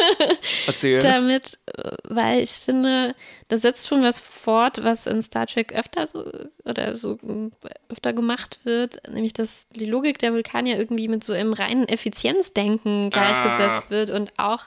Erzähl. 0.67 0.99
damit, 1.01 1.59
äh, 1.75 1.93
weil 2.05 2.43
ich 2.43 2.51
finde, 2.51 3.15
das 3.49 3.63
setzt 3.63 3.89
schon 3.89 4.03
was 4.03 4.21
fort, 4.21 4.85
was 4.85 5.07
in 5.07 5.23
Star 5.23 5.47
Trek 5.47 5.73
öfter 5.73 6.07
so 6.07 6.31
oder 6.65 6.97
so 6.97 7.19
mm, 7.23 7.49
öfter 7.89 8.13
gemacht 8.13 8.59
wird, 8.65 9.01
nämlich 9.09 9.33
dass 9.33 9.67
die 9.71 9.87
Logik 9.87 10.19
der 10.19 10.33
Vulkanier 10.35 10.79
irgendwie 10.79 11.09
mit 11.09 11.25
so 11.25 11.33
einem 11.33 11.53
reinen 11.55 11.89
Effizienzdenken 11.89 13.09
gleichgesetzt 13.11 13.91
wird 13.91 14.11
und 14.11 14.33
auch 14.39 14.67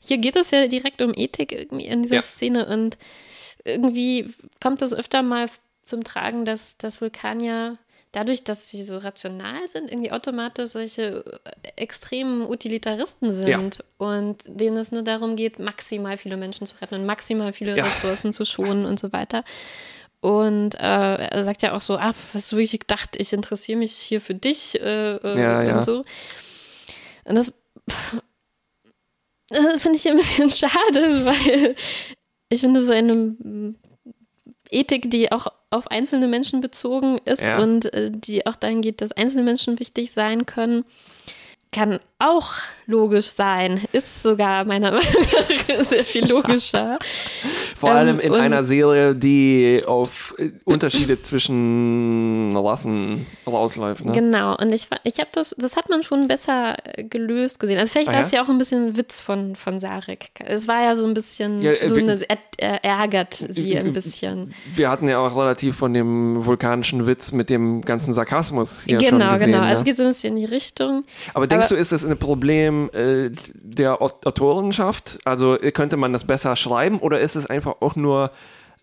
hier 0.00 0.16
geht 0.18 0.36
es 0.36 0.50
ja 0.50 0.66
direkt 0.66 1.02
um 1.02 1.12
Ethik 1.14 1.52
irgendwie 1.52 1.86
in 1.86 2.02
dieser 2.02 2.16
Ja. 2.16 2.22
Szene 2.22 2.66
und 2.66 2.96
irgendwie 3.64 4.32
kommt 4.62 4.80
das 4.80 4.94
öfter 4.94 5.22
mal 5.22 5.50
zum 5.90 6.04
Tragen, 6.04 6.44
dass, 6.46 6.76
dass 6.78 7.00
Vulkanier 7.02 7.76
dadurch, 8.12 8.42
dass 8.42 8.68
sie 8.68 8.82
so 8.82 8.96
rational 8.96 9.68
sind, 9.72 9.88
irgendwie 9.90 10.10
automatisch 10.10 10.70
solche 10.70 11.24
äh, 11.62 11.68
extremen 11.76 12.44
Utilitaristen 12.48 13.32
sind 13.32 13.48
Ja. 13.48 13.84
und 13.98 14.38
denen 14.46 14.76
es 14.78 14.90
nur 14.90 15.02
darum 15.02 15.36
geht, 15.36 15.58
maximal 15.60 16.16
viele 16.16 16.36
Menschen 16.36 16.66
zu 16.66 16.74
retten 16.80 16.96
und 16.96 17.06
maximal 17.06 17.52
viele 17.52 17.76
Ja. 17.76 17.84
Ressourcen 17.84 18.32
zu 18.32 18.44
schonen 18.44 18.84
und 18.86 18.98
so 18.98 19.12
weiter. 19.12 19.44
Und 20.22 20.74
äh, 20.74 20.78
er 21.28 21.44
sagt 21.44 21.62
ja 21.62 21.72
auch 21.72 21.80
so, 21.80 21.96
ah, 21.98 22.12
was 22.32 22.48
du 22.48 22.56
wirklich 22.56 22.80
gedacht, 22.80 23.10
ich 23.16 23.32
interessiere 23.32 23.78
mich 23.78 23.92
hier 23.92 24.20
für 24.20 24.34
dich 24.34 24.80
äh, 24.80 25.16
äh, 25.16 25.40
Ja, 25.40 25.60
und 25.60 25.66
ja. 25.68 25.82
so. 25.84 26.04
Und 27.24 27.36
das, 27.36 27.52
das 29.48 29.80
finde 29.82 29.96
ich 29.98 30.08
ein 30.08 30.16
bisschen 30.16 30.50
schade, 30.50 31.24
weil 31.26 31.76
ich 32.48 32.60
finde 32.60 32.82
so 32.82 32.90
eine 32.90 33.36
Ethik, 34.70 35.10
die 35.10 35.30
auch 35.32 35.46
auf 35.70 35.88
einzelne 35.90 36.26
Menschen 36.26 36.60
bezogen 36.60 37.18
ist 37.24 37.42
Ja. 37.42 37.58
und 37.62 37.92
äh, 37.94 38.10
die 38.10 38.46
auch 38.46 38.56
dahin 38.56 38.82
geht, 38.82 39.00
dass 39.00 39.12
einzelne 39.12 39.42
Menschen 39.44 39.78
wichtig 39.78 40.10
sein 40.12 40.44
können, 40.46 40.84
kann 41.72 42.00
auch 42.18 42.52
logisch 42.86 43.28
sein. 43.30 43.80
Ist 43.92 44.22
sogar 44.22 44.64
meiner 44.64 44.90
Meinung 44.92 45.26
nach 45.68 45.84
sehr 45.84 46.04
viel 46.04 46.26
logischer. 46.28 46.98
Vor 47.76 47.90
ähm, 47.90 47.96
allem 47.96 48.18
in 48.18 48.34
einer 48.34 48.64
Serie, 48.64 49.14
die 49.14 49.82
auf 49.86 50.34
äh, 50.38 50.50
Unterschiede 50.64 51.22
zwischen 51.22 52.54
Rassen 52.56 53.26
rausläuft. 53.46 54.04
Ne? 54.04 54.12
Genau, 54.12 54.56
und 54.56 54.72
ich, 54.72 54.88
ich 55.04 55.18
habe 55.18 55.30
das, 55.32 55.54
das 55.56 55.76
hat 55.76 55.88
man 55.88 56.02
schon 56.02 56.28
besser 56.28 56.76
äh, 56.84 57.04
gelöst 57.04 57.60
gesehen. 57.60 57.78
Also 57.78 57.92
vielleicht 57.92 58.08
Ah, 58.08 58.12
war 58.12 58.20
ja? 58.20 58.26
es 58.26 58.32
ja 58.32 58.42
auch 58.42 58.48
ein 58.48 58.58
bisschen 58.58 58.96
Witz 58.96 59.20
von, 59.20 59.56
von 59.56 59.78
Sarek. 59.78 60.30
Es 60.44 60.66
war 60.68 60.82
ja 60.82 60.96
so 60.96 61.06
ein 61.06 61.14
bisschen, 61.14 61.62
Ja, 61.62 61.72
äh, 61.72 61.86
so 61.86 61.94
eine, 61.94 62.20
er, 62.28 62.38
er 62.58 62.84
ärgert 62.84 63.34
sie 63.48 63.78
ein 63.78 63.92
bisschen. 63.92 64.52
Wir 64.74 64.90
hatten 64.90 65.08
ja 65.08 65.18
auch 65.18 65.36
relativ 65.36 65.76
von 65.76 65.94
dem 65.94 66.44
vulkanischen 66.44 67.06
Witz 67.06 67.32
mit 67.32 67.48
dem 67.48 67.82
ganzen 67.82 68.12
Sarkasmus 68.12 68.82
hier 68.84 69.00
schon 69.00 69.20
genau, 69.20 69.34
gesehen. 69.34 69.52
genau. 69.52 69.60
Ne? 69.62 69.66
Also 69.68 69.80
es 69.80 69.84
geht 69.84 69.96
so 69.96 70.02
ein 70.02 70.08
bisschen 70.08 70.36
in 70.36 70.40
die 70.40 70.52
Richtung. 70.52 71.04
Aber 71.34 71.46
aber- 71.66 71.76
du, 71.76 71.80
ist 71.80 71.92
das 71.92 72.04
ein 72.04 72.16
Problem 72.18 72.90
äh, 72.92 73.30
der 73.54 74.00
Aut- 74.02 74.26
Autorenschaft? 74.26 75.18
Also 75.24 75.58
äh, 75.60 75.70
könnte 75.72 75.96
man 75.96 76.12
das 76.12 76.24
besser 76.24 76.56
schreiben 76.56 76.98
oder 76.98 77.20
ist 77.20 77.36
es 77.36 77.46
einfach 77.46 77.76
auch 77.80 77.96
nur 77.96 78.30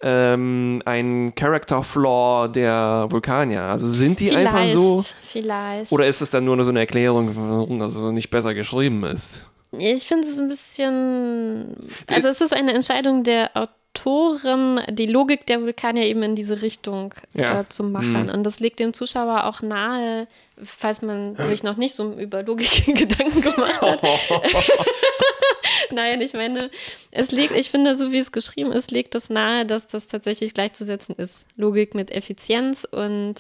ähm, 0.02 0.82
ein 0.86 1.34
Character 1.36 1.84
Flaw 1.84 2.48
der 2.48 3.08
Vulkanier? 3.10 3.64
Also 3.64 3.88
sind 3.88 4.20
die 4.20 4.28
vielleicht, 4.30 4.48
einfach 4.54 4.68
so? 4.68 5.04
vielleicht. 5.24 5.92
Oder 5.92 6.06
ist 6.08 6.22
es 6.22 6.30
dann 6.30 6.46
nur 6.46 6.64
so 6.64 6.70
eine 6.70 6.80
Erklärung, 6.82 7.32
warum 7.36 7.80
das 7.80 7.94
so 7.96 8.12
nicht 8.12 8.30
besser 8.30 8.54
geschrieben 8.54 9.04
ist? 9.04 9.46
Ich 9.78 10.08
finde 10.08 10.28
es 10.28 10.40
ein 10.40 10.48
bisschen. 10.48 11.76
Also, 12.10 12.30
es 12.30 12.40
ist 12.40 12.54
eine 12.54 12.74
Entscheidung 12.74 13.24
der 13.24 13.49
Autoren, 13.54 13.74
die 14.06 15.06
Logik 15.07 15.45
der 15.45 15.61
Vulkanier 15.61 16.03
eben 16.03 16.24
in 16.24 16.36
diese 16.36 16.61
Richtung 16.61 17.14
Ja. 17.34 17.61
äh, 17.61 17.69
zu 17.69 17.84
machen. 17.84 18.24
Mhm. 18.24 18.30
Und 18.30 18.44
das 18.44 18.60
legt 18.60 18.80
dem 18.80 18.94
Zuschauer 18.94 19.45
auch 19.45 19.61
nahe, 19.61 20.28
falls 20.64 21.02
man 21.02 21.36
sich 21.36 21.64
noch 21.64 21.78
nicht 21.78 21.95
so 21.95 22.11
über 22.14 22.44
Logik 22.44 22.86
Gedanken 22.98 23.41
gemacht 23.41 23.82
hat. 23.82 24.02
Nein, 25.91 26.22
ich 26.22 26.34
meine, 26.34 26.69
es 27.11 27.32
liegt, 27.32 27.56
ich 27.56 27.69
finde, 27.69 27.95
so 27.95 28.11
wie 28.11 28.18
es 28.19 28.32
geschrieben 28.32 28.72
ist, 28.72 28.91
legt 28.91 29.15
es 29.15 29.30
nahe, 29.30 29.65
dass 29.65 29.88
das 29.88 30.07
tatsächlich 30.07 30.53
gleichzusetzen 30.53 31.15
ist. 31.15 31.45
Logik 31.56 31.95
mit 31.95 32.11
Effizienz 32.11 32.86
und 32.90 33.36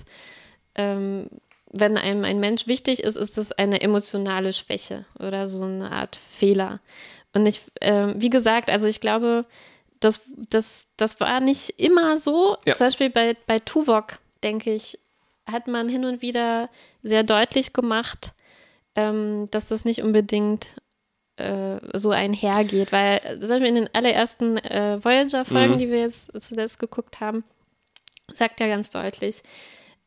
ähm, 0.75 1.27
wenn 1.71 1.97
einem 1.97 2.23
ein 2.23 2.39
Mensch 2.39 2.67
wichtig 2.67 3.03
ist, 3.03 3.17
ist 3.17 3.37
es 3.37 3.51
eine 3.51 3.81
emotionale 3.81 4.53
Schwäche 4.53 5.05
oder 5.19 5.47
so 5.47 5.63
eine 5.63 5.91
Art 5.91 6.15
Fehler. 6.29 6.79
Und 7.33 7.45
ich, 7.45 7.61
ähm, 7.81 8.15
wie 8.17 8.29
gesagt, 8.29 8.69
also 8.69 8.87
ich 8.87 9.01
glaube, 9.01 9.45
das, 9.99 10.21
das, 10.49 10.87
das 10.97 11.19
war 11.19 11.39
nicht 11.39 11.79
immer 11.79 12.17
so. 12.17 12.57
Ja. 12.65 12.75
Zum 12.75 12.87
Beispiel 12.87 13.09
bei, 13.09 13.35
bei 13.47 13.59
Tuvok, 13.59 14.19
denke 14.43 14.73
ich, 14.73 14.99
hat 15.49 15.67
man 15.67 15.89
hin 15.89 16.05
und 16.05 16.21
wieder 16.21 16.69
sehr 17.03 17.23
deutlich 17.23 17.73
gemacht, 17.73 18.33
ähm, 18.95 19.47
dass 19.51 19.67
das 19.69 19.85
nicht 19.85 20.01
unbedingt 20.03 20.75
äh, 21.37 21.77
so 21.93 22.09
einhergeht, 22.11 22.91
weil 22.91 23.21
zum 23.39 23.49
Beispiel 23.49 23.67
in 23.67 23.75
den 23.75 23.89
allerersten 23.93 24.57
äh, 24.57 25.03
Voyager-Folgen, 25.03 25.75
Mhm. 25.75 25.77
die 25.77 25.89
wir 25.89 25.99
jetzt 25.99 26.31
zuletzt 26.41 26.79
geguckt 26.79 27.19
haben, 27.19 27.43
sagt 28.33 28.59
er 28.59 28.67
ganz 28.67 28.89
deutlich, 28.89 29.43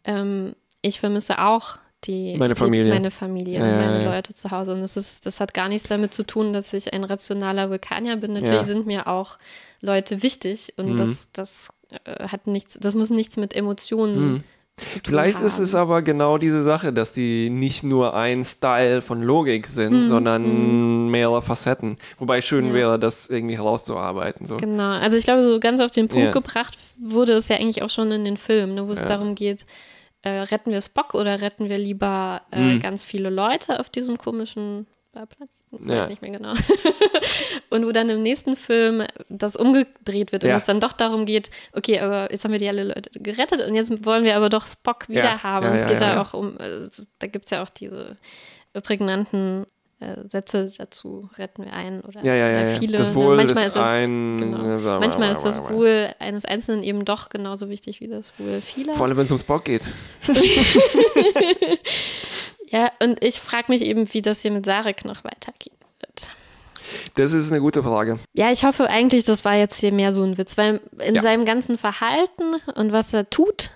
ähm, 0.05 0.55
ich 0.83 1.01
vermisse 1.01 1.39
auch 1.41 1.79
die 2.05 2.37
Meine 2.39 2.55
die, 2.55 2.59
Familie. 2.61 2.93
meine 2.93 3.11
Familie 3.11 3.59
Ja, 3.59 3.65
meine 3.65 4.05
ja. 4.05 4.15
Leute 4.15 4.35
zu 4.35 4.51
Hause. 4.51 4.73
Und 4.73 4.81
das 4.81 4.97
ist, 4.97 5.27
das 5.27 5.39
hat 5.41 5.53
gar 5.55 5.69
nichts 5.69 5.89
damit 5.89 6.15
zu 6.15 6.23
tun, 6.25 6.53
dass 6.53 6.73
ich 6.73 6.93
ein 6.93 7.05
rationaler 7.05 7.69
Vulkanier 7.71 8.17
bin. 8.17 8.33
Natürlich 8.33 8.53
Ja. 8.61 8.65
sind 8.65 8.87
mir 8.87 9.07
auch 9.07 9.39
Leute 9.83 10.23
wichtig 10.23 10.73
und 10.77 10.93
Mhm. 10.93 10.97
das, 10.97 11.19
das 11.33 11.69
äh, 12.05 12.29
hat 12.29 12.47
nichts, 12.47 12.79
das 12.81 12.95
muss 12.95 13.11
nichts 13.11 13.37
mit 13.37 13.55
Emotionen 13.55 14.33
Mhm. 14.35 14.45
zu 14.77 15.01
tun 15.01 15.13
Vielleicht 15.13 15.39
haben. 15.39 15.47
ist 15.47 15.59
es 15.59 15.75
aber 15.75 16.01
genau 16.03 16.39
diese 16.39 16.63
Sache, 16.63 16.93
dass 16.93 17.13
die 17.13 17.51
nicht 17.51 17.83
nur 17.83 18.15
ein 18.15 18.45
Style 18.45 19.03
von 19.03 19.23
Logik 19.23 19.67
sind, 19.67 19.93
Mhm, 19.99 20.03
sondern 20.05 21.11
mehrere 21.11 21.43
Facetten. 21.43 21.99
Wobei 22.19 22.41
schön 22.41 22.69
Ja. 22.69 22.73
wäre, 22.75 22.99
das 22.99 23.29
irgendwie 23.29 23.57
herauszuarbeiten. 23.57 24.47
So. 24.47 24.57
Genau, 24.57 24.93
also 24.93 25.17
ich 25.19 25.25
glaube, 25.25 25.43
so 25.45 25.61
ganz 25.61 25.81
auf 25.81 25.91
den 25.91 26.09
Punkt 26.09 26.25
Ja. 26.27 26.31
gebracht 26.33 26.79
wurde 26.99 27.33
es 27.35 27.49
ja 27.49 27.57
eigentlich 27.57 27.83
auch 27.83 27.91
schon 27.91 28.11
in 28.11 28.25
den 28.25 28.37
Filmen, 28.39 28.75
ne, 28.75 28.87
wo 28.89 28.93
es 28.93 29.01
Ja. 29.01 29.07
darum 29.07 29.35
geht, 29.35 29.67
äh, 30.23 30.31
retten 30.31 30.71
wir 30.71 30.81
Spock 30.83 31.15
oder 31.15 31.41
retten 31.41 31.69
wir 31.69 31.79
lieber 31.79 32.43
äh, 32.51 32.59
Mhm. 32.61 32.81
ganz 32.81 33.05
viele 33.05 33.31
Leute 33.31 33.81
auf 33.81 33.89
diesem 33.91 34.19
komischen 34.19 34.87
äh, 35.15 35.27
Planeten? 35.27 35.85
Ich 35.85 35.91
Ja. 35.91 35.99
weiß 36.01 36.09
nicht 36.09 36.23
mehr 36.23 36.33
genau. 36.33 36.53
und 37.71 37.87
wo 37.87 37.93
dann 37.93 38.11
im 38.11 38.23
nächsten 38.23 38.57
Film 38.57 39.05
das 39.29 39.57
umgedreht 39.57 40.33
wird 40.33 40.45
und 40.45 40.51
Ja. 40.51 40.57
es 40.57 40.65
dann 40.65 40.81
doch 40.81 40.93
darum 40.93 41.27
geht, 41.27 41.51
okay, 41.73 42.01
aber 42.01 42.31
jetzt 42.33 42.45
haben 42.45 42.53
wir 42.53 42.59
die 42.59 42.69
alle 42.69 42.85
Leute 42.85 43.11
gerettet 43.19 43.61
und 43.67 43.75
jetzt 43.75 44.05
wollen 44.05 44.25
wir 44.25 44.37
aber 44.37 44.49
doch 44.49 44.67
Spock 44.67 45.09
wieder 45.09 45.23
Ja. 45.25 45.43
haben. 45.43 45.67
Ja, 45.67 45.73
es 45.75 45.81
ja, 45.83 45.87
geht 45.87 46.01
ja, 46.01 46.15
ja. 46.15 46.23
auch 46.23 46.35
um, 46.35 46.59
äh, 46.59 46.89
da 47.19 47.27
gibt 47.29 47.47
es 47.47 47.51
ja 47.53 47.63
auch 47.63 47.69
diese 47.71 48.17
prägnanten 48.83 49.67
äh, 50.01 50.29
Sätze 50.29 50.73
dazu, 50.77 51.29
retten 51.39 51.65
wir 51.65 51.73
einen 51.73 52.01
oder 52.01 52.25
Ja, 52.25 52.35
ja, 52.35 52.49
ja. 52.49 52.79
viele. 52.79 52.99
Das 52.99 53.11
ne? 53.11 53.17
Wohl 53.17 53.37
Manchmal 53.37 53.65
ist 53.69 53.77
es- 53.77 53.83
ein. 53.83 54.39
genau. 54.39 54.99
Manchmal 55.01 55.33
ist 55.33 55.43
das 55.43 55.59
Wohl 55.61 56.15
eines 56.19 56.45
Einzelnen 56.45 56.83
eben 56.83 57.05
doch 57.05 57.29
genauso 57.29 57.69
wichtig 57.69 58.01
wie 58.01 58.09
das 58.09 58.33
Wohl 58.39 58.61
vieler. 58.61 58.95
Vor 58.95 59.07
allem, 59.07 59.17
wenn 59.17 59.25
es 59.25 59.31
um 59.33 59.39
Spock 59.39 59.65
geht. 59.65 59.83
Ja, 62.73 62.93
und 63.03 63.23
ich 63.25 63.41
frage 63.41 63.65
mich 63.73 63.83
eben, 63.83 64.13
wie 64.15 64.23
das 64.23 64.43
hier 64.43 64.53
mit 64.53 64.65
Sarek 64.65 65.05
noch 65.05 65.25
weitergehen 65.25 65.77
wird. 65.99 66.29
Das 67.17 67.33
ist 67.33 67.51
eine 67.51 67.61
gute 67.61 67.83
Frage. 67.83 68.21
Ja, 68.33 68.53
ich 68.53 68.65
hoffe 68.65 68.89
eigentlich, 68.89 69.25
das 69.25 69.45
war 69.45 69.57
jetzt 69.57 69.81
hier 69.81 69.93
mehr 69.93 70.13
so 70.13 70.23
ein 70.23 70.39
Witz, 70.39 70.57
weil 70.57 70.81
in 71.05 71.17
Ja. 71.17 71.23
seinem 71.23 71.45
ganzen 71.45 71.79
Verhalten 71.79 72.55
und 72.77 72.93
was 72.93 73.13
er 73.13 73.29
tut, 73.29 73.71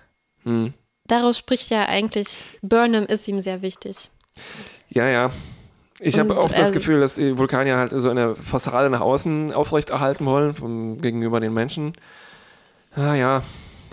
Hm. 0.45 0.75
daraus 1.09 1.37
spricht 1.39 1.71
ja 1.71 1.87
eigentlich, 1.87 2.45
Burnham 2.63 3.05
ist 3.07 3.27
ihm 3.27 3.41
sehr 3.41 3.63
wichtig. 3.63 3.97
Ja, 4.91 5.09
ja. 5.09 5.31
Ich 6.01 6.19
habe 6.19 6.37
auch 6.37 6.51
das 6.51 6.71
äh, 6.71 6.73
Gefühl, 6.73 7.01
dass 7.01 7.15
die 7.15 7.39
Vulkanier 7.39 7.77
halt 7.77 7.93
so 7.95 8.11
eine 8.11 8.35
Fassade 8.35 8.91
nach 8.91 9.01
außen 9.01 9.53
aufrechterhalten 9.53 10.27
wollen, 10.27 10.55
vom, 10.55 11.01
gegenüber 11.01 11.41
den 11.41 11.55
Menschen. 11.55 11.93
Ah 12.97 13.15
ja, 13.15 13.43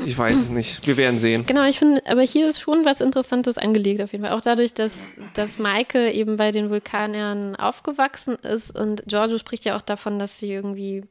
ich 0.06 0.18
weiß 0.18 0.34
es 0.34 0.50
nicht. 0.50 0.86
Wir 0.88 0.98
werden 0.98 1.20
sehen. 1.20 1.46
Genau, 1.46 1.66
ich 1.66 1.78
finde, 1.78 2.02
aber 2.08 2.22
hier 2.22 2.48
ist 2.48 2.60
schon 2.60 2.86
was 2.86 3.02
Interessantes 3.02 3.58
angelegt 3.58 4.02
auf 4.02 4.12
jeden 4.12 4.26
Fall. 4.26 4.34
Auch 4.36 4.42
dadurch, 4.42 4.74
dass, 4.74 5.14
dass 5.36 5.60
Michael 5.60 6.16
eben 6.16 6.38
bei 6.38 6.52
den 6.52 6.70
Vulkaniern 6.70 7.56
aufgewachsen 7.56 8.36
ist 8.36 8.76
und 8.76 9.04
Giorgio 9.06 9.38
spricht 9.38 9.66
ja 9.66 9.76
auch 9.76 9.82
davon, 9.82 10.18
dass 10.18 10.40
sie 10.40 10.52
irgendwie 10.52 11.04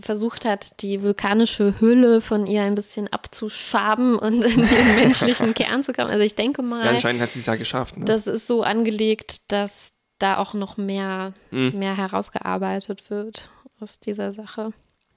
versucht 0.00 0.44
hat, 0.44 0.80
die 0.82 1.02
vulkanische 1.02 1.74
Hülle 1.80 2.20
von 2.20 2.46
ihr 2.46 2.62
ein 2.62 2.74
bisschen 2.74 3.08
abzuschaben 3.12 4.18
und 4.18 4.42
in 4.44 4.58
den 4.58 4.66
menschlichen 4.96 5.54
Kern 5.54 5.82
zu 5.82 5.92
kommen. 5.92 6.10
Also 6.10 6.22
ich 6.24 6.34
denke 6.34 6.62
mal, 6.62 6.84
Ja, 6.84 6.90
anscheinend 6.92 7.20
hat 7.22 7.32
sie 7.32 7.40
es 7.40 7.46
ja 7.46 7.56
geschafft. 7.56 7.96
Ne? 7.96 8.04
das 8.04 8.26
ist 8.26 8.46
so 8.46 8.62
angelegt, 8.62 9.42
dass 9.48 9.92
da 10.18 10.38
auch 10.38 10.54
noch 10.54 10.76
mehr, 10.76 11.32
Mhm. 11.50 11.78
mehr 11.78 11.96
herausgearbeitet 11.96 13.10
wird 13.10 13.48
aus 13.80 13.98
dieser 14.00 14.32
Sache. 14.32 14.70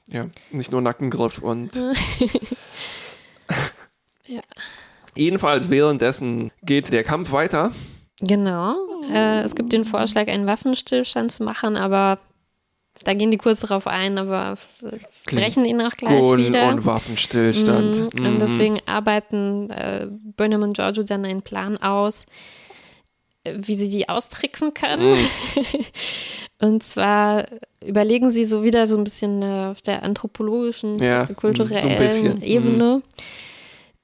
Ja, 0.10 0.26
nicht 0.52 0.72
nur 0.72 0.82
Nackengriff 0.82 1.40
und. 1.40 1.72
Ja. 4.26 4.41
Jedenfalls 5.16 5.70
währenddessen 5.70 6.52
geht 6.64 6.91
der 6.91 7.04
Kampf 7.04 7.32
weiter. 7.32 7.72
Genau. 8.20 8.76
Äh, 9.10 9.41
es 9.41 9.56
gibt 9.56 9.72
den 9.72 9.86
Vorschlag, 9.86 10.28
einen 10.28 10.48
Waffenstillstand 10.48 11.32
zu 11.32 11.44
machen, 11.44 11.78
aber 11.78 12.20
da 13.03 13.14
gehen 13.14 13.32
die 13.32 13.38
kurz 13.38 13.61
darauf 13.61 13.88
ein, 13.88 14.18
aber 14.18 14.57
brechen 15.26 15.65
ihn 15.65 15.82
auch 15.82 15.91
gleich 15.91 16.24
und, 16.24 16.40
wieder. 16.40 16.68
und 16.69 16.86
Waffenstillstand. 16.86 17.95
Mhm. 18.14 18.26
Und 18.26 18.34
Mhm. 18.36 18.40
deswegen 18.40 18.80
arbeiten 18.86 19.69
äh, 19.69 20.07
Burnham 20.10 20.64
und 20.64 20.74
Giorgio 20.76 21.03
dann 21.03 21.26
einen 21.26 21.41
Plan 21.41 21.78
aus, 21.78 22.26
äh, 23.44 23.53
wie 23.57 23.76
sie 23.76 23.90
die 23.90 24.10
austricksen 24.10 24.74
können. 24.74 25.11
Mhm. 25.11 25.28
Und 26.60 26.82
zwar 26.82 27.45
überlegen 27.86 28.32
sie 28.32 28.44
so 28.44 28.64
wieder 28.64 28.88
so 28.88 28.98
ein 28.98 29.03
bisschen 29.03 29.44
äh, 29.44 29.68
auf 29.69 29.82
der 29.84 30.02
anthropologischen, 30.02 30.98
Ja, 30.98 31.26
äh, 31.26 31.34
kulturellen 31.36 31.82
so 31.84 31.90
bisschen. 31.90 32.41
Ebene. 32.41 33.03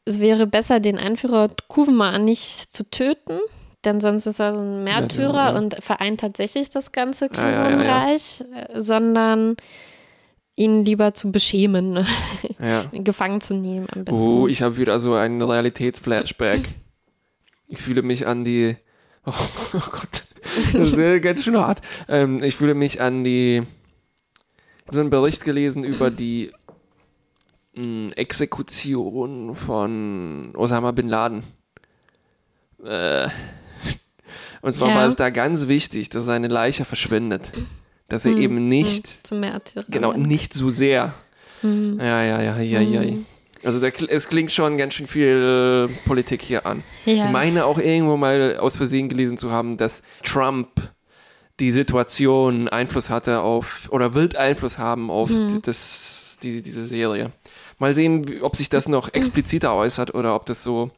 Es 0.06 0.20
wäre 0.20 0.46
besser, 0.46 0.80
den 0.80 1.00
Anführer 1.00 1.50
Kuvma 1.68 2.20
nicht 2.20 2.72
zu 2.72 2.88
töten, 2.88 3.40
denn 3.86 4.02
sonst 4.02 4.26
ist 4.26 4.40
er 4.40 4.54
so 4.54 4.60
ein 4.62 4.84
Märtyrer 4.84 5.32
Märtyrer, 5.34 5.52
ja. 5.54 5.58
und 5.58 5.76
vereint 5.84 6.20
tatsächlich 6.22 6.70
das 6.70 6.92
ganze 6.92 7.30
Ja, 7.34 7.42
ja, 7.42 7.50
ja, 7.50 7.52
ja. 7.52 7.66
Klingonenreich, 7.68 8.44
sondern 8.76 9.58
ihn 10.56 10.86
lieber 10.86 11.14
zu 11.14 11.32
beschämen, 11.32 12.06
Ja. 12.60 12.86
gefangen 12.94 13.42
zu 13.42 13.56
nehmen 13.56 13.88
am 13.92 14.06
besten. 14.06 14.22
Oh, 14.22 14.48
ich 14.48 14.62
habe 14.62 14.78
wieder 14.78 15.00
so 15.00 15.14
einen 15.16 15.42
Realitätsflashback. 15.42 16.62
Ich 17.68 17.80
fühle 17.82 18.02
mich 18.02 18.28
an 18.28 18.44
die. 18.44 18.78
Oh, 19.26 19.32
Gott. 19.72 20.26
Das 20.74 20.90
ist 20.90 20.98
ja 20.98 21.18
ganz 21.20 21.44
schön 21.46 21.58
hart. 21.58 21.82
Ähm, 22.10 22.44
ich 22.44 22.56
fühle 22.58 22.74
mich 22.74 23.00
an 23.02 23.24
die. 23.24 23.64
Ich 24.80 24.88
habe 24.88 24.96
so 24.96 25.00
einen 25.00 25.10
Bericht 25.10 25.46
gelesen 25.46 25.86
über 25.86 26.12
die 26.12 26.52
mh, 27.76 28.12
Exekution 28.16 29.56
von 29.56 30.54
Osama 30.58 30.92
Bin 30.92 31.08
Laden. 31.08 31.44
Äh, 32.84 33.30
und 34.64 34.74
zwar 34.74 34.90
Ja. 34.90 34.96
war 34.96 35.06
es 35.08 35.16
da 35.16 35.30
ganz 35.30 35.68
wichtig, 35.68 36.10
dass 36.10 36.26
seine 36.26 36.48
Leiche 36.48 36.84
verschwindet. 36.86 37.52
Dass 38.10 38.26
er 38.26 38.32
Hm, 38.34 38.42
eben 38.42 38.68
nicht, 38.68 39.08
hm, 39.08 39.14
zum 39.24 39.40
Märtyrer. 39.42 39.86
genau, 39.90 40.14
nicht 40.14 40.54
so 40.54 40.70
sehr. 40.70 41.14
Hm. 41.62 42.00
Ja, 42.00 42.24
ja, 42.24 42.42
ja, 42.42 42.58
ja, 42.60 42.82
ja. 42.82 43.02
Hm. 43.02 43.26
Also 43.64 43.80
der, 43.80 43.94
es 44.12 44.28
klingt 44.28 44.52
schon 44.52 44.76
ganz 44.78 44.94
schön 44.96 45.08
viel 45.08 45.88
äh, 45.90 46.08
Politik 46.08 46.42
hier 46.42 46.66
an. 46.66 46.84
Ja. 47.06 47.26
Ich 47.28 47.32
meine 47.32 47.64
auch 47.66 47.78
irgendwo 47.78 48.18
mal 48.18 48.58
aus 48.58 48.76
Versehen 48.76 49.08
gelesen 49.08 49.38
zu 49.38 49.52
haben, 49.52 49.78
dass 49.78 50.02
Trump 50.24 50.68
die 51.62 51.72
Situation 51.72 52.68
Einfluss 52.68 53.10
hatte 53.10 53.40
auf 53.42 53.88
oder 53.92 54.14
wird 54.16 54.36
Einfluss 54.36 54.80
haben 54.80 55.10
auf 55.10 55.30
Hm. 55.30 55.62
das, 55.64 56.38
die, 56.44 56.62
diese 56.62 56.86
Serie. 56.88 57.32
Mal 57.80 57.96
sehen, 57.96 58.42
ob 58.42 58.56
sich 58.58 58.68
das 58.70 58.90
noch 58.90 59.10
expliziter 59.14 59.74
äußert 59.74 60.14
oder 60.14 60.36
ob 60.36 60.46
das 60.46 60.62
so 60.62 60.92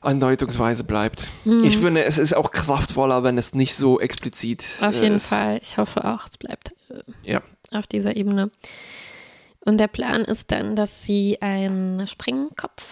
andeutungsweise 0.00 0.84
bleibt. 0.84 1.28
Hm. 1.44 1.64
Ich 1.64 1.78
finde, 1.78 2.04
es 2.04 2.18
ist 2.18 2.34
auch 2.34 2.50
kraftvoller, 2.50 3.22
wenn 3.22 3.38
es 3.38 3.54
nicht 3.54 3.74
so 3.74 4.00
explizit 4.00 4.64
Auf 4.80 4.94
äh, 4.94 5.02
jeden 5.02 5.16
ist. 5.16 5.28
Fall. 5.28 5.58
Ich 5.62 5.76
hoffe 5.78 6.04
auch, 6.04 6.26
es 6.28 6.38
bleibt 6.38 6.72
äh, 6.88 7.32
Ja. 7.32 7.42
auf 7.72 7.86
dieser 7.86 8.16
Ebene. 8.16 8.50
Und 9.64 9.78
der 9.78 9.88
Plan 9.88 10.22
ist 10.22 10.50
dann, 10.50 10.74
dass 10.74 11.02
sie 11.02 11.40
einen 11.42 12.06
Sprengkopf 12.06 12.82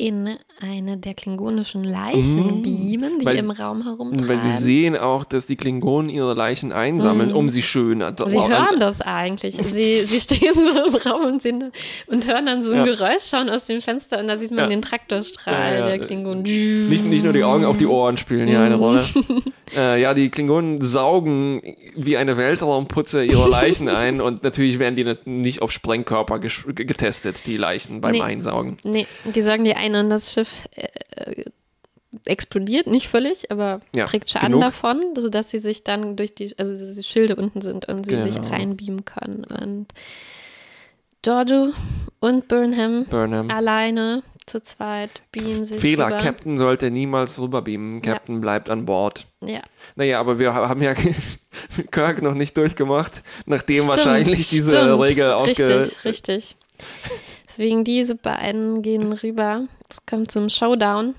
in 0.00 0.36
eine 0.62 0.96
der 0.96 1.12
klingonischen 1.14 1.84
Leichen 1.84 2.58
Mhm. 2.58 2.62
beamen, 2.62 3.18
die 3.20 3.26
Weil- 3.26 3.36
im 3.36 3.50
Raum 3.50 3.82
herumtreiben. 3.84 4.28
Weil 4.28 4.40
sie 4.40 4.52
sehen 4.52 4.96
auch, 4.96 5.24
dass 5.24 5.44
die 5.46 5.56
Klingonen 5.56 6.08
ihre 6.10 6.32
Leichen 6.34 6.72
einsammeln, 6.72 7.30
Mhm. 7.30 7.36
um 7.36 7.48
sie 7.50 7.62
schön 7.62 8.02
Sie 8.26 8.38
hören 8.38 8.80
das 8.80 9.00
eigentlich. 9.02 9.56
Sie, 9.56 10.04
sie 10.06 10.20
stehen 10.20 10.54
so 10.54 10.84
im 10.86 10.94
Raum 10.94 11.24
und, 11.26 11.42
sehen, 11.42 11.70
und 12.06 12.26
hören 12.26 12.46
dann 12.46 12.64
so 12.64 12.70
ein 12.72 12.78
Ja. 12.78 12.84
Geräusch, 12.84 13.24
schauen 13.28 13.50
aus 13.50 13.66
dem 13.66 13.80
Fenster 13.82 14.18
und 14.20 14.26
da 14.28 14.38
sieht 14.38 14.50
man 14.50 14.60
Ja. 14.60 14.66
den 14.68 14.82
Traktorstrahl 14.82 15.74
Ja, 15.78 15.86
der 15.86 15.98
Klingonen. 15.98 16.42
Nicht, 16.42 17.04
nicht 17.04 17.24
nur 17.24 17.32
die 17.34 17.44
Augen, 17.44 17.64
auch 17.66 17.76
die 17.76 17.86
Ohren 17.86 18.16
spielen 18.16 18.48
hier 18.48 18.60
eine 18.60 18.76
Mhm. 18.76 18.82
Rolle. 18.82 19.04
Äh, 19.76 20.02
ja, 20.02 20.14
die 20.14 20.30
Klingonen 20.30 20.80
saugen 20.82 21.62
wie 21.94 22.16
eine 22.16 22.36
Weltraumputze 22.36 23.22
ihre 23.24 23.48
Leichen 23.48 23.88
ein 23.88 24.20
und 24.20 24.42
natürlich 24.42 24.80
werden 24.80 24.96
die 24.96 25.14
nicht 25.30 25.62
auf 25.62 25.70
Sprengkörper 25.70 26.40
getestet, 26.40 27.46
die 27.46 27.56
Leichen 27.56 28.00
beim 28.00 28.10
Nee. 28.12 28.20
Einsaugen. 28.20 28.78
Nee, 28.82 29.06
die 29.32 29.42
sagen 29.42 29.62
die 29.62 29.74
ein 29.74 29.89
und 29.94 30.10
das 30.10 30.32
Schiff 30.32 30.68
äh, 30.74 30.88
äh, 31.30 31.44
explodiert, 32.26 32.86
nicht 32.86 33.08
völlig, 33.08 33.50
aber 33.50 33.80
Ja, 33.94 34.06
kriegt 34.06 34.28
Schaden 34.28 34.48
genug. 34.48 34.62
davon, 34.62 35.00
sodass 35.16 35.50
sie 35.50 35.58
sich 35.60 35.84
dann 35.84 36.16
durch 36.16 36.34
die, 36.34 36.58
also 36.58 36.74
die 36.94 37.02
Schilde 37.02 37.36
unten 37.36 37.62
sind 37.62 37.86
und 37.88 38.04
sie 38.06 38.20
sich 38.22 38.34
Genau. 38.34 38.48
reinbeamen 38.48 39.04
können. 39.04 39.44
Und 39.44 39.86
Giorgio 41.22 41.72
und 42.20 42.48
Burnham 42.48 43.04
Burnham. 43.04 43.50
alleine 43.50 44.22
zu 44.46 44.60
zweit 44.62 45.22
beamen 45.30 45.64
sich 45.64 45.78
Fehler, 45.80 46.06
rüber. 46.06 46.16
Captain 46.16 46.56
sollte 46.56 46.90
niemals 46.90 47.38
rüberbeamen. 47.40 48.02
Captain 48.02 48.40
bleibt 48.40 48.68
an 48.70 48.84
Bord. 48.86 49.26
Ja. 49.44 49.60
Naja, 49.94 50.18
aber 50.18 50.38
wir 50.40 50.52
haben 50.54 50.82
ja 50.82 50.94
Kirk 51.92 52.22
noch 52.22 52.34
nicht 52.34 52.56
durchgemacht, 52.56 53.22
nachdem 53.46 53.84
Stimmt, 53.84 53.96
wahrscheinlich 53.96 54.48
diese 54.48 54.72
stimmt. 54.72 55.00
Regel 55.02 55.30
aufge... 55.32 55.80
Richtig, 55.82 56.04
richtig. 56.04 56.56
Deswegen 57.50 57.82
diese 57.82 58.14
beiden 58.14 58.80
gehen 58.82 59.12
rüber. 59.12 59.66
Es 59.88 60.06
kommt 60.06 60.30
zum 60.30 60.48
Showdown 60.48 61.16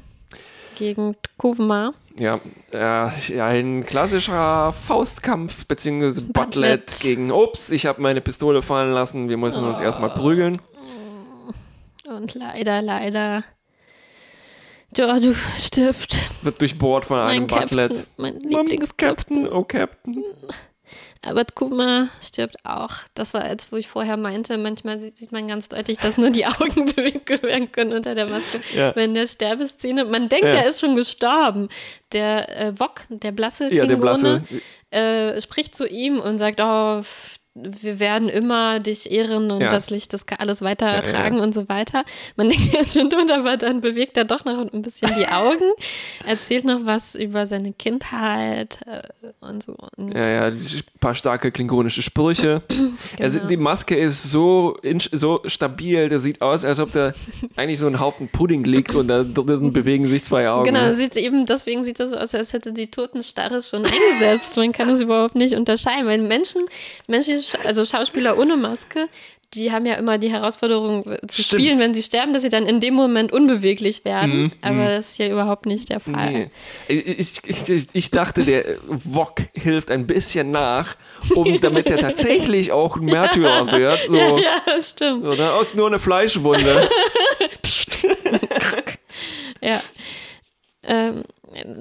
gegen 0.78 1.16
Kovma. 1.38 1.91
Ja, 2.18 2.40
äh, 2.72 3.41
ein 3.41 3.86
klassischer 3.86 4.72
Faustkampf 4.72 5.66
beziehungsweise 5.66 6.22
Butlet 6.22 6.86
Butlet. 6.86 6.99
gegen 7.02 7.32
Ups, 7.32 7.70
ich 7.70 7.86
habe 7.86 8.02
meine 8.02 8.22
Pistole 8.22 8.62
fallen 8.62 8.94
lassen, 8.94 9.30
wir 9.30 9.38
müssen 9.38 9.64
uns 9.64 9.80
erstmal 9.80 10.14
prügeln. 10.14 10.62
Und 12.08 12.34
leider, 12.34 12.82
leider. 12.82 13.44
Giorgio 14.94 15.34
stirbt. 15.58 16.32
Wird 16.41 16.60
durchbohrt 16.60 17.06
von 17.06 17.20
einem 17.20 17.45
Mein 17.45 17.48
Butlet. 17.48 17.90
Captain, 17.91 18.06
mein 18.18 18.34
Captain, 18.34 18.49
Lieblingskapitän. 18.49 19.48
oh 19.49 19.64
Captain. 19.64 20.24
Aber 21.23 21.45
Kuma 21.45 22.10
stirbt 22.22 22.56
auch. 22.64 22.91
Das 23.14 23.35
war 23.35 23.48
jetzt, 23.48 23.72
wo 23.72 23.76
ich 23.77 23.88
vorher 23.88 24.18
meinte, 24.18 24.57
manchmal 24.57 24.99
sieht 24.99 25.31
man 25.31 25.48
ganz 25.48 25.69
deutlich, 25.69 25.99
dass 25.99 26.18
nur 26.18 26.31
die 26.31 26.45
Augen 26.48 26.88
bewegt 26.95 27.43
werden 27.43 27.72
können 27.72 27.93
unter 27.93 28.15
der 28.15 28.27
Maske. 28.27 28.60
Ja. 28.76 28.95
Wenn 28.95 29.14
der 29.14 29.27
Sterbeszene, 29.27 30.06
man 30.06 30.30
denkt, 30.30 30.53
Ja. 30.53 30.61
er 30.61 30.65
ist 30.68 30.80
schon 30.80 30.95
gestorben. 30.95 31.69
Der 32.11 32.49
äh, 32.60 32.80
Wok, 32.80 33.02
der 33.10 33.31
blasse 33.31 33.65
Ja, 33.65 33.85
der 33.85 33.98
Klingone, 33.98 34.43
blasse. 34.89 35.35
äh, 35.38 35.39
spricht 35.41 35.76
zu 35.76 35.88
ihm 35.88 36.19
und 36.19 36.39
sagt, 36.39 36.60
oh, 36.60 37.03
wir 37.53 37.99
werden 37.99 38.30
immer 38.30 38.80
dich 38.80 39.11
ehren 39.11 39.52
und 39.52 39.60
Ja. 39.61 39.69
das 39.69 39.90
Licht, 39.90 40.14
das 40.14 40.22
alles 40.38 40.61
Ja, 40.61 40.68
weitertragen 40.68 41.38
ja. 41.38 41.44
und 41.44 41.53
so 41.53 41.68
weiter. 41.68 42.06
Man 42.38 42.48
denkt, 42.49 42.73
er 42.73 42.82
ist 42.82 42.94
schon 42.98 43.10
tot, 43.10 43.30
aber 43.30 43.57
dann 43.57 43.82
bewegt 43.82 44.15
er 44.15 44.23
doch 44.23 44.45
noch 44.45 44.72
ein 44.72 44.82
bisschen 44.82 45.11
die 45.19 45.28
Augen, 45.28 45.72
erzählt 46.26 46.64
noch 46.64 46.86
was 46.86 47.15
über 47.15 47.45
seine 47.45 47.73
Kindheit 47.73 48.80
äh, 48.86 49.02
und 49.41 49.64
so. 49.64 49.76
Und 49.98 50.14
Ja, 50.15 50.30
ja, 50.30 50.44
ein 50.45 50.60
paar 51.02 51.14
starke 51.15 51.52
klingonische 51.52 52.02
Sprüche. 52.02 52.61
Genau. 53.18 53.45
die 53.48 53.57
Maske 53.57 53.95
ist 53.95 54.32
so, 54.32 54.78
so 55.11 55.41
stabil, 55.45 56.07
der 56.07 56.19
sieht 56.19 56.41
aus, 56.41 56.64
als 56.64 56.80
ob 56.80 56.91
da 56.94 57.14
eigentlich 57.57 57.80
so 57.80 57.88
ein 57.88 57.99
Haufen 57.99 58.30
Pudding 58.30 58.64
liegt 58.64 58.95
und 58.95 59.07
da 59.10 59.23
drin 59.23 59.73
bewegen 59.73 60.07
sich 60.07 60.23
zwei 60.23 60.49
Augen. 60.49 60.65
Genau, 60.73 60.94
sieht 60.94 61.18
eben, 61.18 61.45
deswegen 61.45 61.84
sieht 61.84 61.99
das 61.99 62.11
so 62.11 62.15
aus, 62.18 62.34
als 62.34 62.53
hätte 62.53 62.72
die 62.73 62.88
Totenstarre 62.90 63.61
schon 63.61 63.84
eingesetzt. 63.86 64.56
Man 64.56 64.72
kann 64.72 64.90
es 64.90 65.02
überhaupt 65.02 65.36
nicht 65.36 65.56
unterscheiden, 65.56 66.06
weil 66.07 66.19
Menschen, 66.22 66.61
Menschen, 67.07 67.40
also 67.65 67.85
Schauspieler 67.85 68.38
ohne 68.38 68.57
Maske, 68.57 69.07
die 69.53 69.72
haben 69.73 69.85
ja 69.85 69.95
immer 69.95 70.18
die 70.18 70.31
Herausforderung 70.31 71.03
zu 71.27 71.41
Stimmt. 71.41 71.61
spielen, 71.61 71.80
wenn 71.80 71.93
sie 71.93 72.03
sterben, 72.03 72.31
dass 72.31 72.41
sie 72.41 72.47
dann 72.49 72.65
in 72.65 72.80
dem 72.80 72.93
Moment 72.93 73.34
unbeweglich 73.34 74.05
werden. 74.05 74.43
Mhm, 74.43 74.51
Aber 74.61 74.88
das 74.88 75.09
ist 75.09 75.18
hier 75.18 75.30
überhaupt 75.30 75.65
nicht 75.65 75.89
der 75.89 75.99
Fall. 75.99 76.31
Nee. 76.31 76.47
Ich, 76.88 77.41
ich, 77.45 77.88
ich, 77.91 78.11
dachte, 78.11 78.45
der 78.45 78.63
Wok 78.88 79.41
hilft 79.53 79.91
ein 79.91 80.07
bisschen 80.07 80.51
nach, 80.51 80.95
um, 81.35 81.59
damit 81.59 81.89
er 81.89 81.97
tatsächlich 81.97 82.72
auch 82.72 82.95
ein 82.95 83.05
Märtyrer 83.05 83.69
wird. 83.73 84.05
So, 84.05 84.15
Ja, 84.15 84.38
ja, 84.38 84.61
das 84.65 84.91
stimmt. 84.91 85.26
so 85.26 85.34
ne? 85.34 85.51
Aus 85.51 85.76
nur 85.76 85.88
eine 85.88 85.99
Fleischwunde. 85.99 86.89
Ja. 89.63 89.80
Ähm, 90.84 91.23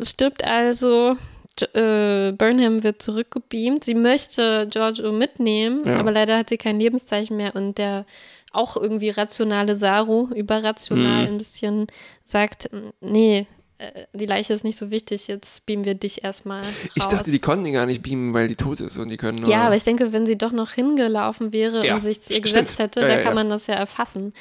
stirbt 0.05 0.45
also. 0.45 1.17
Äh, 1.63 2.33
Burnham 2.33 2.83
wird 2.83 3.03
zurückgebeamt. 3.03 3.85
Sie 3.85 3.95
möchte 3.95 4.67
Giorgio 4.71 5.13
mitnehmen, 5.13 5.87
Ja. 5.87 5.99
aber 5.99 6.11
leider 6.13 6.39
hat 6.39 6.49
sie 6.49 6.57
kein 6.59 6.79
Lebenszeichen 6.81 7.37
mehr 7.37 7.55
und 7.57 7.79
der 7.79 8.05
auch 8.53 8.77
irgendwie 8.77 9.11
rationale 9.11 9.77
Saru, 9.77 10.29
überrational 10.35 11.23
Mhm. 11.27 11.29
ein 11.35 11.39
bisschen, 11.39 11.87
sagt, 12.25 12.69
nee, 13.01 13.47
äh, 13.79 14.05
die 14.13 14.27
Leiche 14.27 14.53
ist 14.55 14.65
nicht 14.65 14.77
so 14.77 14.91
wichtig, 14.91 15.29
jetzt 15.29 15.65
beamen 15.67 15.85
wir 15.85 15.95
dich 15.95 16.25
erstmal 16.25 16.63
raus. 16.63 16.73
Ich 16.95 17.05
dachte, 17.07 17.31
die 17.31 17.39
konnten 17.39 17.65
die 17.65 17.71
gar 17.73 17.87
nicht 17.87 18.03
beamen, 18.03 18.35
weil 18.35 18.49
die 18.49 18.57
tot 18.57 18.81
ist 18.81 18.97
und 18.99 19.09
die 19.09 19.17
können 19.17 19.39
nur. 19.39 19.49
ja, 19.51 19.67
aber 19.67 19.77
ich 19.77 19.85
denke, 19.85 20.13
wenn 20.13 20.27
sie 20.27 20.37
doch 20.37 20.51
noch 20.53 20.73
hingelaufen 20.73 21.53
wäre 21.53 21.87
Ja, 21.87 21.95
und 21.95 22.01
sich 22.01 22.21
zu 22.21 22.33
ihr 22.33 22.39
stimmt. 22.41 22.55
gesetzt 22.67 22.79
hätte, 22.81 23.01
Ja, 23.03 23.07
da 23.07 23.15
ja, 23.19 23.23
kann 23.23 23.35
man 23.35 23.49
das 23.49 23.67
ja 23.69 23.75
erfassen. 23.75 24.35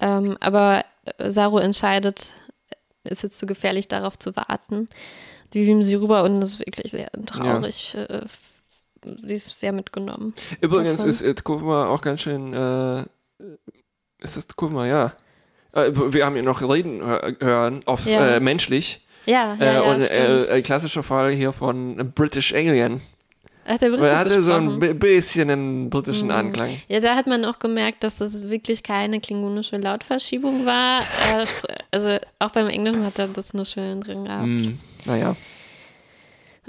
Ähm, 0.00 0.36
aber 0.40 0.84
Saru 1.18 1.58
entscheidet, 1.58 2.32
ist 3.04 3.22
jetzt 3.22 3.38
zu 3.38 3.46
gefährlich, 3.46 3.86
darauf 3.88 4.18
zu 4.18 4.34
warten. 4.34 4.88
Die 5.54 5.64
beamen 5.64 5.82
sie 5.82 5.94
rüber 5.96 6.22
und 6.24 6.40
das 6.40 6.50
ist 6.50 6.58
wirklich 6.60 6.90
sehr 6.90 7.10
traurig. 7.26 7.94
Äh, 7.94 8.20
sie 9.26 9.34
ist 9.34 9.58
sehr 9.58 9.72
mitgenommen. 9.72 10.34
Übrigens 10.60 10.98
davon. 10.98 11.10
ist 11.10 11.22
äh, 11.22 11.34
Tkuma 11.34 11.86
auch 11.88 12.00
ganz 12.00 12.20
schön. 12.22 12.52
Äh, 12.54 13.04
ist 14.20 14.36
das 14.36 14.46
Tkuma? 14.46 14.86
Ja. 14.86 15.12
Äh, 15.72 15.90
wir 15.94 16.24
haben 16.26 16.36
ihn 16.36 16.44
noch 16.44 16.62
reden 16.62 17.02
hö- 17.02 17.40
hören, 17.44 17.80
auf 17.86 18.06
Ja. 18.06 18.36
äh, 18.36 18.40
menschlich. 18.40 19.04
Ja, 19.26 19.56
ja, 19.60 19.64
äh, 19.64 19.74
ja, 19.74 19.80
und 19.82 20.10
äh, 20.10 20.48
ein 20.50 20.62
klassischer 20.62 21.02
Fall 21.02 21.30
hier 21.32 21.52
von 21.52 22.12
British 22.14 22.52
Alien. 22.52 23.00
hat 23.64 23.80
er 23.82 23.92
Weil 23.92 24.00
richtig 24.00 24.08
er 24.10 24.18
hatte 24.18 24.42
so 24.42 24.52
ein 24.52 24.80
gesprochen? 24.80 24.80
bi- 24.80 24.94
bisschen 24.94 25.50
einen 25.50 25.90
britischen 25.90 26.26
Mhm. 26.28 26.34
Anklang. 26.34 26.80
Ja, 26.88 26.98
da 27.00 27.14
hat 27.14 27.26
man 27.28 27.44
auch 27.44 27.58
gemerkt, 27.60 28.02
dass 28.02 28.16
das 28.16 28.48
wirklich 28.50 28.82
keine 28.82 29.20
klingonische 29.20 29.76
Lautverschiebung 29.76 30.66
war. 30.66 31.02
Äh, 31.02 31.46
also 31.92 32.18
auch 32.40 32.50
beim 32.50 32.68
Englischen 32.68 33.04
hat 33.04 33.18
er 33.20 33.28
das 33.28 33.54
nur 33.54 33.64
schön 33.64 34.00
drin 34.00 34.24
gehabt. 34.24 34.42
Hm, 34.44 34.78
naja. 35.04 35.36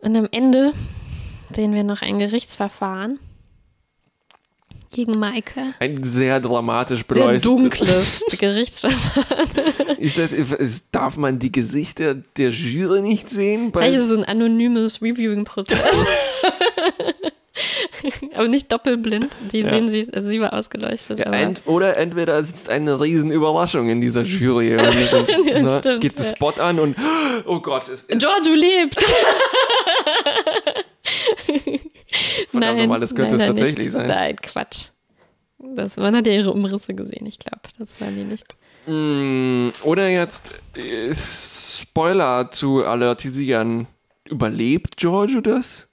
Und 0.01 0.15
am 0.15 0.27
Ende 0.31 0.73
sehen 1.53 1.73
wir 1.73 1.83
noch 1.83 2.01
ein 2.01 2.19
Gerichtsverfahren 2.19 3.19
gegen 4.91 5.17
Maike. 5.19 5.73
Ein 5.79 6.03
sehr 6.03 6.39
dramatisch 6.39 6.99
Sehr 7.09 7.25
beleuchtetes. 7.25 7.43
dunkles 7.43 8.23
Gerichtsverfahren. 8.39 9.97
Ist 9.97 10.17
das, 10.17 10.31
ist, 10.31 10.83
darf 10.91 11.17
man 11.17 11.39
die 11.39 11.51
Gesichter 11.51 12.15
der 12.15 12.51
Jury 12.51 13.01
nicht 13.01 13.29
sehen? 13.29 13.71
Vielleicht 13.73 13.95
ist 13.95 14.03
es 14.03 14.09
so 14.09 14.17
ein 14.17 14.25
anonymes 14.25 15.01
Reviewing-Prozess. 15.01 15.79
Aber 18.35 18.47
nicht 18.47 18.71
doppelblind. 18.71 19.29
Die 19.51 19.59
Ja. 19.61 19.69
sehen 19.69 19.89
sie, 19.89 20.07
also 20.13 20.29
sie 20.29 20.39
war 20.41 20.53
ausgeleuchtet. 20.53 21.19
Ja, 21.19 21.25
ent, 21.31 21.61
oder 21.65 21.97
entweder 21.97 22.43
sitzt 22.43 22.69
eine 22.69 22.99
riesen 22.99 23.31
Überraschung 23.31 23.89
in 23.89 24.01
dieser 24.01 24.23
Jury. 24.23 24.73
Und, 24.75 24.79
Ja, 25.45 25.61
ne, 25.61 25.77
stimmt, 25.79 26.01
geht 26.01 26.17
ja. 26.19 26.25
Spot 26.25 26.51
an 26.59 26.79
und 26.79 26.95
oh 27.45 27.59
Gott, 27.59 27.83
es 27.89 28.03
ist 28.03 28.09
Giorgio 28.19 28.53
lebt! 28.53 28.95
Verdammt 32.51 32.79
nochmal, 32.79 32.99
das 32.99 33.15
könnte 33.15 33.35
es 33.35 33.41
leider 33.41 33.53
tatsächlich 33.55 33.85
nicht. 33.85 33.91
sein. 33.93 34.07
Nein, 34.07 34.35
Quatsch. 34.37 34.87
Das, 35.75 35.95
man 35.97 36.15
hat 36.15 36.27
ja 36.27 36.33
ihre 36.33 36.51
Umrisse 36.51 36.93
gesehen, 36.93 37.25
ich 37.25 37.39
glaube. 37.39 37.61
Das 37.79 37.99
waren 38.01 38.15
die 38.15 38.23
nicht. 38.25 38.55
Mm, 38.85 39.69
Oder 39.83 40.09
jetzt 40.09 40.51
äh, 40.75 41.13
Spoiler 41.15 42.51
zu 42.51 42.83
Alertisieren. 42.85 43.87
Überlebt 44.29 44.97
Giorgio 44.97 45.41
das? 45.41 45.87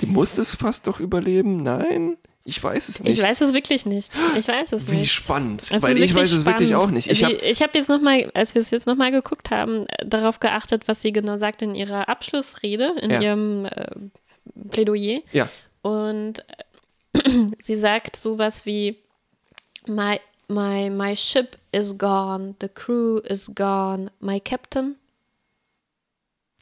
Die 0.00 0.06
muss 0.06 0.38
es 0.38 0.54
fast 0.54 0.86
doch 0.86 1.00
überleben? 1.00 1.62
Nein? 1.62 2.16
Ich 2.44 2.62
weiß 2.62 2.88
es 2.88 3.02
nicht. 3.02 3.18
Ich 3.18 3.24
weiß 3.24 3.42
es 3.42 3.52
wirklich 3.52 3.84
nicht. 3.84 4.12
Ich 4.36 4.48
weiß 4.48 4.72
es 4.72 4.90
Wie 4.90 4.96
nicht. 4.96 5.12
spannend. 5.12 5.62
Es 5.70 5.82
Weil 5.82 5.98
ich 6.02 6.14
weiß 6.14 6.32
es 6.32 6.44
wirklich 6.46 6.70
spannend. 6.70 6.86
auch 6.86 6.90
nicht. 6.90 7.08
Ich 7.08 7.24
Also 7.24 7.36
hab, 7.36 7.60
habe 7.68 7.78
jetzt 7.78 7.88
nochmal, 7.88 8.30
als 8.34 8.54
wir 8.54 8.62
es 8.62 8.70
jetzt 8.70 8.86
nochmal 8.86 9.10
geguckt 9.12 9.50
haben, 9.50 9.86
darauf 10.04 10.40
geachtet, 10.40 10.88
was 10.88 11.02
sie 11.02 11.12
genau 11.12 11.36
sagt 11.36 11.60
in 11.62 11.74
ihrer 11.74 12.08
Abschlussrede, 12.08 12.94
in 13.02 13.10
Ja. 13.10 13.20
ihrem 13.20 13.66
äh, 13.66 13.86
Plädoyer. 14.70 15.20
ja. 15.32 15.48
Und 15.82 16.44
sie 17.60 17.76
sagt 17.76 18.16
sowas 18.16 18.64
wie: 18.66 18.96
my, 19.86 20.18
my, 20.48 20.90
my 20.90 21.14
ship 21.16 21.56
is 21.72 21.96
gone, 21.96 22.54
the 22.60 22.68
crew 22.68 23.18
is 23.18 23.50
gone, 23.54 24.10
my 24.20 24.40
captain. 24.40 24.96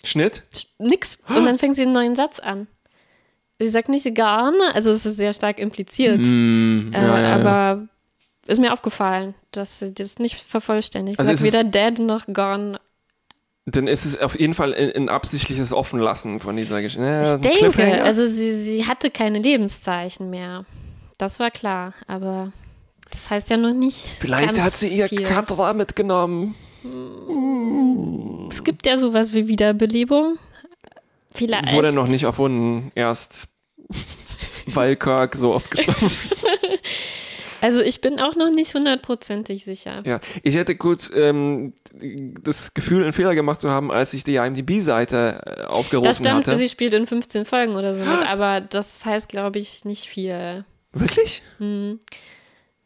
Schnitt? 0.04 0.42
Nix. 0.78 1.18
Und 1.28 1.44
dann 1.46 1.58
fängt 1.58 1.74
sie 1.76 1.82
einen 1.82 1.92
neuen 1.92 2.14
Satz 2.16 2.38
an. 2.38 2.68
Sie 3.60 3.68
sagt 3.68 3.88
nicht 3.88 4.04
gone, 4.14 4.72
also 4.74 4.90
es 4.90 5.04
ist 5.04 5.16
sehr 5.16 5.32
stark 5.32 5.58
impliziert. 5.58 6.18
Mm, 6.20 6.92
Äh, 6.92 7.02
ja, 7.02 7.02
ja, 7.02 7.20
ja. 7.20 7.34
aber 7.36 7.88
ist 8.46 8.60
mir 8.60 8.72
aufgefallen, 8.72 9.34
dass 9.50 9.80
sie 9.80 9.92
das 9.92 10.18
nicht 10.18 10.40
vervollständigt. 10.40 11.18
Also 11.18 11.34
sagt 11.34 11.42
weder 11.44 11.64
dead 11.64 11.98
noch 11.98 12.26
gone. 12.26 12.78
Dann 13.66 13.86
ist 13.86 14.06
es 14.06 14.18
auf 14.18 14.38
jeden 14.38 14.54
Fall 14.54 14.74
ein, 14.74 15.08
absichtliches 15.10 15.72
Offenlassen 15.72 16.40
von 16.40 16.56
dieser 16.56 16.80
Geschichte. 16.80 17.04
Ja, 17.04 17.34
Ich 17.34 17.40
denke, 17.40 18.02
also 18.02 18.26
sie, 18.26 18.56
sie 18.56 18.86
hatte 18.86 19.10
keine 19.10 19.40
Lebenszeichen 19.40 20.30
mehr. 20.30 20.64
Das 21.18 21.38
war 21.38 21.50
klar, 21.50 21.92
aber 22.06 22.52
das 23.10 23.28
heißt 23.28 23.50
ja 23.50 23.56
noch 23.56 23.74
nicht. 23.74 24.16
Vielleicht 24.20 24.58
hat 24.60 24.72
sie 24.74 24.88
ihr. 24.88 25.08
Katra 25.08 25.74
mitgenommen. 25.74 26.54
Es 28.48 28.64
gibt 28.64 28.86
ja 28.86 28.96
sowas 28.96 29.34
wie 29.34 29.48
Wiederbelebung. 29.48 30.38
Vielleicht. 31.38 31.72
Wurde 31.72 31.92
noch 31.92 32.08
nicht 32.08 32.24
erfunden. 32.24 32.92
Erst 32.94 33.48
weil 34.74 34.96
Kirk 34.96 35.34
so 35.34 35.54
oft 35.54 35.70
gestorben 35.70 36.10
ist. 36.30 36.46
Also 37.60 37.80
ich 37.80 38.00
bin 38.00 38.20
auch 38.20 38.36
noch 38.36 38.50
nicht 38.50 38.72
hundertprozentig 38.72 39.64
sicher. 39.64 40.00
Ja, 40.06 40.20
ich 40.44 40.54
hätte 40.54 40.76
kurz 40.76 41.10
ähm, 41.12 41.72
das 42.40 42.72
Gefühl, 42.72 43.02
einen 43.02 43.12
Fehler 43.12 43.34
gemacht 43.34 43.60
zu 43.60 43.68
haben, 43.68 43.90
als 43.90 44.14
ich 44.14 44.22
die 44.22 44.36
IMDb-Seite 44.36 45.42
äh, 45.44 45.64
aufgerufen 45.64 46.04
Da 46.06 46.14
stand, 46.14 46.46
hatte. 46.46 46.56
sie 46.56 46.68
spielt 46.68 46.94
in 46.94 47.08
15 47.08 47.44
Folgen 47.44 47.74
oder 47.74 47.96
so 47.96 48.04
mit, 48.04 48.30
aber 48.30 48.60
das 48.60 49.04
heißt, 49.04 49.28
glaube 49.28 49.58
ich, 49.58 49.84
nicht 49.84 50.06
viel. 50.06 50.64
Wirklich? 50.92 51.42
Hm. 51.58 51.98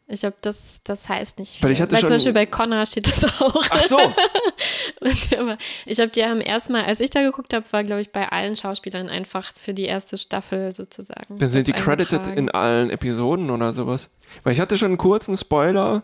Ich 0.07 0.19
glaube, 0.19 0.35
das, 0.41 0.81
das 0.83 1.07
heißt 1.09 1.39
nicht 1.39 1.53
viel. 1.53 1.63
Weil 1.63 1.71
ich 1.71 1.81
hatte 1.81 1.93
Weil 1.93 1.99
schon- 2.01 2.07
zum 2.09 2.15
Beispiel 2.17 2.33
bei 2.33 2.45
Connor 2.45 2.85
steht 2.85 3.07
das 3.07 3.23
auch. 3.41 3.63
Ach 3.69 3.81
so. 3.81 3.97
Ich 5.05 5.95
glaube, 5.97 6.11
die 6.13 6.23
haben 6.23 6.41
erstmal, 6.41 6.85
als 6.85 6.99
ich 6.99 7.09
da 7.09 7.21
geguckt 7.21 7.53
habe, 7.53 7.65
war, 7.71 7.83
glaube 7.83 8.01
ich, 8.01 8.11
bei 8.11 8.29
allen 8.29 8.55
Schauspielern 8.55 9.09
einfach 9.09 9.51
für 9.59 9.73
die 9.73 9.83
erste 9.85 10.17
Staffel 10.17 10.73
sozusagen. 10.75 11.37
Dann 11.37 11.49
sind 11.49 11.67
die 11.67 11.73
credited 11.73 12.27
in 12.27 12.49
allen 12.49 12.89
Episoden 12.89 13.49
oder 13.49 13.73
sowas. 13.73 14.09
Weil 14.43 14.53
ich 14.53 14.59
hatte 14.59 14.77
schon 14.77 14.89
einen 14.89 14.97
kurzen 14.97 15.35
Spoiler 15.37 16.03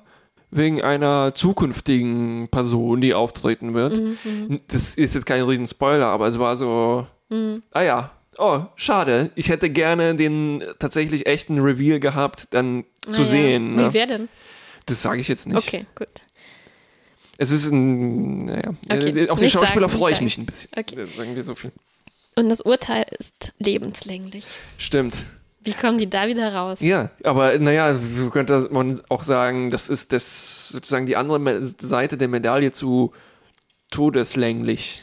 wegen 0.52 0.82
einer 0.82 1.34
zukünftigen 1.34 2.48
Person, 2.50 3.02
die 3.02 3.14
auftreten 3.14 3.74
wird. 3.74 3.96
Mhm, 3.98 4.62
Das 4.68 4.96
ist 4.96 5.14
jetzt 5.16 5.26
kein 5.26 5.44
riesen 5.44 5.68
Spoiler, 5.68 6.08
aber 6.08 6.28
es 6.28 6.40
war 6.40 6.56
so, 6.58 7.06
Mhm. 7.30 7.62
ah 7.72 7.82
ja, 7.84 8.12
oh, 8.40 8.66
schade. 8.76 9.32
Ich 9.36 9.50
hätte 9.50 9.70
gerne 9.70 10.16
den 10.16 10.64
tatsächlich 10.80 11.28
echten 11.28 11.60
Reveal 11.60 12.00
gehabt, 12.00 12.48
dann 12.52 12.86
zu 13.02 13.22
Ah, 13.22 13.24
ja. 13.24 13.24
sehen. 13.24 13.72
Wie 13.78 13.82
Ne? 13.84 13.94
wäre 13.94 14.08
denn? 14.08 14.30
Das 14.86 15.02
sage 15.02 15.22
ich 15.22 15.28
jetzt 15.28 15.48
nicht. 15.48 15.58
Okay, 15.58 15.86
gut. 15.96 16.08
Es 17.38 17.52
ist 17.52 17.68
ein, 17.72 18.46
naja, 18.46 18.74
Okay, 18.92 19.26
äh, 19.26 19.30
auf 19.30 19.40
den 19.40 19.50
Schauspieler 19.50 19.88
freue 19.90 20.14
ich 20.14 20.22
mich 20.22 20.38
ein 20.38 20.46
bisschen. 20.46 20.72
Okay. 20.76 21.08
Sagen 21.16 21.36
wir 21.36 21.44
so 21.44 21.56
viel. 21.56 21.72
Und 22.36 22.50
das 22.50 22.62
Urteil 22.62 23.06
ist 23.18 23.54
lebenslänglich. 23.60 24.46
Stimmt. 24.78 25.16
Wie 25.62 25.74
kommen 25.74 25.98
die 25.98 26.10
da 26.10 26.28
wieder 26.28 26.54
raus? 26.54 26.80
Ja, 26.80 27.12
aber 27.24 27.58
naja, 27.60 27.98
könnte 28.32 28.70
man 28.72 29.02
auch 29.10 29.24
sagen, 29.24 29.70
das 29.70 29.90
ist 29.90 30.14
das 30.14 30.70
sozusagen 30.70 31.06
die 31.06 31.18
andere 31.18 31.66
Seite 31.66 32.18
der 32.18 32.30
Medaille 32.30 32.72
zu 32.72 33.14
todeslänglich. 33.92 35.02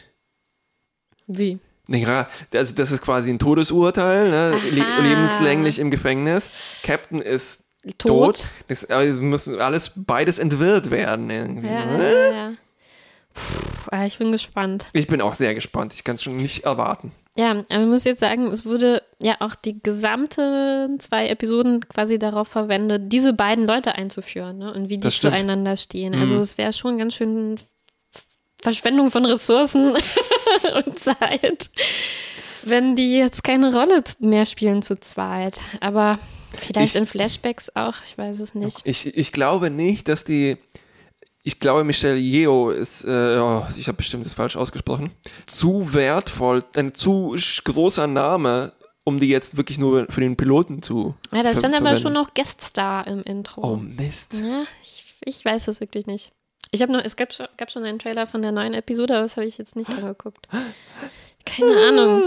Wie? 1.27 1.59
Ja, 1.89 2.27
also 2.53 2.75
das 2.75 2.91
ist 2.91 3.03
quasi 3.03 3.31
ein 3.31 3.39
Todesurteil, 3.39 4.29
ne? 4.29 4.55
Le 4.71 4.85
lebenslänglich 5.03 5.79
im 5.79 5.91
Gefängnis. 5.91 6.51
Captain 6.83 7.21
ist 7.21 7.65
Tot? 7.99 8.09
tot. 8.39 8.51
Das, 8.69 8.85
aber 8.91 9.05
es 9.05 9.21
müssen 9.21 9.61
alles 9.61 9.93
beides 9.95 10.39
entwirrt 10.39 10.91
werden. 10.91 11.31
Irgendwie. 11.31 11.69
Ja, 11.69 11.85
ne? 11.85 12.13
ja, 12.13 12.33
ja. 12.33 12.53
Puh, 13.33 13.91
ah, 13.93 14.07
ich 14.07 14.19
bin 14.19 14.33
gespannt. 14.33 14.87
Ich 14.93 15.07
bin 15.07 15.21
auch 15.21 15.35
sehr 15.35 15.55
gespannt. 15.55 15.95
Ich 15.95 16.03
kann 16.03 16.17
es 16.17 16.23
schon 16.23 16.35
nicht 16.35 16.65
erwarten. 16.65 17.13
Ja, 17.37 17.51
aber 17.51 17.83
ich 17.83 17.89
muss 17.89 18.05
jetzt 18.05 18.21
sagen, 18.21 18.51
es 18.51 18.65
wurde 18.65 19.03
ja 19.21 19.37
auch 19.41 19.55
die 19.55 19.83
gesamten 19.83 20.99
zwei 21.01 21.29
Episoden 21.29 21.87
quasi 21.87 22.19
darauf 22.19 22.49
verwendet, 22.49 23.13
diese 23.13 23.35
beiden 23.35 23.67
Leute 23.67 23.95
einzuführen 23.95 24.59
ne? 24.59 24.73
und 24.73 24.89
wie 24.89 24.97
die 24.97 25.09
zueinander 25.11 25.77
stehen. 25.77 26.15
Mhm. 26.15 26.23
Also 26.23 26.39
es 26.39 26.57
wäre 26.57 26.73
schon 26.73 26.97
ganz 26.97 27.15
schön 27.15 27.57
Verschwendung 28.63 29.11
von 29.11 29.27
Ressourcen 29.27 29.93
und 30.87 30.99
Zeit, 30.99 31.71
wenn 32.65 32.97
die 32.97 33.17
jetzt 33.17 33.45
keine 33.45 33.73
Rolle 33.75 34.03
mehr 34.19 34.47
spielen 34.47 34.83
zu 34.83 34.99
zweit. 34.99 35.61
Aber 35.81 36.19
vielleicht 36.59 36.95
Ich- 36.95 37.01
in 37.01 37.07
Flashbacks 37.07 37.71
auch, 37.75 37.95
ich 38.07 38.17
weiß 38.19 38.39
es 38.41 38.55
nicht. 38.55 38.81
Ich, 38.85 39.17
ich 39.17 39.33
glaube 39.33 39.71
nicht, 39.71 40.09
dass 40.09 40.25
die. 40.25 40.57
Ich 41.43 41.61
glaube, 41.61 41.85
Michelle 41.85 42.17
Yeoh 42.19 42.71
ist, 42.71 43.05
äh, 43.05 43.39
oh, 43.39 43.65
ich 43.77 43.87
habe 43.87 43.99
bestimmt 43.99 44.25
das 44.27 44.35
falsch 44.35 44.57
ausgesprochen, 44.57 45.13
zu 45.47 45.95
wertvoll, 45.95 46.65
ein 46.75 46.93
zu 46.93 47.37
großer 47.63 48.09
Name, 48.09 48.73
um 49.05 49.21
die 49.21 49.29
jetzt 49.29 49.57
wirklich 49.57 49.79
nur 49.79 50.07
für 50.11 50.21
den 50.23 50.37
Piloten 50.37 50.83
zu. 50.83 51.15
Ja, 51.33 51.45
da 51.45 51.55
stand 51.55 51.77
aber 51.77 51.97
schon 51.99 52.15
noch 52.15 52.35
Gueststar 52.35 53.07
im 53.07 53.23
Intro. 53.23 53.63
Oh 53.63 53.77
Mist. 53.77 54.41
Ja, 54.45 54.65
ich, 54.83 55.05
ich 55.25 55.45
weiß 55.45 55.69
es 55.69 55.79
wirklich 55.79 56.07
nicht. 56.07 56.33
Ich 56.77 56.83
habe 56.83 56.93
noch, 56.93 57.03
es 57.05 57.17
gab, 57.17 57.33
schon- 57.33 57.49
gab 57.57 57.71
schon 57.71 57.85
einen 57.85 57.99
Trailer 57.99 58.27
von 58.27 58.43
der 58.43 58.53
neuen 58.53 58.75
Episode, 58.75 59.15
aber 59.15 59.23
das 59.23 59.37
habe 59.37 59.47
ich 59.47 59.59
jetzt 59.59 59.75
nicht 59.77 59.91
angeguckt. 59.99 60.47
Keine 61.45 61.77
Ahnung. 61.89 62.23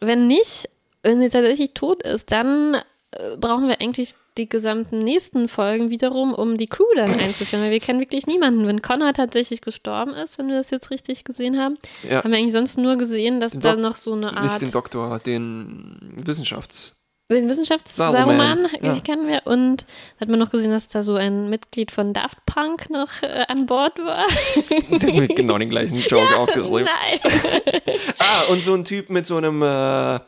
Wenn 0.00 0.26
nicht, 0.26 0.68
wenn 1.02 1.20
sie 1.20 1.28
tatsächlich 1.30 1.72
tot 1.74 2.02
ist, 2.02 2.30
dann 2.32 2.74
äh, 3.12 3.36
brauchen 3.38 3.68
wir 3.68 3.80
eigentlich 3.80 4.14
die 4.36 4.48
gesamten 4.48 4.98
nächsten 4.98 5.48
Folgen 5.48 5.90
wiederum, 5.90 6.32
um 6.32 6.58
die 6.58 6.68
Crew 6.68 6.84
dann 6.94 7.10
einzuführen, 7.18 7.64
weil 7.64 7.72
wir 7.72 7.80
kennen 7.80 7.98
wirklich 7.98 8.26
niemanden. 8.28 8.66
Wenn 8.68 8.82
Connor 8.82 9.12
tatsächlich 9.12 9.62
gestorben 9.62 10.12
ist, 10.12 10.38
wenn 10.38 10.46
wir 10.48 10.56
das 10.56 10.70
jetzt 10.70 10.90
richtig 10.90 11.24
gesehen 11.24 11.58
haben, 11.58 11.76
Ja. 12.08 12.22
haben 12.22 12.30
wir 12.30 12.38
eigentlich 12.38 12.52
sonst 12.52 12.78
nur 12.78 12.96
gesehen, 12.96 13.40
dass 13.40 13.52
Den 13.52 13.62
da 13.62 13.74
noch 13.76 13.96
so 13.96 14.12
eine 14.12 14.34
Art 14.36 14.44
Nicht 14.44 14.60
den 14.60 14.70
Doktor, 14.70 15.18
den 15.18 15.98
Wissenschafts. 16.24 16.94
Den 17.30 17.48
Wissenschaftssaruman 17.48 18.38
Saruman, 18.38 18.68
ja. 18.82 19.00
kennen 19.00 19.28
wir 19.28 19.42
und 19.44 19.84
hat 20.20 20.28
man 20.28 20.38
noch 20.38 20.50
gesehen, 20.50 20.70
dass 20.70 20.88
da 20.88 21.02
so 21.02 21.14
ein 21.16 21.50
Mitglied 21.50 21.90
von 21.90 22.14
Daft 22.14 22.38
Punk 22.46 22.88
noch 22.88 23.08
äh, 23.22 23.44
an 23.48 23.66
Bord 23.66 23.98
war. 23.98 24.24
Genau 25.36 25.58
den 25.58 25.68
gleichen 25.68 25.98
Joke 26.08 26.36
aufgeschrieben. 26.36 26.86
Nein. 26.86 27.80
Ah, 28.18 28.50
und 28.50 28.64
so 28.64 28.74
ein 28.74 28.84
Typ 28.84 29.10
mit 29.10 29.26
so 29.26 29.36
einem 29.36 29.62
äh, 29.62 30.20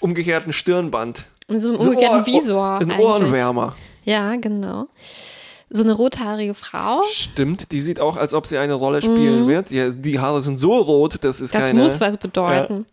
umgekehrten 0.00 0.52
Stirnband. 0.52 1.24
Mit 1.48 1.62
so 1.62 1.70
einem 1.70 1.78
So 1.78 1.90
umgekehrten 1.90 2.20
Ohr- 2.20 2.26
Visor. 2.26 2.74
Ein 2.80 2.90
eigentlich. 2.90 2.98
Ohrenwärmer. 3.06 3.74
Ja, 4.04 4.36
genau. 4.36 4.86
So 5.70 5.82
eine 5.82 5.92
rothaarige 5.92 6.54
Frau. 6.54 7.02
Stimmt, 7.04 7.70
die 7.72 7.80
sieht 7.80 8.00
auch, 8.00 8.16
als 8.16 8.34
ob 8.34 8.46
sie 8.46 8.58
eine 8.58 8.74
Rolle 8.74 9.02
spielen 9.02 9.46
wird. 9.48 9.70
Ja, 9.70 9.90
die 9.90 10.18
Haare 10.18 10.42
sind 10.42 10.56
so 10.58 10.76
rot, 10.76 11.16
das 11.22 11.40
ist 11.40 11.54
Mhm. 11.54 11.58
Das 11.58 11.66
keine. 11.68 11.80
muss 11.82 12.00
was 12.00 12.16
bedeuten. 12.18 12.86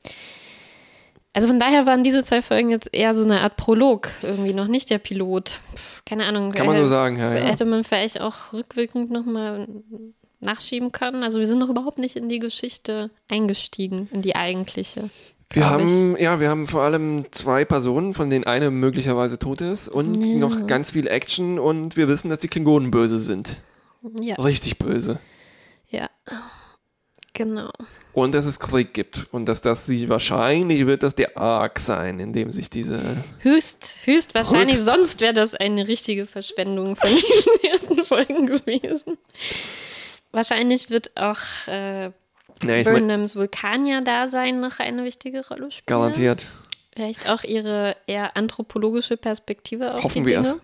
Also 1.38 1.48
von 1.50 1.60
daher 1.60 1.86
waren 1.86 2.04
diese 2.04 2.24
zwei 2.24 2.42
Folgen 2.42 2.72
jetzt 2.72 2.90
eher 2.92 3.14
so 3.14 3.24
eine 3.24 3.42
Art 3.42 3.58
Prolog, 3.58 4.10
irgendwie 4.24 4.54
noch 4.54 4.68
nicht 4.68 4.90
der 4.90 4.98
Pilot. 4.98 5.60
Pff, 5.76 6.04
keine 6.04 6.26
Ahnung. 6.26 6.52
Kann 6.52 6.66
man 6.66 6.76
so 6.76 6.82
hätte- 6.82 6.90
sagen, 6.90 7.18
ja. 7.18 7.30
Hätte 7.30 7.66
man 7.66 7.84
vielleicht 7.84 8.20
auch 8.20 8.54
rückwirkend 8.54 9.12
nochmal 9.12 9.68
nachschieben 10.40 10.92
können. 10.92 11.22
Also 11.24 11.38
wir 11.38 11.46
sind 11.46 11.60
noch 11.60 11.70
überhaupt 11.70 12.00
nicht 12.00 12.16
in 12.16 12.28
die 12.28 12.40
Geschichte 12.40 13.12
eingestiegen, 13.30 14.10
in 14.12 14.24
die 14.24 14.36
eigentliche. 14.36 15.12
Wir 15.52 15.62
glaub 15.62 15.80
ich. 15.80 15.86
haben, 15.86 16.18
ja, 16.20 16.40
wir 16.40 16.50
haben 16.50 16.66
vor 16.66 16.82
allem 16.82 17.32
zwei 17.32 17.66
Personen, 17.66 18.14
von 18.16 18.30
denen 18.32 18.46
eine 18.46 18.72
möglicherweise 18.72 19.38
tot 19.40 19.62
ist 19.62 19.88
und 19.90 20.16
Ja. 20.22 20.38
noch 20.40 20.66
ganz 20.66 20.90
viel 20.92 21.06
Action 21.08 21.60
und 21.60 21.98
wir 21.98 22.08
wissen, 22.08 22.30
dass 22.30 22.40
die 22.40 22.48
Klingonen 22.48 22.90
böse 22.92 23.20
sind. 23.20 23.62
Ja, 24.20 24.36
Richtig 24.36 24.78
böse. 24.80 25.20
ja. 25.90 26.10
Genau. 27.34 27.70
Und 28.18 28.34
dass 28.34 28.48
es 28.48 28.60
Krieg 28.60 28.96
gibt 28.96 29.28
und 29.32 29.46
dass 29.48 29.62
das 29.62 29.86
sie 29.86 30.10
wahrscheinlich 30.10 30.88
wird 30.88 31.04
das 31.04 31.14
der 31.14 31.38
Arc 31.38 31.78
sein, 31.78 32.20
in 32.20 32.34
dem 32.34 32.52
sich 32.52 32.68
diese. 32.68 33.00
Höchst, 33.42 33.94
höchst 34.06 34.34
wahrscheinlich, 34.34 34.78
Höchst. 34.78 34.90
sonst 34.90 35.22
wäre 35.22 35.36
das 35.36 35.54
eine 35.54 35.88
richtige 35.88 36.26
Verschwendung 36.26 36.96
von 36.96 37.10
diesen 37.12 37.72
ersten 37.72 38.04
Folgen 38.04 38.48
gewesen. 38.48 39.20
Wahrscheinlich 40.32 40.90
wird 40.90 41.16
auch 41.16 41.38
äh, 41.68 42.06
Ja, 42.06 42.12
ich 42.64 42.86
mein, 42.86 42.86
Burnhams 42.86 43.36
Vulkanier-Dasein 43.36 44.60
noch 44.62 44.80
eine 44.80 45.04
wichtige 45.04 45.48
Rolle 45.48 45.70
spielen. 45.70 45.86
garantiert. 45.86 46.48
Vielleicht 46.96 47.30
auch 47.30 47.44
ihre 47.44 47.96
eher 48.08 48.36
anthropologische 48.36 49.18
Perspektive 49.18 49.94
auf 49.94 50.06
Hoffen 50.06 50.24
die 50.24 50.32
wir 50.32 50.42
Dinge. 50.42 50.56
es. 50.56 50.62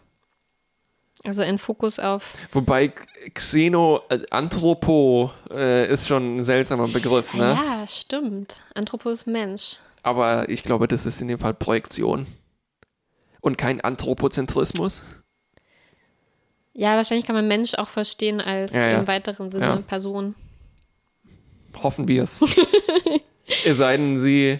Also 1.26 1.42
ein 1.42 1.58
Fokus 1.58 2.00
auf, 2.00 2.34
Wobei 2.52 2.92
Xeno, 3.34 4.02
äh, 4.10 4.20
Anthropo 4.30 5.32
äh, 5.50 5.90
ist 5.92 6.08
schon 6.08 6.38
ein 6.38 6.44
seltsamer 6.44 6.88
Begriff, 6.88 7.34
ne? 7.34 7.44
ja, 7.58 7.88
stimmt. 7.88 8.60
Anthropos 8.76 9.26
Mensch. 9.26 9.78
Aber 10.02 10.50
ich 10.50 10.64
glaube, 10.64 10.88
das 10.88 11.06
ist 11.06 11.22
in 11.22 11.30
dem 11.30 11.40
Fall 11.40 11.54
Projektion. 11.54 12.28
Und 13.40 13.58
kein 13.58 13.80
Anthropozentrismus. 13.80 15.04
Ja, 16.74 16.96
wahrscheinlich 16.98 17.26
kann 17.26 17.36
man 17.36 17.48
Mensch 17.48 17.74
auch 17.76 17.88
verstehen 17.88 18.42
als 18.42 18.74
Ja, 18.74 18.90
ja. 18.90 19.00
im 19.00 19.08
weiteren 19.08 19.50
Sinne 19.52 19.66
Ja. 19.66 19.76
Person. 19.78 20.36
Hoffen 21.82 22.08
wir 22.08 22.24
es. 22.24 22.42
es 23.66 23.78
sei 23.78 23.96
denn, 23.98 24.18
sie 24.18 24.60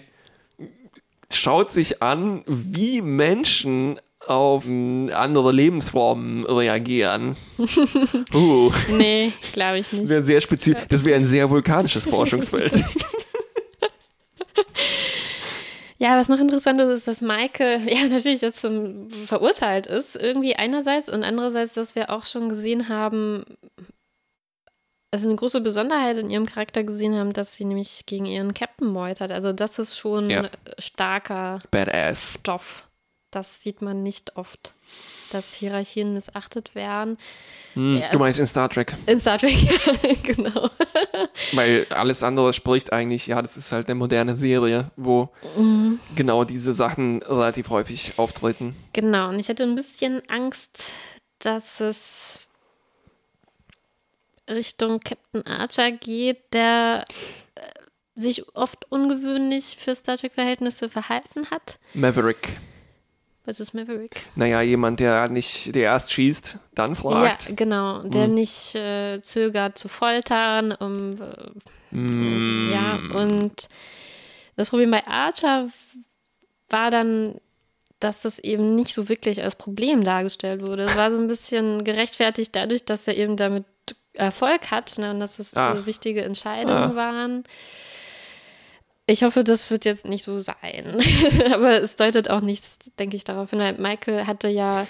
schaut 1.30 1.70
sich 1.70 2.02
an, 2.02 2.42
wie 2.46 3.02
Menschen 3.02 4.00
auf 4.26 4.64
mm, 4.66 5.08
andere 5.14 5.52
Lebensformen 5.52 6.44
reagieren. 6.46 7.36
Uh, 8.34 8.72
Nee, 8.90 9.32
glaube 9.52 9.78
ich 9.78 9.92
nicht. 9.92 10.08
wäre 10.08 10.24
sehr 10.24 10.40
speziell. 10.40 10.76
Das 10.88 11.04
wäre 11.04 11.16
ein 11.16 11.24
sehr 11.26 11.48
vulkanisches 11.50 12.06
Forschungsfeld. 12.06 12.82
Ja, 15.98 16.18
was 16.18 16.28
noch 16.28 16.40
interessant 16.40 16.80
ist, 16.80 16.90
ist, 16.90 17.08
dass 17.08 17.20
Maike 17.20 17.76
ja 17.86 18.06
natürlich 18.08 18.40
jetzt 18.42 18.60
zum, 18.60 19.08
verurteilt 19.10 19.86
ist, 19.86 20.16
irgendwie 20.16 20.56
einerseits 20.56 21.08
und 21.08 21.22
andererseits, 21.22 21.72
dass 21.74 21.94
wir 21.94 22.10
auch 22.10 22.24
schon 22.24 22.48
gesehen 22.48 22.88
haben, 22.88 23.44
also 25.12 25.28
eine 25.28 25.36
große 25.36 25.60
Besonderheit 25.60 26.18
in 26.18 26.30
ihrem 26.30 26.46
Charakter 26.46 26.82
gesehen 26.82 27.14
haben, 27.14 27.32
dass 27.32 27.56
sie 27.56 27.64
nämlich 27.64 28.04
gegen 28.06 28.26
ihren 28.26 28.52
Captain 28.54 28.88
meutert. 28.88 29.30
Also 29.30 29.52
das 29.52 29.78
ist 29.78 29.96
schon 29.96 30.28
Ja. 30.28 30.50
starker 30.78 31.60
Badass. 31.70 32.34
Stoff. 32.40 32.86
Das 33.34 33.62
sieht 33.62 33.82
man 33.82 34.02
nicht 34.02 34.36
oft, 34.36 34.74
dass 35.32 35.54
Hierarchien 35.54 36.14
missachtet 36.14 36.74
werden. 36.74 37.18
Hm, 37.74 37.98
Ja, 37.98 38.06
du 38.06 38.18
meinst 38.18 38.38
in 38.38 38.46
Star 38.46 38.68
Trek. 38.68 38.94
In 39.06 39.18
Star 39.18 39.38
Trek, 39.38 39.56
genau. 40.22 40.70
Weil 41.52 41.86
alles 41.90 42.22
andere 42.22 42.52
spricht 42.52 42.92
eigentlich, 42.92 43.26
ja, 43.26 43.42
das 43.42 43.56
ist 43.56 43.72
halt 43.72 43.88
eine 43.88 43.96
moderne 43.96 44.36
Serie, 44.36 44.90
wo 44.96 45.30
Mhm. 45.56 45.98
genau 46.14 46.44
diese 46.44 46.72
Sachen 46.72 47.22
relativ 47.22 47.70
häufig 47.70 48.12
auftreten. 48.18 48.76
Genau, 48.92 49.30
und 49.30 49.40
ich 49.40 49.48
hatte 49.48 49.64
ein 49.64 49.74
bisschen 49.74 50.22
Angst, 50.28 50.84
dass 51.40 51.80
es 51.80 52.40
Richtung 54.48 55.00
Captain 55.00 55.46
Archer 55.46 55.90
geht, 55.90 56.52
der 56.52 57.04
äh, 57.54 57.60
sich 58.14 58.54
oft 58.54 58.90
ungewöhnlich 58.90 59.76
für 59.78 59.94
Star 59.94 60.18
Trek-Verhältnisse 60.18 60.88
verhalten 60.88 61.50
hat. 61.50 61.78
Maverick. 61.94 62.48
Was 63.46 63.60
ist 63.60 63.74
Maverick? 63.74 64.24
Naja, 64.36 64.62
jemand, 64.62 65.00
der 65.00 65.28
nicht, 65.28 65.74
der 65.74 65.82
erst 65.84 66.12
schießt, 66.14 66.58
dann 66.74 66.96
fragt. 66.96 67.48
Ja, 67.48 67.54
genau, 67.54 68.02
der 68.02 68.24
Hm. 68.24 68.34
nicht 68.34 68.74
äh, 68.74 69.20
zögert 69.20 69.76
zu 69.78 69.88
foltern, 69.88 70.72
um 70.72 71.14
Mm. 71.90 72.68
Ja, 72.70 72.96
und 73.14 73.68
das 74.56 74.68
Problem 74.68 74.90
bei 74.90 75.06
Archer 75.06 75.68
war 76.68 76.90
dann, 76.90 77.36
dass 78.00 78.20
das 78.20 78.40
eben 78.40 78.74
nicht 78.74 78.92
so 78.92 79.08
wirklich 79.08 79.40
als 79.42 79.54
Problem 79.54 80.02
dargestellt 80.02 80.60
wurde. 80.66 80.82
Es 80.84 80.96
war 80.96 81.12
so 81.12 81.18
ein 81.18 81.28
bisschen 81.28 81.84
gerechtfertigt 81.84 82.56
dadurch, 82.56 82.84
dass 82.84 83.06
er 83.06 83.16
eben 83.16 83.36
damit 83.36 83.64
Erfolg 84.12 84.70
hat, 84.72 84.98
ne, 84.98 85.16
dass 85.18 85.38
es 85.38 85.52
so 85.52 85.86
wichtige 85.86 86.22
Entscheidungen 86.24 86.92
Ah. 86.92 86.96
waren. 86.96 87.44
Ich 89.06 89.22
hoffe, 89.22 89.44
das 89.44 89.70
wird 89.70 89.84
jetzt 89.84 90.06
nicht 90.06 90.24
so 90.24 90.38
sein. 90.38 90.98
Aber 91.52 91.82
es 91.82 91.96
deutet 91.96 92.30
auch 92.30 92.40
nichts, 92.40 92.78
denke 92.98 93.16
ich, 93.16 93.24
darauf 93.24 93.50
hin. 93.50 93.58
weil 93.58 93.74
Michael 93.74 94.26
hatte 94.26 94.48
ja, 94.48 94.86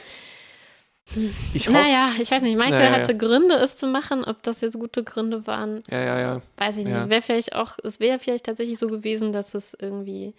Ich 1.53 1.67
hoffe. 1.69 1.77
naja, 1.79 2.13
ich 2.21 2.31
weiß 2.31 2.43
nicht, 2.43 2.57
Michael 2.57 2.71
Naja, 2.79 2.91
ja. 2.93 2.99
hatte 3.03 3.17
Gründe, 3.17 3.55
es 3.57 3.77
zu 3.77 3.87
machen. 3.87 4.25
Ob 4.25 4.43
das 4.43 4.61
jetzt 4.61 4.79
gute 4.79 5.03
Gründe 5.05 5.47
waren, 5.47 5.83
Ja, 5.91 6.01
ja, 6.01 6.21
ja. 6.21 6.43
weiß 6.57 6.77
ich 6.79 6.85
nicht. 6.85 6.95
Ja. 6.95 7.03
Es 7.03 7.09
wäre 7.11 7.23
vielleicht 7.23 7.55
auch, 7.55 7.77
es 7.83 7.99
wäre 8.01 8.19
vielleicht 8.19 8.47
tatsächlich 8.47 8.79
so 8.79 8.87
gewesen, 8.89 9.33
dass 9.33 9.53
es 9.55 9.77
irgendwie 9.81 10.33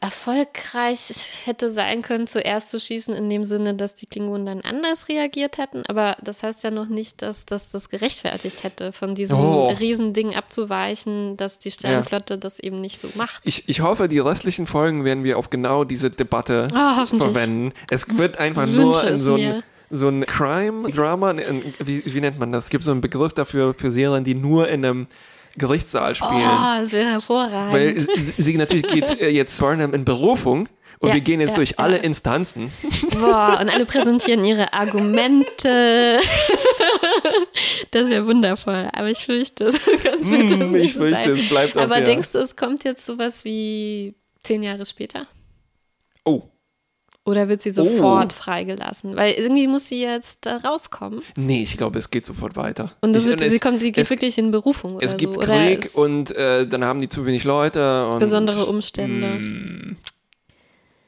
erfolgreich 0.00 1.10
hätte 1.44 1.70
sein 1.70 2.02
können, 2.02 2.26
zuerst 2.26 2.70
zu 2.70 2.80
schießen, 2.80 3.14
in 3.14 3.28
dem 3.28 3.44
Sinne, 3.44 3.74
dass 3.74 3.94
die 3.94 4.06
Klingonen 4.06 4.46
dann 4.46 4.60
anders 4.60 5.08
reagiert 5.08 5.58
hätten. 5.58 5.84
Aber 5.86 6.16
das 6.22 6.42
heißt 6.42 6.62
ja 6.64 6.70
noch 6.70 6.88
nicht, 6.88 7.22
dass 7.22 7.46
dass 7.46 7.70
das 7.70 7.88
gerechtfertigt 7.88 8.64
hätte, 8.64 8.92
von 8.92 9.14
diesem 9.14 9.38
Oh. 9.38 9.68
Riesending 9.68 10.34
abzuweichen, 10.34 11.36
dass 11.36 11.58
die 11.58 11.70
Sternenflotte 11.70 12.38
das 12.38 12.58
eben 12.58 12.80
nicht 12.80 13.00
so 13.00 13.08
macht. 13.16 13.42
Ich, 13.44 13.68
ich 13.68 13.80
hoffe, 13.80 14.08
die 14.08 14.18
restlichen 14.18 14.66
Folgen 14.66 15.04
werden 15.04 15.24
wir 15.24 15.38
auf 15.38 15.50
genau 15.50 15.84
diese 15.84 16.10
Debatte 16.10 16.68
hoffentlich. 16.74 17.22
verwenden. 17.22 17.72
Es 17.90 18.06
wird 18.18 18.38
einfach 18.38 18.66
nur 18.66 19.04
in 19.04 19.18
so 19.18 19.34
ein, 19.34 19.40
mir. 19.40 19.62
so 19.90 20.08
ein 20.08 20.26
Crime-Drama, 20.26 21.36
wie, 21.84 22.02
wie 22.04 22.20
nennt 22.20 22.38
man 22.38 22.52
das? 22.52 22.64
Es 22.64 22.70
gibt 22.70 22.84
so 22.84 22.90
einen 22.90 23.00
Begriff 23.00 23.32
dafür 23.34 23.74
für 23.74 23.90
Serien, 23.90 24.24
die 24.24 24.34
nur 24.34 24.68
in 24.68 24.84
einem 24.84 25.06
Gerichtssaal 25.58 26.14
spielen. 26.14 26.32
Oh, 26.34 26.80
das 26.80 26.92
wäre 26.92 27.10
hervorragend. 27.10 27.72
Weil 27.72 28.06
sie, 28.38 28.56
natürlich 28.56 28.86
geht 28.86 29.04
äh, 29.20 29.28
jetzt 29.28 29.58
Burnham 29.60 29.94
in 29.94 30.04
Berufung 30.04 30.68
und 31.00 31.08
Ja, 31.08 31.14
wir 31.14 31.20
gehen 31.20 31.40
jetzt 31.40 31.50
ja, 31.50 31.56
durch 31.56 31.70
ja. 31.70 31.78
alle 31.78 31.98
Instanzen. 31.98 32.72
Boah, 33.20 33.58
und 33.60 33.68
alle 33.68 33.84
präsentieren 33.86 34.44
ihre 34.44 34.72
Argumente. 34.72 36.20
Das 37.90 38.08
wäre 38.08 38.26
wundervoll. 38.26 38.88
Aber 38.92 39.08
ich 39.08 39.24
fürchte, 39.24 39.64
es 39.64 39.80
ganz 40.04 40.28
wird 40.28 40.50
das 40.50 40.70
nicht 40.70 40.84
ich 40.84 40.92
fürchte, 40.94 41.16
sein. 41.16 41.30
es 41.32 41.48
bleibt 41.48 41.76
auf 41.76 41.82
Aber 41.82 42.00
denkst 42.00 42.30
du, 42.32 42.38
es 42.38 42.54
kommt 42.54 42.84
jetzt 42.84 43.06
sowas 43.06 43.44
wie 43.44 44.14
zehn 44.42 44.62
Jahre 44.62 44.84
später? 44.86 45.26
Oh, 46.24 46.42
Oder 47.28 47.48
wird 47.48 47.60
sie 47.60 47.72
sofort 47.72 48.32
freigelassen? 48.32 49.14
Weil 49.14 49.34
irgendwie 49.34 49.66
muss 49.66 49.86
sie 49.86 50.00
jetzt 50.00 50.46
äh, 50.46 50.52
rauskommen. 50.52 51.20
nee, 51.36 51.62
ich 51.62 51.76
glaube, 51.76 51.98
es 51.98 52.10
geht 52.10 52.24
sofort 52.24 52.56
weiter. 52.56 52.92
Und 53.02 53.14
ich, 53.14 53.26
wird, 53.26 53.40
sie 53.40 53.58
kommt, 53.58 53.80
sie 53.80 53.92
geht 53.92 54.04
es, 54.04 54.08
wirklich 54.08 54.38
in 54.38 54.50
Berufung 54.50 54.94
oder 54.94 55.04
es 55.04 55.18
gibt 55.18 55.34
so. 55.34 55.40
Krieg 55.40 55.84
es- 55.84 55.94
und 55.94 56.34
äh, 56.34 56.66
dann 56.66 56.86
haben 56.86 57.00
die 57.00 57.10
zu 57.10 57.26
wenig 57.26 57.44
Leute. 57.44 58.08
Und, 58.08 58.20
besondere 58.20 58.64
Umstände. 58.64 59.26
Mm, 59.26 59.96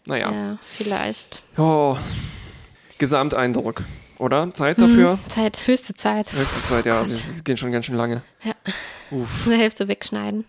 naja. 0.05 0.30
Ja, 0.30 0.59
vielleicht. 0.76 1.42
Oh, 1.56 1.97
Gesamteindruck, 2.98 3.84
oder? 4.18 4.52
Zeit 4.52 4.78
dafür? 4.78 5.12
Hm, 5.12 5.18
Zeit, 5.28 5.66
höchste 5.66 5.94
Zeit. 5.94 6.34
Höchste 6.34 6.60
Zeit, 6.60 6.84
ja. 6.84 7.01
Gott. 7.01 7.09
Wir 7.09 7.42
gehen 7.44 7.56
schon 7.56 7.72
ganz 7.72 7.86
schön 7.86 7.97
lange. 7.97 8.20
Ja. 8.44 8.52
Uff. 9.10 9.47
Eine 9.47 9.56
Hälfte 9.56 9.88
wegschneiden. 9.88 10.44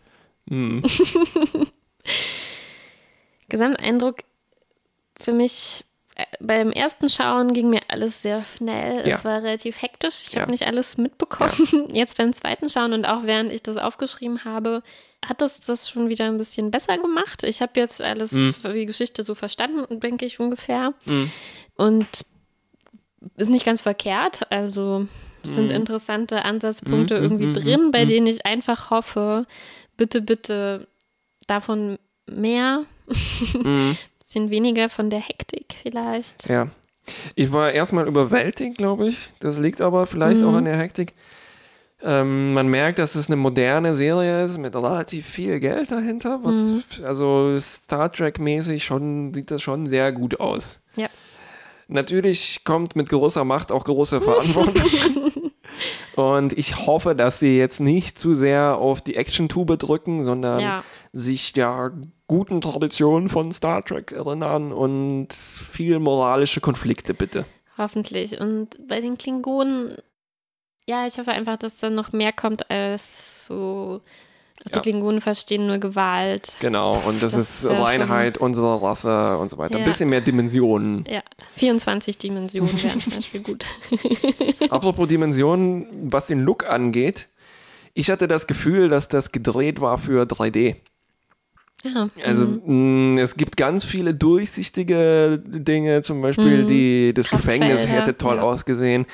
Mm. 0.47 0.81
Gesamteindruck 3.47 4.17
für 5.21 5.33
mich 5.33 5.85
äh, 6.15 6.25
beim 6.39 6.71
ersten 6.71 7.07
Schauen 7.09 7.53
ging 7.53 7.69
mir 7.69 7.81
alles 7.87 8.21
sehr 8.21 8.43
schnell. 8.43 9.07
Ja. 9.07 9.15
Es 9.15 9.23
war 9.25 9.41
relativ 9.43 9.81
hektisch. 9.81 10.23
Ich 10.27 10.33
Ja. 10.33 10.41
habe 10.41 10.51
nicht 10.51 10.65
alles 10.67 10.97
mitbekommen. 10.97 11.89
Jetzt 11.93 12.17
beim 12.17 12.33
zweiten 12.33 12.69
Schauen 12.69 12.93
und 12.93 13.05
auch 13.05 13.23
während 13.23 13.51
ich 13.51 13.63
das 13.63 13.77
aufgeschrieben 13.77 14.43
habe, 14.43 14.83
hat 15.25 15.39
das 15.41 15.59
das 15.59 15.87
schon 15.89 16.09
wieder 16.09 16.25
ein 16.25 16.37
bisschen 16.37 16.71
besser 16.71 16.97
gemacht. 16.97 17.43
Ich 17.43 17.61
habe 17.61 17.79
jetzt 17.79 18.01
alles, 18.01 18.31
Mhm. 18.31 18.55
die 18.73 18.85
Geschichte 18.87 19.21
so 19.23 19.35
verstanden, 19.35 19.99
denke 19.99 20.25
ich 20.25 20.39
ungefähr. 20.39 20.93
Mhm. 21.05 21.31
Und 21.75 22.07
ist 23.37 23.49
nicht 23.51 23.65
ganz 23.65 23.81
verkehrt. 23.81 24.51
Also 24.51 25.05
es 25.43 25.53
sind 25.53 25.71
interessante 25.71 26.43
Ansatzpunkte 26.43 27.17
Mhm, 27.17 27.23
irgendwie 27.23 27.45
mhm, 27.47 27.53
drin, 27.53 27.91
bei 27.91 28.03
mhm. 28.05 28.09
denen 28.09 28.27
ich 28.27 28.45
einfach 28.47 28.89
hoffe, 28.89 29.45
bitte, 29.95 30.21
bitte 30.21 30.87
davon 31.47 31.99
mehr, 32.25 32.83
Mm. 33.63 33.91
Bisschen 34.31 34.49
weniger 34.49 34.89
von 34.89 35.09
der 35.09 35.19
Hektik 35.19 35.75
vielleicht. 35.81 36.47
Ja. 36.47 36.67
Ich 37.35 37.51
war 37.51 37.71
erstmal 37.71 38.07
überwältigt, 38.07 38.77
glaube 38.77 39.09
ich. 39.09 39.17
Das 39.39 39.59
liegt 39.59 39.81
aber 39.81 40.05
vielleicht 40.07 40.41
Mhm. 40.41 40.47
auch 40.47 40.53
an 40.53 40.65
der 40.65 40.77
Hektik. 40.77 41.13
Ähm, 42.03 42.53
man 42.53 42.67
merkt, 42.69 42.97
dass 42.97 43.15
es 43.15 43.27
eine 43.27 43.35
moderne 43.35 43.93
Serie 43.93 44.45
ist 44.45 44.57
mit 44.57 44.73
relativ 44.75 45.25
viel 45.27 45.59
Geld 45.59 45.91
dahinter. 45.91 46.39
Was, 46.43 46.71
Mhm. 46.99 47.05
Also 47.05 47.59
Star 47.59 48.09
Trek-mäßig 48.11 48.83
schon 48.85 49.33
sieht 49.33 49.51
das 49.51 49.61
schon 49.61 49.85
sehr 49.87 50.11
gut 50.13 50.39
aus. 50.39 50.79
Ja. 50.95 51.07
Natürlich 51.89 52.63
kommt 52.63 52.95
mit 52.95 53.09
großer 53.09 53.43
Macht 53.43 53.71
auch 53.71 53.83
große 53.83 54.21
Verantwortung. 54.21 54.81
Und 56.15 56.57
ich 56.57 56.85
hoffe, 56.87 57.15
dass 57.15 57.39
sie 57.39 57.57
jetzt 57.57 57.79
nicht 57.81 58.17
zu 58.17 58.33
sehr 58.35 58.77
auf 58.77 59.01
die 59.01 59.15
Action-Tube 59.17 59.77
drücken, 59.77 60.23
sondern 60.23 60.59
Ja. 60.59 60.83
Sich 61.13 61.53
der 61.53 61.91
guten 62.27 62.61
Tradition 62.61 63.27
von 63.29 63.51
Star 63.51 63.83
Trek 63.83 64.11
erinnern 64.13 64.71
und 64.71 65.33
viel 65.33 65.99
moralische 65.99 66.61
Konflikte 66.61 67.13
bitte. 67.13 67.45
Hoffentlich. 67.77 68.39
Und 68.39 68.87
bei 68.87 69.01
den 69.01 69.17
Klingonen, 69.17 69.97
ja, 70.87 71.05
ich 71.07 71.17
hoffe 71.17 71.31
einfach, 71.31 71.57
dass 71.57 71.77
da 71.77 71.89
noch 71.89 72.11
mehr 72.13 72.31
kommt 72.31 72.69
als 72.71 73.45
so. 73.45 74.01
Die 74.69 74.75
Ja. 74.75 74.79
Klingonen 74.81 75.21
verstehen 75.21 75.65
nur 75.65 75.79
Gewalt. 75.79 76.53
Genau, 76.59 76.91
und 77.07 77.23
das, 77.23 77.31
Das 77.33 77.41
ist 77.49 77.63
wär 77.63 77.75
schon- 77.77 77.83
Reinheit 77.83 78.37
unserer 78.37 78.81
Rasse 78.83 79.37
und 79.39 79.49
so 79.49 79.57
weiter. 79.57 79.73
Ein 79.75 79.79
Ja. 79.79 79.85
bisschen 79.85 80.07
mehr 80.09 80.21
Dimensionen. 80.21 81.03
Ja, 81.09 81.23
24 81.55 82.19
Dimensionen 82.19 82.71
wären 82.83 82.99
zum 83.01 83.13
Beispiel 83.13 83.41
gut. 83.41 83.65
Apropos 84.69 85.07
Dimensionen, 85.07 85.87
was 86.13 86.27
den 86.27 86.41
Look 86.41 86.69
angeht, 86.69 87.29
ich 87.95 88.11
hatte 88.11 88.27
das 88.27 88.45
Gefühl, 88.45 88.87
dass 88.89 89.07
das 89.07 89.31
gedreht 89.31 89.81
war 89.81 89.97
für 89.97 90.25
3D. 90.27 90.75
Ja, 91.83 92.07
Also 92.25 92.45
mhm. 92.47 93.15
mh, 93.15 93.21
es 93.21 93.35
gibt 93.35 93.57
ganz 93.57 93.83
viele 93.83 94.13
durchsichtige 94.13 95.41
Dinge, 95.45 96.01
zum 96.01 96.21
Beispiel 96.21 96.63
Mhm. 96.63 96.67
die, 96.67 97.13
das 97.13 97.29
Gefängnis 97.29 97.87
hätte 97.87 98.17
toll 98.17 98.37
ja. 98.37 98.41
ausgesehen. 98.43 99.05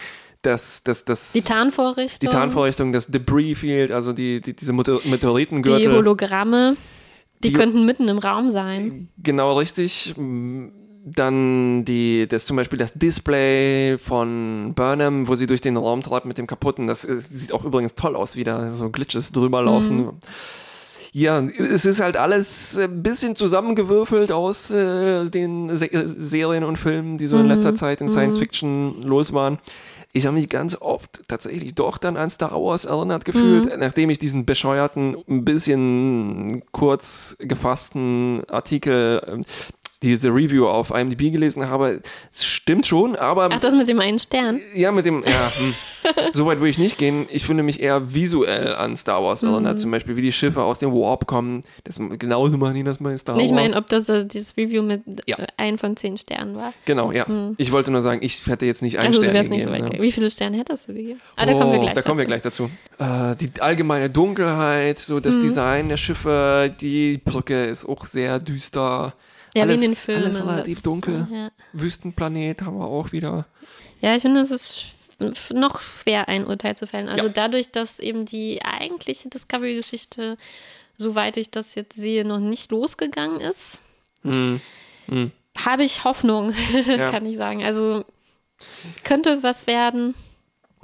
Das, 0.42 0.84
das, 0.84 1.04
das, 1.04 1.34
die 1.34 1.42
Tarnvorrichtung. 1.42 2.20
die 2.22 2.28
Tarnvorrichtung, 2.28 2.92
das 2.92 3.08
Debris 3.08 3.58
Field, 3.58 3.92
also 3.92 4.14
die, 4.14 4.40
die, 4.40 4.56
diese 4.56 4.72
Meteor- 4.72 5.02
Die 5.04 5.10
Meteoritengürtel. 5.10 5.92
Hologramme, 5.94 6.76
die, 7.44 7.50
Die- 7.50 7.54
könnten 7.54 7.86
mitten 7.86 8.08
im 8.08 8.20
Raum 8.20 8.50
sein. 8.52 9.10
Genau 9.22 9.58
richtig. 9.58 10.14
Mm, 10.18 10.68
Dann 11.10 11.86
die, 11.86 12.28
das 12.28 12.46
zum 12.46 12.58
Beispiel 12.58 12.78
das 12.78 12.92
Display 12.94 13.98
von 13.98 14.74
Burnham, 14.76 15.28
wo 15.30 15.36
sie 15.36 15.48
durch 15.48 15.62
den 15.62 15.78
Raum 15.78 16.02
treibt 16.02 16.26
mit 16.26 16.38
dem 16.38 16.48
kaputten. 16.48 16.86
Das 16.88 17.04
ist, 17.06 17.34
sieht 17.34 17.52
auch 17.54 17.64
übrigens 17.64 17.96
toll 17.96 18.16
aus, 18.16 18.36
wie 18.36 18.44
da 18.44 18.72
so 18.74 18.90
Glitches 18.90 19.32
drüber 19.32 19.62
laufen. 19.62 19.98
Mhm. 19.98 20.12
Ja, 21.14 21.40
es 21.42 21.86
ist 21.86 22.00
halt 22.02 22.18
alles 22.18 22.78
ein 22.78 23.02
bisschen 23.04 23.36
zusammengewürfelt 23.36 24.32
aus 24.32 24.70
äh, 24.72 25.30
den 25.30 25.76
Se 25.78 25.92
äh, 25.92 26.04
Serien 26.08 26.64
und 26.64 26.78
Filmen, 26.78 27.18
die 27.18 27.28
so 27.28 27.38
in 27.38 27.44
Mhm. 27.44 27.50
letzter 27.50 27.74
Zeit 27.76 28.02
in 28.02 28.08
Mhm. 28.08 28.12
Science 28.12 28.38
Fiction 28.38 29.02
los 29.02 29.34
waren. 29.34 29.60
Ich 30.14 30.26
habe 30.26 30.36
mich 30.36 30.50
ganz 30.50 30.76
oft 30.80 31.22
tatsächlich 31.28 31.76
doch 31.76 31.98
dann 32.00 32.18
an 32.18 32.30
Star 32.32 32.54
Wars 32.54 32.86
erinnert 32.86 33.24
gefühlt, 33.26 33.66
Mhm. 33.66 33.80
nachdem 33.80 34.10
ich 34.10 34.18
diesen 34.18 34.46
bescheuerten, 34.46 35.16
ein 35.30 35.46
bisschen 35.46 36.64
kurz 36.72 37.36
gefassten 37.40 38.42
Artikel, 38.50 39.22
ähm, 39.28 39.44
diese 40.04 40.30
Review 40.30 40.68
auf 40.68 40.92
IMDb 40.92 41.32
gelesen 41.32 41.70
habe. 41.70 42.02
Es 42.32 42.46
stimmt 42.46 42.86
schon, 42.86 43.16
aber 43.16 43.50
Ach, 43.52 43.60
das 43.60 43.74
mit 43.76 43.88
dem 43.90 44.00
einen 44.00 44.20
Stern. 44.20 44.60
ja, 44.76 44.92
mit 44.92 45.06
dem, 45.06 45.24
ja, 45.26 45.52
hm. 45.58 45.74
so 46.34 46.46
weit 46.46 46.60
würde 46.60 46.70
ich 46.70 46.78
nicht 46.78 46.98
gehen. 46.98 47.26
Ich 47.32 47.46
finde 47.46 47.64
mich 47.64 47.82
eher 47.82 48.14
visuell 48.14 48.76
an 48.76 48.96
Star 48.96 49.24
Wars 49.24 49.42
Mhm. 49.42 49.50
erinnert, 49.50 49.80
zum 49.80 49.92
Beispiel, 49.92 50.16
wie 50.16 50.22
die 50.22 50.32
Schiffe 50.32 50.62
aus 50.62 50.80
dem 50.80 50.92
Warp 50.94 51.26
kommen. 51.28 51.62
Das, 51.84 52.00
genauso 52.20 52.58
machen 52.58 52.76
die 52.76 52.84
das 52.84 53.00
bei 53.00 53.18
Star 53.18 53.36
Ich 53.38 53.50
Wars. 53.50 53.52
meine, 53.52 53.76
ob 53.76 53.88
das 53.90 54.08
äh, 54.08 54.26
dieses 54.26 54.56
Review 54.56 54.84
mit 54.84 55.02
Ja. 55.26 55.38
äh, 55.40 55.48
ein 55.58 55.78
von 55.78 55.98
zehn 55.98 56.18
Sternen 56.18 56.56
war. 56.56 56.74
genau, 56.86 57.12
ja. 57.12 57.28
Mhm. 57.28 57.56
Ich 57.58 57.72
wollte 57.72 57.92
nur 57.92 58.02
sagen, 58.04 58.20
ich 58.22 58.46
hätte 58.48 58.66
jetzt 58.66 58.82
nicht 58.84 59.00
einen 59.00 59.08
Also 59.08 59.22
Stern 59.22 59.34
wärst 59.34 59.50
nicht 59.50 59.64
so 59.64 59.72
gegeben. 59.72 59.88
weit. 59.90 59.98
ja. 59.98 60.02
Wie 60.04 60.12
viele 60.12 60.30
Sterne 60.32 60.58
hättest 60.58 60.88
du 60.88 60.94
gegeben? 60.94 61.20
Ah, 61.36 61.46
da 61.46 61.54
kommen 61.54 61.72
wir 61.72 61.80
Oh, 61.80 61.82
gleich 61.82 61.94
Da 61.96 62.02
kommen 62.04 62.20
wir 62.20 62.28
dazu. 62.28 62.70
gleich 63.00 63.00
dazu. 63.00 63.34
Äh, 63.34 63.36
die 63.48 63.62
allgemeine 63.62 64.10
Dunkelheit, 64.10 65.00
so 65.00 65.16
Mhm. 65.16 65.22
das 65.24 65.40
Design 65.40 65.90
der 65.90 65.98
Schiffe, 65.98 66.74
die 66.80 67.18
Brücke 67.18 67.66
ist 67.66 67.86
auch 67.90 68.06
sehr 68.06 68.40
düster. 68.40 69.14
Ja, 69.58 69.64
alles, 69.64 69.82
wie 69.82 69.86
in 69.86 69.92
den 69.92 69.96
Filmen. 69.98 70.24
alles 70.26 70.40
relativ 70.46 70.82
dunkel. 70.82 71.28
Ja. 71.32 71.52
Wüstenplanet 71.74 72.62
haben 72.62 72.78
wir 72.78 72.86
auch 72.88 73.12
wieder. 73.12 73.46
ja, 74.02 74.16
ich 74.16 74.22
finde, 74.22 74.42
es 74.42 74.52
ist 74.52 74.94
noch 75.52 75.82
schwer, 75.82 76.28
ein 76.28 76.46
Urteil 76.46 76.76
zu 76.78 76.86
fällen. 76.88 77.10
Also 77.10 77.26
Ja. 77.28 77.32
dadurch, 77.34 77.72
dass 77.72 78.00
eben 78.00 78.26
die 78.26 78.64
eigentliche 78.64 79.30
Discovery-Geschichte, 79.30 80.38
soweit 80.98 81.38
ich 81.38 81.50
das 81.50 81.74
jetzt 81.76 81.96
sehe, 81.96 82.24
noch 82.26 82.40
nicht 82.40 82.72
losgegangen 82.72 83.40
ist, 83.42 83.80
Hm. 84.24 84.62
Hm. 85.08 85.32
habe 85.58 85.84
ich 85.84 86.04
Hoffnung, 86.04 86.54
Ja. 86.88 87.10
kann 87.12 87.26
ich 87.26 87.38
sagen. 87.38 87.64
Also 87.64 88.06
könnte 89.04 89.42
was 89.44 89.66
werden, 89.68 90.14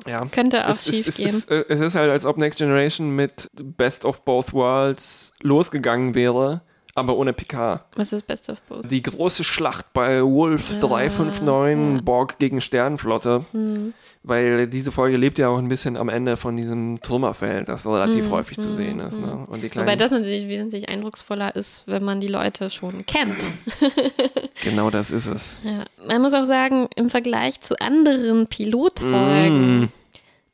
Ja. 0.08 0.26
könnte 0.26 0.66
auch 0.66 0.70
Es, 0.70 0.88
es, 0.88 0.96
schief 0.96 1.08
es, 1.08 1.18
gehen. 1.18 1.28
ist, 1.28 1.52
äh, 1.52 1.66
es 1.70 1.80
ist 1.80 1.96
halt, 1.96 2.10
als 2.12 2.26
ob 2.26 2.38
Next 2.38 2.58
Generation 2.60 3.12
mit 3.16 3.48
Best 3.54 4.06
of 4.06 4.24
Both 4.26 4.54
Worlds 4.54 5.34
losgegangen 5.42 6.16
wäre, 6.16 6.62
aber 6.96 7.16
ohne 7.18 7.34
Picard. 7.34 7.84
Was 7.96 8.14
ist 8.14 8.28
Best 8.28 8.50
of 8.50 8.62
Both? 8.64 8.90
Die 8.92 9.02
große 9.02 9.44
Schlacht 9.44 9.92
bei 9.94 10.22
Wolf 10.24 10.74
Ja, 10.74 10.80
359 10.80 11.96
ja. 11.98 12.02
Borg 12.04 12.38
gegen 12.40 12.62
Sternenflotte, 12.62 13.46
Hm. 13.52 13.94
weil 14.22 14.68
diese 14.68 14.92
Folge 14.92 15.18
lebt 15.18 15.38
ja 15.40 15.50
auch 15.50 15.58
ein 15.58 15.68
bisschen 15.70 15.98
am 15.98 16.10
Ende 16.10 16.38
von 16.38 16.56
diesem 16.56 17.02
Trümmerfeld, 17.02 17.68
das 17.68 17.88
relativ 17.88 18.28
Mhm, 18.28 18.32
häufig 18.32 18.60
zu 18.60 18.70
mhm, 18.70 18.74
sehen 18.74 19.00
ist. 19.00 19.18
mhm. 19.20 19.26
Ne? 19.26 19.46
Und 19.48 19.64
die 19.64 19.76
Wobei 19.76 19.96
das 19.96 20.12
natürlich 20.12 20.48
wesentlich 20.48 20.88
eindrucksvoller 20.90 21.56
ist, 21.56 21.84
wenn 21.88 22.04
man 22.04 22.22
die 22.22 22.28
Leute 22.28 22.70
schon 22.70 23.06
kennt. 23.06 23.38
genau 24.64 24.90
das 24.90 25.12
ist 25.12 25.28
es. 25.28 25.62
Ja. 25.64 25.86
Man 26.08 26.22
muss 26.22 26.34
auch 26.34 26.46
sagen, 26.46 26.88
im 26.96 27.10
Vergleich 27.10 27.62
zu 27.62 27.80
anderen 27.80 28.48
Pilotfolgen, 28.48 29.82
Mm. 29.82 29.90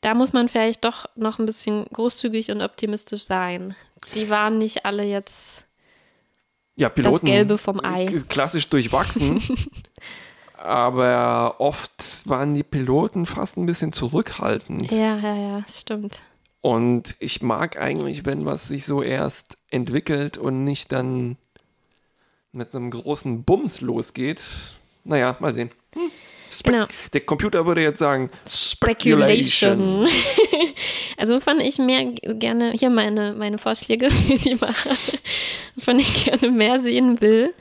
da 0.01 0.13
muss 0.13 0.33
man 0.33 0.47
vielleicht 0.49 0.85
doch 0.85 1.05
noch 1.15 1.39
ein 1.39 1.45
bisschen 1.45 1.85
großzügig 1.91 2.51
und 2.51 2.61
optimistisch 2.61 3.23
sein. 3.25 3.75
Die 4.15 4.29
waren 4.29 4.57
nicht 4.57 4.85
alle 4.85 5.03
jetzt 5.03 5.65
Ja, 6.79 6.87
Piloten. 6.87 7.25
das 7.25 7.33
Gelbe 7.33 7.57
vom 7.57 7.83
Ei. 7.83 8.05
klassisch 8.29 8.69
durchwachsen. 8.69 9.41
aber 10.57 11.59
oft 11.59 12.23
waren 12.25 12.55
die 12.55 12.63
Piloten 12.63 13.25
fast 13.25 13.57
ein 13.57 13.65
bisschen 13.65 13.91
zurückhaltend. 13.91 14.89
Ja, 14.89 15.17
ja, 15.17 15.35
ja, 15.35 15.59
das 15.59 15.81
stimmt. 15.81 16.21
Und 16.61 17.17
ich 17.19 17.41
mag 17.41 17.77
eigentlich, 17.77 18.25
wenn 18.25 18.45
was 18.45 18.69
sich 18.69 18.85
so 18.85 19.03
erst 19.03 19.57
entwickelt 19.69 20.37
und 20.37 20.63
nicht 20.63 20.93
dann 20.93 21.35
mit 22.53 22.73
einem 22.73 22.91
großen 22.91 23.43
Bums 23.43 23.81
losgeht. 23.81 24.41
Naja, 25.03 25.35
mal 25.41 25.53
sehen. 25.53 25.71
Hm. 25.95 26.09
Spe 26.51 26.71
Genau. 26.71 26.85
Der 27.13 27.21
Computer 27.21 27.65
würde 27.65 27.81
jetzt 27.81 27.99
sagen 27.99 28.29
Speculation. 28.47 30.07
Speculation. 30.07 30.07
also 31.17 31.35
wovon 31.35 31.59
ich 31.59 31.77
mehr 31.77 32.05
gerne, 32.05 32.71
hier 32.71 32.89
meine, 32.89 33.33
meine 33.37 33.57
Vorschläge 33.57 34.09
für 34.09 34.37
die 34.49 34.55
Macher, 34.55 34.91
wovon 35.75 35.99
ich 35.99 36.25
gerne 36.25 36.49
mehr 36.51 36.79
sehen 36.79 37.21
will. 37.21 37.53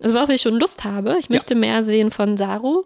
Also 0.00 0.14
worauf 0.14 0.28
ich 0.30 0.42
schon 0.42 0.58
Lust 0.58 0.84
habe. 0.84 1.16
Ich 1.18 1.28
möchte 1.28 1.54
mehr 1.54 1.82
sehen 1.82 2.10
von 2.10 2.36
Saru. 2.36 2.84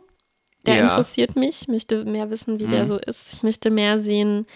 Der 0.66 0.76
Ja. 0.76 0.82
interessiert 0.82 1.36
mich. 1.36 1.62
Ich 1.62 1.68
möchte 1.68 2.04
mehr 2.04 2.30
wissen, 2.30 2.58
wie 2.60 2.66
der 2.66 2.82
Mhm. 2.84 2.86
so 2.86 2.96
ist. 2.98 3.34
Ich 3.34 3.42
möchte 3.42 3.70
mehr 3.70 3.98
sehen 3.98 4.46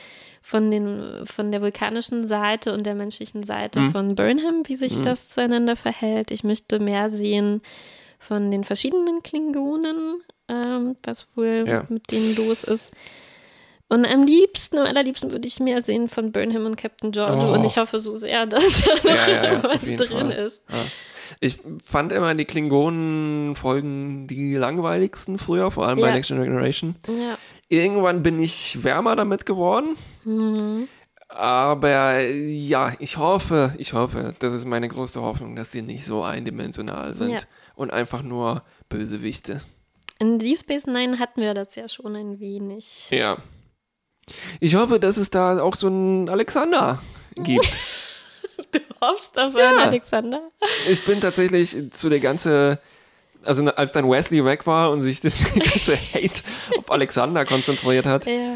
von, 0.40 0.70
den, 0.70 1.02
von 1.26 1.50
der 1.50 1.60
vulkanischen 1.60 2.26
Seite 2.28 2.72
und 2.72 2.86
der 2.86 2.94
menschlichen 2.94 3.42
Seite 3.42 3.80
Mhm. 3.80 3.90
von 3.92 4.14
Burnham, 4.14 4.62
wie 4.66 4.76
sich 4.76 4.96
Mhm. 4.96 5.02
das 5.02 5.28
zueinander 5.28 5.74
verhält. 5.74 6.30
Ich 6.30 6.44
möchte 6.44 6.78
mehr 6.78 7.10
sehen 7.10 7.60
von 8.26 8.50
den 8.50 8.64
verschiedenen 8.64 9.22
Klingonen, 9.22 10.20
ähm, 10.48 10.96
was 11.04 11.26
wohl 11.36 11.64
Ja. 11.66 11.84
mit 11.88 12.10
denen 12.10 12.34
los 12.36 12.64
ist. 12.64 12.92
Und 13.88 14.04
am 14.04 14.24
liebsten, 14.24 14.78
am 14.78 14.86
allerliebsten 14.86 15.30
würde 15.30 15.46
ich 15.46 15.60
mehr 15.60 15.80
sehen 15.80 16.08
von 16.08 16.32
Burnham 16.32 16.66
und 16.66 16.76
Captain 16.76 17.12
Giorgio. 17.12 17.50
Oh. 17.50 17.54
Und 17.54 17.64
ich 17.64 17.76
hoffe 17.78 18.00
so 18.00 18.16
sehr, 18.16 18.46
dass 18.46 18.82
da 18.82 18.94
noch 18.94 19.04
Ja, 19.28 19.52
ja, 19.52 19.62
was 19.62 19.82
drin 19.82 20.08
Fall. 20.08 20.32
ist. 20.32 20.64
Ich 21.40 21.58
fand 21.84 22.12
immer 22.12 22.34
die 22.34 22.44
Klingonen-Folgen 22.46 24.26
die 24.26 24.54
langweiligsten 24.54 25.38
früher, 25.38 25.70
vor 25.70 25.86
allem 25.86 26.00
bei. 26.00 26.10
Next 26.12 26.28
Generation. 26.30 26.96
Irgendwann 27.68 28.22
bin 28.22 28.40
ich 28.40 28.82
wärmer 28.84 29.16
damit 29.16 29.46
geworden. 29.46 29.96
Mhm. 30.24 30.88
Aber 31.28 32.20
ja, 32.20 32.92
ich 33.00 33.16
hoffe, 33.16 33.74
ich 33.78 33.92
hoffe, 33.92 34.34
das 34.38 34.52
ist 34.54 34.64
meine 34.64 34.86
größte 34.88 35.20
Hoffnung, 35.20 35.56
dass 35.56 35.70
die 35.70 35.82
nicht 35.82 36.06
so 36.06 36.22
eindimensional 36.22 37.14
sind. 37.14 37.46
Und 37.76 37.92
einfach 37.92 38.22
nur 38.22 38.64
Bösewichte. 38.88 39.60
In 40.18 40.38
Deep 40.40 40.58
Space 40.58 40.86
Nine 40.86 41.18
hatten 41.20 41.40
wir 41.42 41.54
das 41.54 41.74
ja 41.76 41.88
schon 41.88 42.16
ein 42.16 42.40
wenig. 42.40 43.06
Ja. 43.10 43.36
Ich 44.58 44.74
hoffe, 44.74 44.98
dass 44.98 45.16
es 45.18 45.30
da 45.30 45.60
auch 45.62 45.76
so 45.76 45.86
einen 45.86 46.28
Alexander 46.28 47.00
gibt. 47.36 47.68
Du 48.72 48.80
hoffst 49.00 49.38
auf 49.38 49.54
Ja. 49.54 49.68
einen 49.68 49.78
Alexander? 49.78 50.40
ich 50.90 51.04
bin 51.04 51.20
tatsächlich 51.20 51.76
zu 51.92 52.08
der 52.08 52.20
ganze, 52.20 52.80
also 53.44 53.64
als 53.66 53.92
dann 53.92 54.10
Wesley 54.10 54.44
weg 54.44 54.66
war 54.66 54.90
und 54.90 55.02
sich 55.02 55.20
das 55.20 55.44
ganze 55.54 55.96
Hate 55.96 56.42
auf 56.78 56.90
Alexander 56.90 57.44
konzentriert 57.44 58.06
hat. 58.06 58.26
Ja. 58.26 58.54